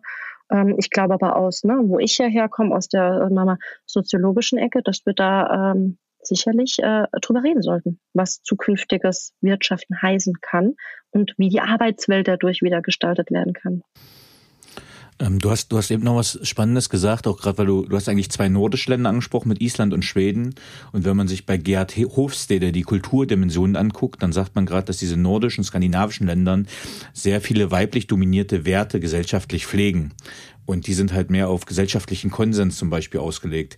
Ähm, 0.52 0.76
ich 0.78 0.90
glaube 0.90 1.16
aber 1.16 1.36
aus, 1.36 1.64
ne, 1.64 1.80
wo 1.84 1.98
ich 2.00 2.18
ja 2.18 2.28
herkomme, 2.28 2.76
aus 2.76 2.88
der 2.88 3.30
äh, 3.32 3.56
soziologischen 3.86 4.60
Ecke, 4.60 4.84
dass 4.84 5.06
wir 5.06 5.14
da 5.14 5.72
ähm, 5.72 5.98
sicherlich 6.22 6.78
äh, 6.80 7.06
drüber 7.22 7.44
reden 7.44 7.62
sollten, 7.62 8.00
was 8.14 8.44
zukünftiges 8.44 9.34
Wirtschaften 9.42 10.02
heißen 10.02 10.36
kann 10.42 10.76
und 11.12 11.34
wie 11.38 11.50
die 11.50 11.62
Arbeitswelt 11.62 12.28
dadurch 12.28 12.62
wieder 12.62 12.82
gestaltet 12.82 13.32
werden 13.32 13.54
kann. 13.54 13.84
Ähm, 15.20 15.40
du 15.40 15.52
hast, 15.52 15.72
du 15.72 15.78
hast 15.78 15.92
eben 15.92 16.04
noch 16.04 16.16
was 16.16 16.40
Spannendes 16.44 16.90
gesagt, 16.90 17.28
auch 17.28 17.38
gerade 17.38 17.58
weil 17.58 17.66
du, 17.66 17.86
du 17.86 17.96
hast 17.96 18.08
eigentlich 18.08 18.32
zwei 18.32 18.48
nordische 18.48 18.90
Länder 18.90 19.10
angesprochen 19.10 19.50
mit 19.50 19.62
Island 19.62 19.94
und 19.94 20.06
Schweden. 20.06 20.56
Und 20.92 21.06
wenn 21.06 21.18
man 21.18 21.28
sich 21.28 21.46
bei 21.46 21.58
Gerhard 21.58 21.96
Hofstede 21.98 22.72
die 22.72 22.84
Kulturdimensionen 22.84 23.76
anguckt, 23.76 24.24
dann 24.24 24.32
sagt 24.32 24.56
man 24.56 24.66
gerade, 24.66 24.86
dass 24.86 24.98
diese 24.98 25.18
nordischen, 25.18 25.64
skandinavischen 25.64 26.28
Ländern 26.28 26.68
sehr 27.14 27.42
viele 27.42 27.72
weiblich 27.72 28.08
dominierte 28.08 28.66
Werte 28.66 29.00
gesellschaftlich 29.00 29.66
pflegen. 29.66 30.14
Und 30.66 30.88
die 30.88 30.94
sind 30.94 31.14
halt 31.14 31.32
mehr 31.32 31.50
auf 31.50 31.66
gesellschaftlichen 31.66 32.30
Konsens 32.30 32.78
zum 32.78 32.90
Beispiel 32.90 33.20
ausgelegt. 33.20 33.78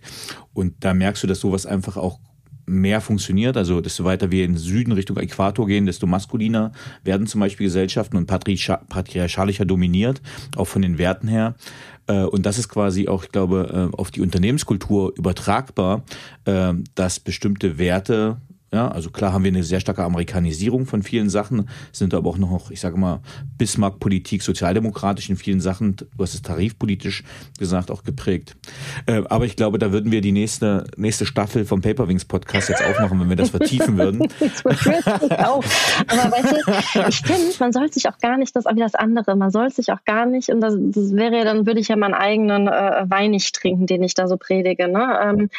Und 0.52 0.74
da 0.80 0.94
merkst 0.94 1.22
du, 1.22 1.26
dass 1.26 1.40
sowas 1.40 1.66
einfach 1.66 1.96
auch 1.96 2.20
mehr 2.66 3.00
funktioniert. 3.00 3.56
Also 3.56 3.80
desto 3.80 4.04
weiter 4.04 4.30
wir 4.30 4.44
in 4.44 4.52
den 4.52 4.58
Süden 4.58 4.92
Richtung 4.92 5.16
Äquator 5.16 5.66
gehen, 5.66 5.86
desto 5.86 6.06
maskuliner 6.06 6.72
werden 7.04 7.26
zum 7.26 7.40
Beispiel 7.40 7.66
Gesellschaften 7.66 8.16
und 8.16 8.26
patriarchalischer 8.26 9.64
dominiert, 9.64 10.22
auch 10.56 10.66
von 10.66 10.82
den 10.82 10.98
Werten 10.98 11.28
her. 11.28 11.54
Äh, 12.06 12.24
und 12.24 12.46
das 12.46 12.58
ist 12.58 12.68
quasi 12.68 13.08
auch, 13.08 13.24
ich 13.24 13.32
glaube, 13.32 13.90
äh, 13.92 13.96
auf 13.96 14.10
die 14.10 14.20
Unternehmenskultur 14.20 15.12
übertragbar, 15.16 16.04
äh, 16.44 16.74
dass 16.94 17.20
bestimmte 17.20 17.78
Werte 17.78 18.38
ja, 18.72 18.88
also 18.88 19.10
klar 19.10 19.34
haben 19.34 19.44
wir 19.44 19.50
eine 19.50 19.64
sehr 19.64 19.80
starke 19.80 20.02
Amerikanisierung 20.02 20.86
von 20.86 21.02
vielen 21.02 21.28
Sachen, 21.28 21.68
sind 21.92 22.14
aber 22.14 22.30
auch 22.30 22.38
noch, 22.38 22.70
ich 22.70 22.80
sage 22.80 22.98
mal, 22.98 23.20
Bismarck-Politik, 23.58 24.42
sozialdemokratisch 24.42 25.28
in 25.28 25.36
vielen 25.36 25.60
Sachen, 25.60 25.96
du 25.96 26.06
hast 26.18 26.32
es 26.32 26.40
tarifpolitisch 26.40 27.22
gesagt, 27.58 27.90
auch 27.90 28.02
geprägt. 28.02 28.56
Äh, 29.06 29.22
aber 29.28 29.44
ich 29.44 29.56
glaube, 29.56 29.78
da 29.78 29.92
würden 29.92 30.10
wir 30.10 30.22
die 30.22 30.32
nächste, 30.32 30.84
nächste 30.96 31.26
Staffel 31.26 31.66
vom 31.66 31.82
Paperwings 31.82 32.24
Podcast 32.24 32.70
jetzt 32.70 32.82
aufmachen, 32.82 33.20
wenn 33.20 33.28
wir 33.28 33.36
das 33.36 33.50
vertiefen 33.50 33.98
würden. 33.98 34.22
auch. 35.38 35.62
Aber 36.06 36.32
weißt 36.32 36.52
du, 36.52 37.08
ich 37.08 37.20
finde, 37.20 37.54
man 37.60 37.72
soll 37.72 37.92
sich 37.92 38.08
auch 38.08 38.18
gar 38.18 38.38
nicht, 38.38 38.56
das 38.56 38.64
wie 38.64 38.80
das 38.80 38.94
andere, 38.94 39.36
man 39.36 39.50
soll 39.50 39.70
sich 39.70 39.92
auch 39.92 40.02
gar 40.06 40.24
nicht, 40.24 40.48
und 40.48 40.62
das, 40.62 40.74
das 40.78 41.14
wäre 41.14 41.44
dann 41.44 41.66
würde 41.66 41.80
ich 41.80 41.88
ja 41.88 41.96
meinen 41.96 42.14
eigenen 42.14 42.68
äh, 42.68 43.04
Wein 43.06 43.32
nicht 43.32 43.54
trinken, 43.54 43.86
den 43.86 44.02
ich 44.02 44.14
da 44.14 44.28
so 44.28 44.38
predige. 44.38 44.88
Ne? 44.88 45.18
Ähm, 45.22 45.50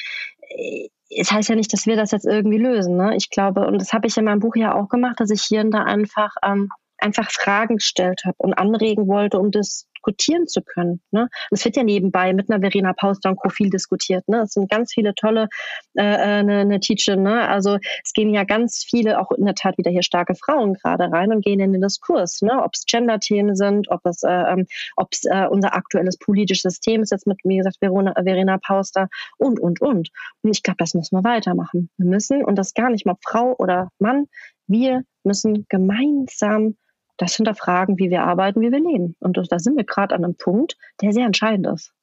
es 1.18 1.32
heißt 1.32 1.50
ja 1.50 1.56
nicht, 1.56 1.74
dass 1.74 1.86
wir 1.86 1.96
das 1.96 2.12
jetzt 2.12 2.26
irgendwie 2.26 2.58
lösen. 2.58 2.98
Ne? 2.98 3.16
Ich 3.16 3.30
glaube, 3.30 3.66
und 3.68 3.80
das 3.80 3.94
habe 3.94 4.08
ich 4.08 4.18
in 4.18 4.26
meinem 4.26 4.40
Buch 4.40 4.56
ja 4.56 4.76
auch 4.76 4.90
gemacht, 4.90 5.20
dass 5.20 5.30
ich 5.30 5.42
hier 5.42 5.62
und 5.62 5.72
da 5.72 5.84
einfach, 5.84 6.36
ähm, 6.44 6.70
einfach 6.98 7.30
Fragen 7.32 7.78
gestellt 7.78 8.22
habe 8.26 8.36
und 8.38 8.54
anregen 8.54 9.08
wollte, 9.08 9.40
um 9.40 9.52
das 9.52 9.88
diskutieren 10.04 10.48
zu 10.48 10.62
können. 10.62 11.02
Ne? 11.12 11.30
Es 11.52 11.64
wird 11.64 11.76
ja 11.76 11.84
nebenbei 11.84 12.34
mit 12.34 12.50
einer 12.50 12.60
Verena 12.60 12.94
Pauster 12.94 13.30
und 13.30 13.38
Co. 13.38 13.50
diskutiert. 13.60 14.28
Ne? 14.28 14.42
Es 14.42 14.52
sind 14.52 14.70
ganz 14.70 14.94
viele 14.94 15.16
tolle 15.16 15.48
äh, 15.94 16.02
eine, 16.02 16.60
eine 16.60 16.80
Teacher. 16.80 17.16
Ne? 17.16 17.48
Also 17.48 17.78
es 18.04 18.14
gehen 18.14 18.34
ja 18.34 18.44
ganz 18.44 18.84
viele, 18.88 19.20
auch 19.20 19.32
in 19.32 19.46
der 19.46 19.56
Tat 19.56 19.78
wieder 19.78 19.92
hier 19.92 20.04
starke 20.04 20.36
Frauen 20.36 20.74
gerade 20.74 21.12
rein 21.12 21.32
und 21.32 21.44
gehen 21.44 21.60
in 21.60 21.72
den 21.72 21.82
Diskurs. 21.82 22.42
Ne? 22.42 22.62
Ob 22.62 22.72
es 22.74 22.86
Gender-Themen 22.86 23.56
sind, 23.56 23.90
ob 23.90 24.06
es, 24.06 24.24
äh, 24.24 24.30
ähm, 24.30 24.68
ob 24.96 25.10
äh, 25.24 25.48
unser 25.48 25.74
aktuelles 25.74 26.18
politisches 26.18 26.64
System 26.64 27.04
ist 27.04 27.12
jetzt 27.12 27.28
mit, 27.28 27.40
wie 27.44 27.58
gesagt, 27.58 27.78
Verona, 27.80 28.14
Verena 28.14 28.58
Pauster 28.58 29.08
und, 29.38 29.60
und, 29.60 29.82
und. 29.82 30.10
Und 30.42 30.52
ich 30.52 30.64
glaube, 30.64 30.78
das 30.78 30.94
müssen 30.94 31.16
wir 31.16 31.24
weitermachen. 31.24 31.90
Wir 31.98 32.08
müssen, 32.08 32.44
und 32.44 32.56
das 32.56 32.74
gar 32.74 32.90
nicht 32.90 33.06
mal 33.06 33.16
Frau 33.22 33.56
oder 33.58 33.90
Mann, 34.00 34.28
wir 34.68 35.04
müssen 35.24 35.66
gemeinsam 35.70 36.76
das 37.18 37.36
hinterfragen, 37.36 37.98
wie 37.98 38.10
wir 38.10 38.24
arbeiten, 38.24 38.62
wie 38.62 38.72
wir 38.72 38.80
leben. 38.80 39.16
Und 39.20 39.38
da 39.50 39.60
sind 39.60 39.78
wir 39.78 39.84
gerade 39.84 40.16
an 40.16 40.24
einem 40.24 40.36
Punkt, 40.36 40.78
der 41.02 41.14
sehr 41.14 41.26
entscheidend 41.26 41.68
ist. 41.68 41.94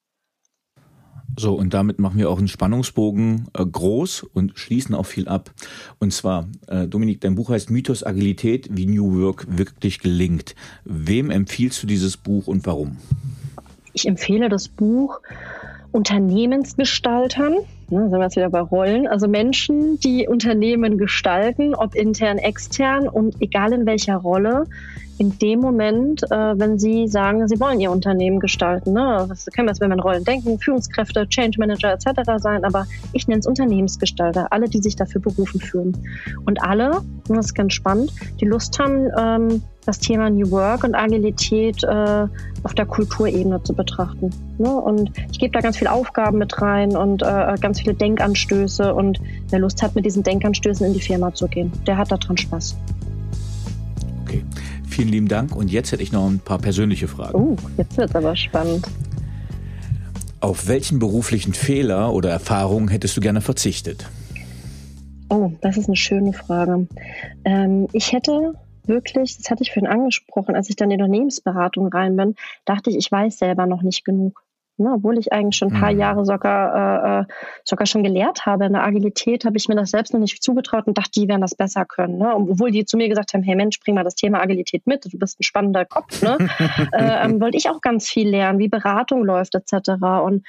So, 1.39 1.55
und 1.55 1.75
damit 1.75 1.99
machen 1.99 2.19
wir 2.19 2.29
auch 2.29 2.39
einen 2.39 2.49
Spannungsbogen 2.49 3.49
äh, 3.57 3.65
groß 3.65 4.25
und 4.25 4.59
schließen 4.59 4.95
auch 4.95 5.07
viel 5.07 5.29
ab. 5.29 5.53
Und 5.99 6.13
zwar, 6.13 6.49
äh, 6.67 6.89
Dominik, 6.89 7.21
dein 7.21 7.35
Buch 7.35 7.51
heißt 7.51 7.71
Mythos 7.71 8.05
Agilität, 8.05 8.69
wie 8.71 8.87
New 8.87 9.21
Work 9.21 9.47
wirklich 9.57 10.01
gelingt. 10.01 10.55
Wem 10.85 11.31
empfiehlst 11.31 11.83
du 11.83 11.87
dieses 11.87 12.17
Buch 12.17 12.47
und 12.47 12.67
warum? 12.67 12.99
Ich 13.93 14.07
empfehle 14.07 14.49
das 14.49 14.69
Buch 14.69 15.21
Unternehmensgestaltern, 15.93 17.59
Ne, 17.91 18.09
sind 18.09 18.13
wir 18.13 18.23
jetzt 18.23 18.37
wieder 18.37 18.51
bei 18.51 18.61
Rollen. 18.61 19.09
Also 19.09 19.27
Menschen, 19.27 19.99
die 19.99 20.29
Unternehmen 20.29 20.97
gestalten, 20.97 21.75
ob 21.75 21.97
intern, 21.97 22.39
extern 22.39 23.09
und 23.09 23.43
egal 23.43 23.73
in 23.73 23.85
welcher 23.85 24.17
Rolle, 24.17 24.67
in 25.21 25.39
dem 25.39 25.61
Moment, 25.61 26.23
äh, 26.31 26.59
wenn 26.59 26.79
sie 26.79 27.07
sagen, 27.07 27.47
sie 27.47 27.61
wollen 27.61 27.79
ihr 27.79 27.91
Unternehmen 27.91 28.41
gestalten. 28.41 28.95
Ne? 28.95 29.27
Das 29.29 29.45
können 29.47 29.67
wir 29.67 29.73
jetzt, 29.73 29.81
wenn 29.83 29.91
wir 29.91 29.97
in 29.97 30.01
Rollen 30.01 30.25
denken, 30.25 30.59
Führungskräfte, 30.59 31.29
Change 31.29 31.59
Manager 31.59 31.93
etc. 31.93 32.23
sein, 32.39 32.65
aber 32.65 32.87
ich 33.13 33.29
nenne 33.29 33.41
es 33.41 33.47
Unternehmensgestalter, 33.47 34.51
alle, 34.51 34.69
die 34.69 34.79
sich 34.79 34.97
dafür 34.97 35.21
berufen 35.21 35.61
fühlen. 35.61 35.95
Und 36.47 36.63
alle, 36.63 37.01
und 37.29 37.37
das 37.37 37.47
ist 37.47 37.55
ganz 37.55 37.75
spannend, 37.75 38.13
die 38.41 38.47
Lust 38.47 38.79
haben, 38.79 39.09
ähm, 39.19 39.63
das 39.85 39.99
Thema 39.99 40.31
New 40.31 40.51
Work 40.51 40.85
und 40.85 40.95
Agilität 40.95 41.83
äh, 41.85 42.27
auf 42.63 42.75
der 42.75 42.87
Kulturebene 42.87 43.63
zu 43.63 43.75
betrachten. 43.75 44.31
Ne? 44.59 44.71
Und 44.71 45.11
ich 45.31 45.39
gebe 45.39 45.53
da 45.53 45.61
ganz 45.61 45.79
viele 45.79 45.93
Aufgaben 45.93 46.39
mit 46.39 46.61
rein 46.63 46.97
und 46.97 47.23
äh, 47.23 47.55
ganz 47.61 47.80
viele 47.81 47.95
Denkanstöße 47.95 48.95
und 48.95 49.21
wer 49.49 49.59
Lust 49.59 49.83
hat, 49.83 49.95
mit 49.95 50.05
diesen 50.05 50.23
Denkanstößen 50.23 50.87
in 50.87 50.93
die 50.93 51.01
Firma 51.01 51.33
zu 51.35 51.49
gehen, 51.49 51.73
der 51.87 51.97
hat 51.97 52.11
daran 52.11 52.37
Spaß. 52.37 52.77
Okay. 54.23 54.45
Vielen 54.89 55.09
lieben 55.09 55.29
Dank. 55.29 55.55
Und 55.55 55.71
jetzt 55.71 55.93
hätte 55.93 56.03
ich 56.03 56.13
noch 56.13 56.29
ein 56.29 56.41
paar 56.41 56.59
persönliche 56.59 57.09
Fragen. 57.09 57.35
Oh, 57.35 57.57
jetzt 57.77 57.97
wird 57.97 58.11
es 58.11 58.17
aber 58.17 58.37
spannend. 58.37 58.87
Auf 60.41 60.69
welchen 60.69 60.99
beruflichen 60.99 61.53
Fehler 61.53 62.13
oder 62.13 62.31
Erfahrungen 62.31 62.89
hättest 62.89 63.17
du 63.17 63.21
gerne 63.21 63.41
verzichtet? 63.41 64.09
Oh, 65.29 65.53
das 65.61 65.77
ist 65.77 65.87
eine 65.87 65.97
schöne 65.97 66.33
Frage. 66.33 66.89
Ähm, 67.45 67.87
ich 67.93 68.13
hätte 68.13 68.55
wirklich, 68.85 69.37
das 69.37 69.51
hatte 69.51 69.63
ich 69.63 69.73
vorhin 69.73 69.91
angesprochen, 69.91 70.55
als 70.55 70.69
ich 70.69 70.77
dann 70.77 70.91
in 70.91 70.99
die 70.99 71.03
Unternehmensberatung 71.05 71.89
rein 71.89 72.17
bin, 72.17 72.35
dachte 72.65 72.91
ich, 72.91 72.97
ich 72.97 73.13
weiß 73.13 73.39
selber 73.39 73.67
noch 73.67 73.83
nicht 73.83 74.05
genug. 74.05 74.43
Ne, 74.81 74.93
obwohl 74.95 75.19
ich 75.19 75.31
eigentlich 75.31 75.57
schon 75.57 75.75
ein 75.75 75.79
paar 75.79 75.93
mhm. 75.93 75.99
Jahre 75.99 76.25
sogar, 76.25 76.75
äh, 76.75 77.21
äh, 77.21 77.25
sogar 77.65 77.87
schon 77.87 78.03
gelehrt 78.03 78.47
habe 78.47 78.65
in 78.65 78.73
der 78.73 78.83
Agilität, 78.83 79.45
habe 79.45 79.59
ich 79.59 79.69
mir 79.69 79.75
das 79.75 79.91
selbst 79.91 80.15
noch 80.15 80.21
nicht 80.21 80.43
zugetraut 80.43 80.87
und 80.87 80.97
dachte, 80.97 81.21
die 81.21 81.29
werden 81.29 81.43
das 81.43 81.55
besser 81.55 81.85
können. 81.85 82.17
Ne? 82.17 82.35
Obwohl 82.35 82.71
die 82.71 82.87
zu 82.87 82.97
mir 82.97 83.11
gesagt 83.11 83.35
haben, 83.35 83.43
hey 83.43 83.57
Mensch, 83.57 83.79
bring 83.81 83.95
mal 83.95 84.05
das 84.05 84.15
Thema 84.15 84.41
Agilität 84.41 84.87
mit, 84.87 85.05
du 85.05 85.19
bist 85.19 85.39
ein 85.39 85.43
spannender 85.43 85.85
Kopf. 85.85 86.23
Ne? 86.23 86.39
äh, 86.93 87.27
ähm, 87.27 87.43
wollte 87.43 87.59
ich 87.59 87.69
auch 87.69 87.83
ganz 87.83 88.09
viel 88.09 88.31
lernen, 88.31 88.59
wie 88.59 88.69
Beratung 88.69 89.23
läuft 89.23 89.55
etc. 89.55 89.91
Und 90.25 90.47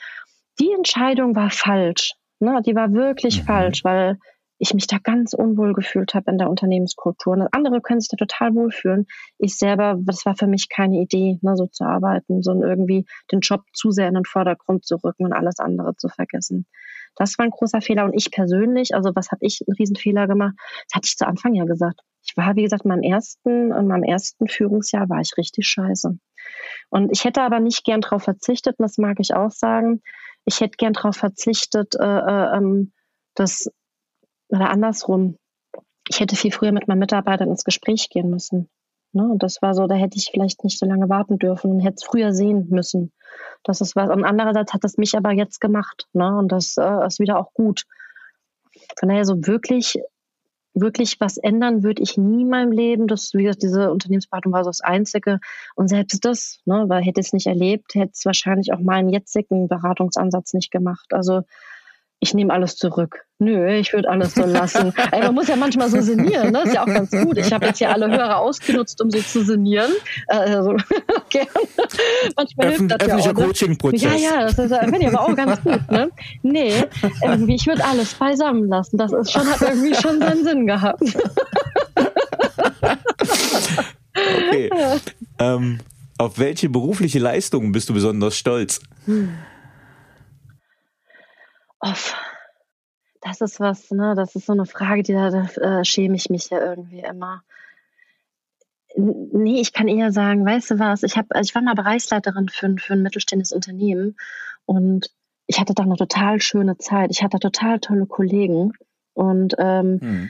die 0.62 0.72
Entscheidung 0.72 1.36
war 1.36 1.50
falsch. 1.50 2.14
Ne? 2.40 2.62
Die 2.66 2.74
war 2.74 2.94
wirklich 2.94 3.42
mhm. 3.42 3.48
falsch, 3.48 3.84
weil 3.84 4.18
ich 4.62 4.76
mich 4.76 4.86
da 4.86 5.00
ganz 5.04 5.34
unwohl 5.34 5.74
gefühlt 5.74 6.14
habe 6.14 6.30
in 6.30 6.38
der 6.38 6.48
Unternehmenskultur. 6.48 7.34
Und 7.34 7.48
andere 7.52 7.82
können 7.82 8.00
sich 8.00 8.10
da 8.10 8.16
total 8.16 8.54
wohlfühlen. 8.54 9.08
Ich 9.40 9.58
selber, 9.58 9.98
das 10.00 10.24
war 10.28 10.36
für 10.36 10.46
mich 10.46 10.70
keine 10.70 11.02
Idee, 11.02 11.40
ne, 11.42 11.58
so 11.58 11.66
zu 11.66 11.84
arbeiten, 11.84 12.44
sondern 12.44 12.70
irgendwie 12.70 13.08
den 13.32 13.40
Job 13.40 13.64
zu 13.74 13.90
sehr 13.90 14.08
in 14.08 14.14
den 14.14 14.26
Vordergrund 14.26 14.86
zu 14.86 14.98
rücken 14.98 15.26
und 15.26 15.34
alles 15.34 15.58
andere 15.58 15.96
zu 15.96 16.10
vergessen. 16.10 16.68
Das 17.16 17.40
war 17.40 17.46
ein 17.46 17.50
großer 17.50 17.82
Fehler. 17.82 18.06
Und 18.06 18.14
ich 18.14 18.30
persönlich, 18.30 18.94
also 18.94 19.12
was 19.16 19.32
habe 19.32 19.44
ich 19.44 19.62
einen 19.68 19.76
Riesenfehler 19.76 20.28
gemacht? 20.28 20.54
Das 20.88 20.98
hatte 20.98 21.08
ich 21.08 21.18
zu 21.18 21.28
Anfang 21.28 21.56
ja 21.56 21.66
gesagt. 21.66 22.02
Ich 22.24 22.38
war, 22.38 22.56
wie 22.56 22.62
gesagt, 22.62 22.86
in 22.86 22.90
meinem 22.90 23.02
ersten, 23.02 23.72
in 23.72 23.88
meinem 23.88 24.04
ersten 24.04 24.48
Führungsjahr 24.48 25.10
war 25.10 25.22
ich 25.22 25.36
richtig 25.38 25.66
scheiße. 25.68 26.20
Und 26.92 27.12
ich 27.12 27.26
hätte 27.26 27.42
aber 27.42 27.60
nicht 27.60 27.84
gern 27.84 28.02
darauf 28.02 28.24
verzichtet, 28.24 28.78
und 28.78 28.84
das 28.84 29.00
mag 29.00 29.18
ich 29.20 29.34
auch 29.34 29.50
sagen, 29.50 30.04
ich 30.46 30.62
hätte 30.62 30.78
gern 30.78 30.94
darauf 30.94 31.16
verzichtet, 31.16 31.96
äh, 31.96 32.04
äh, 32.04 32.58
ähm, 32.58 32.94
dass 33.34 33.72
oder 34.52 34.70
andersrum, 34.70 35.38
ich 36.08 36.20
hätte 36.20 36.36
viel 36.36 36.52
früher 36.52 36.72
mit 36.72 36.88
meinen 36.88 37.00
Mitarbeitern 37.00 37.50
ins 37.50 37.64
Gespräch 37.64 38.10
gehen 38.10 38.30
müssen. 38.30 38.70
Ne? 39.14 39.24
Und 39.24 39.44
das 39.44 39.62
war 39.62 39.74
so, 39.74 39.88
da 39.88 39.96
hätte 39.96 40.18
ich 40.18 40.30
vielleicht 40.32 40.64
nicht 40.64 40.80
so 40.80 40.86
lange 40.86 41.10
warten 41.10 41.38
dürfen 41.38 41.72
und 41.72 41.80
hätte 41.80 41.96
es 41.98 42.04
früher 42.04 42.34
sehen 42.34 42.68
müssen. 42.70 43.12
Das 43.64 43.82
ist 43.82 43.96
was. 43.96 44.10
Und 44.10 44.24
andererseits 44.24 44.74
hat 44.74 44.84
es 44.84 44.98
mich 44.98 45.16
aber 45.18 45.32
jetzt 45.32 45.60
gemacht. 45.60 46.08
Ne? 46.14 46.38
Und 46.38 46.52
das 46.52 46.78
äh, 46.78 47.06
ist 47.06 47.20
wieder 47.20 47.40
auch 47.40 47.54
gut. 47.54 47.84
Von 49.00 49.10
daher 49.10 49.26
so 49.26 49.46
wirklich, 49.46 50.00
wirklich 50.74 51.20
was 51.20 51.38
ändern 51.38 51.84
würde 51.84 52.02
ich 52.02 52.18
nie 52.18 52.44
in 52.44 52.50
meinem 52.50 52.72
Leben. 52.72 53.08
Das, 53.08 53.34
wie 53.34 53.44
gesagt, 53.44 53.64
diese 53.64 53.92
Unternehmensberatung 53.92 54.54
war 54.54 54.64
so 54.64 54.70
das 54.70 54.82
Einzige. 54.82 55.40
Und 55.76 55.90
selbst 55.90 56.24
das, 56.24 56.62
ne, 56.66 56.86
weil 56.88 57.04
hätte 57.04 57.20
ich 57.20 57.28
es 57.28 57.34
nicht 57.34 57.48
erlebt, 57.48 57.96
hätte 57.96 58.14
es 58.14 58.26
wahrscheinlich 58.26 58.74
auch 58.74 58.80
meinen 58.80 59.10
jetzigen 59.10 59.68
Beratungsansatz 59.68 60.54
nicht 60.54 60.72
gemacht. 60.72 61.14
Also 61.14 61.42
ich 62.20 62.34
nehme 62.34 62.54
alles 62.54 62.78
zurück. 62.78 63.26
Nö, 63.42 63.74
ich 63.74 63.92
würde 63.92 64.08
alles 64.08 64.36
so 64.36 64.46
lassen. 64.46 64.94
Ey, 65.12 65.22
man 65.22 65.34
muss 65.34 65.48
ja 65.48 65.56
manchmal 65.56 65.90
so 65.90 66.00
sinnieren, 66.00 66.52
ne? 66.52 66.62
Ist 66.62 66.76
ja 66.76 66.84
auch 66.84 66.86
ganz 66.86 67.10
gut. 67.10 67.40
Ich 67.40 67.52
habe 67.52 67.66
jetzt 67.66 67.80
hier 67.80 67.90
alle 67.90 68.08
Hörer 68.08 68.38
ausgenutzt, 68.38 69.02
um 69.02 69.10
so 69.10 69.20
zu 69.20 69.44
sinnieren. 69.44 69.92
Also, 70.28 70.78
gerne. 71.30 71.50
Manchmal 72.38 72.68
Öffn 72.68 72.78
hilft 72.78 72.92
das 72.92 73.00
öffentlicher 73.00 73.32
ja 73.32 73.36
auch, 73.36 73.40
ne? 73.40 73.46
Coaching-Prozess. 73.48 74.04
Ja, 74.04 74.16
ja, 74.16 74.46
das 74.46 74.56
finde 74.56 75.00
ich 75.00 75.08
aber 75.08 75.22
auch 75.22 75.36
ganz 75.36 75.60
gut, 75.64 75.90
ne? 75.90 76.12
Nee, 76.44 76.84
irgendwie, 77.24 77.56
ich 77.56 77.66
würde 77.66 77.84
alles 77.84 78.14
beisammen 78.14 78.70
lassen. 78.70 78.98
Das 78.98 79.12
ist 79.12 79.32
schon, 79.32 79.48
hat 79.50 79.60
irgendwie 79.60 79.96
schon 79.96 80.20
seinen 80.20 80.44
Sinn 80.44 80.68
gehabt. 80.68 81.02
okay. 84.14 84.70
Ähm, 85.40 85.80
auf 86.20 86.38
welche 86.38 86.70
berufliche 86.70 87.18
Leistungen 87.18 87.72
bist 87.72 87.90
du 87.90 87.96
besonders 87.96 88.38
stolz? 88.38 88.82
Off. 91.80 92.16
Das 93.22 93.40
ist 93.40 93.60
was, 93.60 93.92
ne, 93.92 94.16
das 94.16 94.36
ist 94.36 94.48
so 94.48 94.54
eine 94.54 94.66
Frage, 94.66 95.04
die 95.04 95.14
da, 95.14 95.30
da 95.30 95.80
äh, 95.80 95.86
schäme 95.86 96.16
ich 96.16 96.30
mich 96.30 96.50
ja 96.50 96.60
irgendwie 96.60 97.02
immer. 97.02 97.44
Nee, 98.96 99.62
ich 99.62 99.74
kann 99.74 99.88
eher 99.88 100.12
sagen, 100.12 100.46
weißt 100.46 100.72
du 100.72 100.80
was, 100.80 101.04
ich, 101.04 101.16
hab, 101.16 101.28
also 101.30 101.48
ich 101.48 101.56
war 101.56 101.62
mal 101.62 101.76
Bereichsleiterin 101.76 102.50
für, 102.50 102.76
für 102.78 102.94
ein 102.94 103.04
mittelständisches 103.04 103.54
Unternehmen 103.54 104.18
und 104.66 105.12
ich 105.48 105.60
hatte 105.60 105.74
da 105.74 105.84
eine 105.84 105.96
total 105.96 106.42
schöne 106.42 106.78
Zeit. 106.78 107.12
Ich 107.12 107.24
hatte 107.24 107.40
total 107.40 107.80
tolle 107.80 108.06
Kollegen 108.06 108.74
und 109.14 109.56
ähm, 109.60 110.00
hm. 110.02 110.30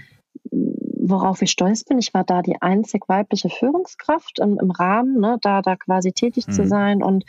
worauf 0.51 1.41
ich 1.41 1.51
stolz 1.51 1.83
bin, 1.83 1.97
ich 1.97 2.13
war 2.13 2.23
da 2.23 2.41
die 2.41 2.61
einzig 2.61 3.07
weibliche 3.07 3.49
Führungskraft 3.49 4.39
im, 4.39 4.59
im 4.59 4.71
Rahmen, 4.71 5.19
ne, 5.19 5.37
da, 5.41 5.61
da 5.61 5.75
quasi 5.75 6.11
tätig 6.11 6.47
hm. 6.47 6.53
zu 6.53 6.67
sein 6.67 7.01
und 7.01 7.23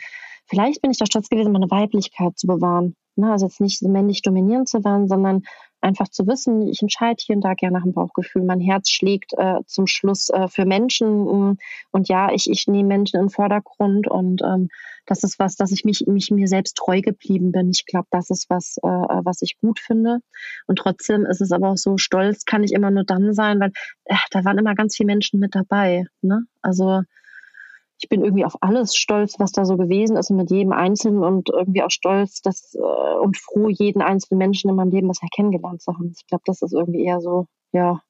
vielleicht 0.45 0.81
bin 0.81 0.91
ich 0.91 0.97
da 0.97 1.05
stolz 1.05 1.29
gewesen, 1.29 1.53
meine 1.53 1.71
Weiblichkeit 1.71 2.37
zu 2.37 2.47
bewahren. 2.47 2.95
Ne? 3.15 3.31
Also 3.31 3.45
jetzt 3.45 3.61
nicht 3.61 3.79
so 3.79 3.89
männlich 3.89 4.21
dominierend 4.21 4.67
zu 4.67 4.83
werden, 4.83 5.07
sondern 5.07 5.43
einfach 5.83 6.07
zu 6.07 6.25
wissen, 6.27 6.67
ich 6.67 6.81
entscheide 6.81 7.21
hier 7.23 7.35
und 7.35 7.43
da 7.43 7.53
gerne 7.53 7.77
nach 7.77 7.83
dem 7.83 7.93
Bauchgefühl. 7.93 8.43
Mein 8.43 8.61
Herz 8.61 8.89
schlägt 8.89 9.33
äh, 9.37 9.59
zum 9.67 9.85
Schluss 9.85 10.29
äh, 10.29 10.47
für 10.47 10.65
Menschen 10.65 11.57
und 11.91 12.07
ja, 12.07 12.31
ich, 12.31 12.49
ich 12.49 12.67
nehme 12.67 12.87
Menschen 12.87 13.17
in 13.17 13.25
den 13.25 13.29
Vordergrund 13.29 14.07
und 14.07 14.41
ähm, 14.41 14.69
das 15.05 15.23
ist 15.23 15.37
was, 15.39 15.57
dass 15.57 15.71
ich 15.71 15.83
mich, 15.83 16.05
mich 16.07 16.31
mir 16.31 16.47
selbst 16.47 16.77
treu 16.77 17.01
geblieben 17.01 17.51
bin. 17.51 17.69
Ich 17.71 17.85
glaube, 17.85 18.07
das 18.11 18.29
ist 18.29 18.49
was, 18.49 18.77
äh, 18.77 18.87
was 18.87 19.41
ich 19.41 19.57
gut 19.59 19.79
finde. 19.79 20.19
Und 20.65 20.77
trotzdem 20.77 21.25
ist 21.25 21.41
es 21.41 21.51
aber 21.51 21.69
auch 21.69 21.77
so, 21.77 21.97
stolz 21.97 22.45
kann 22.45 22.63
ich 22.63 22.71
immer 22.71 22.89
nur 22.89 23.03
dann 23.03 23.33
sein, 23.33 23.59
weil 23.59 23.71
äh, 24.05 24.15
da 24.31 24.45
waren 24.45 24.57
immer 24.57 24.75
ganz 24.75 24.95
viele 24.95 25.07
Menschen 25.07 25.41
mit 25.41 25.53
dabei. 25.53 26.05
Ne? 26.21 26.43
Also 26.61 27.01
ich 28.03 28.09
bin 28.09 28.21
irgendwie 28.21 28.43
auf 28.43 28.61
alles 28.61 28.95
stolz, 28.95 29.35
was 29.39 29.53
da 29.53 29.63
so 29.63 29.77
gewesen 29.77 30.17
ist 30.17 30.29
und 30.29 30.35
mit 30.35 30.51
jedem 30.51 30.73
Einzelnen 30.73 31.23
und 31.23 31.49
irgendwie 31.49 31.83
auch 31.83 31.89
stolz 31.89 32.41
dass, 32.41 32.75
äh, 32.75 32.79
und 32.79 33.37
froh, 33.37 33.69
jeden 33.69 34.01
einzelnen 34.01 34.39
Menschen 34.39 34.69
in 34.69 34.75
meinem 34.75 34.91
Leben 34.91 35.07
bisher 35.07 35.29
kennengelernt 35.33 35.81
zu 35.81 35.93
haben. 35.93 36.11
Ich 36.13 36.27
glaube, 36.27 36.43
das 36.45 36.61
ist 36.61 36.73
irgendwie 36.73 37.05
eher 37.05 37.21
so, 37.21 37.47
ja, 37.71 38.01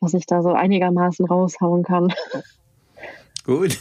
was 0.00 0.14
ich 0.14 0.26
da 0.26 0.42
so 0.42 0.50
einigermaßen 0.50 1.26
raushauen 1.26 1.84
kann. 1.84 2.12
Gut. 3.44 3.78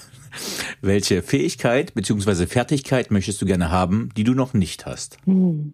Welche 0.82 1.24
Fähigkeit 1.24 1.96
bzw. 1.96 2.46
Fertigkeit 2.46 3.10
möchtest 3.10 3.42
du 3.42 3.48
gerne 3.48 3.72
haben, 3.72 4.10
die 4.16 4.24
du 4.24 4.34
noch 4.34 4.54
nicht 4.54 4.86
hast? 4.86 5.18
Hm. 5.26 5.74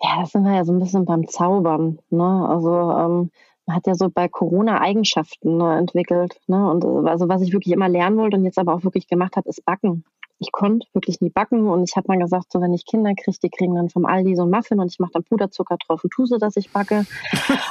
Ja, 0.00 0.22
das 0.22 0.30
sind 0.30 0.44
wir 0.44 0.54
ja 0.54 0.64
so 0.64 0.72
ein 0.72 0.80
bisschen 0.80 1.04
beim 1.04 1.28
Zaubern. 1.28 1.98
Ne? 2.08 2.48
Also 2.48 2.70
ähm, 2.70 3.30
hat 3.68 3.86
ja 3.86 3.94
so 3.94 4.08
bei 4.10 4.28
Corona 4.28 4.80
Eigenschaften 4.80 5.58
ne, 5.58 5.78
entwickelt. 5.78 6.40
Ne? 6.46 6.70
Und 6.70 6.84
äh, 6.84 7.08
also 7.08 7.28
was 7.28 7.42
ich 7.42 7.52
wirklich 7.52 7.72
immer 7.72 7.88
lernen 7.88 8.16
wollte 8.16 8.36
und 8.36 8.44
jetzt 8.44 8.58
aber 8.58 8.74
auch 8.74 8.84
wirklich 8.84 9.06
gemacht 9.06 9.36
habe, 9.36 9.48
ist 9.48 9.64
Backen 9.64 10.04
ich 10.42 10.50
konnte 10.52 10.86
wirklich 10.92 11.20
nie 11.20 11.30
backen 11.30 11.68
und 11.68 11.88
ich 11.88 11.96
habe 11.96 12.08
mal 12.08 12.18
gesagt, 12.18 12.52
so 12.52 12.60
wenn 12.60 12.72
ich 12.72 12.84
Kinder 12.84 13.14
kriege, 13.14 13.38
die 13.42 13.48
kriegen 13.48 13.76
dann 13.76 13.88
vom 13.88 14.04
Aldi 14.04 14.34
so 14.34 14.42
ein 14.42 14.50
Muffin 14.50 14.80
und 14.80 14.90
ich 14.90 14.98
mache 14.98 15.12
dann 15.14 15.22
Puderzucker 15.22 15.76
drauf 15.86 16.02
und 16.02 16.10
tue 16.10 16.26
so, 16.26 16.36
dass 16.36 16.56
ich 16.56 16.70
backe. 16.70 17.06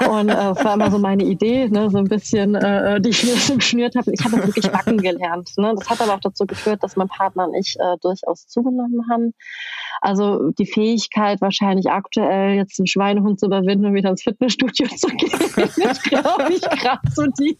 Und 0.09 0.30
äh, 0.30 0.36
das 0.36 0.63
war 0.63 0.76
immer 0.76 0.89
so 0.89 0.97
meine 0.97 1.24
Idee, 1.24 1.67
ne, 1.67 1.89
so 1.89 1.97
ein 1.97 2.05
bisschen, 2.05 2.55
äh, 2.55 3.01
die 3.01 3.09
ich 3.09 3.24
mir 3.24 3.36
so 3.36 3.55
geschnürt 3.55 3.95
habe. 3.95 4.11
Ich 4.13 4.24
habe 4.24 4.38
wirklich 4.38 4.72
backen 4.72 4.97
gelernt. 4.97 5.51
Ne. 5.57 5.74
Das 5.78 5.89
hat 5.89 6.01
aber 6.01 6.15
auch 6.15 6.22
dazu 6.22 6.45
geführt, 6.45 6.82
dass 6.82 6.95
mein 6.95 7.09
Partner 7.09 7.47
und 7.47 7.55
ich 7.55 7.76
äh, 7.78 7.97
durchaus 8.01 8.47
zugenommen 8.47 9.01
haben. 9.11 9.34
Also 9.99 10.51
die 10.51 10.65
Fähigkeit 10.65 11.41
wahrscheinlich 11.41 11.91
aktuell 11.91 12.55
jetzt 12.55 12.80
einen 12.80 12.88
Schweinehund 12.88 13.39
zu 13.39 13.47
überwinden 13.47 13.86
und 13.86 13.93
wieder 13.93 14.09
ins 14.09 14.24
Fitnessstudio 14.24 14.88
zu 14.88 15.07
gehen, 15.07 15.30
ist 15.57 16.03
glaube 16.03 16.53
ich 16.53 16.61
gerade 16.61 17.01
so 17.13 17.24
die, 17.39 17.57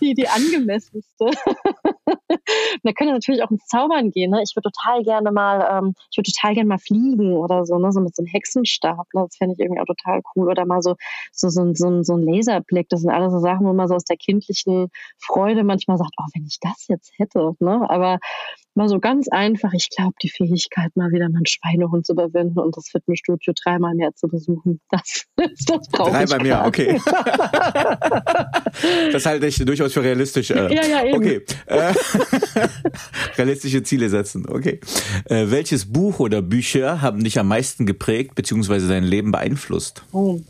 die, 0.00 0.14
die 0.14 0.28
angemessenste. 0.28 1.30
da 2.82 2.92
könnte 2.92 3.14
natürlich 3.14 3.42
auch 3.42 3.50
ins 3.50 3.66
Zaubern 3.66 4.10
gehen. 4.10 4.30
Ne? 4.30 4.42
ich 4.42 4.49
würde 4.56 4.70
total 4.70 5.02
gerne 5.02 5.32
mal, 5.32 5.66
ähm, 5.70 5.94
ich 6.10 6.18
würde 6.18 6.30
total 6.32 6.54
gerne 6.54 6.68
mal 6.68 6.78
fliegen 6.78 7.32
oder 7.32 7.64
so, 7.64 7.78
ne, 7.78 7.92
so 7.92 8.00
mit 8.00 8.14
so 8.14 8.22
einem 8.22 8.32
Hexenstab. 8.32 9.06
Ne? 9.14 9.22
Das 9.22 9.36
fände 9.36 9.54
ich 9.54 9.60
irgendwie 9.60 9.80
auch 9.80 9.86
total 9.86 10.20
cool. 10.34 10.48
Oder 10.48 10.66
mal 10.66 10.82
so, 10.82 10.96
so, 11.32 11.48
so, 11.48 11.72
so, 11.74 12.02
so 12.02 12.16
ein 12.16 12.22
Laserblick. 12.22 12.88
Das 12.88 13.00
sind 13.00 13.10
alles 13.10 13.32
so 13.32 13.40
Sachen, 13.40 13.66
wo 13.66 13.72
man 13.72 13.88
so 13.88 13.94
aus 13.94 14.04
der 14.04 14.16
kindlichen 14.16 14.88
Freude 15.18 15.64
manchmal 15.64 15.98
sagt, 15.98 16.14
oh, 16.18 16.26
wenn 16.34 16.46
ich 16.46 16.58
das 16.60 16.86
jetzt 16.88 17.12
hätte. 17.18 17.52
Ne? 17.60 17.88
Aber 17.88 18.18
mal 18.74 18.88
so 18.88 19.00
ganz 19.00 19.28
einfach, 19.28 19.72
ich 19.72 19.88
glaube, 19.90 20.14
die 20.22 20.28
Fähigkeit, 20.28 20.94
mal 20.96 21.10
wieder 21.10 21.28
meinen 21.28 21.46
Schweinehund 21.46 22.06
zu 22.06 22.12
überwinden 22.12 22.58
und 22.58 22.76
das 22.76 22.88
Fitnessstudio 22.88 23.52
dreimal 23.62 23.94
mehr 23.94 24.14
zu 24.14 24.28
besuchen, 24.28 24.80
das, 24.90 25.24
das 25.36 25.88
brauche 25.88 26.10
ich. 26.10 26.30
Dreimal 26.30 26.42
mehr, 26.42 26.66
okay. 26.66 27.00
das 29.12 29.26
halte 29.26 29.46
ich 29.46 29.58
durchaus 29.58 29.92
für 29.92 30.02
realistisch. 30.02 30.50
Äh, 30.50 30.74
ja, 30.74 30.86
ja, 30.86 31.04
eben. 31.04 31.16
Okay. 31.16 31.44
Äh, 31.66 31.92
realistische 33.36 33.82
Ziele 33.82 34.08
setzen, 34.08 34.39
okay. 34.48 34.80
Äh, 35.26 35.50
welches 35.50 35.92
Buch 35.92 36.20
oder 36.20 36.42
Bücher 36.42 37.00
haben 37.00 37.24
dich 37.24 37.38
am 37.38 37.48
meisten 37.48 37.86
geprägt 37.86 38.34
bzw. 38.34 38.88
dein 38.88 39.04
Leben 39.04 39.32
beeinflusst? 39.32 40.04
Oh, 40.12 40.40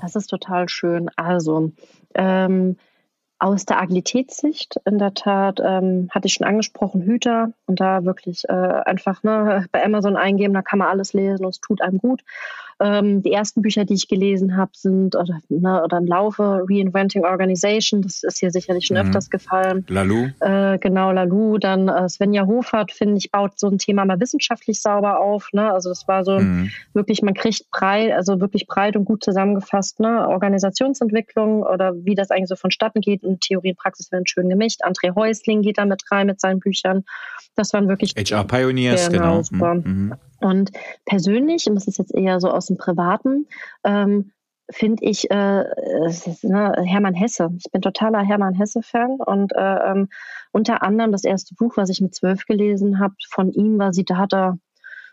das 0.00 0.16
ist 0.16 0.28
total 0.28 0.68
schön. 0.68 1.10
Also, 1.16 1.72
ähm, 2.14 2.76
aus 3.40 3.64
der 3.64 3.80
Agilitätssicht, 3.80 4.76
in 4.84 4.98
der 4.98 5.14
Tat, 5.14 5.60
ähm, 5.64 6.08
hatte 6.10 6.26
ich 6.26 6.34
schon 6.34 6.46
angesprochen, 6.46 7.02
Hüter 7.02 7.52
und 7.66 7.80
da 7.80 8.04
wirklich 8.04 8.44
äh, 8.48 8.52
einfach 8.52 9.22
ne, 9.22 9.66
bei 9.72 9.82
Amazon 9.82 10.16
eingeben, 10.16 10.52
da 10.52 10.60
kann 10.60 10.78
man 10.78 10.88
alles 10.88 11.14
lesen 11.14 11.46
und 11.46 11.50
es 11.50 11.60
tut 11.60 11.80
einem 11.80 11.98
gut. 11.98 12.22
Ähm, 12.80 13.22
die 13.22 13.32
ersten 13.32 13.62
Bücher, 13.62 13.84
die 13.84 13.94
ich 13.94 14.08
gelesen 14.08 14.56
habe, 14.56 14.70
sind 14.74 15.14
oder, 15.14 15.40
ne, 15.48 15.82
oder 15.84 15.98
im 15.98 16.06
Laufe 16.06 16.64
Reinventing 16.68 17.24
Organization. 17.24 18.02
Das 18.02 18.22
ist 18.22 18.38
hier 18.38 18.50
sicherlich 18.50 18.86
schon 18.86 18.96
mhm. 18.96 19.04
öfters 19.04 19.28
gefallen. 19.28 19.84
Lalu. 19.88 20.30
Äh, 20.40 20.78
genau, 20.78 21.12
Lalu. 21.12 21.58
Dann 21.58 21.88
äh, 21.88 22.08
Svenja 22.08 22.46
Hofert, 22.46 22.92
finde 22.92 23.18
ich, 23.18 23.30
baut 23.30 23.58
so 23.58 23.68
ein 23.68 23.78
Thema 23.78 24.04
mal 24.04 24.18
wissenschaftlich 24.18 24.80
sauber 24.80 25.20
auf. 25.20 25.48
Ne? 25.52 25.70
Also 25.72 25.90
das 25.90 26.08
war 26.08 26.24
so 26.24 26.38
mhm. 26.38 26.70
wirklich, 26.94 27.22
man 27.22 27.34
kriegt 27.34 27.70
breit, 27.70 28.12
also 28.12 28.40
wirklich 28.40 28.66
breit 28.66 28.96
und 28.96 29.04
gut 29.04 29.22
zusammengefasst, 29.22 30.00
ne? 30.00 30.26
Organisationsentwicklung 30.28 31.62
oder 31.62 31.94
wie 31.94 32.14
das 32.14 32.30
eigentlich 32.30 32.48
so 32.48 32.56
vonstatten 32.56 33.00
geht. 33.00 33.22
Und 33.24 33.42
Theorie 33.42 33.70
und 33.70 33.78
Praxis 33.78 34.10
werden 34.10 34.26
schön 34.26 34.48
gemischt. 34.48 34.80
André 34.82 35.14
Häusling 35.14 35.62
geht 35.62 35.78
da 35.78 35.84
mit 35.84 36.02
rein 36.10 36.26
mit 36.26 36.40
seinen 36.40 36.60
Büchern. 36.60 37.04
Das 37.56 37.72
waren 37.72 37.88
wirklich 37.88 38.14
HR 38.16 38.44
Pioneers, 38.44 39.10
genau. 39.10 39.22
genau. 39.22 39.42
Super. 39.42 39.74
Mhm. 39.74 40.14
Und 40.40 40.70
persönlich, 41.04 41.66
und 41.68 41.74
das 41.74 41.86
ist 41.86 41.98
jetzt 41.98 42.14
eher 42.14 42.40
so 42.40 42.50
aus 42.50 42.66
dem 42.66 42.78
Privaten, 42.78 43.46
ähm, 43.84 44.32
finde 44.70 45.04
ich 45.04 45.30
äh, 45.30 45.64
ist, 46.06 46.44
ne, 46.44 46.74
Hermann 46.84 47.14
Hesse. 47.14 47.50
Ich 47.58 47.70
bin 47.70 47.82
totaler 47.82 48.20
Hermann 48.20 48.54
Hesse-Fan 48.54 49.16
und 49.20 49.52
äh, 49.54 49.90
ähm, 49.90 50.08
unter 50.52 50.82
anderem 50.82 51.12
das 51.12 51.24
erste 51.24 51.54
Buch, 51.54 51.76
was 51.76 51.90
ich 51.90 52.00
mit 52.00 52.14
zwölf 52.14 52.46
gelesen 52.46 52.98
habe, 52.98 53.14
von 53.30 53.52
ihm 53.52 53.78
war 53.78 53.92
Siddhartha. 53.92 54.58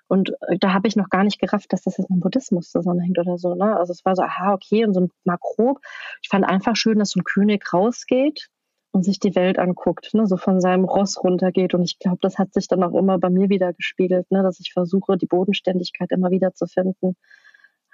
Und 0.07 0.31
äh, 0.47 0.57
da 0.59 0.73
habe 0.73 0.87
ich 0.87 0.95
noch 0.95 1.09
gar 1.09 1.23
nicht 1.23 1.39
gerafft, 1.39 1.73
dass 1.73 1.83
das 1.83 1.97
jetzt 1.97 2.09
mit 2.09 2.19
dem 2.19 2.21
Buddhismus 2.21 2.69
zusammenhängt 2.69 3.19
oder 3.19 3.37
so. 3.37 3.55
Ne? 3.55 3.75
Also 3.75 3.91
es 3.91 4.05
war 4.05 4.15
so, 4.15 4.21
aha, 4.21 4.53
okay, 4.53 4.85
und 4.85 4.93
so 4.93 5.07
mal 5.25 5.37
grob. 5.39 5.79
Ich 6.21 6.29
fand 6.29 6.45
einfach 6.45 6.75
schön, 6.75 6.99
dass 6.99 7.11
so 7.11 7.19
ein 7.19 7.23
König 7.23 7.73
rausgeht 7.73 8.49
und 8.91 9.03
sich 9.03 9.19
die 9.19 9.35
Welt 9.35 9.59
anguckt, 9.59 10.13
ne, 10.13 10.27
so 10.27 10.37
von 10.37 10.61
seinem 10.61 10.85
Ross 10.85 11.23
runtergeht. 11.23 11.73
Und 11.73 11.83
ich 11.83 11.99
glaube, 11.99 12.19
das 12.21 12.37
hat 12.37 12.53
sich 12.53 12.67
dann 12.67 12.83
auch 12.83 12.93
immer 12.93 13.17
bei 13.19 13.29
mir 13.29 13.49
wieder 13.49 13.73
gespiegelt, 13.73 14.29
ne, 14.31 14.43
dass 14.43 14.59
ich 14.59 14.73
versuche, 14.73 15.17
die 15.17 15.25
Bodenständigkeit 15.25 16.11
immer 16.11 16.31
wieder 16.31 16.53
zu 16.53 16.65
finden. 16.65 17.15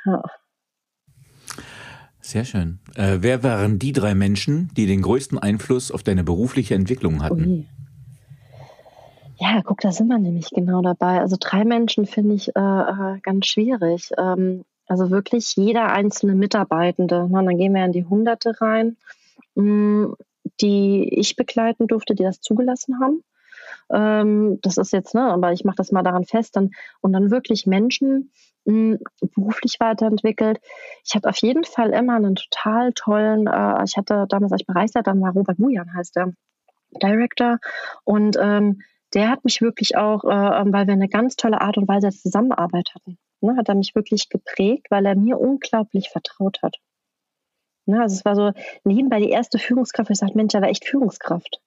Ja. 0.05 0.23
Sehr 2.21 2.45
schön. 2.45 2.79
Äh, 2.95 3.17
wer 3.19 3.43
waren 3.43 3.79
die 3.79 3.91
drei 3.91 4.15
Menschen, 4.15 4.71
die 4.77 4.85
den 4.85 5.01
größten 5.01 5.37
Einfluss 5.37 5.91
auf 5.91 6.03
deine 6.03 6.23
berufliche 6.23 6.73
Entwicklung 6.73 7.21
hatten? 7.21 7.45
Ui. 7.45 7.67
Ja, 9.37 9.61
guck, 9.61 9.81
da 9.81 9.91
sind 9.91 10.07
wir 10.07 10.19
nämlich 10.19 10.51
genau 10.51 10.81
dabei. 10.81 11.19
Also 11.19 11.35
drei 11.37 11.65
Menschen 11.65 12.05
finde 12.05 12.35
ich 12.35 12.55
äh, 12.55 12.59
äh 12.59 13.19
ganz 13.21 13.47
schwierig. 13.47 14.11
Ähm, 14.17 14.63
also 14.87 15.09
wirklich 15.09 15.55
jeder 15.57 15.91
einzelne 15.91 16.35
Mitarbeitende. 16.35 17.27
Ne, 17.27 17.43
dann 17.43 17.57
gehen 17.57 17.73
wir 17.73 17.83
in 17.83 17.91
die 17.91 18.05
Hunderte 18.05 18.61
rein. 18.61 18.95
Die 20.61 21.07
ich 21.11 21.35
begleiten 21.35 21.87
durfte, 21.87 22.15
die 22.15 22.23
das 22.23 22.41
zugelassen 22.41 22.99
haben. 22.99 23.23
Ähm, 23.91 24.59
das 24.61 24.77
ist 24.77 24.93
jetzt, 24.93 25.13
ne, 25.13 25.23
aber 25.23 25.51
ich 25.51 25.63
mache 25.63 25.77
das 25.77 25.91
mal 25.91 26.03
daran 26.03 26.25
fest, 26.25 26.55
dann, 26.55 26.71
und 27.01 27.13
dann 27.13 27.31
wirklich 27.31 27.65
Menschen 27.65 28.31
mh, 28.65 28.97
hm, 28.97 28.99
beruflich 29.35 29.77
weiterentwickelt. 29.79 30.59
Ich 31.05 31.15
hatte 31.15 31.29
auf 31.29 31.37
jeden 31.37 31.63
Fall 31.63 31.91
immer 31.91 32.15
einen 32.15 32.35
total 32.35 32.93
tollen, 32.93 33.47
äh, 33.47 33.83
ich 33.85 33.97
hatte 33.97 34.25
damals, 34.29 34.51
als 34.51 34.61
ich 34.61 35.03
dann 35.03 35.21
war 35.21 35.33
Robert 35.33 35.59
Mujan 35.59 35.93
heißt 35.93 36.15
der 36.15 36.33
Director 37.01 37.59
und 38.03 38.37
ähm, 38.39 38.81
der 39.13 39.29
hat 39.29 39.43
mich 39.43 39.61
wirklich 39.61 39.95
auch, 39.95 40.23
äh, 40.23 40.71
weil 40.71 40.87
wir 40.87 40.93
eine 40.93 41.09
ganz 41.09 41.35
tolle 41.35 41.61
Art 41.61 41.77
und 41.77 41.87
Weise 41.87 42.07
der 42.07 42.11
Zusammenarbeit 42.11 42.91
hatten, 42.95 43.17
ne, 43.41 43.55
hat 43.57 43.69
er 43.69 43.75
mich 43.75 43.95
wirklich 43.95 44.29
geprägt, 44.29 44.87
weil 44.89 45.05
er 45.05 45.15
mir 45.15 45.39
unglaublich 45.39 46.09
vertraut 46.09 46.59
hat. 46.63 46.77
Ne, 47.85 48.01
also 48.01 48.15
es 48.15 48.25
war 48.25 48.35
so 48.35 48.51
nebenbei 48.83 49.19
die 49.19 49.29
erste 49.29 49.59
Führungskraft, 49.59 50.09
wo 50.09 50.13
ich 50.13 50.19
sagte, 50.19 50.37
Mensch, 50.37 50.53
er 50.53 50.61
war 50.61 50.69
echt 50.69 50.85
Führungskraft. 50.85 51.59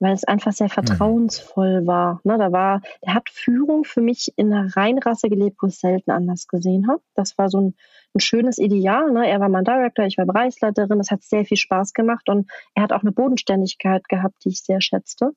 Weil 0.00 0.14
es 0.14 0.24
einfach 0.24 0.52
sehr 0.52 0.68
vertrauensvoll 0.68 1.82
mhm. 1.82 1.86
war. 1.86 2.20
Ne, 2.24 2.36
da 2.36 2.50
war, 2.50 2.80
der 3.04 3.14
hat 3.14 3.30
Führung 3.30 3.84
für 3.84 4.00
mich 4.00 4.32
in 4.36 4.52
einer 4.52 4.74
Reinrasse 4.74 5.28
gelebt, 5.28 5.58
wo 5.60 5.68
ich 5.68 5.74
es 5.74 5.80
selten 5.80 6.10
anders 6.10 6.48
gesehen 6.48 6.88
habe. 6.88 7.00
Das 7.14 7.38
war 7.38 7.48
so 7.48 7.60
ein, 7.60 7.74
ein 8.14 8.20
schönes 8.20 8.58
Ideal. 8.58 9.12
Ne? 9.12 9.28
Er 9.28 9.38
war 9.38 9.48
mein 9.48 9.64
Director, 9.64 10.04
ich 10.04 10.18
war 10.18 10.26
Bereichsleiterin. 10.26 10.98
Das 10.98 11.12
hat 11.12 11.22
sehr 11.22 11.44
viel 11.44 11.56
Spaß 11.56 11.92
gemacht 11.92 12.28
und 12.28 12.50
er 12.74 12.82
hat 12.82 12.92
auch 12.92 13.02
eine 13.02 13.12
Bodenständigkeit 13.12 14.08
gehabt, 14.08 14.44
die 14.44 14.48
ich 14.48 14.62
sehr 14.62 14.80
schätzte. 14.80 15.30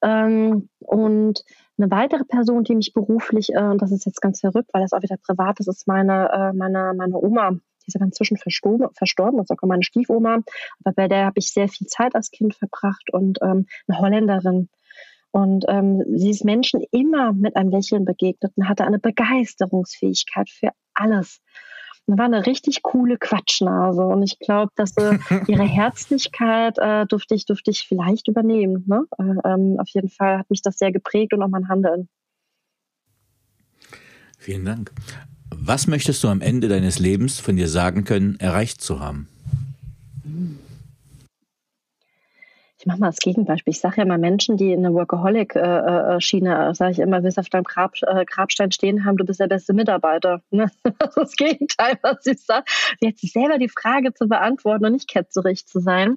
Ähm, 0.00 0.68
und 0.78 1.44
eine 1.76 1.90
weitere 1.90 2.24
Person, 2.24 2.64
die 2.64 2.76
mich 2.76 2.92
beruflich, 2.94 3.50
äh, 3.52 3.62
und 3.62 3.82
das 3.82 3.92
ist 3.92 4.06
jetzt 4.06 4.22
ganz 4.22 4.40
verrückt, 4.40 4.70
weil 4.72 4.82
das 4.82 4.92
auch 4.92 5.02
wieder 5.02 5.16
privat 5.16 5.60
ist, 5.60 5.68
ist 5.68 5.86
meine, 5.86 6.30
äh, 6.32 6.52
meine, 6.56 6.94
meine 6.96 7.18
Oma 7.18 7.58
die 7.88 7.92
ist 7.92 7.96
aber 7.96 8.04
inzwischen 8.04 8.36
verstorben, 8.36 8.88
verstorben, 8.94 9.38
das 9.38 9.48
ist 9.48 9.58
auch 9.58 9.66
meine 9.66 9.82
Stiefoma. 9.82 10.40
Aber 10.84 10.94
bei 10.94 11.08
der 11.08 11.24
habe 11.24 11.38
ich 11.38 11.52
sehr 11.52 11.68
viel 11.68 11.86
Zeit 11.86 12.14
als 12.14 12.30
Kind 12.30 12.54
verbracht 12.54 13.10
und 13.12 13.38
ähm, 13.42 13.66
eine 13.86 13.98
Holländerin. 13.98 14.68
Und 15.30 15.64
ähm, 15.68 16.04
sie 16.16 16.30
ist 16.30 16.44
Menschen 16.44 16.82
immer 16.90 17.32
mit 17.32 17.56
einem 17.56 17.70
Lächeln 17.70 18.04
begegnet 18.04 18.52
und 18.56 18.68
hatte 18.68 18.84
eine 18.84 18.98
Begeisterungsfähigkeit 18.98 20.50
für 20.50 20.70
alles. 20.94 21.40
Und 22.06 22.18
war 22.18 22.26
eine 22.26 22.46
richtig 22.46 22.82
coole 22.82 23.18
Quatschnase. 23.18 24.02
Und 24.02 24.22
ich 24.22 24.38
glaube, 24.38 24.72
dass 24.76 24.96
äh, 24.96 25.18
ihre 25.46 25.64
Herzlichkeit 25.64 26.78
äh, 26.78 27.06
durfte, 27.06 27.34
ich, 27.34 27.46
durfte 27.46 27.70
ich 27.70 27.86
vielleicht 27.86 28.28
übernehmen. 28.28 28.84
Ne? 28.86 29.04
Äh, 29.18 29.48
ähm, 29.48 29.76
auf 29.78 29.88
jeden 29.90 30.08
Fall 30.10 30.38
hat 30.38 30.50
mich 30.50 30.62
das 30.62 30.78
sehr 30.78 30.92
geprägt 30.92 31.32
und 31.32 31.42
auch 31.42 31.48
mein 31.48 31.68
Handeln. 31.68 32.08
Vielen 34.38 34.64
Dank. 34.64 34.92
Was 35.68 35.86
möchtest 35.86 36.24
du 36.24 36.28
am 36.28 36.40
Ende 36.40 36.68
deines 36.68 36.98
Lebens 36.98 37.40
von 37.40 37.56
dir 37.56 37.68
sagen 37.68 38.04
können, 38.04 38.40
erreicht 38.40 38.80
zu 38.80 39.00
haben? 39.00 39.28
Ich 42.78 42.86
mache 42.86 42.98
mal 42.98 43.08
das 43.08 43.18
Gegenbeispiel. 43.18 43.72
Ich 43.72 43.80
sage 43.80 43.96
ja 43.98 44.06
mal 44.06 44.16
Menschen, 44.16 44.56
die 44.56 44.72
in 44.72 44.82
der 44.82 44.94
Workaholic-Schiene, 44.94 46.68
äh, 46.68 46.70
äh, 46.70 46.74
sage 46.74 46.92
ich 46.92 46.98
immer, 47.00 47.22
willst 47.22 47.38
auf 47.38 47.50
deinem 47.50 47.64
Grab, 47.64 47.92
äh, 48.00 48.24
Grabstein 48.24 48.72
stehen 48.72 49.04
haben, 49.04 49.18
du 49.18 49.26
bist 49.26 49.40
der 49.40 49.46
beste 49.46 49.74
Mitarbeiter. 49.74 50.40
Ne? 50.50 50.70
Das 50.98 51.08
ist 51.08 51.16
das 51.18 51.36
Gegenteil, 51.36 51.98
was. 52.00 52.24
Sie 52.24 53.06
hat 53.06 53.18
sich 53.18 53.32
selber 53.32 53.58
die 53.58 53.68
Frage 53.68 54.14
zu 54.14 54.26
beantworten 54.26 54.86
und 54.86 54.92
nicht 54.92 55.10
ketzerig 55.10 55.66
zu 55.66 55.80
sein. 55.80 56.16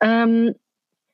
Ähm, 0.00 0.54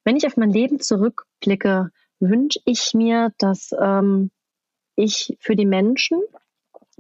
wenn 0.05 0.15
ich 0.15 0.25
auf 0.25 0.37
mein 0.37 0.53
Leben 0.53 0.79
zurückblicke, 0.79 1.91
wünsche 2.21 2.61
ich 2.65 2.95
mir, 2.95 3.33
dass 3.39 3.75
ähm, 3.77 4.31
ich 4.95 5.37
für 5.41 5.57
die 5.57 5.67
Menschen 5.67 6.21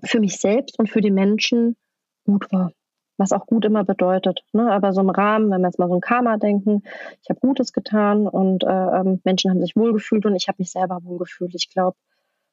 für 0.03 0.21
mich 0.21 0.39
selbst 0.39 0.79
und 0.79 0.91
für 0.91 1.01
die 1.01 1.11
Menschen 1.11 1.77
gut 2.25 2.51
war. 2.53 2.73
Was 3.19 3.33
auch 3.33 3.47
gut 3.47 3.65
immer 3.65 3.85
bedeutet. 3.85 4.43
Ne? 4.53 4.71
Aber 4.73 4.93
so 4.93 5.01
im 5.01 5.11
Rahmen, 5.11 5.51
wenn 5.51 5.61
wir 5.61 5.69
jetzt 5.69 5.79
mal 5.79 5.89
so 5.89 5.95
ein 5.95 6.01
Karma 6.01 6.39
denken, 6.39 6.83
ich 7.23 7.29
habe 7.29 7.41
Gutes 7.41 7.73
getan 7.73 8.27
und 8.27 8.65
äh, 8.65 8.67
ähm, 8.67 9.21
Menschen 9.25 9.51
haben 9.51 9.61
sich 9.61 9.77
wohlgefühlt 9.77 10.25
und 10.27 10.35
ich 10.35 10.49
habe 10.49 10.57
mich 10.59 10.71
selber 10.71 10.99
wohlgefühlt. 11.03 11.55
Ich 11.55 11.69
glaube, 11.71 11.97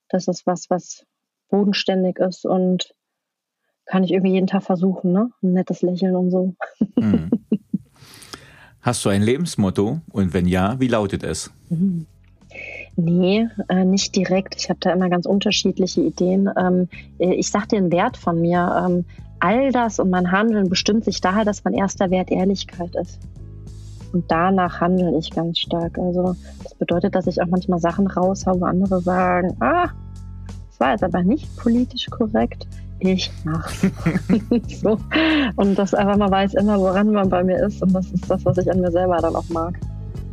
das 0.10 0.28
ist 0.28 0.46
was, 0.46 0.70
was 0.70 1.06
bodenständig 1.50 2.20
ist 2.20 2.46
und 2.46 2.94
kann 3.86 4.04
ich 4.04 4.12
irgendwie 4.12 4.34
jeden 4.34 4.48
Tag 4.48 4.64
versuchen, 4.64 5.12
ne? 5.12 5.32
Ein 5.42 5.54
nettes 5.54 5.82
Lächeln 5.82 6.16
und 6.16 6.30
so. 6.30 6.56
Mhm. 6.96 7.32
Hast 8.82 9.04
du 9.04 9.10
ein 9.10 9.24
Lebensmotto? 9.24 10.02
Und 10.12 10.34
wenn 10.34 10.48
ja, 10.48 10.80
wie 10.80 10.88
lautet 10.88 11.24
es? 11.24 11.52
Mhm. 11.70 12.06
Nee, 13.02 13.48
äh, 13.70 13.86
nicht 13.86 14.14
direkt. 14.16 14.56
Ich 14.58 14.70
habe 14.70 14.80
da 14.82 14.92
immer 14.92 15.10
ganz 15.10 15.26
unterschiedliche 15.26 16.02
Ideen. 16.02 16.50
Ähm, 16.58 16.90
äh, 17.18 17.34
ich 17.34 17.50
sage 17.50 17.68
dir 17.68 17.78
einen 17.78 17.92
Wert 17.94 18.18
von 18.18 18.42
mir. 18.42 18.86
Ähm, 18.86 19.06
all 19.40 19.72
das 19.72 20.00
und 20.00 20.10
mein 20.10 20.32
Handeln 20.34 20.68
bestimmt 20.68 21.06
sich 21.06 21.22
daher, 21.22 21.46
dass 21.46 21.64
mein 21.64 21.74
erster 21.74 22.10
Wert 22.10 22.30
Ehrlichkeit 22.30 22.94
ist. 22.96 23.20
Und 24.12 24.30
danach 24.30 24.82
handle 24.82 25.18
ich 25.18 25.32
ganz 25.32 25.60
stark. 25.60 25.98
Also 25.98 26.36
das 26.62 26.74
bedeutet, 26.74 27.16
dass 27.16 27.28
ich 27.28 27.42
auch 27.42 27.48
manchmal 27.48 27.80
Sachen 27.80 28.08
raushaue, 28.08 28.60
wo 28.60 28.66
andere 28.66 29.00
sagen, 29.00 29.56
ah, 29.62 29.88
das 30.68 30.80
war 30.80 30.92
jetzt 30.92 31.04
aber 31.04 31.24
nicht 31.24 31.56
politisch 31.56 32.08
korrekt. 32.08 32.68
Ich 33.00 33.32
mach's. 33.46 33.82
so. 34.82 34.98
Und 35.56 35.80
dass 35.80 35.94
einfach 35.94 36.18
mal 36.18 36.32
weiß 36.32 36.56
immer, 36.56 36.78
woran 36.78 37.14
man 37.14 37.30
bei 37.30 37.46
mir 37.46 37.66
ist. 37.66 37.82
Und 37.82 37.94
das 37.94 38.12
ist 38.12 38.30
das, 38.30 38.44
was 38.44 38.58
ich 38.58 38.70
an 38.70 38.82
mir 38.82 38.92
selber 38.92 39.18
dann 39.18 39.38
auch 39.38 39.48
mag. 39.48 39.80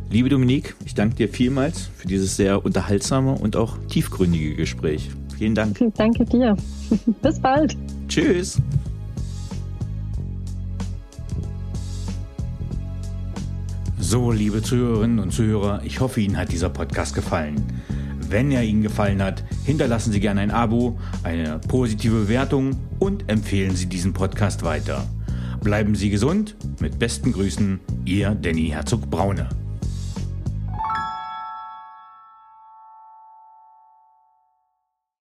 Liebe 0.09 0.29
Dominique, 0.29 0.73
ich 0.85 0.95
danke 0.95 1.15
dir 1.15 1.27
vielmals 1.27 1.89
für 1.97 2.07
dieses 2.07 2.37
sehr 2.37 2.63
unterhaltsame 2.63 3.33
und 3.33 3.57
auch 3.57 3.77
tiefgründige 3.89 4.55
Gespräch. 4.55 5.09
Vielen 5.37 5.53
Dank. 5.53 5.77
Danke 5.95 6.23
dir. 6.23 6.55
Bis 7.21 7.39
bald. 7.39 7.77
Tschüss. 8.07 8.57
So, 13.99 14.31
liebe 14.31 14.63
Zuhörerinnen 14.63 15.19
und 15.19 15.31
Zuhörer, 15.31 15.81
ich 15.83 15.99
hoffe, 15.99 16.21
Ihnen 16.21 16.37
hat 16.37 16.53
dieser 16.53 16.69
Podcast 16.69 17.13
gefallen. 17.13 17.61
Wenn 18.29 18.51
er 18.51 18.63
Ihnen 18.63 18.81
gefallen 18.81 19.21
hat, 19.21 19.43
hinterlassen 19.65 20.13
Sie 20.13 20.21
gerne 20.21 20.39
ein 20.39 20.51
Abo, 20.51 20.97
eine 21.23 21.59
positive 21.67 22.21
Bewertung 22.21 22.77
und 22.99 23.29
empfehlen 23.29 23.75
Sie 23.75 23.87
diesen 23.87 24.13
Podcast 24.13 24.63
weiter. 24.63 25.05
Bleiben 25.61 25.95
Sie 25.95 26.09
gesund. 26.09 26.55
Mit 26.79 26.97
besten 26.97 27.33
Grüßen, 27.33 27.81
Ihr 28.05 28.31
Danny 28.31 28.69
Herzog 28.69 29.09
Braune. 29.09 29.49